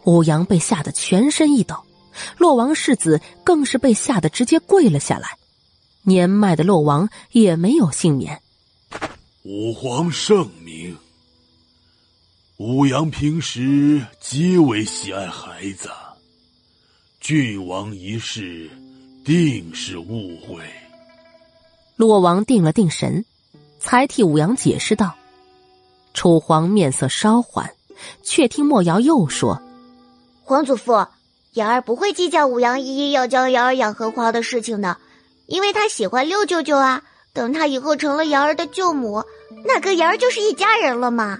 [0.04, 1.76] 武阳被吓得全身一抖，
[2.36, 5.38] 洛王世子更是被吓得直接跪了下来。
[6.02, 8.42] 年迈的洛王也没有幸免。
[9.44, 10.96] 武皇圣明。
[12.58, 15.88] 武阳平时极为喜爱孩子，
[17.20, 18.68] 郡王一事
[19.24, 20.62] 定是误会。
[21.96, 23.24] 洛王定了定神，
[23.78, 25.14] 才替武阳解释道。
[26.14, 27.70] 楚皇面色稍缓，
[28.22, 29.60] 却听莫瑶又说
[30.44, 31.06] ：“皇祖父，
[31.54, 34.96] 瑶儿不会计较五阳姨姨要教瑶儿养荷花的事情的，
[35.46, 37.02] 因为她喜欢六舅舅啊。
[37.34, 39.24] 等她以后成了瑶儿的舅母，
[39.64, 41.38] 那跟瑶儿就是一家人了嘛。”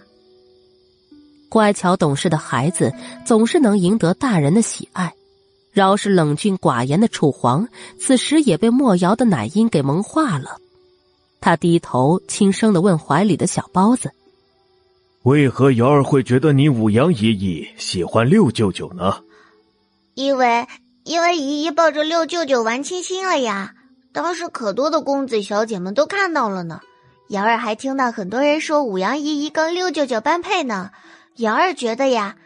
[1.51, 2.91] 乖巧懂事的孩子
[3.27, 5.13] 总是能赢得大人的喜爱，
[5.71, 7.69] 饶是冷峻寡言的楚皇，
[8.01, 10.57] 此时也被莫瑶的奶音给萌化了。
[11.43, 14.11] 他低头轻声的问怀里的小包子。
[15.25, 19.23] 为何瑶儿会觉得你五阳姨姨喜欢六舅舅呢？
[20.15, 20.67] 因为
[21.05, 23.75] 因为姨姨抱着六舅舅玩亲亲了呀！
[24.13, 26.81] 当时可多的公子小姐们都看到了呢。
[27.29, 30.91] 瑶儿还听到很多人说五阳姨姨跟六舅舅般配呢。
[31.37, 32.37] 瑶儿觉得呀，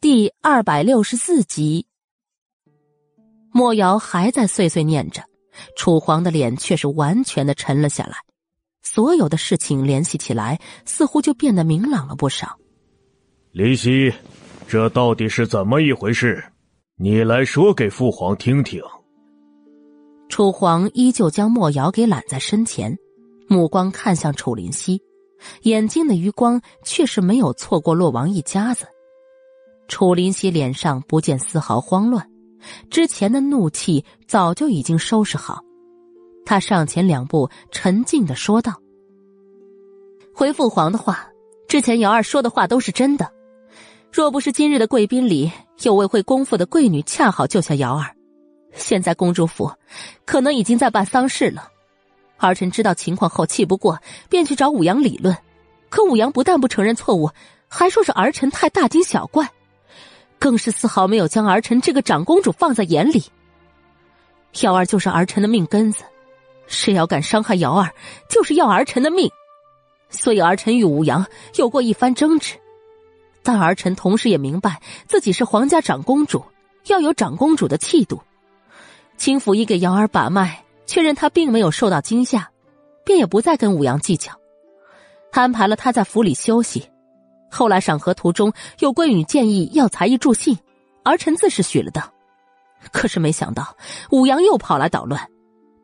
[0.00, 1.86] 第二百六十四集，
[3.50, 5.24] 莫瑶还在碎碎念着，
[5.76, 8.14] 楚皇的脸却是完全的沉了下来。
[8.94, 12.56] 所有的事情联系起来，似乎就变得明朗了不少。
[13.50, 14.14] 林夕，
[14.68, 16.40] 这到底是怎么一回事？
[16.94, 18.80] 你来说给父皇听听。
[20.28, 22.96] 楚皇依旧将莫瑶给揽在身前，
[23.48, 25.02] 目光看向楚林夕，
[25.62, 28.86] 眼睛的余光却是没有错过洛王一家子。
[29.88, 32.24] 楚林夕脸上不见丝毫慌乱，
[32.90, 35.58] 之前的怒气早就已经收拾好。
[36.46, 38.80] 他上前两步，沉静的说道。
[40.36, 41.28] 回父皇的话，
[41.68, 43.32] 之前瑶儿说的话都是真的。
[44.10, 48.10] 若不是今日的贵宾里有位会功夫的贵女恰好救下瑶儿，
[48.74, 49.70] 现在公主府
[50.24, 51.68] 可能已经在办丧事了。
[52.36, 53.96] 儿臣知道情况后，气不过，
[54.28, 55.36] 便去找武阳理论。
[55.88, 57.30] 可武阳不但不承认错误，
[57.68, 59.48] 还说是儿臣太大惊小怪，
[60.40, 63.22] 更是丝毫没有将儿臣这个长公主放在眼里。
[64.62, 66.02] 瑶儿就是儿臣的命根子，
[66.66, 67.94] 谁要敢伤害瑶儿，
[68.28, 69.30] 就是要儿臣的命。
[70.14, 71.26] 所以儿臣与武阳
[71.56, 72.54] 有过一番争执。
[73.42, 76.42] 但儿臣同时也明白自己是皇家长公主，
[76.86, 78.18] 要有长公主的气度。
[79.18, 82.48] 秦府医给瑶儿把脉，确认她并没有受到惊吓，
[83.04, 84.32] 便也不再跟武阳计较，
[85.32, 86.88] 安排了她在府里休息。
[87.50, 90.58] 后来赏荷途中有闺女建议要才艺助兴，
[91.04, 92.02] 儿臣自是许了的。
[92.92, 93.76] 可是没想到
[94.10, 95.28] 武阳又跑来捣乱，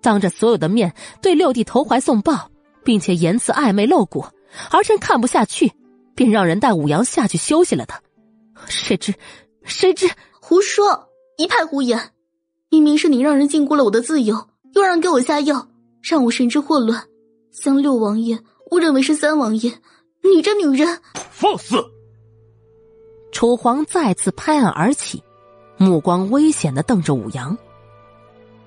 [0.03, 0.93] 当着所有的面
[1.23, 2.51] 对六弟投怀送抱，
[2.85, 4.25] 并且言辞暧昧露骨，
[4.71, 5.73] 儿臣看不下去。
[6.13, 7.95] 便让人带武阳下去休息了的，
[8.67, 9.15] 谁知，
[9.65, 10.07] 谁知
[10.39, 12.13] 胡说，一派胡言！
[12.69, 15.69] 明明是你让人禁锢了我的自由，又让人给我下药，
[16.03, 17.05] 让我神志混乱，
[17.51, 18.39] 将六王爷
[18.71, 19.73] 误认为是三王爷。
[20.23, 21.01] 你这女人，
[21.31, 21.83] 放肆！
[23.33, 25.23] 楚皇再次拍案而起，
[25.79, 27.57] 目光危险的瞪着武阳。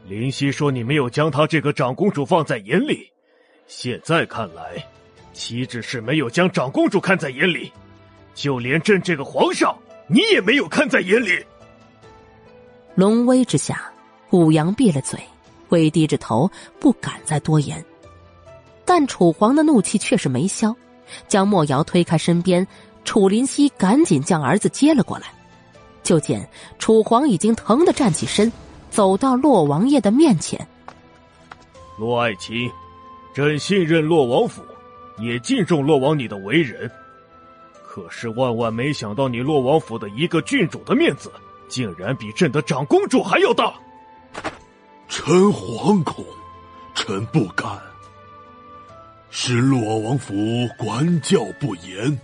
[0.07, 3.12] 林夕说：“你没有将她这个长公主放在眼里，
[3.67, 4.83] 现在看来。”
[5.33, 7.73] 岂止是没有将长公主看在眼里，
[8.35, 9.75] 就连朕这个皇上，
[10.05, 11.43] 你也没有看在眼里。
[12.93, 13.91] 龙威之下，
[14.29, 15.19] 武阳闭了嘴，
[15.69, 16.47] 微低着头，
[16.79, 17.83] 不敢再多言。
[18.85, 20.75] 但楚皇的怒气却是没消，
[21.27, 22.67] 将莫瑶推开身边，
[23.03, 25.33] 楚林熙赶紧将儿子接了过来。
[26.03, 28.53] 就见楚皇已经疼得站起身，
[28.91, 30.67] 走到洛王爷的面前。
[31.97, 32.69] 洛爱卿，
[33.33, 34.63] 朕信任洛王府。
[35.19, 36.89] 也敬重洛王你的为人，
[37.85, 41.31] 可是万万没想到，你洛王府的一个郡主的面子，
[41.69, 43.75] 竟然比朕的长公主还要大。
[45.07, 46.25] 臣惶恐，
[46.95, 47.79] 臣不敢。
[49.29, 50.33] 是洛王府
[50.79, 52.19] 管教不严，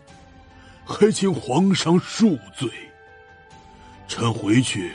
[0.83, 2.67] 还请皇上恕罪。
[4.07, 4.91] 臣回去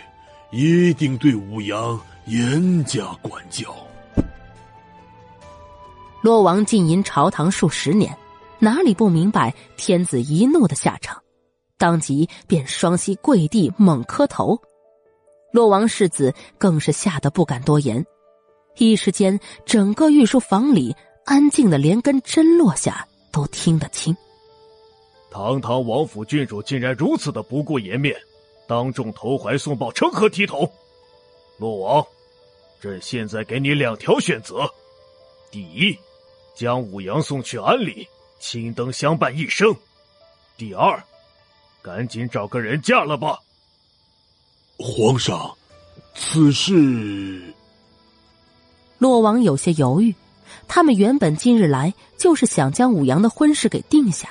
[0.50, 3.72] 一定对武阳严加管教。
[6.24, 8.16] 洛王浸淫朝堂数十年，
[8.58, 11.22] 哪里不明白天子一怒的下场？
[11.76, 14.58] 当即便双膝跪地猛磕头。
[15.52, 18.02] 洛王世子更是吓得不敢多言。
[18.78, 20.96] 一时间，整个御书房里
[21.26, 24.16] 安静的连根针落下都听得清。
[25.30, 28.16] 堂堂王府郡主竟然如此的不顾颜面，
[28.66, 30.66] 当众投怀送抱，成何体统？
[31.58, 32.06] 洛王，
[32.80, 34.66] 朕现在给你两条选择：
[35.50, 35.94] 第一。
[36.54, 38.06] 将武阳送去安里，
[38.38, 39.74] 青灯相伴一生。
[40.56, 41.02] 第二，
[41.82, 43.38] 赶紧找个人嫁了吧。
[44.78, 45.52] 皇上，
[46.14, 47.42] 此事……
[48.98, 50.14] 洛王有些犹豫。
[50.68, 54.28] 他们原本今日来就是想将武阳的婚事给定下，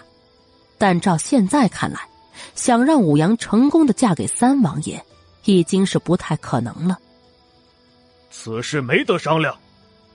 [0.78, 2.08] 但照现在看来，
[2.56, 5.04] 想让武阳成功的嫁给三王爷，
[5.44, 6.98] 已经是不太可能了。
[8.32, 9.56] 此事没得商量，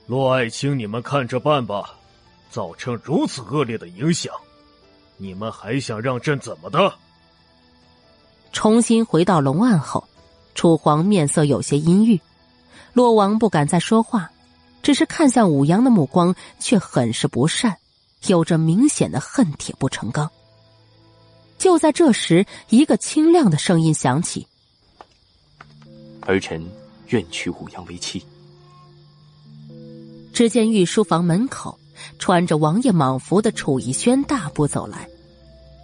[0.07, 1.95] 洛爱卿，你们看着办吧。
[2.49, 4.33] 造成如此恶劣的影响，
[5.17, 6.93] 你们还想让朕怎么的？
[8.51, 10.07] 重新回到龙岸后，
[10.55, 12.19] 楚皇面色有些阴郁，
[12.93, 14.31] 洛王不敢再说话，
[14.81, 17.77] 只是看向武阳的目光却很是不善，
[18.25, 20.29] 有着明显的恨铁不成钢。
[21.59, 24.47] 就在这时，一个清亮的声音响起
[26.25, 26.65] ：“儿臣
[27.09, 28.25] 愿娶武阳为妻。”
[30.33, 31.77] 只见御书房门口。
[32.17, 35.07] 穿着王爷蟒服的楚逸轩大步走来，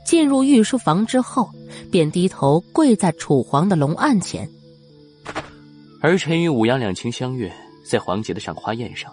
[0.05, 1.49] 进入御书房之后，
[1.91, 4.49] 便低头跪在楚皇的龙案前。
[6.01, 7.51] 儿臣与武阳两情相悦，
[7.89, 9.11] 在皇姐的赏花宴上，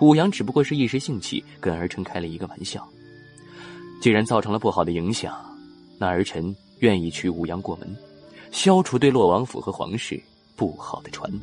[0.00, 2.86] 武阳只不过是一时兴起，跟儿臣开了一个玩笑。
[4.00, 5.34] 既然造成了不好的影响，
[5.98, 7.94] 那儿臣愿意娶武阳过门，
[8.50, 10.18] 消除对洛王府和皇室
[10.56, 11.40] 不好的传闻。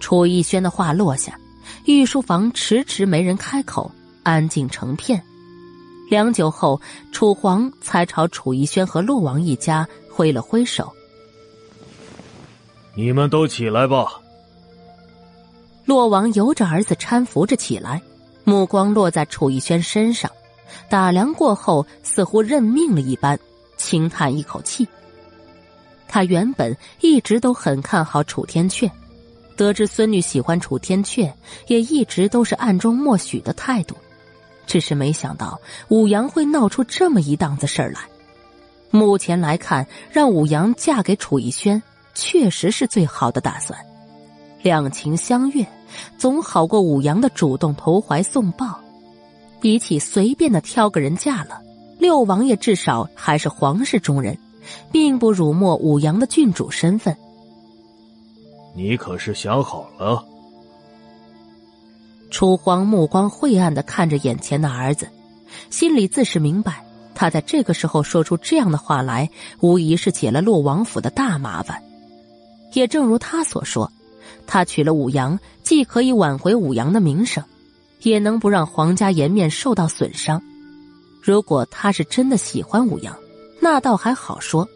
[0.00, 1.38] 楚逸轩的话落下。
[1.84, 3.90] 御书房迟迟没人开口，
[4.22, 5.22] 安静成片。
[6.10, 6.80] 良久后，
[7.12, 10.92] 楚皇才朝楚逸轩和洛王一家挥了挥手
[12.94, 14.20] ：“你们都起来吧。”
[15.86, 18.00] 洛王由着儿子搀扶着起来，
[18.44, 20.30] 目光落在楚逸轩身上，
[20.88, 23.38] 打量过后，似乎认命了一般，
[23.76, 24.86] 轻叹一口气。
[26.06, 28.90] 他原本一直都很看好楚天阙。
[29.56, 31.32] 得知孙女喜欢楚天阙，
[31.66, 33.96] 也一直都是暗中默许的态度，
[34.66, 38.00] 只是没想到武阳会闹出这么一档子事儿来。
[38.90, 41.82] 目前来看，让武阳嫁给楚逸轩
[42.14, 43.78] 确实是最好的打算。
[44.62, 45.66] 两情相悦，
[46.16, 48.80] 总好过武阳的主动投怀送抱。
[49.60, 51.60] 比起随便的挑个人嫁了，
[51.98, 54.38] 六王爷至少还是皇室中人，
[54.92, 57.16] 并不辱没武阳的郡主身份。
[58.74, 60.24] 你可是想好了？
[62.30, 65.08] 楚皇目光晦暗的看着眼前的儿子，
[65.70, 69.30] 心里自是明白，他在这个时候说出这样的话来，
[69.60, 71.80] 无疑是解了洛王府的大麻烦。
[72.72, 73.90] 也正如他所说，
[74.48, 77.44] 他娶了武阳，既可以挽回武阳的名声，
[78.02, 80.42] 也能不让皇家颜面受到损伤。
[81.22, 83.16] 如果他是真的喜欢武阳，
[83.60, 84.66] 那倒还好说；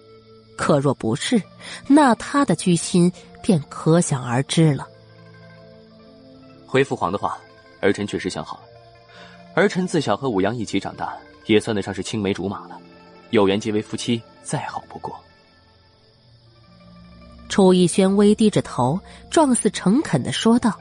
[0.57, 1.43] 可若不是，
[1.89, 3.11] 那他的居心
[3.43, 4.87] 便可想而知了。
[6.67, 7.39] 回父皇的话，
[7.81, 8.63] 儿臣确实想好了。
[9.55, 12.79] 儿臣自小和武阳一起长大，也算得上是青梅竹马了，
[13.31, 15.19] 有缘结为夫妻，再好不过。
[17.49, 19.01] 楚逸轩微低着头，
[19.31, 20.79] 状似诚恳的说道，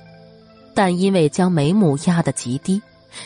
[0.76, 2.82] 但因为将眉目压得极低，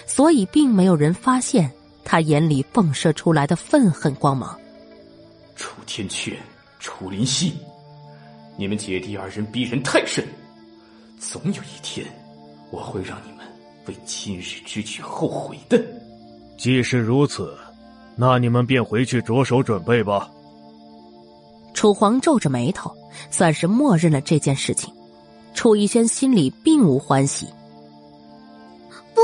[0.05, 1.71] 所以并没有人发现。
[2.03, 4.59] 他眼里迸射出来的愤恨光芒。
[5.55, 6.35] 楚天阙、
[6.79, 7.55] 楚林溪，
[8.61, 10.23] 你们姐弟二人逼人太甚，
[11.17, 12.05] 总有一天，
[12.69, 13.43] 我会让你们
[13.87, 15.83] 为今日之举后悔的。
[16.59, 17.57] 既是如此，
[18.15, 20.29] 那你们便回去着手准备吧。
[21.73, 22.95] 楚皇皱着眉头，
[23.31, 24.93] 算是默认了这件事情。
[25.55, 27.47] 楚逸轩心里并无欢喜。
[29.15, 29.21] 不，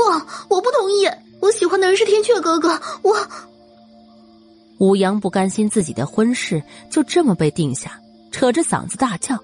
[0.52, 1.08] 我不同意。
[1.38, 2.70] 我喜欢的人是天阙哥哥，
[3.02, 3.16] 我。
[4.78, 6.60] 武阳不甘心自己的婚事
[6.90, 8.00] 就这么被定下，
[8.38, 9.36] 扯着嗓子大叫，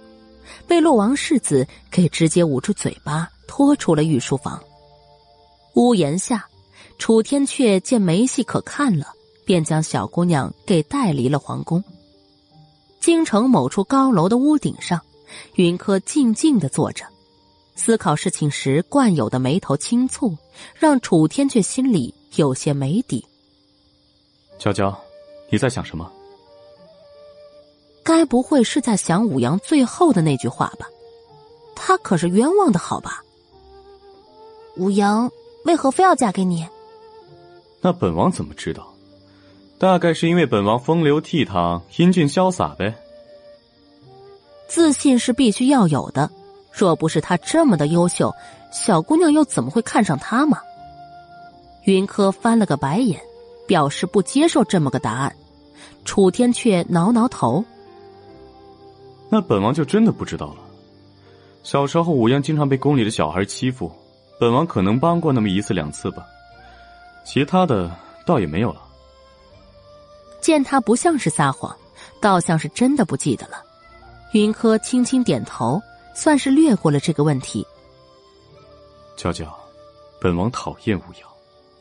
[0.68, 4.62] 被洛王世子给直接捂住嘴巴，拖出了御书房。
[5.74, 6.46] 屋檐下，
[6.96, 9.08] 楚天阙见没戏可看了，
[9.44, 11.82] 便将小姑娘给带离了皇宫。
[13.00, 15.00] 京城某处高楼的屋顶上，
[15.56, 17.04] 云柯静静的坐着。
[17.74, 20.36] 思考事情时惯有的眉头轻蹙，
[20.76, 23.26] 让楚天却心里有些没底。
[24.56, 24.96] 娇娇，
[25.50, 26.08] 你在想什么？
[28.04, 30.86] 该不会是在想武阳最后的那句话吧？
[31.74, 33.22] 他可是冤枉的好吧？
[34.76, 35.30] 武阳
[35.64, 36.66] 为何非要嫁给你？
[37.80, 38.86] 那本王怎么知道？
[39.78, 42.94] 大概是因为本王风流倜傥、英俊潇洒呗。
[44.68, 46.30] 自信是必须要有的。
[46.72, 48.34] 若不是他这么的优秀，
[48.72, 50.58] 小姑娘又怎么会看上他嘛？
[51.84, 53.20] 云柯翻了个白眼，
[53.66, 55.34] 表示不接受这么个答案。
[56.04, 57.64] 楚天却挠挠头。
[59.34, 60.58] 那本王就真的不知道了。
[61.64, 63.90] 小时候武阳经常被宫里的小孩欺负，
[64.38, 66.24] 本王可能帮过那么一次两次吧，
[67.26, 67.90] 其他的
[68.24, 68.80] 倒也没有了。
[70.40, 71.76] 见他不像是撒谎，
[72.20, 73.60] 倒像是真的不记得了。
[74.34, 75.82] 云柯轻轻点头。
[76.16, 77.66] 算是略过了这个问题。
[79.16, 79.52] 娇娇，
[80.20, 81.28] 本王讨厌武阳，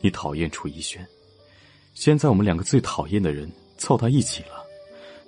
[0.00, 1.06] 你讨厌楚逸轩，
[1.94, 4.66] 现在我们两个最讨厌的人凑到一起了，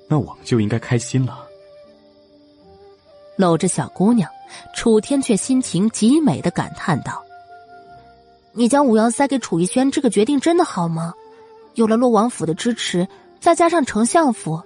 [0.08, 1.45] 那我们就应该开心了。
[3.36, 4.31] 搂着小姑娘，
[4.74, 7.23] 楚天却心情极美的感叹道
[8.52, 11.12] ：“你将武阳塞给楚逸轩，这个决定真的好吗？
[11.74, 13.06] 有了洛王府的支持，
[13.39, 14.62] 再加上丞相府，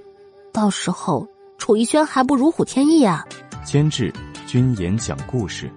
[0.53, 1.27] 到时候
[1.59, 3.27] 楚逸轩还不如虎添翼啊！”
[3.65, 4.13] 监制。
[4.47, 5.71] 君言讲故事，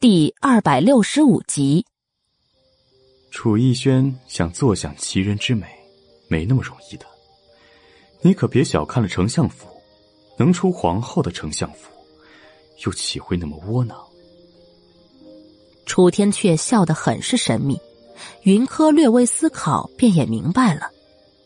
[0.00, 1.84] 第二百六十五集。
[3.30, 5.66] 楚逸轩想坐享其人之美，
[6.26, 7.04] 没那么容易的。
[8.26, 9.68] 你可别小看了丞相府，
[10.38, 11.90] 能出皇后的丞相府，
[12.86, 13.98] 又岂会那么窝囊？
[15.84, 17.78] 楚天阙笑得很是神秘，
[18.44, 20.90] 云柯略微思考，便也明白了。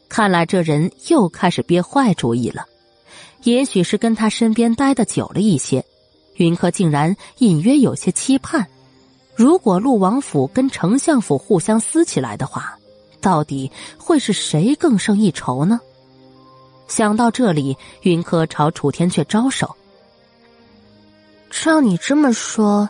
[0.08, 2.64] 看来这人又开始憋坏主意了。
[3.42, 5.84] 也许是跟他身边待的久了一些，
[6.36, 8.64] 云柯竟然隐约有些期盼：
[9.34, 12.78] 如果陆王府跟丞相府互相撕起来的话，
[13.20, 15.80] 到底会是谁更胜一筹呢？
[16.88, 19.76] 想到这里，云柯朝楚天阙招手
[21.50, 22.88] ：“照你这么说，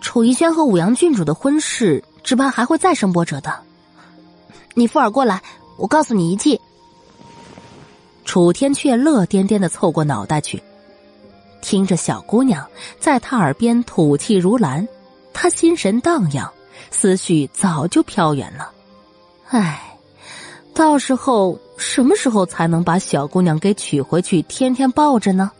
[0.00, 3.60] 楚逸轩和武阳郡主的婚事，只怕还会再生波折的。
[4.74, 5.42] 你附耳过来，
[5.76, 6.60] 我告诉你一计。”
[8.24, 10.62] 楚天阙乐颠颠的凑过脑袋去，
[11.60, 12.64] 听着小姑娘
[13.00, 14.86] 在他耳边吐气如兰，
[15.32, 16.48] 他心神荡漾，
[16.92, 18.70] 思绪早就飘远了。
[19.48, 19.89] 唉，
[20.74, 25.50] 到时候什么时候才能把小姑娘给娶回去，天天抱着呢？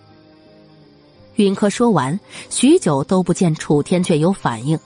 [1.36, 4.78] 云柯说完，许久都不见楚天却有反应，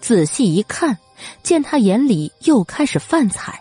[0.00, 0.96] 仔细一看，
[1.42, 3.60] 见他眼里又开始泛彩，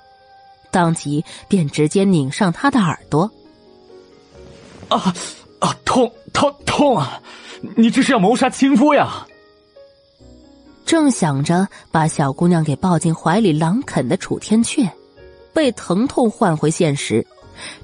[0.72, 3.30] 当即便直接拧上他的耳朵。
[4.90, 5.14] 啊
[5.60, 5.76] 啊！
[5.86, 7.22] 痛痛痛啊！
[7.76, 9.28] 你这是要谋杀亲夫呀！
[10.86, 14.90] 正想着把小姑娘给抱进怀里狼啃的楚天阙，
[15.54, 17.26] 被疼痛唤回现实，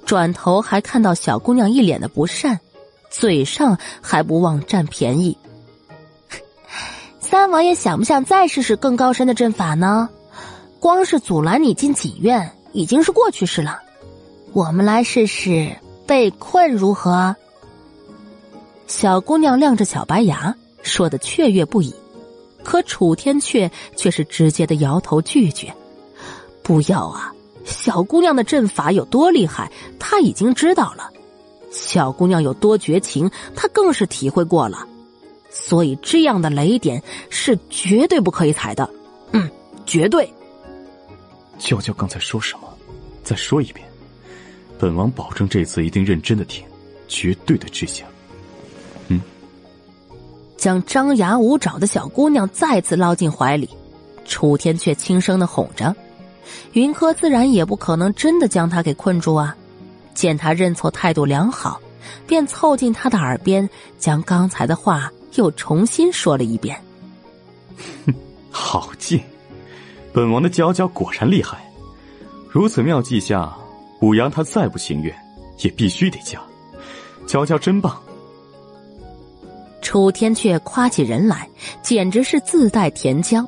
[0.05, 2.59] 转头还看到小姑娘一脸的不善，
[3.09, 5.37] 嘴上还不忘占便宜。
[7.19, 10.09] 三王爷想不想再试试更高深的阵法呢？
[10.79, 13.79] 光是阻拦你进锦院已经是过去式了，
[14.53, 17.35] 我们来试试被困如何？
[18.85, 21.93] 小姑娘亮着小白牙，说的雀跃不已。
[22.63, 25.73] 可楚天阙却是直接的摇头拒绝
[26.61, 27.33] ：“不要啊！
[27.67, 31.11] 小姑娘的阵法有多厉害，他已经知道了；
[31.69, 34.87] 小姑娘有多绝情，他更是体会过了。
[35.49, 38.89] 所以这样的雷点是绝对不可以踩的。
[39.33, 39.49] 嗯，
[39.85, 40.31] 绝对。”
[41.59, 42.69] 娇娇刚才说什么？
[43.23, 43.85] 再说一遍。
[44.79, 46.63] 本王保证这次一定认真的听，
[47.07, 48.05] 绝对的执行。
[49.09, 49.21] 嗯。
[50.55, 53.69] 将张牙舞爪的小姑娘再次捞进怀里，
[54.25, 55.93] 楚天却轻声的哄着。
[56.73, 59.55] 云柯自然也不可能真的将他给困住啊。
[60.13, 61.79] 见他认错态度良好，
[62.25, 63.69] 便凑近他的耳边，
[63.99, 66.75] 将刚才的话又重新说了一遍。
[68.05, 68.13] 哼，
[68.49, 69.21] 好劲！
[70.11, 71.71] 本王的娇娇果然厉害，
[72.49, 73.55] 如此妙计下，
[74.01, 75.15] 武阳他再不情愿，
[75.59, 76.41] 也必须得嫁。
[77.27, 77.95] 娇娇真棒。
[79.81, 81.47] 楚天却夸起人来，
[81.83, 83.47] 简直是自带甜浆。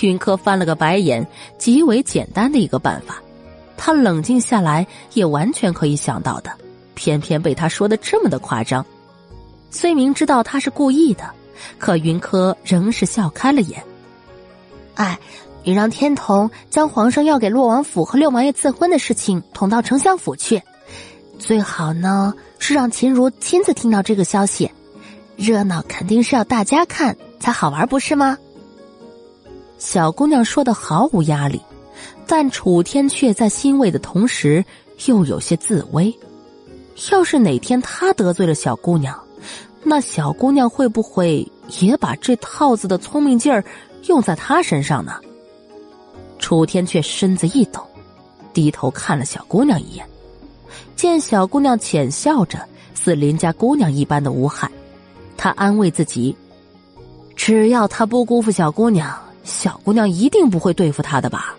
[0.00, 1.26] 云柯翻了个白眼，
[1.58, 3.22] 极为简单的一个办法，
[3.76, 6.50] 他冷静下来也完全可以想到的，
[6.94, 8.84] 偏偏被他说的这么的夸张。
[9.70, 11.30] 虽明知道他是故意的，
[11.78, 13.82] 可云柯仍是笑开了眼。
[14.94, 15.18] 哎。
[15.68, 20.62] 你让天童将皇上要给洛王府和六王爷赐婚的事情捅到丞相府去，
[21.40, 24.70] 最好呢是让秦如亲自听到这个消息，
[25.34, 28.38] 热闹肯定是要大家看才好玩，不是吗？
[29.78, 31.60] 小姑娘说的毫无压力，
[32.26, 34.64] 但楚天却在欣慰的同时
[35.06, 36.14] 又有些自危。
[37.10, 39.18] 要是哪天他得罪了小姑娘，
[39.82, 41.46] 那小姑娘会不会
[41.80, 43.62] 也把这套子的聪明劲儿
[44.06, 45.12] 用在他身上呢？
[46.38, 47.80] 楚天却身子一抖，
[48.52, 50.06] 低头看了小姑娘一眼，
[50.96, 52.58] 见小姑娘浅笑着，
[52.94, 54.70] 似邻家姑娘一般的无害，
[55.36, 56.34] 他安慰自己：
[57.34, 59.14] 只要他不辜负小姑娘，
[59.46, 61.54] 小姑娘一定不会对付他的吧？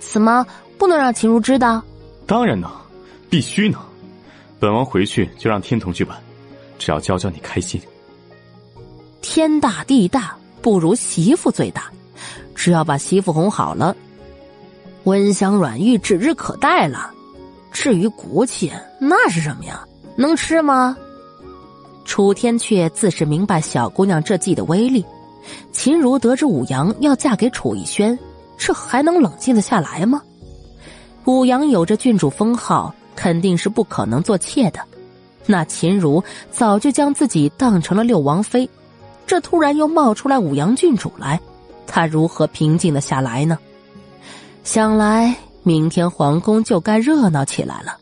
[0.00, 0.44] 怎么
[0.76, 1.82] 不能让秦如知道？
[2.26, 2.70] 当然能，
[3.30, 3.80] 必须能。
[4.58, 6.20] 本王回去就让天童去办，
[6.78, 7.80] 只要娇娇你开心。
[9.20, 11.84] 天大地大，不如媳妇最大。
[12.54, 13.96] 只要把媳妇哄好了，
[15.04, 17.10] 温香软玉指日可待了。
[17.72, 18.70] 至于骨气，
[19.00, 19.84] 那是什么呀？
[20.16, 20.96] 能吃吗？
[22.04, 25.04] 楚天阙自是明白小姑娘这计的威力。
[25.72, 28.18] 秦如得知武阳要嫁给楚逸轩，
[28.56, 30.22] 这还能冷静的下来吗？
[31.24, 34.80] 武阳有着郡主封号，肯定是不可能做妾的。
[35.46, 38.68] 那秦如早就将自己当成了六王妃，
[39.26, 41.40] 这突然又冒出来武阳郡主来。
[41.86, 43.58] 她如何平静的下来呢？
[44.64, 47.98] 想来明天皇宫就该热闹起来了。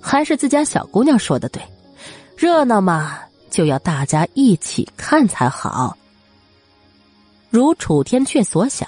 [0.00, 1.60] 还是自家小姑娘说的对，
[2.36, 3.18] 热闹嘛
[3.50, 5.96] 就要大家一起看才好。
[7.56, 8.86] 如楚天阙所想，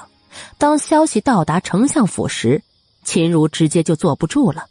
[0.59, 2.63] 当消息到达丞相府时，
[3.03, 4.67] 秦如直接就坐不住了，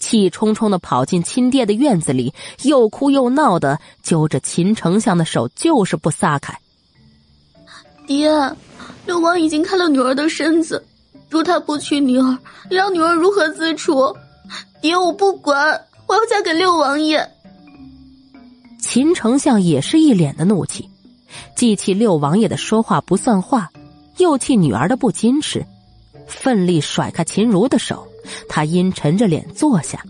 [0.00, 6.52] 气冲冲的跑进亲爹的院子里，又哭又闹的揪着秦丞相的手，就是不撒开。
[8.08, 8.28] 爹。
[9.06, 10.84] 六王已经看了女儿的身子，
[11.30, 14.12] 如他不娶女儿，让女儿如何自处？
[14.82, 17.24] 爹，我不管，我要嫁给六王爷。
[18.80, 20.90] 秦丞相也是一脸的怒气，
[21.54, 23.70] 既气六王爷的说话不算话，
[24.18, 25.64] 又气女儿的不矜持，
[26.26, 28.06] 奋力甩开秦如的手，
[28.48, 30.02] 他阴沉着脸坐下。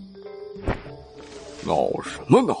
[1.65, 2.57] 闹什么闹？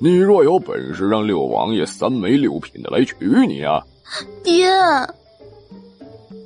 [0.00, 3.14] 你若有本事，让六王爷三媒六聘的来娶
[3.46, 3.80] 你啊！
[4.42, 4.68] 爹。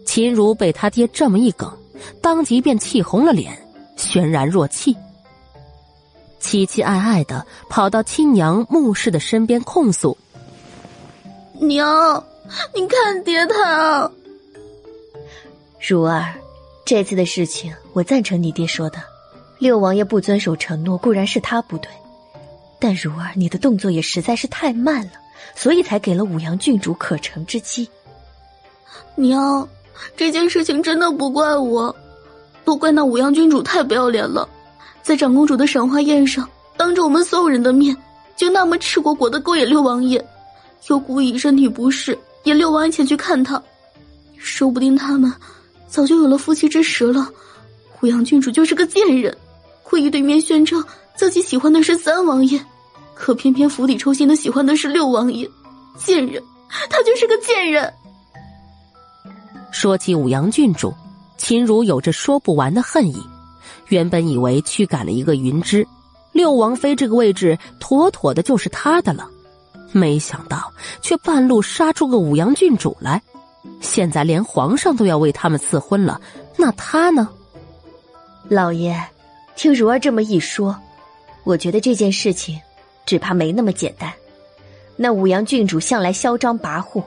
[0.05, 1.71] 秦如被他爹这么一梗，
[2.23, 3.59] 当即便气红了脸，
[3.97, 4.95] 轩然若泣，
[6.41, 10.17] 凄凄爱爱的跑到亲娘穆氏的身边控诉
[11.61, 12.25] ：“娘，
[12.75, 14.11] 你看爹他。”
[15.87, 16.35] 如儿，
[16.85, 18.99] 这次的事情我赞成你爹说的，
[19.59, 21.91] 六王爷不遵守承诺固然是他不对，
[22.79, 25.13] 但如儿你的动作也实在是太慢了，
[25.55, 27.89] 所以才给了武阳郡主可乘之机。
[29.15, 29.69] 娘。
[30.17, 31.93] 这件事情真的不怪我，
[32.65, 34.49] 都怪那武阳郡主太不要脸了，
[35.03, 37.97] 在长公主的赏花宴上，当着我们所有人的面，
[38.37, 40.25] 就那么赤果果的勾引六王爷，
[40.87, 43.63] 又故意身体不适引六王爷前去看他，
[44.37, 45.31] 说不定他们
[45.89, 47.29] 早就有了夫妻之实了。
[48.01, 49.37] 五阳郡主就是个贱人，
[49.83, 50.83] 故意对面宣称
[51.17, 52.59] 自己喜欢的是三王爷，
[53.15, 55.51] 可偏偏釜底抽薪的喜欢的是六王爷，
[55.99, 56.43] 贱人
[56.89, 57.93] 他就是个贱人。
[59.73, 60.95] 说起武阳郡主，
[61.37, 63.21] 秦如有着说不完的恨意。
[63.89, 65.87] 原本以为驱赶了一个云芝，
[66.33, 69.29] 六王妃这个位置妥妥的就是他的了，
[69.93, 73.21] 没想到却半路杀出个武阳郡主来。
[73.81, 76.21] 现在连皇上都要为他们赐婚了，
[76.57, 77.29] 那他呢？
[78.49, 78.99] 老爷，
[79.57, 80.75] 听如儿这么一说，
[81.45, 82.59] 我觉得这件事情
[83.05, 84.13] 只怕没那么简单。
[84.97, 87.03] 那武阳郡主向来嚣张跋扈，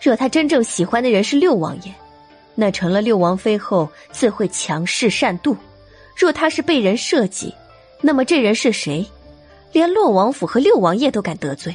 [0.00, 1.94] 若他真正喜欢的人是六王爷，
[2.54, 5.54] 那成了六王妃后自会强势善妒；
[6.16, 7.54] 若他是被人设计，
[8.00, 9.06] 那么这人是谁？
[9.72, 11.74] 连洛王府和六王爷都敢得罪？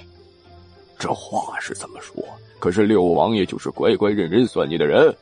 [0.98, 2.24] 这话是怎么说？
[2.60, 5.16] 可是六王爷就是乖乖认人算计的人，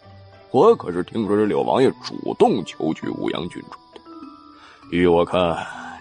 [0.51, 4.01] 我可是听说是六王爷主动求娶武阳郡主的。
[4.91, 5.57] 依我看，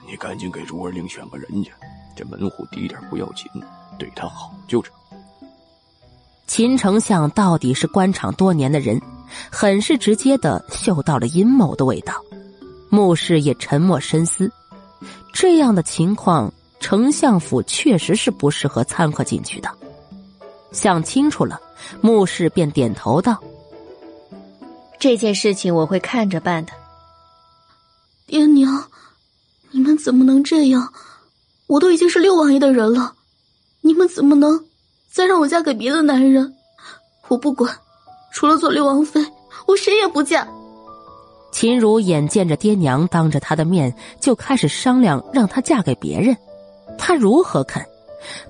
[0.06, 1.70] 你赶紧给朱儿另选个人家，
[2.14, 3.46] 这门户低点不要紧。
[3.98, 4.94] 对他好就成。
[6.46, 9.00] 秦丞相到底是官场多年的人，
[9.50, 12.14] 很是直接的嗅到了阴谋的味道。
[12.90, 14.50] 穆氏也沉默深思，
[15.32, 16.52] 这样的情况，
[16.82, 19.70] 丞相府确实是不适合掺和进去的。
[20.72, 21.58] 想清楚了，
[22.00, 23.40] 穆氏便点头道
[24.98, 26.72] ：“这件事情我会看着办的。”
[28.26, 28.90] 爹娘，
[29.70, 30.92] 你们怎么能这样？
[31.68, 33.14] 我都已经是六王爷的人了。
[33.80, 34.64] 你们怎么能
[35.10, 36.54] 再让我嫁给别的男人？
[37.28, 37.74] 我不管，
[38.32, 39.24] 除了做六王妃，
[39.66, 40.46] 我谁也不嫁。
[41.52, 46.36] 秦如眼见着爹娘当着他的面就开始商量让她嫁给别人，
[46.96, 47.84] 她如何肯？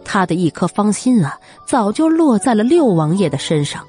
[0.05, 3.83] 他的一颗芳心啊，早就落在了六王爷的身上。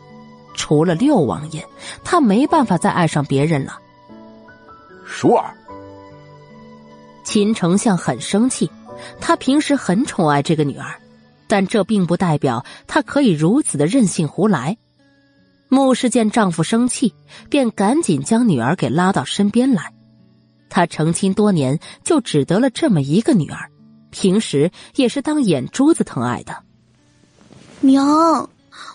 [0.56, 1.68] 除了六王爷，
[2.06, 3.78] 他没办法再爱上别人了。
[5.06, 5.54] 舒儿，
[7.26, 8.72] 秦丞相很生气，
[9.20, 10.96] 他平时很宠爱这个女儿。
[11.48, 14.78] 但这并不代表他可以如此的任性胡来。
[15.68, 17.14] 穆氏见丈夫生气，
[17.50, 19.92] 便赶紧将女儿给拉到身边来。
[20.70, 23.70] 她成亲多年，就只得了这么一个女儿，
[24.14, 26.56] 平时也是当眼珠子疼爱的。
[27.82, 28.50] 娘，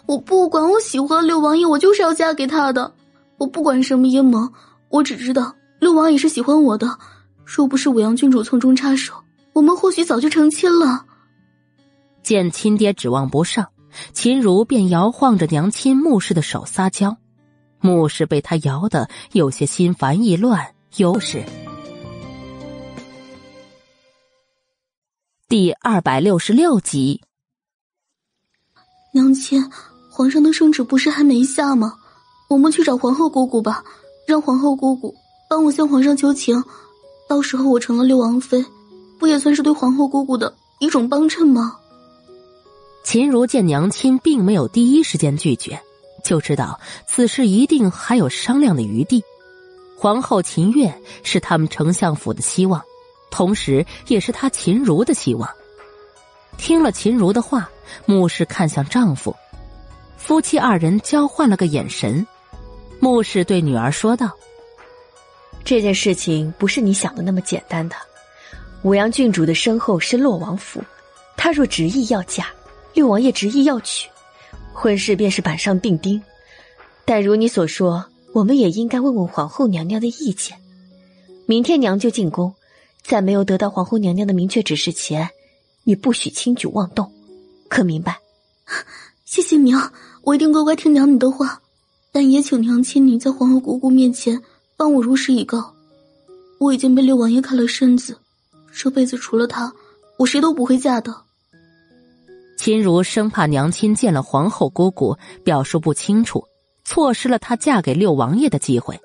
[0.06, 2.92] 我不管，我喜欢六王爷，我就是要嫁给他的。
[3.36, 4.48] 我不管什么阴谋，
[4.88, 6.98] 我只知道六王爷是喜欢我的。
[7.44, 9.12] 若不是武阳郡主从中插手，
[9.52, 11.04] 我们或许早就成亲了。
[12.22, 13.68] 见亲爹指望不上，
[14.12, 17.16] 秦如便摇晃着娘亲穆氏的手撒娇。
[17.80, 20.68] 穆氏被他摇得有些心烦意乱。
[20.96, 21.44] 又是
[25.50, 27.22] 第二百六十六集。
[29.14, 29.64] 娘亲，
[30.10, 31.94] 皇上的圣旨不是还没下吗？
[32.50, 33.82] 我们去找皇后姑姑吧，
[34.26, 35.14] 让皇后姑姑
[35.48, 36.62] 帮我向皇上求情。
[37.26, 38.62] 到时候我成了六王妃，
[39.18, 41.78] 不也算是对皇后姑姑的一种帮衬吗？
[43.02, 45.80] 秦如见娘亲并没有第一时间拒绝，
[46.22, 46.78] 就知道
[47.08, 49.24] 此事一定还有商量的余地。
[49.96, 52.82] 皇后秦月是他们丞相府的希望，
[53.30, 55.48] 同时也是他秦如的希望。
[56.56, 57.70] 听了秦如的话，
[58.04, 59.34] 牧氏看向丈夫，
[60.16, 62.26] 夫妻二人交换了个眼神。
[63.00, 64.30] 牧氏对女儿说道
[65.64, 67.94] ：“这件事情不是你想的那么简单的。
[68.82, 70.82] 武阳郡主的身后是洛王府，
[71.36, 72.46] 她若执意要嫁。”
[72.94, 74.08] 六王爷执意要娶，
[74.72, 76.20] 婚事便是板上钉钉。
[77.04, 80.58] 但如你所说，我们也应该问问皇后娘娘的意见。
[81.46, 82.52] 明天娘就进宫，
[83.08, 85.30] 在没有得到皇后娘娘的明确指示前，
[85.84, 87.10] 你不许轻举妄动，
[87.66, 88.18] 可明白？
[89.24, 89.90] 谢谢娘，
[90.24, 91.62] 我一定乖乖听娘你的话。
[92.12, 94.42] 但也请娘亲你在皇后姑姑面前
[94.76, 95.72] 帮我如实以告，
[96.58, 98.18] 我已经被六王爷看了身子，
[98.74, 99.72] 这辈子除了他，
[100.18, 101.14] 我谁都不会嫁的。
[102.58, 106.44] 秦如生怕娘亲见了皇后姑姑表述不清楚，
[106.84, 109.00] 错失了她嫁给六王爷的机会。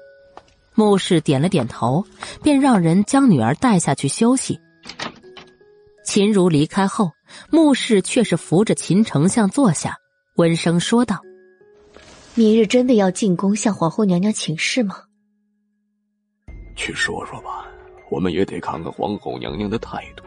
[0.76, 2.06] 穆氏点了点头，
[2.42, 4.60] 便让人将女儿带下去休息。
[6.04, 7.12] 秦如离开后，
[7.50, 9.98] 穆氏却是扶着秦丞相坐下，
[10.36, 11.22] 温声说道
[12.36, 15.04] ：“明日真的要进宫向皇后娘娘请示吗？”
[16.76, 17.68] 去说说吧，
[18.10, 20.24] 我们也得看看皇后娘娘的态度。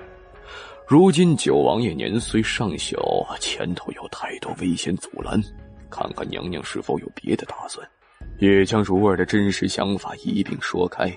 [0.89, 2.97] 如今九王爷年岁尚小，
[3.41, 5.42] 前头有太多危险阻拦，
[5.91, 7.86] 看看娘娘是否有别的打算，
[8.38, 11.10] 也将如儿的真实想法一并说开。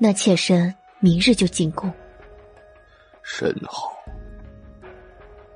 [0.00, 1.92] 那妾身明日就进宫。
[3.22, 3.92] 甚好。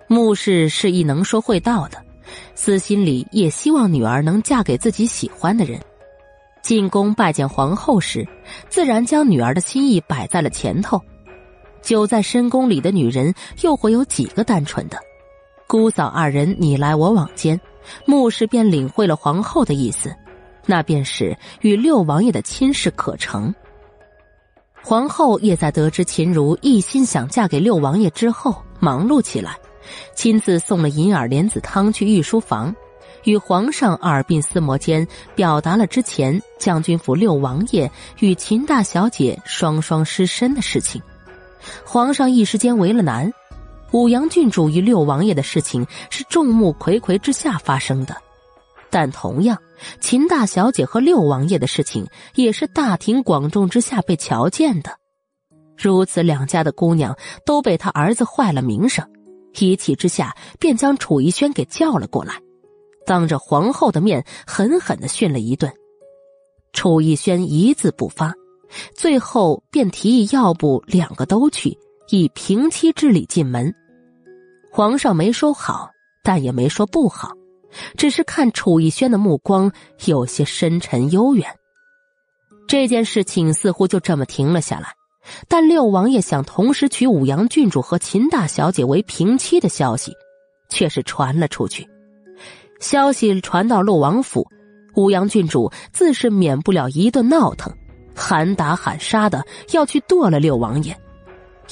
[0.08, 2.00] 穆氏是一能说会道的，
[2.54, 5.80] 私心里也希望女儿能嫁给自己喜欢的人。
[6.62, 8.26] 进宫拜见皇后时，
[8.68, 11.00] 自然将女儿的心意摆在了前头。
[11.82, 14.98] 久在深宫里的女人，又会有几个单纯的？
[15.68, 17.60] 姑嫂二人你来我往间，
[18.04, 20.14] 穆氏便领会了皇后的意思，
[20.66, 23.54] 那便是与六王爷的亲事可成。
[24.82, 29.56] 皇后也在得知秦如一心想嫁给六王爷之后，忙碌起来，
[30.14, 32.74] 亲自送了银耳莲子汤去御书房，
[33.24, 37.90] 与皇上耳鬓厮磨间表达了之前将军府六王爷
[38.20, 41.02] 与秦大小姐双双失身的事情。
[41.84, 43.32] 皇上一时间为了难，
[43.92, 48.16] 五阳郡主与六王爷的事情是众目睽睽之下发生的。
[48.90, 49.58] 但同样，
[50.00, 54.90] 秦大小姐和六王爷的事情也是大庭广众之下被瞧见的。
[55.76, 59.06] 如此两家的姑娘都被他儿子坏了名声，
[59.58, 62.40] 一气之下便将楚逸轩给叫了过来，
[63.04, 65.72] 当着皇后的面狠狠的训了一顿。
[66.72, 68.32] 楚逸轩一字不发，
[68.94, 71.76] 最后便提议要不两个都去，
[72.10, 73.74] 以平妻之礼进门。
[74.70, 75.90] 皇上没说好，
[76.22, 77.30] 但也没说不好。
[77.96, 79.70] 只是看楚逸轩的目光
[80.06, 81.46] 有些深沉悠远。
[82.66, 84.94] 这件事情似乎就这么停了下来，
[85.46, 90.12] 但六王爷想同时娶武阳郡主和秦大小姐为平妻的消息，
[90.68, 91.86] 却是传了出去。
[92.80, 94.46] 消息传到洛王府，
[94.94, 97.72] 武阳郡主自是免不了一顿闹腾，
[98.14, 100.98] 喊打喊杀的要去剁了六王爷，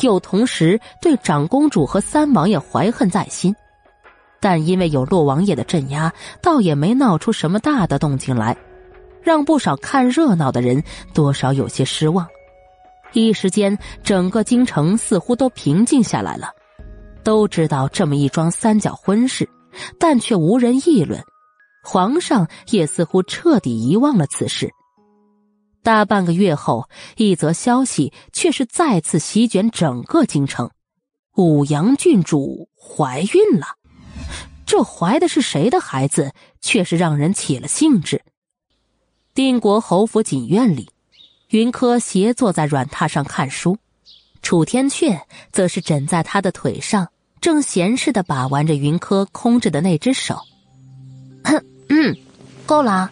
[0.00, 3.55] 又同时对长公主和三王爷怀恨在心。
[4.40, 8.56] 但因为有洛王爷的镇压，倒也没闹出什么大的动静来，
[9.23, 10.82] 让不少看热闹的人
[11.14, 12.26] 多少有些失望。
[13.12, 16.50] 一时间，整个京城似乎都平静下来了。
[17.23, 19.48] 都知道这么一桩三角婚事，
[19.98, 21.23] 但却无人议论。
[21.82, 24.70] 皇上也似乎彻底遗忘了此事。
[25.84, 30.70] 大半个月后，一则消息却是再次席卷整个京城：
[31.36, 33.66] 武阳郡主怀孕了。
[34.64, 36.32] 这怀的是谁的孩子，
[36.62, 38.22] 却是让人起了兴致。
[39.34, 40.88] 定国侯府锦院里，
[41.50, 43.76] 云柯斜坐在软榻上看书，
[44.40, 45.20] 楚天阙
[45.52, 47.10] 则是枕在他的腿上，
[47.42, 50.38] 正闲适的把玩着云柯空着的那只手。
[51.90, 52.16] 嗯，
[52.64, 53.10] 够了。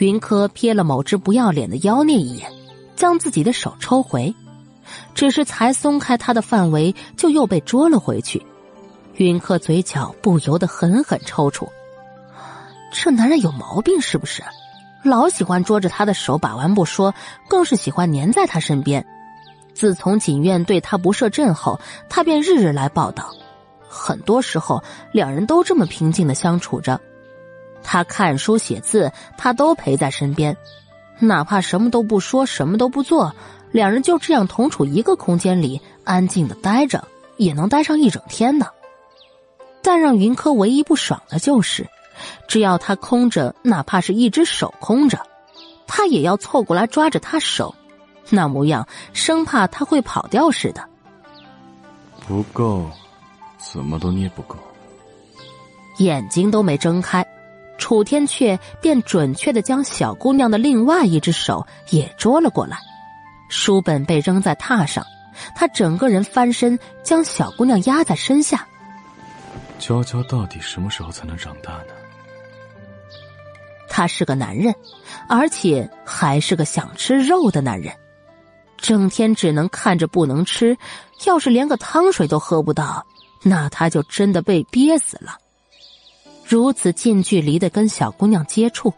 [0.00, 2.50] 云柯瞥了某只不要脸的妖孽一眼，
[2.96, 4.34] 将自己的手抽回，
[5.14, 8.44] 只是才松开他的范围，就又被捉了回去。
[9.16, 11.68] 云柯嘴角不由得狠狠抽搐，
[12.90, 14.42] 这男人有毛病是不是？
[15.04, 17.14] 老喜欢捉着他的手把玩不说，
[17.46, 19.04] 更是喜欢黏在他身边。
[19.74, 23.30] 自从锦院对他不设阵后，他便日日来报道。
[23.86, 26.98] 很多时候，两人都这么平静的相处着。
[27.82, 30.56] 他看书写字，他都陪在身边，
[31.18, 33.34] 哪怕什么都不说，什么都不做，
[33.72, 38.66] 两人就这样同处一个空间里，安静的待着，也能待上一整天呢。
[39.82, 41.88] 但让云柯唯一不爽的就是，
[42.46, 45.26] 只要他空着，哪怕是一只手空着，
[45.86, 47.74] 他也要凑过来抓着他手，
[48.28, 50.86] 那模样生怕他会跑掉似的。
[52.28, 52.88] 不够，
[53.58, 54.56] 怎么都捏不够。
[55.98, 57.26] 眼睛都没睁开，
[57.80, 62.78] 楚天阙便准确的将小姑娘的另外一只手也捉了过来，
[63.48, 65.04] 书本被扔在榻上，
[65.56, 68.64] 他整个人翻身将小姑娘压在身下。
[69.78, 71.94] 娇娇到底什么时候才能长大呢？
[73.88, 74.72] 他是个男人，
[75.26, 77.92] 而且还是个想吃肉的男人，
[78.76, 80.76] 整天只能看着不能吃，
[81.24, 83.04] 要是连个汤水都喝不到，
[83.42, 85.38] 那他就真的被憋死了。
[86.50, 88.92] 如此近距离的跟小姑娘接触，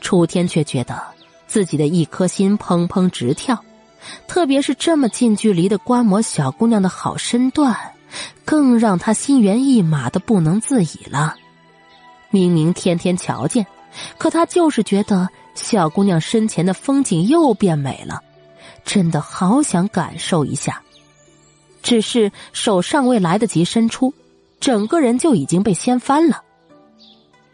[0.00, 1.02] 楚天却觉得
[1.48, 3.58] 自己的一颗心砰砰直跳，
[4.28, 7.76] 特别是这么近距离的观摩小姑娘的好身段。
[8.44, 11.34] 更让他心猿意马的不能自已了。
[12.30, 13.66] 明明天天瞧见，
[14.18, 18.22] 可他就是觉得小姑娘身前的风景又变美了，
[18.84, 20.80] 真的好想感受一下。
[21.82, 24.14] 只是手尚未来得及伸出，
[24.60, 26.43] 整个人就已经被掀翻了。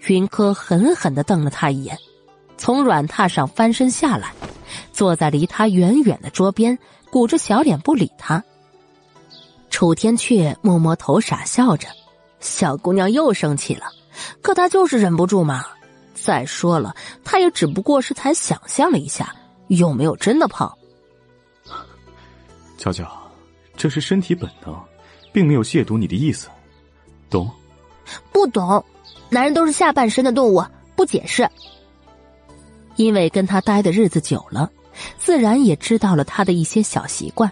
[0.07, 1.99] 云柯狠狠的瞪了他一眼，
[2.57, 4.33] 从软榻上翻身下来，
[4.93, 6.79] 坐在离他远远的桌边，
[7.11, 8.43] 鼓着小脸不理他。
[9.71, 11.89] 楚天阙摸摸头，傻笑着。
[12.41, 13.87] 小姑娘又生气了，
[14.41, 15.65] 可她就是忍不住嘛。
[16.15, 19.35] 再说了，她也只不过是才想象了一下，
[19.69, 20.75] 又没有真的胖。
[22.79, 23.07] 娇娇，
[23.77, 24.75] 这是身体本能，
[25.33, 26.49] 并没有亵渎你的意思，
[27.29, 27.51] 懂？
[28.33, 28.83] 不懂，
[29.31, 30.63] 男人都是下半身的动物，
[30.97, 31.49] 不解释。
[32.97, 34.69] 因为跟他待的日子久了，
[35.17, 37.51] 自然也知道了他的一些小习惯。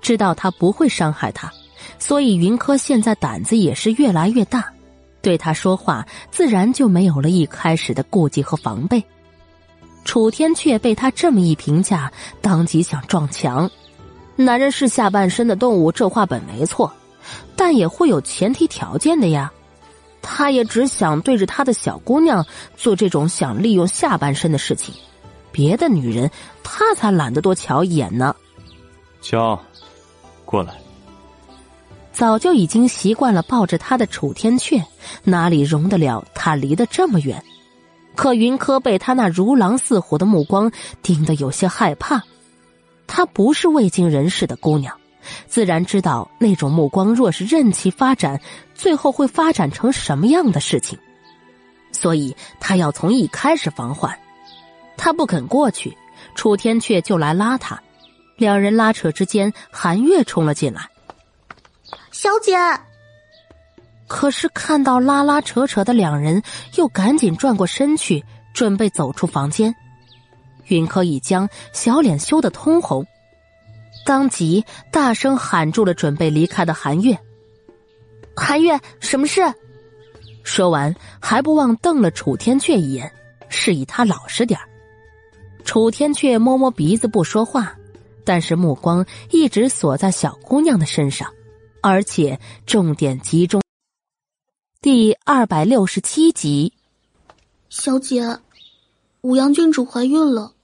[0.00, 1.52] 知道他不会伤害他，
[1.98, 4.72] 所以云柯现在胆子也是越来越大，
[5.20, 9.04] 对他说话自然就没有了一开始的顾忌和防备。
[10.02, 12.10] 楚天却被他这么一评价，
[12.40, 13.70] 当即想撞墙。
[14.34, 16.90] 男人是下半身的动物，这话本没错，
[17.54, 19.52] 但也会有前提条件的呀。
[20.22, 22.44] 他也只想对着他的小姑娘
[22.76, 24.94] 做这种想利用下半身的事情，
[25.50, 26.30] 别的女人
[26.62, 28.34] 他才懒得多瞧一眼呢。
[29.20, 29.60] 乔，
[30.44, 30.74] 过来。
[32.12, 34.82] 早就已经习惯了抱着他的楚天阙，
[35.24, 37.42] 哪里容得了他离得这么远？
[38.14, 42.22] 可云柯被他那如狼似虎的目光盯得有些害怕。
[43.06, 44.99] 她不是未经人事的姑娘，
[45.46, 48.40] 自然知道那种目光若是任其发展，
[48.74, 50.98] 最后会发展成什么样的事情。
[51.92, 54.16] 所以他要从一开始防患。
[54.96, 55.96] 他不肯过去，
[56.34, 57.80] 楚天阙就来拉他。
[58.36, 60.88] 两人拉扯之间，韩月冲了进来。
[62.10, 62.56] 小姐。
[64.06, 66.42] 可是看到拉拉扯扯的两人，
[66.76, 69.74] 又赶紧转过身去，准备走出房间。
[70.66, 73.06] 云柯一僵，小脸羞得通红，
[74.04, 77.18] 当即大声喊住了准备离开的韩月。
[78.36, 79.42] 韩月，什么事？
[80.42, 83.12] 说完，还不忘瞪了楚天阙一眼，
[83.48, 84.58] 示意他老实点
[85.64, 87.76] 楚天阙摸摸鼻子不说话，
[88.24, 91.30] 但是目光一直锁在小姑娘的身上，
[91.82, 93.60] 而且重点集中。
[94.80, 96.72] 第二百六十七集，
[97.68, 98.38] 小姐，
[99.20, 100.54] 武阳郡主怀孕了。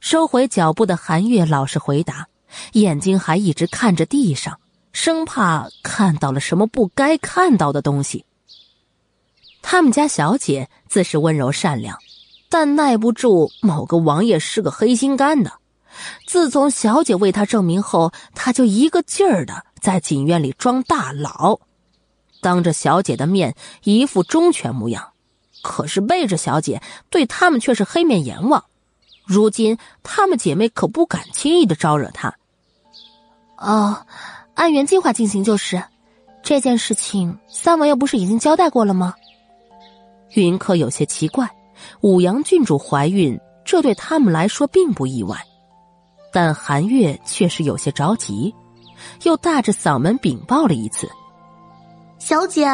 [0.00, 2.26] 收回脚步的韩月老实回答，
[2.72, 4.58] 眼睛还一直看着地上，
[4.92, 8.24] 生怕看到了什么不该看到的东西。
[9.60, 11.98] 他们家小姐自是温柔善良，
[12.48, 15.52] 但耐不住某个王爷是个黑心肝的。
[16.26, 21.60] 自从小姐为他证明后，他就一个劲儿的在锦院里装大佬，
[22.40, 23.54] 当着小姐的面
[23.84, 25.12] 一副忠犬模样，
[25.62, 26.80] 可是背着小姐
[27.10, 28.64] 对他们却是黑面阎王。
[29.32, 32.34] 如今，她们姐妹可不敢轻易的招惹他。
[33.56, 34.04] 哦，
[34.54, 35.82] 按原计划进行就是。
[36.42, 39.14] 这件事情，三王爷不是已经交代过了吗？
[40.34, 41.48] 云柯有些奇怪，
[42.00, 45.36] 五阳郡主怀孕，这对他们来说并不意外，
[46.32, 48.52] 但韩月却是有些着急，
[49.22, 51.08] 又大着嗓门禀报了一次
[52.18, 52.66] ：“小姐，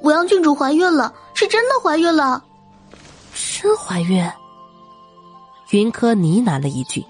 [0.00, 2.42] 五阳郡主怀孕了，是真的怀孕了，
[3.34, 4.24] 真怀孕。”
[5.70, 7.04] 云柯呢喃了一句，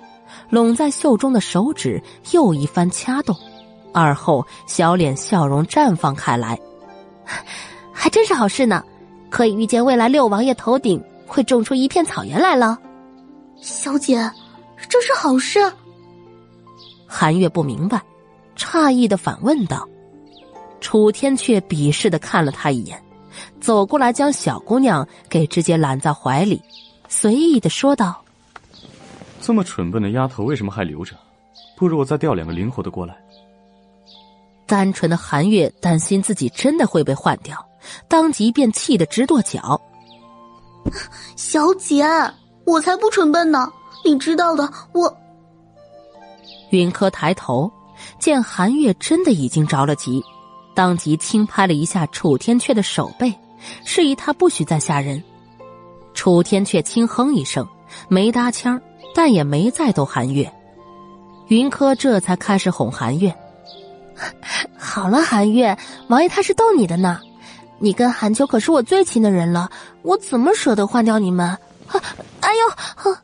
[0.50, 3.36] 拢在袖中的手指又一番掐动，
[3.92, 6.58] 而后小脸笑容绽放开来，
[7.92, 8.82] 还真是好事呢，
[9.30, 12.78] 可以预见未来六王爷头顶会种出一片草原来了。
[13.60, 14.30] 小姐，
[14.88, 15.60] 这是好事。
[17.06, 18.02] 韩月不明白，
[18.56, 19.88] 诧异的反问道
[20.80, 23.02] ：“楚天却鄙视的看了他一眼，
[23.60, 26.60] 走过来将小姑娘给直接揽在怀里，
[27.08, 28.20] 随意的说道。”
[29.40, 31.16] 这么蠢笨的丫头，为什么还留着？
[31.76, 33.16] 不如我再调两个灵活的过来。
[34.66, 37.64] 单纯的韩月担心自己真的会被换掉，
[38.06, 39.80] 当即便气得直跺脚。
[41.36, 42.04] 小姐，
[42.64, 43.72] 我才不蠢笨呢！
[44.04, 45.16] 你知道的，我。
[46.70, 47.70] 云柯抬头
[48.18, 50.22] 见韩月真的已经着了急，
[50.74, 53.34] 当即轻拍了一下楚天阙的手背，
[53.84, 55.22] 示意他不许再吓人。
[56.12, 57.66] 楚天阙轻哼一声，
[58.08, 58.80] 没搭腔。
[59.14, 60.52] 但也没再逗韩月，
[61.48, 63.34] 云柯这才开始哄韩月。
[64.76, 65.76] 好了，韩月，
[66.08, 67.20] 王爷他是逗你的呢。
[67.80, 69.70] 你跟韩秋可是我最亲的人了，
[70.02, 71.56] 我怎么舍得换掉你们？
[72.40, 72.50] 哎
[73.04, 73.16] 呦！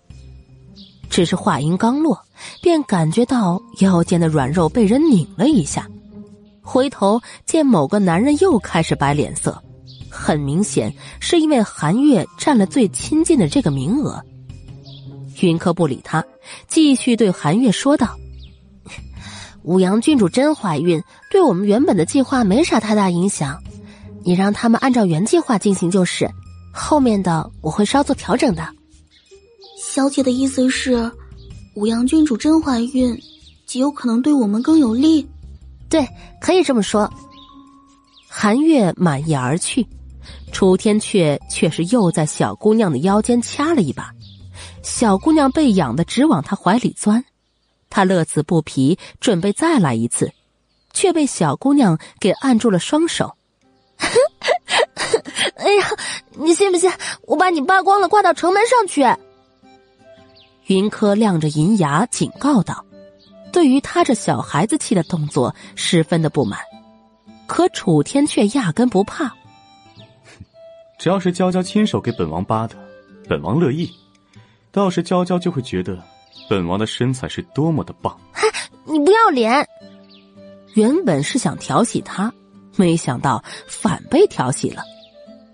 [1.10, 2.20] 只是话音刚落，
[2.60, 5.88] 便感觉到腰间的软肉被人拧了一下，
[6.62, 9.60] 回头见某个男人又开始摆脸色，
[10.10, 14.20] 很明显是因为韩月占了最亲近的这个名额。
[15.40, 16.24] 云柯不理他，
[16.68, 18.16] 继续对韩月说道
[19.62, 23.62] ：“五阳郡主真怀孕，对我们原本的计划没啥太大影响。
[24.22, 26.30] 你让他们按照原计划进行就是，
[26.72, 28.66] 后面的我会稍作调整的。”
[29.78, 31.10] 小姐的意思是，
[31.74, 33.16] 五阳郡主真怀孕，
[33.66, 35.26] 极有可能对我们更有利。
[35.88, 36.08] 对，
[36.40, 37.12] 可以这么说。
[38.28, 39.86] 韩月满意而去，
[40.52, 44.13] 楚天阙却是又在小姑娘的腰间掐了一把。
[44.84, 47.24] 小姑娘被痒的直往他怀里钻，
[47.88, 50.30] 他乐此不疲，准备再来一次，
[50.92, 53.34] 却被小姑娘给按住了双手。
[55.56, 55.88] 哎呀，
[56.32, 59.02] 你信不信我把你扒光了挂到城门上去？
[60.66, 62.84] 云柯亮着银牙警告道。
[63.52, 66.60] 对于他这小孩子气的动作十分的不满。
[67.46, 69.32] 可楚天却压根不怕，
[70.98, 72.74] 只要是娇娇亲手给本王扒的，
[73.28, 73.90] 本王乐意。
[74.74, 75.96] 到时娇娇就会觉得
[76.50, 78.18] 本王的身材是多么的棒。
[78.32, 78.42] 嗨，
[78.84, 79.64] 你不要脸！
[80.74, 82.32] 原本是想调戏他，
[82.74, 84.82] 没想到反被调戏了。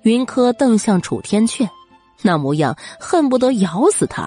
[0.05, 1.68] 云柯瞪向楚天阙，
[2.23, 4.26] 那模样恨不得咬死他。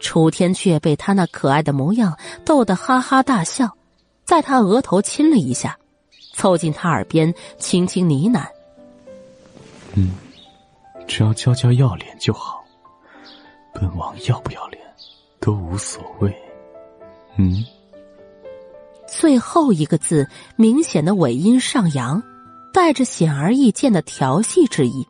[0.00, 3.76] 楚天阙被他那可爱的模样逗得哈哈大笑，
[4.24, 5.78] 在他额头亲了一下。
[6.32, 8.44] 凑近他耳边，轻轻呢喃
[9.94, 10.16] ：“嗯，
[11.06, 12.59] 只要娇娇要脸就好，
[13.72, 14.82] 本王要不要脸
[15.40, 16.34] 都无所谓。”
[17.38, 17.64] 嗯。
[19.06, 20.26] 最后一个字
[20.56, 22.22] 明显的尾音上扬，
[22.72, 25.06] 带着显而易见的调戏之意。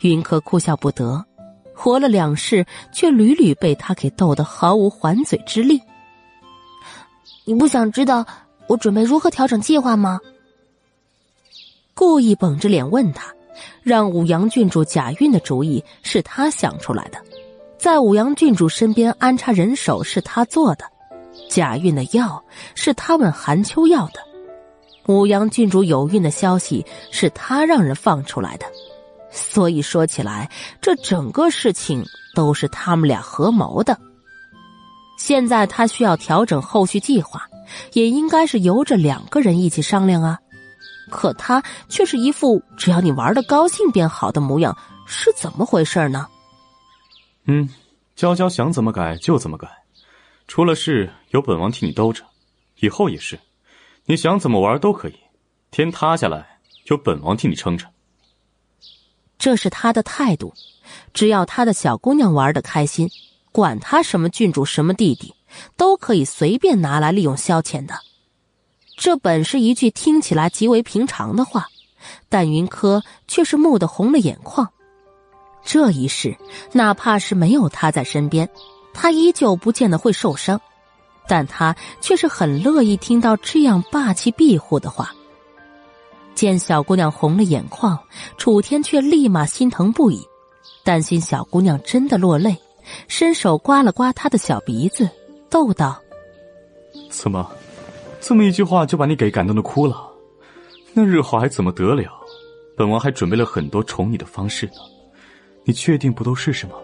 [0.00, 1.24] 云柯哭笑不得，
[1.74, 5.80] 活了两世，却屡屡被他给逗得毫无还嘴之力。
[7.44, 8.24] 你不想知道
[8.66, 10.18] 我准备如何调整计划吗？
[11.94, 13.32] 故意绷着脸问他，
[13.82, 17.22] 让武阳郡主假孕的主意是他想出来的，
[17.82, 20.84] 在武阳郡主身边安插人手是他做的，
[21.50, 22.40] 假孕的药
[22.76, 24.20] 是他问韩秋要的，
[25.08, 28.66] 武阳郡主有孕的消息是他让人放出来的，
[29.32, 30.48] 所以说起来，
[30.80, 32.04] 这整个事情
[32.36, 33.98] 都是他们俩合谋的。
[35.18, 37.42] 现在他需要调整后续计划，
[37.94, 40.38] 也应该是由着两个人一起商量啊。
[41.10, 46.28] 可他却是一副只要你玩的高兴便好的模样，是怎么回事呢？
[47.44, 47.68] 嗯，
[48.14, 49.68] 娇娇想怎么改就怎么改，
[50.46, 52.24] 出了事有本王替你兜着，
[52.78, 53.38] 以后也是，
[54.06, 55.14] 你想怎么玩都可以，
[55.70, 57.86] 天塌下来有本王替你撑着。
[59.38, 60.54] 这是他的态度，
[61.12, 63.10] 只要他的小姑娘玩的开心，
[63.50, 65.34] 管他什么郡主什么弟弟，
[65.76, 67.94] 都可以随便拿来利用消遣的。
[68.96, 71.66] 这本是一句听起来极为平常的话，
[72.28, 74.72] 但云柯却是蓦地红了眼眶。
[75.64, 76.36] 这一世，
[76.72, 78.48] 哪怕是没有他在身边，
[78.92, 80.60] 他依旧不见得会受伤，
[81.28, 85.12] 但他却是很乐意听到这样霸气庇护的话。
[86.34, 87.98] 见小姑娘红了眼眶，
[88.36, 90.26] 楚天却立马心疼不已，
[90.82, 92.56] 担心小姑娘真的落泪，
[93.06, 95.08] 伸手刮了刮她的小鼻子，
[95.48, 96.00] 逗道
[97.10, 97.50] ：“怎么？”
[98.20, 100.08] 这么一句话就把你给感动的哭了，
[100.94, 102.10] 那日后还怎么得了？
[102.76, 104.74] 本王还准备了很多宠你的方式呢，
[105.64, 106.74] 你确定不都试试吗？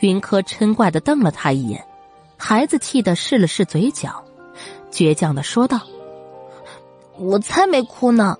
[0.00, 1.84] 云柯嗔怪的瞪了他一眼，
[2.36, 4.24] 孩子气的试了试嘴角，
[4.92, 5.80] 倔强的说道
[7.18, 8.36] ：“我才没哭呢。”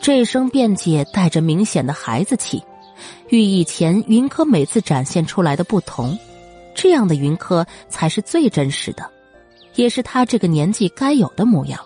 [0.00, 2.62] 这声辩解带着明显的孩子气，
[3.28, 6.16] 与以前云柯每次展现出来的不同，
[6.74, 9.10] 这样的云柯才是最真实的。
[9.74, 11.78] 也是他这个年纪该有的模样。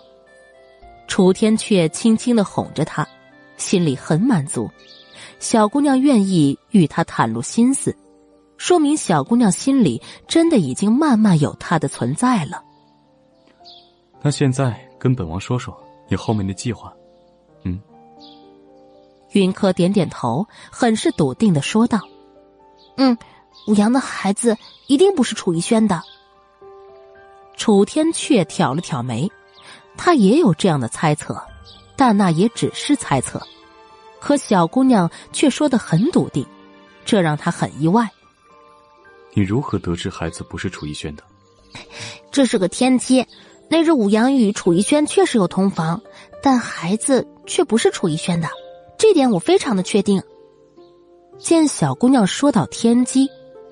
[1.07, 3.05] 楚天却轻轻的哄着他，
[3.57, 4.71] 心里很满足。
[5.43, 7.93] 小姑娘愿意与他袒露心思，
[8.55, 12.63] 说明小姑娘心里真的已经慢慢有他的存在了。
[14.21, 16.93] 那现在跟本王说说你后面的计划。
[17.63, 17.77] 嗯。
[19.33, 21.99] 云柯点点头，很是笃定的说道
[22.95, 23.17] ：“嗯，
[23.67, 24.55] 武阳的孩子
[24.87, 26.01] 一定不是楚逸轩的。”
[27.57, 29.29] 楚天却挑了挑眉，
[29.97, 31.37] 他也有这样的猜测，
[31.97, 33.45] 但那也只是猜测。
[34.23, 36.45] 可小姑娘却说的很笃定，
[37.03, 38.09] 这让他很意外。
[39.33, 41.23] 你如何得知孩子不是楚逸轩的？
[42.31, 43.27] 这是个天机。
[43.69, 46.01] 那日武阳与楚逸轩确实有同房，
[46.41, 48.47] 但孩子却不是楚逸轩的，
[48.97, 50.23] 这点我非常的确定。
[51.37, 53.29] 见小姑娘说到天机，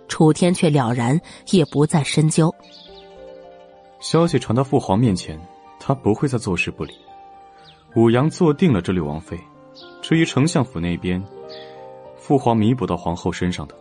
[0.10, 1.18] 楚天却了然，
[1.52, 2.54] 也不再深究。
[4.02, 5.40] 消息传到父皇面前，
[5.80, 6.94] 他不会再坐视不理。
[7.96, 9.40] 武阳坐定了这六王妃，
[10.02, 11.24] 至于丞相府那边，
[12.18, 13.76] 父皇弥补到皇后身上的。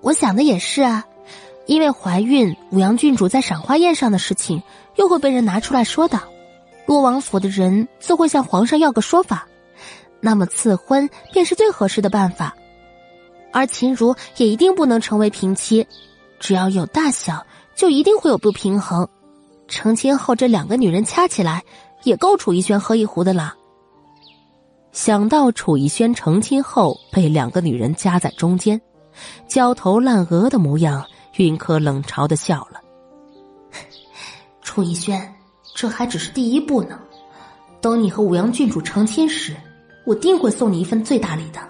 [0.00, 1.04] 我想的也是啊，
[1.66, 4.62] 因为怀孕，武阳郡主在赏花宴上的事情
[4.96, 6.20] 又会被人拿出来说的，
[6.86, 9.48] 洛王府的人自会向皇上要个说法，
[10.20, 12.54] 那么赐婚便是最合适的办法，
[13.52, 15.86] 而秦如也一定不能成为平妻，
[16.38, 17.44] 只要有大小。
[17.78, 19.08] 就一定会有不平衡，
[19.68, 21.62] 成亲后这两个女人掐起来，
[22.02, 23.54] 也够楚逸轩喝一壶的了。
[24.92, 28.80] 想到楚逸轩成亲后被两个女人夹在中间，
[29.46, 31.04] 焦头烂额的模样，
[31.36, 32.80] 云柯冷嘲的笑了。
[34.62, 35.34] 楚逸轩，
[35.74, 36.98] 这还只是第一步呢，
[37.80, 39.54] 等你和武阳郡主成亲时，
[40.04, 41.60] 我定会送你一份最大礼的。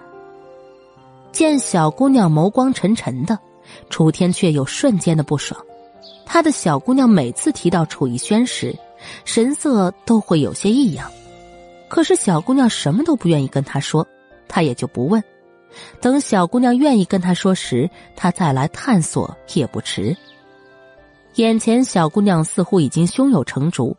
[1.33, 3.39] 见小姑娘眸光沉沉的，
[3.91, 5.61] 楚天却有瞬间的不爽。
[6.25, 8.75] 他的小姑娘每次提到楚逸轩时，
[9.25, 11.11] 神色都会有些异样。
[11.89, 14.07] 可是小姑娘什么都不愿意跟他说，
[14.47, 15.23] 他也就不问。
[16.01, 20.17] 等小姑娘愿意跟他说时，他再来探索也不迟。
[21.35, 23.97] 眼前小姑娘似乎已经胸有成竹，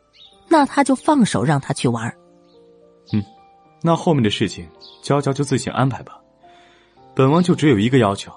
[0.48, 2.14] 那他就放手让她去玩。
[3.14, 3.24] 嗯，
[3.82, 4.68] 那后面的事情，
[5.02, 6.20] 娇娇就自行安排吧。
[7.16, 8.32] 本王就只有一个要求，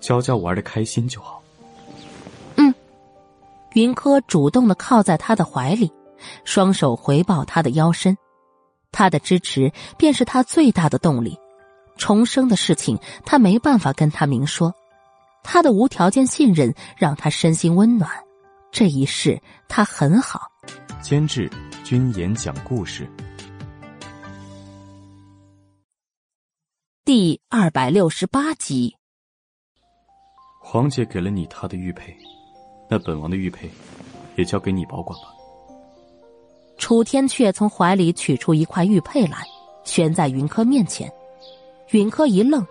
[0.00, 1.42] 娇娇玩的开心就好。
[2.56, 2.74] 嗯，
[3.74, 5.92] 云柯主动的靠在他的怀里，
[6.44, 8.16] 双手回抱他的腰身。
[8.96, 11.38] 他的支持便是他最大的动力。
[11.98, 14.74] 重生的事情，他没办法跟他明说。
[15.42, 18.10] 他的无条件信任让他身心温暖。
[18.72, 20.40] 这一世，他很好。
[21.02, 21.50] 监制：
[21.84, 23.06] 君言讲故事。
[27.04, 28.96] 第二百六十八集。
[30.62, 32.16] 皇姐给了你她的玉佩，
[32.88, 33.70] 那本王的玉佩
[34.36, 35.35] 也交给你保管吧。
[36.78, 39.44] 楚天阙从怀里取出一块玉佩来，
[39.84, 41.10] 悬在云柯面前。
[41.90, 42.66] 云柯一愣，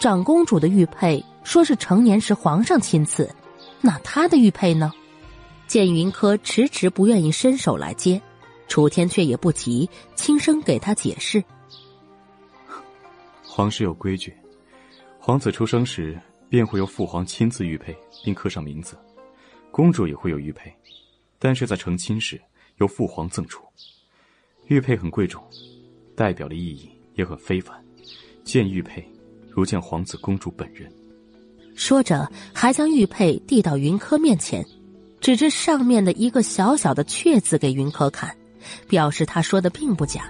[0.00, 3.28] 长公主的玉佩说是成年时皇上亲赐，
[3.80, 4.92] 那她的玉佩呢？
[5.66, 8.20] 见云柯迟迟不愿意伸手来接，
[8.66, 11.42] 楚天阙也不急，轻声给他解释
[13.44, 14.34] ：“皇室有规矩，
[15.18, 18.98] 皇子出生时便会由父皇亲自玉佩并刻上名字，
[19.70, 20.72] 公主也会有玉佩，
[21.38, 22.40] 但是在成亲时
[22.80, 23.62] 由父皇赠出。
[24.66, 25.42] 玉佩很贵重，
[26.14, 27.74] 代表的意义也很非凡。”
[28.42, 29.06] 见玉佩，
[29.48, 30.90] 如见皇子公主本人。
[31.76, 34.64] 说着，还将玉佩递到云柯面前，
[35.20, 38.34] 指着上面的一个小小的“阙”字给云柯看，
[38.88, 40.22] 表示他说的并不假。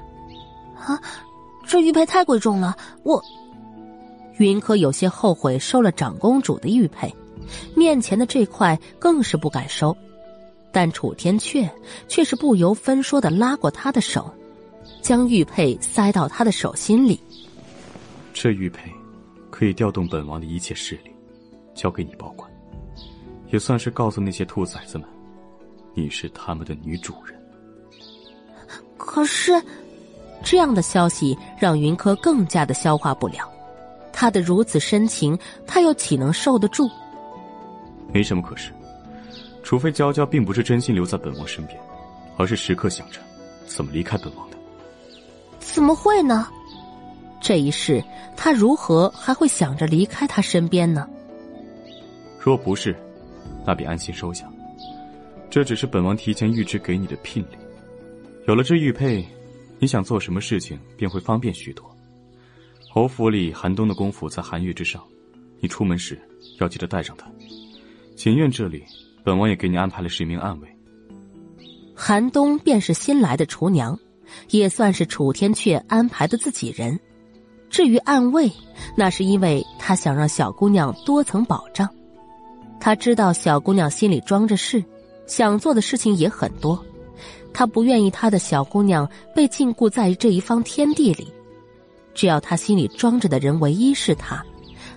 [0.76, 1.00] 啊，
[1.66, 3.22] 这玉佩太贵重了，我……
[4.38, 7.14] 云柯有些后悔收了长公主的玉佩，
[7.74, 9.96] 面前的这块更是不敢收。
[10.72, 11.68] 但楚天阙
[12.08, 14.32] 却是不由分说的拉过他的手，
[15.02, 17.20] 将玉佩塞到他的手心里。
[18.32, 18.90] 这玉佩
[19.50, 21.10] 可以调动本王的一切势力，
[21.74, 22.50] 交给你保管，
[23.50, 25.06] 也算是告诉那些兔崽子们，
[25.94, 27.38] 你是他们的女主人。
[28.96, 29.60] 可是，
[30.42, 33.50] 这样的消息让云柯更加的消化不了。
[34.12, 36.88] 他的如此深情，他又岂能受得住？
[38.12, 38.72] 没什么可是，
[39.62, 41.78] 除非娇娇并不是真心留在本王身边，
[42.36, 43.20] 而是时刻想着
[43.66, 44.56] 怎么离开本王的。
[45.58, 46.48] 怎么会呢？
[47.40, 48.02] 这一世，
[48.36, 51.08] 他如何还会想着离开他身边呢？
[52.38, 52.96] 若不是，
[53.66, 54.50] 那便安心收下。
[55.50, 57.58] 这只是本王提前预支给你的聘礼。
[58.46, 59.26] 有了这玉佩，
[59.78, 61.84] 你想做什么事情便会方便许多。
[62.88, 65.02] 侯府里寒冬的功夫在寒月之上，
[65.60, 66.20] 你出门时
[66.58, 67.30] 要记得带上它。
[68.16, 68.84] 锦院这里，
[69.24, 70.68] 本王也给你安排了十名暗卫。
[71.94, 73.98] 寒冬便是新来的厨娘，
[74.50, 76.98] 也算是楚天阙安排的自己人。
[77.68, 78.50] 至于暗卫，
[78.96, 81.88] 那是因为他想让小姑娘多层保障。
[82.80, 84.82] 他知道小姑娘心里装着事，
[85.26, 86.82] 想做的事情也很多，
[87.52, 91.32] 他不愿意他的小姑娘被禁锢在这一方天地里。
[92.14, 94.42] 只要他心里装着的人唯一是他，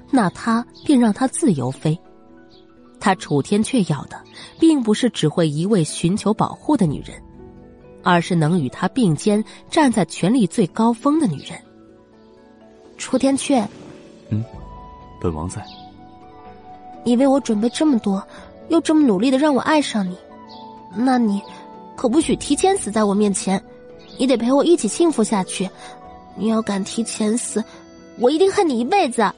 [0.10, 2.00] 那他便让他自由飞。
[3.03, 4.17] 他楚天阙要的，
[4.57, 7.22] 并不是只会一味寻求保护的女人，
[8.01, 11.59] 而是能与他并肩站在权力最高峰的女人。
[12.98, 13.67] 楚天阙，
[14.30, 14.41] 嗯，
[15.19, 15.61] 本王在。
[17.03, 18.25] 你为我准备这么多，
[18.69, 20.15] 又这么努力的让我爱上你，
[20.95, 21.41] 那你
[21.98, 23.61] 可不许提前死在我面前，
[24.17, 25.69] 你得陪我一起幸福下去。
[26.38, 27.61] 你要敢提前死，
[28.17, 29.30] 我一定恨你一辈子。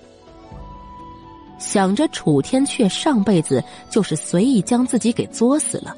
[1.58, 5.96] 想着楚天阙上辈子就是随意将自己给作死了，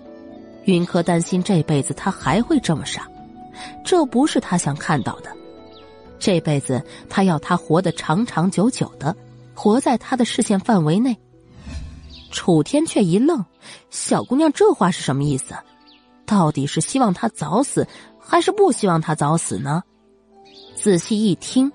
[0.66, 3.08] 云柯担心这辈子他还会这么傻，
[3.84, 5.32] 这不是他想看到的。
[6.20, 9.16] 这辈子，他要他活得长长久久的，
[9.54, 11.16] 活在他的视线范围内。
[12.32, 13.44] 楚天却一愣
[13.90, 15.56] ：“小姑娘这话是什么意思？
[16.26, 17.88] 到底是希望他早死，
[18.20, 19.84] 还是不希望他早死呢？”
[20.76, 21.72] 仔细一听，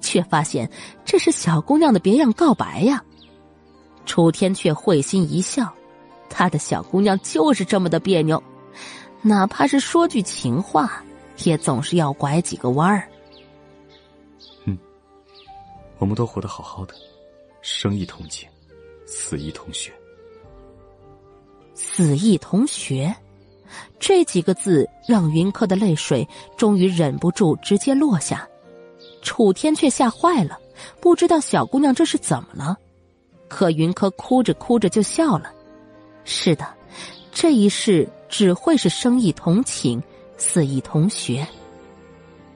[0.00, 0.70] 却发现
[1.04, 3.02] 这是小姑娘的别样告白呀。
[4.08, 5.70] 楚天却会心一笑，
[6.30, 8.42] 他的小姑娘就是这么的别扭，
[9.20, 11.04] 哪怕是说句情话，
[11.44, 13.06] 也总是要拐几个弯儿。
[14.64, 14.76] 嗯
[15.98, 16.94] 我们都活得好好的，
[17.60, 18.48] 生亦同情，
[19.04, 19.92] 死亦同学。
[21.74, 23.14] 死亦同学，
[24.00, 28.48] 这几个字让云柯的泪水终于忍不住直接落下。
[29.22, 30.58] 楚天却吓坏了，
[31.00, 32.76] 不知道小姑娘这是怎么了。
[33.48, 35.50] 可云柯哭着哭着就笑了。
[36.24, 36.66] 是的，
[37.32, 40.00] 这一世只会是生亦同寝，
[40.36, 41.46] 死亦同学。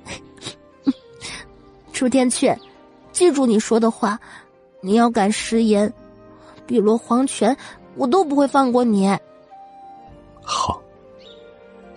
[1.92, 2.56] 楚天阙，
[3.12, 4.20] 记住你说的话，
[4.80, 5.92] 你要敢食言，
[6.66, 7.56] 碧罗黄泉，
[7.96, 9.08] 我都不会放过你。
[10.42, 10.80] 好。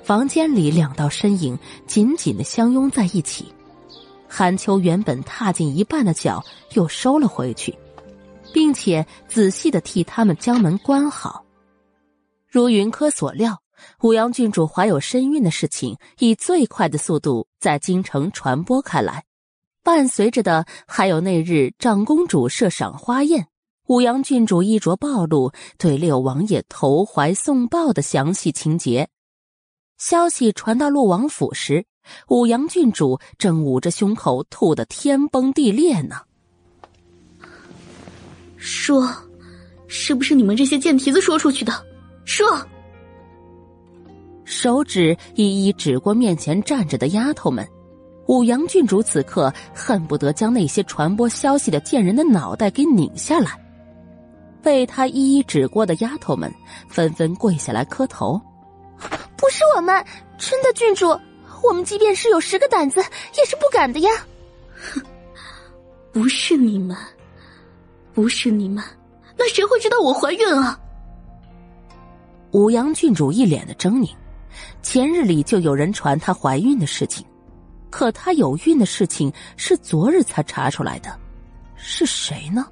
[0.04, 1.58] 房间里两道身影
[1.88, 3.52] 紧紧的相拥在一起，
[4.28, 7.76] 韩秋原本踏进一半的脚又收了回去，
[8.56, 11.44] 并且仔细的替他们将门关好。
[12.48, 13.62] 如云柯所料，
[14.02, 19.26] 武阳郡主怀有身孕的事情以最快的速度在京城传播开来，
[19.84, 23.46] 伴随着的还有那日长公主设赏花宴，
[23.88, 29.10] 武阳郡主衣着暴露，对六王爷投怀送抱的详细情节。
[29.98, 31.86] 消息传到洛王府时，
[32.30, 36.22] 武阳郡主正捂着胸口吐得天崩地裂呢。
[38.66, 39.08] 说，
[39.88, 41.72] 是不是你们这些贱蹄子说出去的？
[42.26, 42.46] 说。
[44.44, 47.68] 手指一一指过面前站着的丫头们，
[48.26, 53.52] 五阳郡主此刻恨不得将那些传播消息的贱人的脑袋给拧下来。
[54.64, 56.52] 被他一一指过的丫头们
[56.90, 58.42] 纷纷跪下来磕头。
[59.38, 60.04] 不是我们，
[60.40, 61.08] 真的郡主，
[61.62, 63.00] 我们即便是有十个胆子，
[63.38, 64.10] 也是不敢的呀。
[64.74, 65.02] 哼，
[66.12, 66.98] 不是你们，
[68.16, 68.82] 不是你们，
[69.38, 70.80] 那谁会知道我怀孕啊？
[72.52, 74.10] 武阳郡主一脸的狰狞，
[74.82, 77.26] 前日里就有人传她怀孕的事情，
[77.90, 81.14] 可她有孕的事情是昨日才查出来的，
[81.76, 82.66] 是谁呢？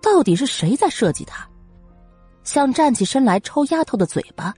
[0.00, 1.44] 到底是谁在设计她？
[2.44, 4.54] 想站起身来抽丫头的嘴巴。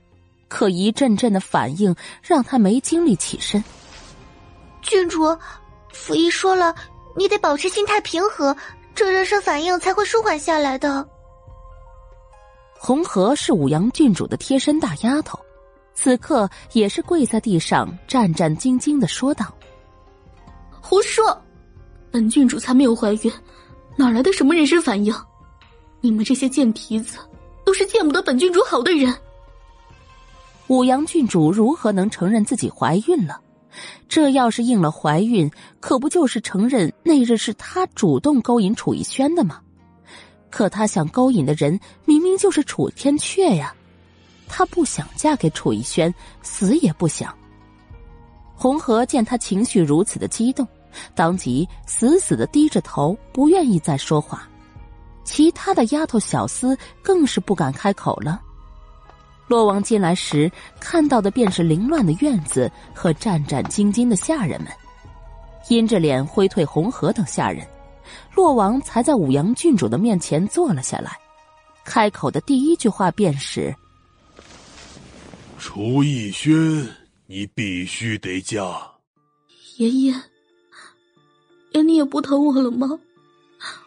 [0.47, 3.63] 可一阵阵的反应让她没精力起身。
[4.81, 5.35] 郡主，
[5.91, 6.75] 府医说了，
[7.15, 8.55] 你得保持心态平和，
[8.99, 11.07] 这热身反应才会舒缓下来的。
[12.77, 15.39] 红河是五阳郡主的贴身大丫头，
[15.93, 19.45] 此刻也是跪在地上战战兢兢的说道
[20.83, 21.41] ：“胡说，
[22.11, 23.31] 本郡主才没有怀孕，
[23.95, 25.15] 哪来的什么人身反应？
[26.01, 27.19] 你们这些贱蹄子，
[27.63, 29.15] 都是见不得本郡主好的人。”
[30.67, 33.39] 五阳郡主如何能承认自己怀孕了？
[34.07, 35.49] 这要是应了怀孕，
[35.79, 39.61] 可不就是承认那日是他主动勾引楚逸轩的吗？
[40.49, 43.73] 可他想勾引的人明明就是楚天阙呀！
[44.47, 47.31] 他不想嫁给楚逸轩，死也不想。
[48.55, 50.67] 红河见他情绪如此的激动，
[51.13, 54.49] 当即死死的低着头，不愿意再说话。
[55.23, 58.41] 其他的丫头小厮更是不敢开口了。
[59.49, 64.71] 洛王进来时，看到的便是凌乱的院子和战战兢兢的下人们，
[65.69, 67.67] 阴着脸挥退红河等下人。
[68.35, 71.17] 洛王才在武阳郡主的面前坐了下来，
[71.83, 73.75] 开口的第一句话便是
[75.57, 76.53] ：“楚逸轩，
[77.25, 78.55] 你必须得嫁。”
[79.77, 80.13] 爷爷，
[81.71, 82.87] 连你也不疼我了吗？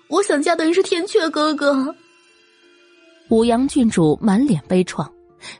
[0.08, 1.94] 我想嫁的人是天阙哥哥。
[3.28, 5.08] 武阳郡主满脸悲怆。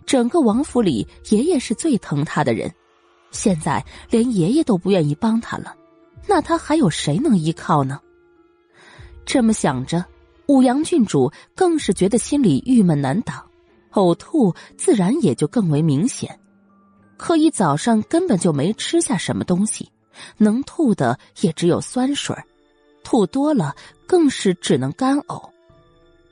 [0.06, 2.72] 整个王府里，爷爷是最疼他的人，
[3.30, 5.74] 现在连爷爷都不愿意帮他了，
[6.26, 8.00] 那他还有谁能依靠呢？
[9.24, 10.04] 这么想着，
[10.46, 13.42] 武阳郡主更是觉得心里郁闷难挡，
[13.92, 16.38] 呕吐自然也就更为明显。
[17.16, 19.88] 可一早上根本就没吃下什么东西，
[20.38, 22.36] 能吐的也只有酸水，
[23.04, 23.74] 吐多了
[24.06, 25.48] 更是只能干呕，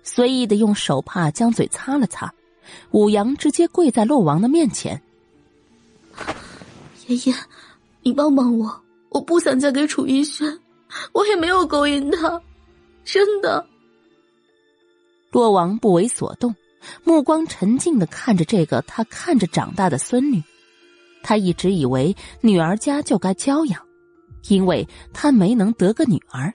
[0.03, 2.33] 随意的用手帕将嘴擦了擦。
[2.91, 5.01] 武阳直接跪在洛王的面前
[7.07, 7.35] ：“爷爷，
[8.03, 8.81] 你帮帮我！
[9.11, 10.59] 我不想嫁给楚逸轩，
[11.13, 12.41] 我也没有勾引他，
[13.05, 13.67] 真的。”
[15.33, 16.55] 洛王不为所动，
[17.05, 20.43] 目光沉静的看着这个他看着长大的孙女。
[21.23, 23.81] 他一直以为女儿家就该娇养，
[24.49, 26.53] 因为他没能得个女儿，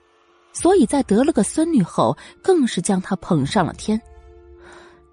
[0.52, 4.00] 所以在得了个孙女后，更是将她捧上了天。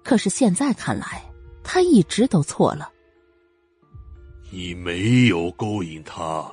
[0.04, 1.24] 可是现在看来，
[1.64, 2.92] 他一直都错了。
[4.50, 6.48] 你没有勾引他，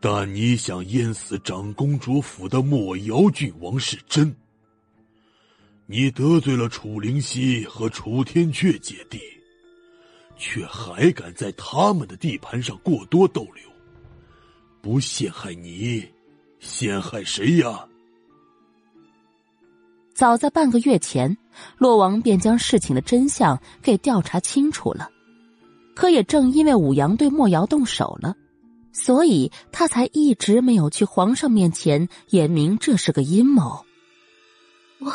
[0.00, 4.32] 但你想淹死长公主府的莫瑶郡王是真。
[5.86, 9.18] 你得罪了楚灵溪和楚天阙姐弟，
[10.36, 13.64] 却还敢在他们的地盘上过多逗留，
[14.80, 16.06] 不陷害你，
[16.60, 17.88] 陷害谁呀？
[20.14, 21.36] 早在半个月前，
[21.78, 25.08] 洛王便将事情的真相给调查清楚了。
[25.94, 28.34] 可也正因为武阳对莫瑶动手了，
[28.92, 33.84] 所以他才一直没有去皇上面前言明这是个阴谋。
[35.00, 35.12] 我，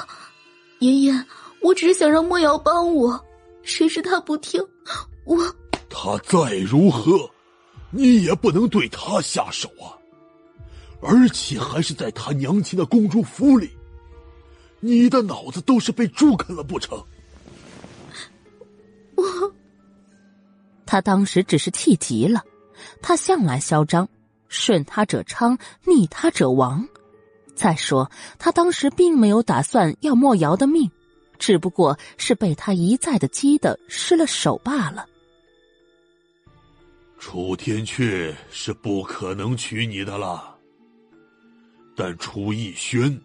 [0.80, 1.26] 爷爷，
[1.62, 3.24] 我只是想让莫瑶帮我，
[3.64, 4.62] 谁知他不听，
[5.26, 5.38] 我
[5.90, 7.30] 他再如何，
[7.92, 9.94] 你也不能对他下手啊！
[11.02, 13.70] 而且还是在他娘亲的公主府里，
[14.80, 17.04] 你的脑子都是被猪啃了不成？
[19.16, 19.24] 我，
[20.86, 22.44] 他当时只是气急了，
[23.02, 24.08] 他向来嚣张，
[24.48, 26.88] 顺他者昌，逆他者亡。
[27.56, 30.92] 再说，他当时并没有打算要莫瑶的命，
[31.40, 35.08] 只不过是被他一再的激得失了手罢了。
[37.18, 40.56] 楚天阙是不可能娶你的了，
[41.96, 43.20] 但楚逸轩，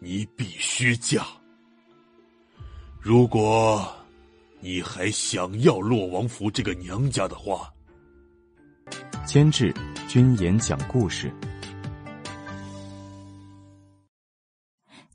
[0.00, 1.26] 你必须嫁。
[3.00, 3.84] 如果
[4.60, 7.72] 你还想要洛王府这个娘家的话，
[9.26, 9.74] 监制
[10.06, 11.32] 君言讲故事。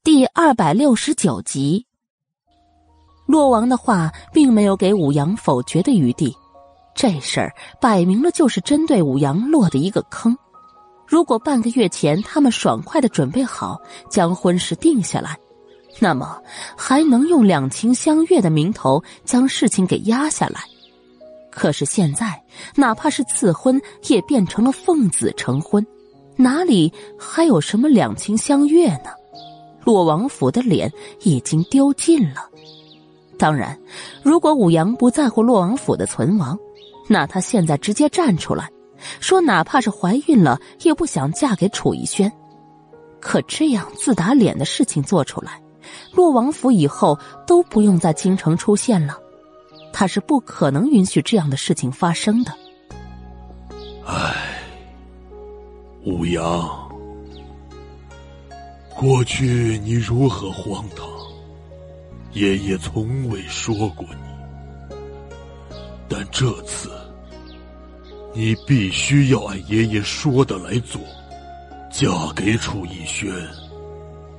[0.03, 1.85] 第二百六十九集，
[3.25, 6.35] 洛王的话并没有给武阳否决的余地，
[6.93, 10.37] 这事儿摆明了就是针对武阳落的一个坑。
[11.13, 15.37] 如果半个月前他们爽快的准备好将婚事定下来，
[15.99, 16.41] 那么
[16.75, 20.61] 还能用两情相悦的名头将事情给压下来。
[21.51, 22.43] 可是现在，
[22.73, 25.85] 哪怕是赐婚，也变成了奉子成婚，
[26.35, 29.11] 哪里还有什么两情相悦呢？
[29.83, 32.49] 洛王府的脸已经丢尽了。
[33.37, 33.79] 当然，
[34.23, 36.57] 如果武阳不在乎洛王府的存亡，
[37.07, 38.67] 那他现在直接站出来，
[39.19, 42.31] 说哪怕是怀孕了，也不想嫁给楚逸轩。
[43.19, 45.61] 可这样自打脸的事情做出来，
[46.11, 47.17] 洛王府以后
[47.47, 49.17] 都不用在京城出现了。
[49.91, 52.51] 他是不可能允许这样的事情发生的。
[54.05, 54.33] 唉，
[56.03, 56.69] 武阳。
[58.95, 61.07] 过去你如何荒唐，
[62.31, 64.95] 爷爷从未说过你。
[66.07, 66.91] 但这次，
[68.35, 70.99] 你必须要按爷爷说的来做，
[71.91, 73.31] 嫁给楚逸轩，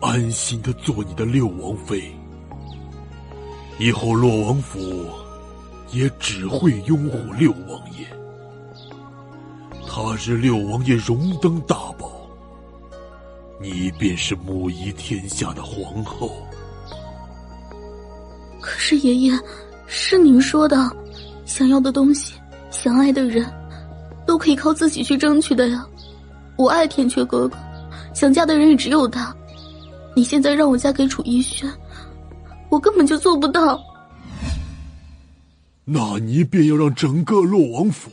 [0.01, 2.13] 安心的做你的六王妃。
[3.79, 5.07] 以后洛王府
[5.93, 8.05] 也只会拥护六王爷。
[9.87, 12.11] 他日六王爷荣登大宝。
[13.61, 16.37] 你便是母仪天下的皇后。
[18.61, 19.33] 可是爷爷，
[19.87, 20.91] 是您说的，
[21.47, 22.35] 想要的东西，
[22.71, 23.49] 想爱的人，
[24.27, 25.87] 都可以靠自己去争取的呀。
[26.57, 27.59] 我爱天阙哥哥，
[28.15, 29.35] 想嫁的人也只有他。
[30.15, 31.69] 你现在让我嫁给楚逸轩，
[32.71, 33.83] 我根本就做不到。
[35.85, 38.11] 那你便要让整个洛王府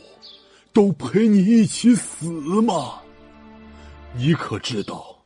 [0.72, 2.26] 都陪你一起死
[2.62, 2.94] 吗？
[4.14, 5.16] 你可知道？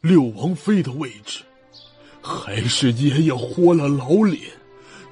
[0.00, 1.42] 六王妃的位置，
[2.22, 4.40] 还是爷爷豁了老脸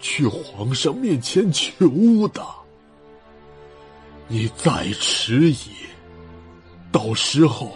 [0.00, 2.42] 去皇上面前求的。
[4.26, 5.56] 你再迟疑，
[6.90, 7.72] 到时候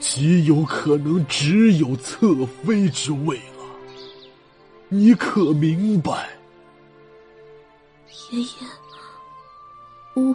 [0.00, 3.64] 极有可能只有侧妃之位了。
[4.88, 6.28] 你可明白？
[8.30, 8.52] 爷爷，
[10.14, 10.34] 我。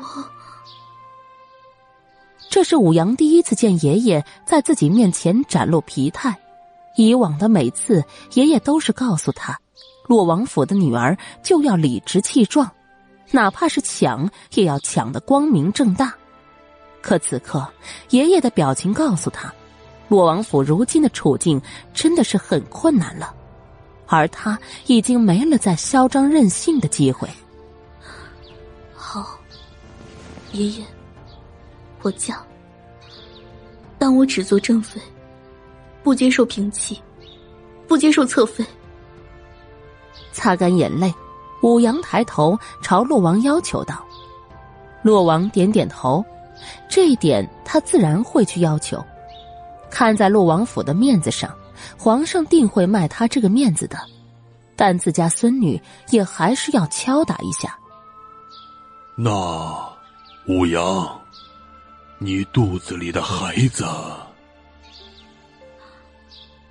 [2.49, 6.35] 这是武阳第一次见爷爷在自己面前展露疲态，
[6.95, 8.03] 以往的每次
[8.33, 9.59] 爷爷都是告诉他，
[10.07, 12.71] 洛王府的女儿就要理直气壮，
[13.31, 16.13] 哪怕是抢也要抢得光明正大。
[17.01, 17.65] 可此刻
[18.09, 19.53] 爷爷的表情告诉他，
[20.09, 21.61] 洛王府如今的处境
[21.93, 23.33] 真的是很困难了，
[24.07, 24.57] 而他
[24.87, 27.29] 已经没了再嚣张任性的机会。
[28.93, 29.39] 好，
[30.51, 30.83] 爷爷。
[32.03, 32.41] 我嫁，
[33.97, 35.01] 但我只做正妃，
[36.03, 37.01] 不接受平妻，
[37.87, 38.63] 不接受侧妃。
[40.31, 41.13] 擦干眼泪，
[41.61, 44.05] 武阳抬头朝洛王要求道
[45.01, 46.23] ：“洛王点点头，
[46.89, 49.03] 这一点他自然会去要求。
[49.89, 51.53] 看在洛王府的面子上，
[51.97, 53.97] 皇上定会卖他这个面子的。
[54.75, 57.77] 但自家孙女也还是要敲打一下。”
[59.15, 59.31] 那
[60.47, 61.19] 武阳。
[62.19, 63.85] 你肚子里的孩子，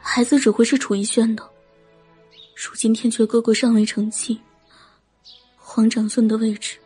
[0.01, 1.49] 孩子只会是楚逸轩的。
[2.57, 4.37] 如今天阙哥哥尚未成亲，
[5.77, 6.79] 皇长孙的位置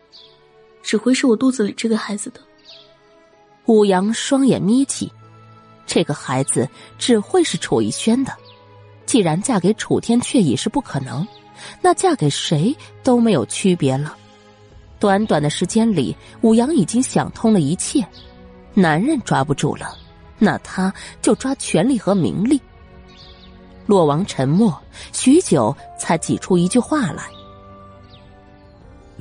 [0.82, 2.40] 只会是我肚子里这个孩子的。
[3.66, 5.08] 武阳双眼眯起，
[5.86, 8.32] 这个孩子只会是楚逸轩的。
[9.06, 11.24] 既然嫁给楚天阙已是不可能，
[11.80, 14.16] 那嫁给谁都没有区别了。
[14.98, 18.04] 短短的时间里，武阳已经想通了一切。
[18.74, 19.96] 男人抓不住了，
[20.36, 22.60] 那他就抓权力和名利。
[23.86, 24.76] 洛王沉默
[25.12, 27.28] 许久，才挤出一句话来：“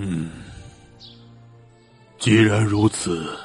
[0.02, 0.32] 嗯，
[2.20, 3.38] 既然如此，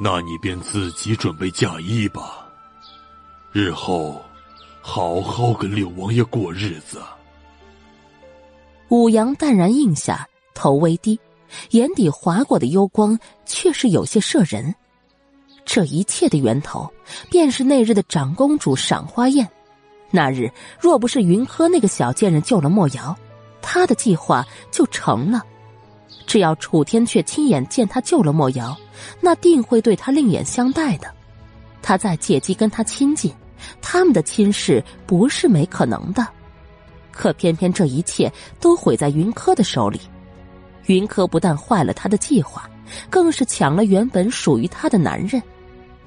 [0.00, 2.46] 那你便自己准备嫁衣吧。
[3.52, 4.22] 日后，
[4.80, 7.02] 好好跟六王爷过日子。
[8.88, 11.20] 武阳淡然应下，头微低，
[11.72, 14.74] 眼底划过的幽光却是有些摄人。
[15.66, 16.90] 这一切的源头，
[17.30, 19.46] 便是那日的长公主赏花宴。
[20.10, 20.50] 那日
[20.80, 23.14] 若不是云柯那个小贱人救了莫瑶，
[23.62, 25.42] 他的计划就成了。
[26.26, 28.76] 只要楚天阙亲眼见他救了莫瑶，
[29.20, 31.10] 那定会对他另眼相待的。
[31.80, 33.34] 他再借机跟他亲近，
[33.80, 36.26] 他们的亲事不是没可能的。
[37.10, 40.00] 可偏偏这一切都毁在云柯的手里。
[40.86, 42.68] 云柯不但坏了他的计划，
[43.10, 45.42] 更是抢了原本属于他的男人。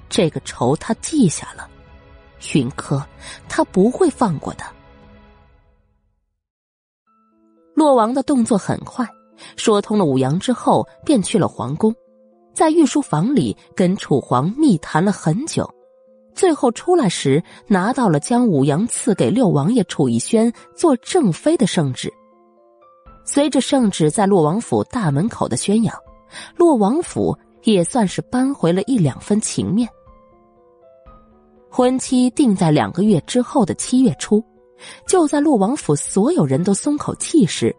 [0.09, 1.69] 这个仇他记下了。
[2.53, 3.03] 云柯，
[3.48, 4.64] 他不会放过的。
[7.75, 9.05] 洛王的动作很快，
[9.57, 11.93] 说通了武阳之后，便去了皇宫，
[12.53, 15.69] 在御书房里跟楚皇密谈了很久。
[16.33, 22.11] 最后出来时，拿到了将武阳赐给六王爷楚逸轩做正妃的圣旨。
[23.25, 25.93] 随着圣旨在洛王府大门口的宣扬，
[26.55, 29.89] 洛王府也算是扳回了一两分情面。
[31.69, 34.41] 婚期定在两个月之后的七月初，
[35.07, 37.75] 就在陆王府所有人都松口气时，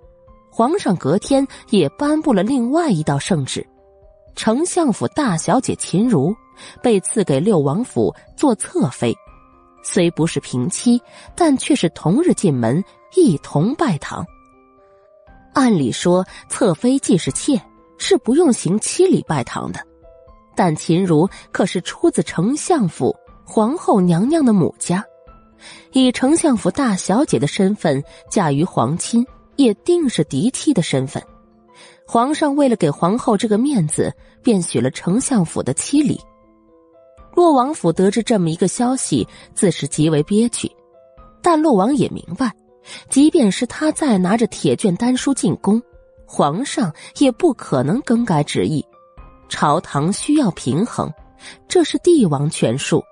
[0.50, 3.66] 皇上隔天也颁布了另外一道圣旨：
[4.34, 6.34] 丞相府大小姐秦如。
[6.83, 9.15] 被赐给六王府做侧妃，
[9.83, 10.99] 虽不是平妻，
[11.34, 12.83] 但却是同日进门
[13.15, 14.25] 一同拜堂。
[15.52, 17.60] 按理说，侧妃既是妾，
[17.99, 19.81] 是不用行七礼拜堂的。
[20.55, 25.05] 但秦如可是出自丞相府皇后娘娘的母家，
[25.93, 29.26] 以丞相府大小姐的身份嫁于皇亲，
[29.57, 31.23] 也定是嫡妻的身份。
[32.07, 34.12] 皇上为了给皇后这个面子，
[34.43, 36.20] 便许了丞相府的七礼。
[37.35, 40.70] 洛王府得知这么一个消息，自是极为憋屈。
[41.43, 42.51] 但洛王也明白，
[43.10, 45.83] 即便是他再拿着铁卷丹书进宫，
[46.25, 48.85] 皇上也不可能更改旨意。
[49.49, 51.12] 朝堂需要平衡，
[51.68, 53.02] 这是帝王权术。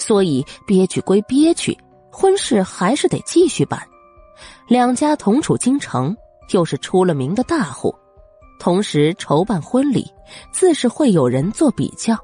[0.00, 1.76] 所以憋屈归憋屈，
[2.10, 3.80] 婚事还是得继续办。
[4.66, 6.16] 两家同处京城，
[6.52, 7.94] 又是出了名的大户，
[8.58, 10.10] 同时筹办婚礼，
[10.50, 12.16] 自是会有人做比较。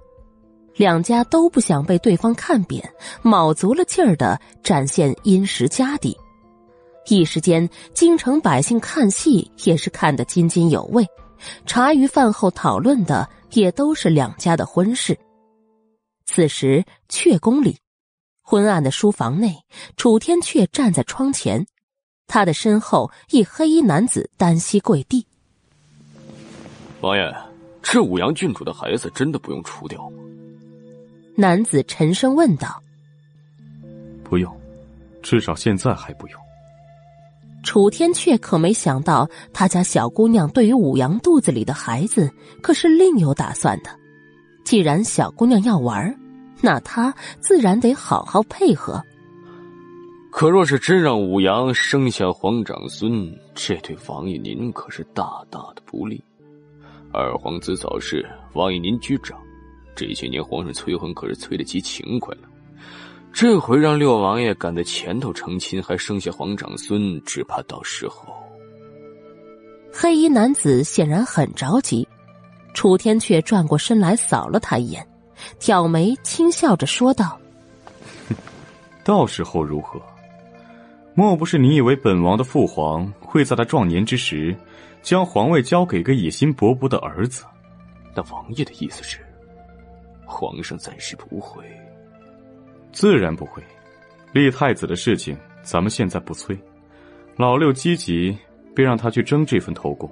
[0.75, 2.83] 两家都不想被对方看扁，
[3.23, 6.17] 卯足了劲儿的展现殷实家底。
[7.09, 11.07] 一时间，京城百姓看戏也是看得津津有味，
[11.67, 15.17] 茶余饭后讨论的也都是两家的婚事。
[16.27, 17.79] 此时，阙宫里，
[18.43, 19.65] 昏暗的书房内，
[19.97, 21.67] 楚天阙站在窗前，
[22.27, 25.25] 他的身后一黑衣男子单膝跪地
[27.01, 27.35] ：“王爷，
[27.81, 30.19] 这武阳郡主的孩子真的不用除掉吗？”
[31.37, 32.83] 男子沉声问道
[34.25, 34.55] ：“不用，
[35.23, 36.41] 至少现在还不用。”
[37.63, 42.33] 楚天阙可没想到，他家小姑娘对于武阳肚子里的孩子
[42.63, 43.91] 可是另有打算的。
[44.67, 46.13] 既然小姑娘要玩，
[46.61, 49.01] 那他自然得好好配合。
[50.33, 56.21] 可若是真让武阳生下皇长孙，这对王爷您可是大大的不利。
[57.13, 59.39] 二皇子早逝，王爷您居长。
[59.95, 62.43] 这些年，皇上催婚可是催得极勤快了。
[63.33, 68.35] 这回让六王爷赶在前头成亲，还生下皇长孙，只怕到时候……
[69.93, 72.07] 黑衣男子显然很着急。
[72.77, 75.05] 楚天却转过身来扫了他一眼，
[75.59, 77.41] 挑眉轻笑着说道
[79.03, 79.99] ：“到时候如何？
[81.15, 84.55] 莫不是你以为本王的父皇会在他壮年之时，
[85.03, 87.45] 将皇位交给个野心勃勃的儿子？
[88.15, 89.19] 那王爷的意思是？”
[90.29, 91.65] 皇上暂时不会，
[92.93, 93.63] 自然不会。
[94.33, 96.55] 立太子的事情，咱们现在不催。
[97.37, 98.37] 老六积极，
[98.75, 100.11] 便让他去争这份头功。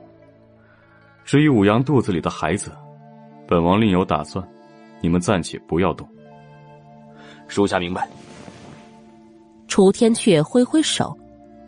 [1.25, 2.71] 至于武阳肚子里的孩子，
[3.49, 4.47] 本王另有打算，
[5.01, 6.07] 你们暂且不要动。
[7.49, 8.09] 属下明白。
[9.67, 11.17] 楚天阙挥挥手，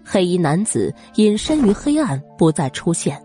[0.05, 3.21] 黑衣男子隐身于黑暗，不再出现，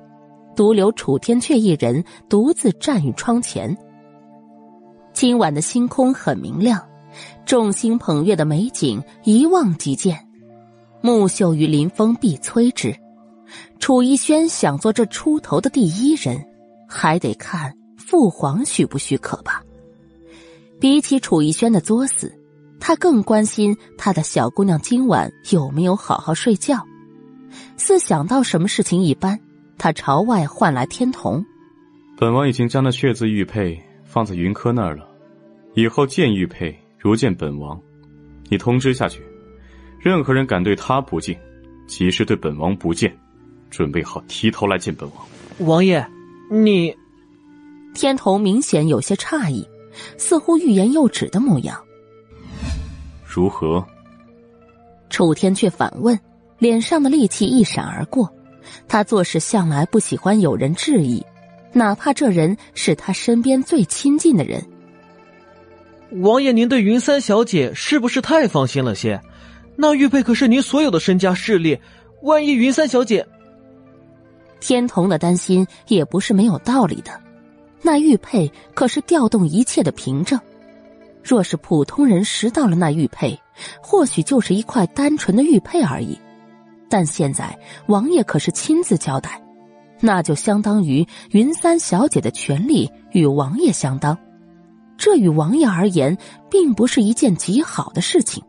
[0.55, 3.75] 独留楚天阙一人独自站于窗前。
[5.13, 6.81] 今晚的星空很明亮，
[7.45, 10.17] 众星捧月的美景一望即见。
[11.01, 12.95] 木秀于林，风必摧之。
[13.79, 16.45] 楚逸轩想做这出头的第一人，
[16.87, 19.63] 还得看父皇许不许可吧。
[20.79, 22.33] 比起楚逸轩的作死，
[22.79, 26.85] 他更关心他的小姑娘今晚有没有好好睡觉。
[27.77, 29.39] 似想到什么事情一般，
[29.77, 31.43] 他朝外唤来天童。
[32.17, 35.07] 本王已经将那血字玉佩放在云柯那儿了，
[35.73, 37.79] 以后见玉佩如见本王。
[38.49, 39.21] 你通知下去，
[39.99, 41.37] 任何人敢对他不敬，
[41.87, 43.11] 即是对本王不敬，
[43.71, 45.67] 准备好提头来见本王。
[45.67, 46.05] 王爷，
[46.51, 46.95] 你……
[47.93, 49.67] 天童明显有些诧异，
[50.17, 51.81] 似乎欲言又止的模样。
[53.25, 53.85] 如何？
[55.09, 56.17] 楚天却反问，
[56.57, 58.31] 脸上的戾气一闪而过。
[58.87, 61.21] 他做事向来不喜欢有人质疑，
[61.73, 64.63] 哪怕这人是他身边最亲近的人。
[66.21, 69.19] 王爷，您对云三小姐是不是太放心了些？
[69.75, 71.77] 那玉佩可是您所有的身家势力，
[72.21, 73.27] 万一云三小姐……
[74.61, 77.11] 天童的担心也不是没有道理的。
[77.81, 80.39] 那玉佩可是调动一切的凭证，
[81.21, 83.37] 若是普通人拾到了那玉佩，
[83.81, 86.17] 或许就是一块单纯的玉佩而已。
[86.87, 87.57] 但现在
[87.87, 89.41] 王爷可是亲自交代，
[89.99, 94.15] 那就相当于云三小姐的权利与王爷相当，
[94.97, 96.15] 这与王爷而言
[96.49, 98.43] 并不是一件极好的事情。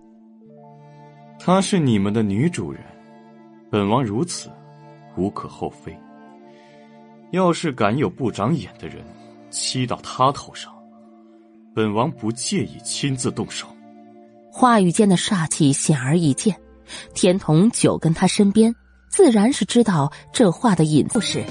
[1.39, 2.82] 她是你们的女主人，
[3.70, 4.50] 本王如此，
[5.16, 5.97] 无可厚非。
[7.32, 9.02] 要是敢有不长眼的人，
[9.50, 10.70] 欺到他头上，
[11.74, 13.66] 本王不介意亲自动手。
[14.50, 16.54] 话语间的煞气显而易见，
[17.14, 18.74] 天童久跟他身边，
[19.08, 21.42] 自然是知道这话的隐是。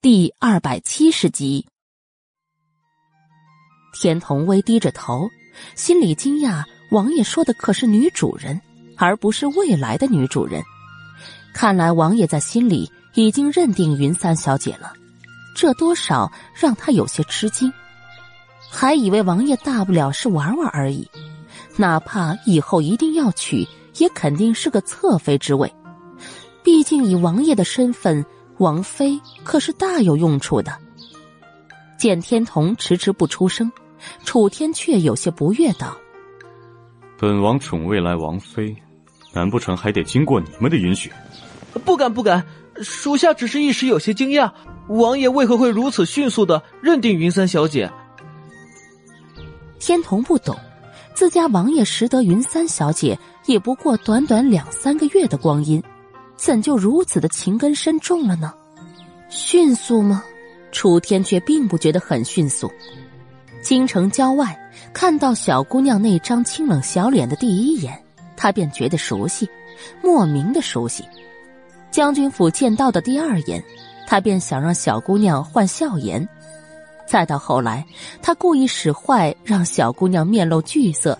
[0.00, 1.66] 第二百七十集，
[3.92, 5.28] 天童微低着头，
[5.74, 8.60] 心里惊讶：王爷说的可是女主人，
[8.96, 10.62] 而不是未来的女主人。
[11.52, 12.90] 看来王爷在心里。
[13.14, 14.92] 已经认定云三小姐了，
[15.56, 17.72] 这多少让他有些吃惊，
[18.70, 21.10] 还以为王爷大不了是玩玩而已，
[21.74, 25.72] 哪怕以后一定要娶，也肯定是个侧妃之位。
[26.62, 28.24] 毕竟以王爷的身份，
[28.58, 30.78] 王妃可是大有用处的。
[31.98, 33.72] 见天童迟迟不出声，
[34.22, 35.96] 楚天却有些不悦道
[37.18, 38.76] ：“本王宠未来王妃，
[39.32, 41.10] 难不成还得经过你们的允许？”
[41.78, 42.44] 不敢，不敢。
[42.80, 44.52] 属下只是一时有些惊讶，
[44.88, 47.90] 王爷为何会如此迅速的认定云三小姐？
[49.80, 50.56] 天童不懂，
[51.14, 55.82] 自家王爷识得云三小姐也不过短短两三个月的光阴，
[56.36, 58.54] 怎就如此的情根深重了呢？
[59.28, 60.22] 迅速吗？
[60.70, 62.70] 楚天却并不觉得很迅速。
[63.60, 64.56] 京城郊外
[64.92, 68.00] 看到小姑娘那张清冷小脸的第一眼，
[68.36, 69.48] 他便觉得熟悉，
[70.00, 71.04] 莫名的熟悉。
[71.90, 73.62] 将军府见到的第二眼，
[74.06, 76.22] 他便想让小姑娘换笑颜；
[77.06, 77.84] 再到后来，
[78.22, 81.18] 他故意使坏，让小姑娘面露惧色。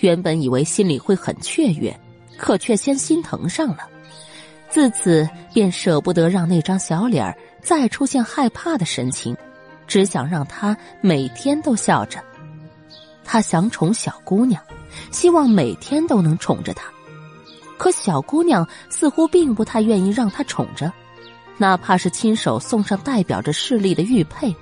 [0.00, 1.98] 原本以为心里会很雀跃，
[2.36, 3.88] 可却先心疼上了。
[4.68, 9.34] 自此便舍不得让那张小脸再出现害怕的神情，
[9.86, 12.18] 只想让她每天都笑着。
[13.24, 14.62] 他想宠小姑娘，
[15.10, 16.90] 希望每天都能宠着她。
[17.76, 20.92] 可小姑娘似乎并不太愿意让他宠着，
[21.58, 24.54] 哪怕是亲手送上代表着势力的玉佩，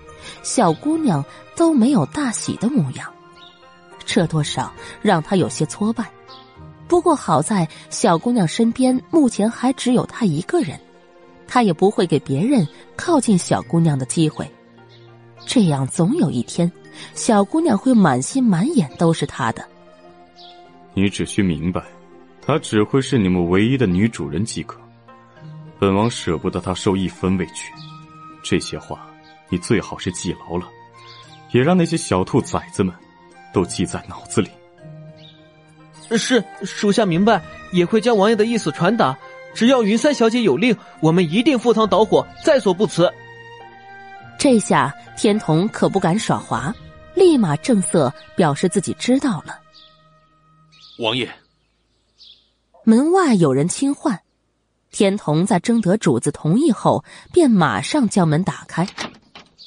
[0.43, 1.25] 小姑娘
[1.57, 3.13] 都没有大喜的模样，
[4.05, 6.11] 这多少让他有些挫败。
[6.87, 10.79] 不过好在小姑娘身边目前还只有他一个人，
[11.47, 14.51] 他也不会给别人靠近小姑娘的机会。
[15.47, 16.71] 这样总有一天，
[17.15, 19.65] 小姑娘会满心满眼都是他的。
[20.95, 21.83] 你只需明白。
[22.47, 24.79] 她只会是你们唯一的女主人即可，
[25.79, 27.73] 本王舍不得她受一分委屈。
[28.43, 29.09] 这些话
[29.49, 30.69] 你最好是记牢了，
[31.53, 32.95] 也让那些小兔崽子们
[33.53, 34.51] 都记在脑子里。
[36.19, 37.43] 是，属下明白，
[37.73, 39.17] 也会将王爷的意思传达。
[39.55, 43.11] 只要云三小姐有令，我们一定赴汤蹈火，在所不辞。
[44.39, 46.75] 这下天童可不敢耍滑，
[47.15, 49.59] 立马正色表示自己知道了。
[50.99, 51.27] 王爷。
[52.85, 54.21] 门外有人轻唤，
[54.91, 58.87] 天童在征得主子同意后，便马上将门打开。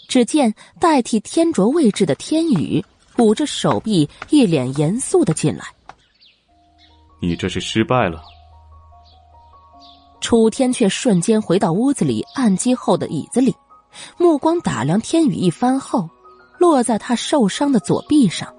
[0.07, 2.83] 只见代替天卓位置的天宇
[3.17, 5.65] 捂着手臂，一脸严肃的进来。
[7.19, 8.21] 你这是失败了。
[10.21, 13.55] 楚天却瞬间回到屋子里按机后的椅子里，
[14.17, 16.07] 目光打量天宇一番后，
[16.59, 18.53] 落在他受伤的左臂上。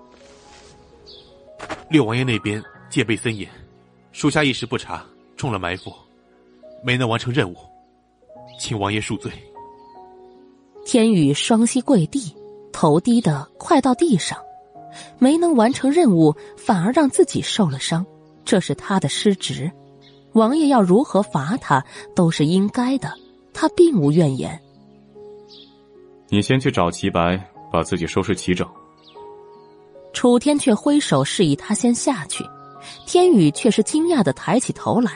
[1.88, 3.48] 六王爷那边戒备森严。
[4.18, 5.06] 属下一时不察，
[5.36, 5.92] 中了埋伏，
[6.82, 7.56] 没能完成任务，
[8.58, 9.30] 请王爷恕罪。
[10.84, 12.34] 天宇双膝跪地，
[12.72, 14.36] 头低得快到地上，
[15.20, 18.04] 没能完成任务，反而让自己受了伤，
[18.44, 19.70] 这是他的失职。
[20.32, 21.80] 王爷要如何罚他
[22.16, 23.12] 都是应该的，
[23.54, 24.60] 他并无怨言。
[26.28, 27.40] 你先去找齐白，
[27.72, 28.68] 把自己收拾齐整。
[30.12, 32.44] 楚天却挥手示意他先下去，
[33.08, 35.12] 天宇却是惊讶的抬起头来，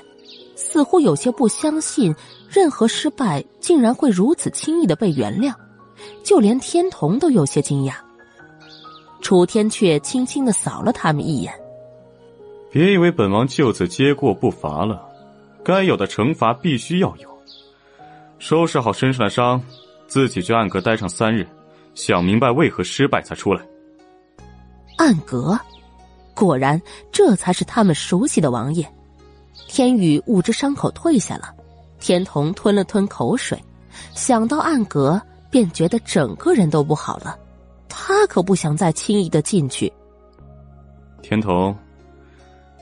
[0.56, 2.14] 似乎有些不相信
[2.48, 5.54] 任何失败竟然会如此轻易的被原谅，
[6.24, 7.92] 就连天童都有些惊讶。
[9.20, 11.52] 楚天却轻轻的扫了他们一眼，
[12.70, 15.06] 别以为本王就此接过不罚了，
[15.62, 17.28] 该有的惩罚必须要有。
[18.38, 19.62] 收拾好身上的伤，
[20.06, 21.46] 自己去暗阁待上三日，
[21.94, 23.60] 想明白为何失败才出来。
[24.96, 25.60] 暗阁，
[26.34, 26.80] 果然
[27.10, 28.86] 这才是他们熟悉的王爷。
[29.68, 31.54] 天宇捂着伤口退下了，
[32.00, 33.62] 天童吞了吞口水，
[34.14, 35.20] 想到暗格，
[35.50, 37.38] 便觉得整个人都不好了。
[37.88, 39.92] 他可不想再轻易的进去。
[41.22, 41.76] 天童，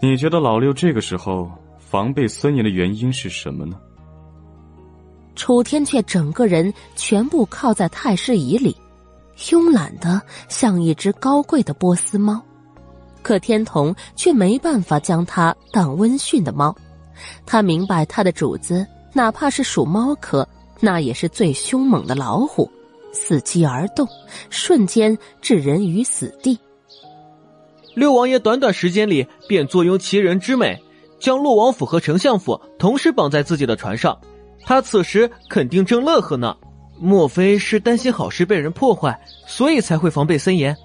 [0.01, 3.77] 你觉得老六这个时候防备森严的原因是什么呢？
[5.37, 8.77] 楚天却整个人全部靠在太师椅里，
[9.37, 12.41] 慵懒的像一只高贵的波斯猫。
[13.23, 16.75] 可天童却没办法将它当温驯的猫，
[17.45, 20.47] 他明白他的主子哪怕是属猫科，
[20.81, 22.71] 那也是最凶猛的老虎。
[23.13, 24.07] 伺机而动，
[24.51, 26.59] 瞬间置人于死地。
[27.95, 30.81] 六王爷短短时间里便坐拥奇人之美，
[31.19, 34.17] 将洛王府和丞相府同时绑在自己的船上。
[34.63, 36.57] 他此时肯定正乐呵呢，
[37.01, 40.77] 莫非是担心好事被人破坏，所以才会防备森严？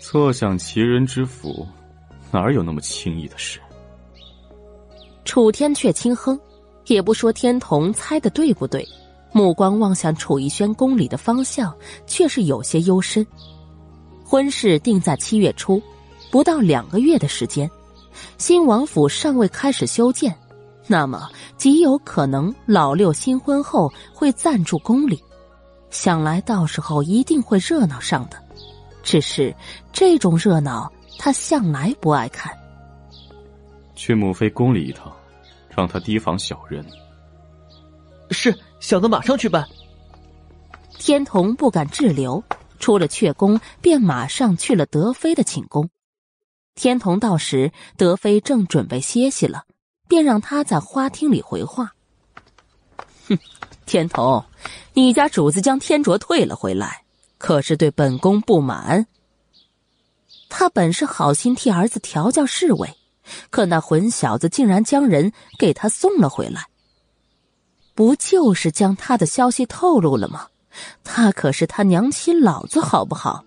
[0.00, 1.66] 坐享其人之福，
[2.30, 3.60] 哪有那么轻易的事？
[5.24, 6.38] 楚天却轻哼，
[6.86, 8.86] 也不说天童猜的对不对。
[9.30, 11.74] 目光望向楚逸轩宫里的方向，
[12.06, 13.26] 却是有些幽深。
[14.24, 15.82] 婚事定在七月初，
[16.30, 17.70] 不到两个月的时间，
[18.38, 20.34] 新王府尚未开始修建，
[20.86, 21.28] 那么
[21.58, 25.22] 极有可能老六新婚后会暂住宫里。
[25.90, 28.42] 想来到时候一定会热闹上的，
[29.08, 29.54] 只是
[29.90, 32.54] 这种热闹他向来不爱看。
[33.94, 35.10] 去母妃宫里一趟，
[35.74, 36.84] 让她提防小人。
[38.30, 38.54] 是。
[38.80, 39.66] 小的马上去办。
[40.98, 42.44] 天童不敢滞留，
[42.78, 45.88] 出了阙宫，便马上去了德妃的寝宫。
[46.74, 49.64] 天童到时，德妃正准备歇息了，
[50.06, 51.94] 便让他在花厅里回话。
[53.26, 53.38] 哼，
[53.86, 54.44] 天童，
[54.92, 57.04] 你家主子将天卓退了回来，
[57.38, 59.06] 可是对本宫不满？
[60.50, 62.96] 他本是好心替儿子调教侍卫，
[63.50, 66.66] 可那混小子竟然将人给他送了回来。
[67.94, 70.48] 不就是将他的消息透露了吗？
[71.02, 73.44] 他可是他娘亲老子，好不好？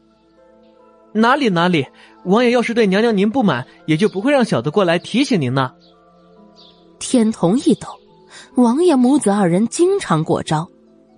[1.14, 1.88] 哪里哪里，
[2.26, 5.74] 王爷要是对娘娘您不满，也就不会让小的过来提醒您呢。
[7.00, 7.88] 天童一抖，
[8.56, 10.70] 王爷母子二人经常过招，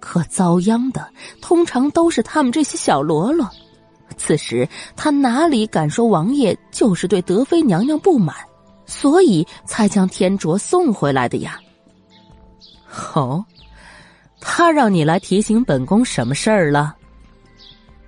[0.03, 1.07] 可遭殃的
[1.41, 3.49] 通常都是他们这些小喽啰。
[4.17, 4.67] 此时
[4.97, 8.35] 他哪里敢说王爷就是对德妃娘娘不满，
[8.85, 11.57] 所以才将天卓送回来的呀。
[13.13, 13.43] 哦，
[14.41, 16.93] 他让你来提醒本宫什么事儿了？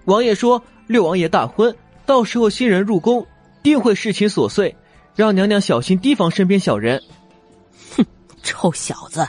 [0.04, 1.74] 王爷说六王爷大婚，
[2.06, 3.26] 到时候新人入宫，
[3.64, 4.76] 定会事情琐碎，
[5.16, 7.02] 让娘娘小心提防身边小人。
[7.96, 8.06] 哼，
[8.44, 9.26] 臭小子，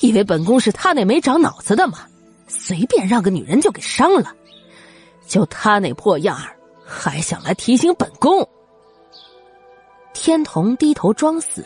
[0.00, 2.00] 以为本宫是他那没长脑子的吗？
[2.48, 4.34] 随便让个女人就给伤了，
[5.26, 8.48] 就他那破样儿，还想来提醒本宫？
[10.12, 11.64] 天童低头装死。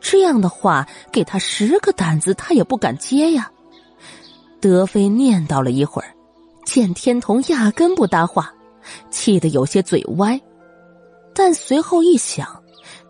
[0.00, 3.50] 这样的话，给他十个胆子，他也不敢接呀。
[4.60, 6.14] 德妃念叨了一会儿，
[6.64, 8.52] 见天童压根不搭话，
[9.10, 10.40] 气得有些嘴歪。
[11.34, 12.62] 但随后一想，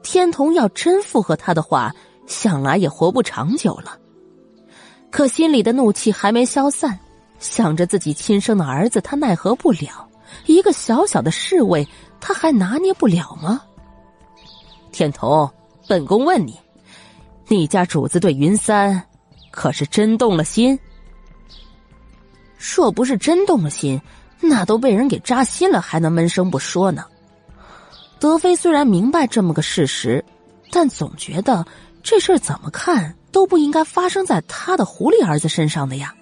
[0.03, 1.95] 天童要真附和他的话，
[2.27, 3.99] 想来也活不长久了。
[5.13, 6.99] 可心里的怒气还没消散，
[7.39, 10.09] 想着自己亲生的儿子，他奈何不了；
[10.47, 11.87] 一个小小的侍卫，
[12.19, 13.61] 他还拿捏不了吗？
[14.91, 15.49] 天童，
[15.87, 16.59] 本宫问你。
[17.49, 19.05] 你家主子对云三，
[19.51, 20.79] 可是真动了心？
[22.57, 24.01] 若不是真动了心，
[24.41, 27.05] 那都被人给扎心了，还能闷声不说呢？
[28.19, 30.25] 德妃虽然明白这么个事实，
[30.71, 31.67] 但总觉得
[32.03, 36.15] 这事儿怎么看都不应该发生在他的狐狸儿子身上的呀。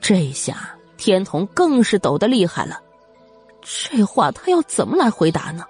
[0.00, 2.80] 这下天童更是抖得厉害了，
[3.60, 5.64] 这话他要怎么来回答呢？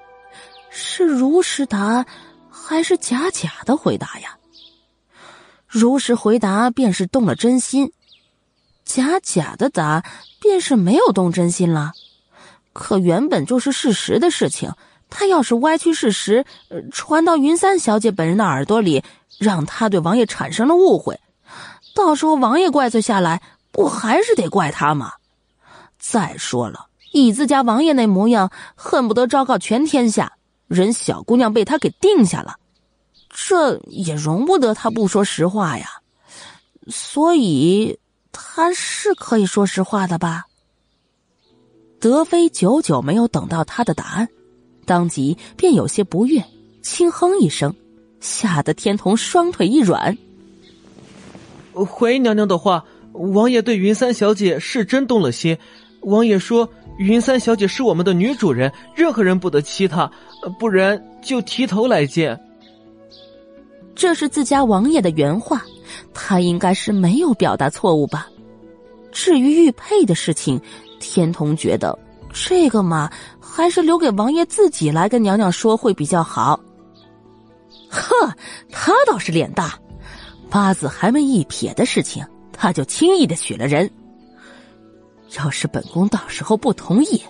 [0.70, 2.06] 是如实答？
[2.48, 4.36] 还是假假的回答呀？
[5.66, 7.92] 如实回答便是动了真心，
[8.84, 10.04] 假假的答
[10.40, 11.92] 便是没有动真心了。
[12.72, 14.72] 可原本就是事实的事情，
[15.10, 16.44] 他要是歪曲事实，
[16.90, 19.02] 传到云三小姐本人的耳朵里，
[19.38, 21.20] 让他对王爷产生了误会，
[21.94, 25.12] 到时候王爷怪罪下来，不还是得怪他吗？
[25.98, 30.32] 再说了，以自家王爷那模样，恨不得昭告全天下，
[30.68, 32.56] 人小姑娘被他给定下了，
[33.28, 35.86] 这也容不得他不说实话呀。
[36.88, 37.98] 所以
[38.32, 40.44] 他是可以说实话的吧？
[42.00, 44.28] 德妃久久没有等到他的答案。
[44.90, 46.44] 当即便有些不悦，
[46.82, 47.72] 轻哼一声，
[48.18, 50.18] 吓得天童双腿一软。
[51.72, 55.56] 回娘娘的话，王爷对云三小姐是真动了心。
[56.00, 60.10] 王爷说，云三小姐是我们的女主人，任何人不得欺她，
[60.58, 62.36] 不然就提头来见。
[63.94, 65.62] 这是自家王爷的原话，
[66.12, 68.28] 他应该是没有表达错误吧？
[69.12, 70.60] 至于玉佩的事情，
[70.98, 71.96] 天童觉得
[72.32, 73.08] 这个嘛。
[73.52, 76.58] 还是留给王爷自己来跟娘娘说会比较好。
[77.90, 78.32] 呵，
[78.70, 79.74] 他倒是脸大，
[80.48, 83.90] 八字还没一撇的事情，他就轻易的许了人。
[85.36, 87.20] 要是本宫到时候不同意，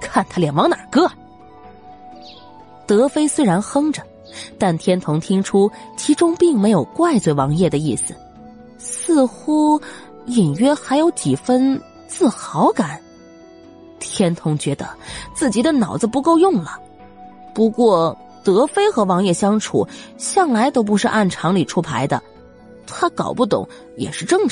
[0.00, 1.10] 看他脸往哪搁。
[2.86, 4.02] 德妃虽然哼着，
[4.58, 8.14] 但天童听出其中并没有怪罪王爷的意思，
[8.76, 9.80] 似乎
[10.26, 13.00] 隐约还有几分自豪感。
[14.12, 14.88] 天童觉得
[15.34, 16.78] 自己的脑子不够用了，
[17.54, 22.22] 不过德妃和王爷相处向来都不是按常理出牌的，
[22.86, 24.42] 他搞不懂也是正常。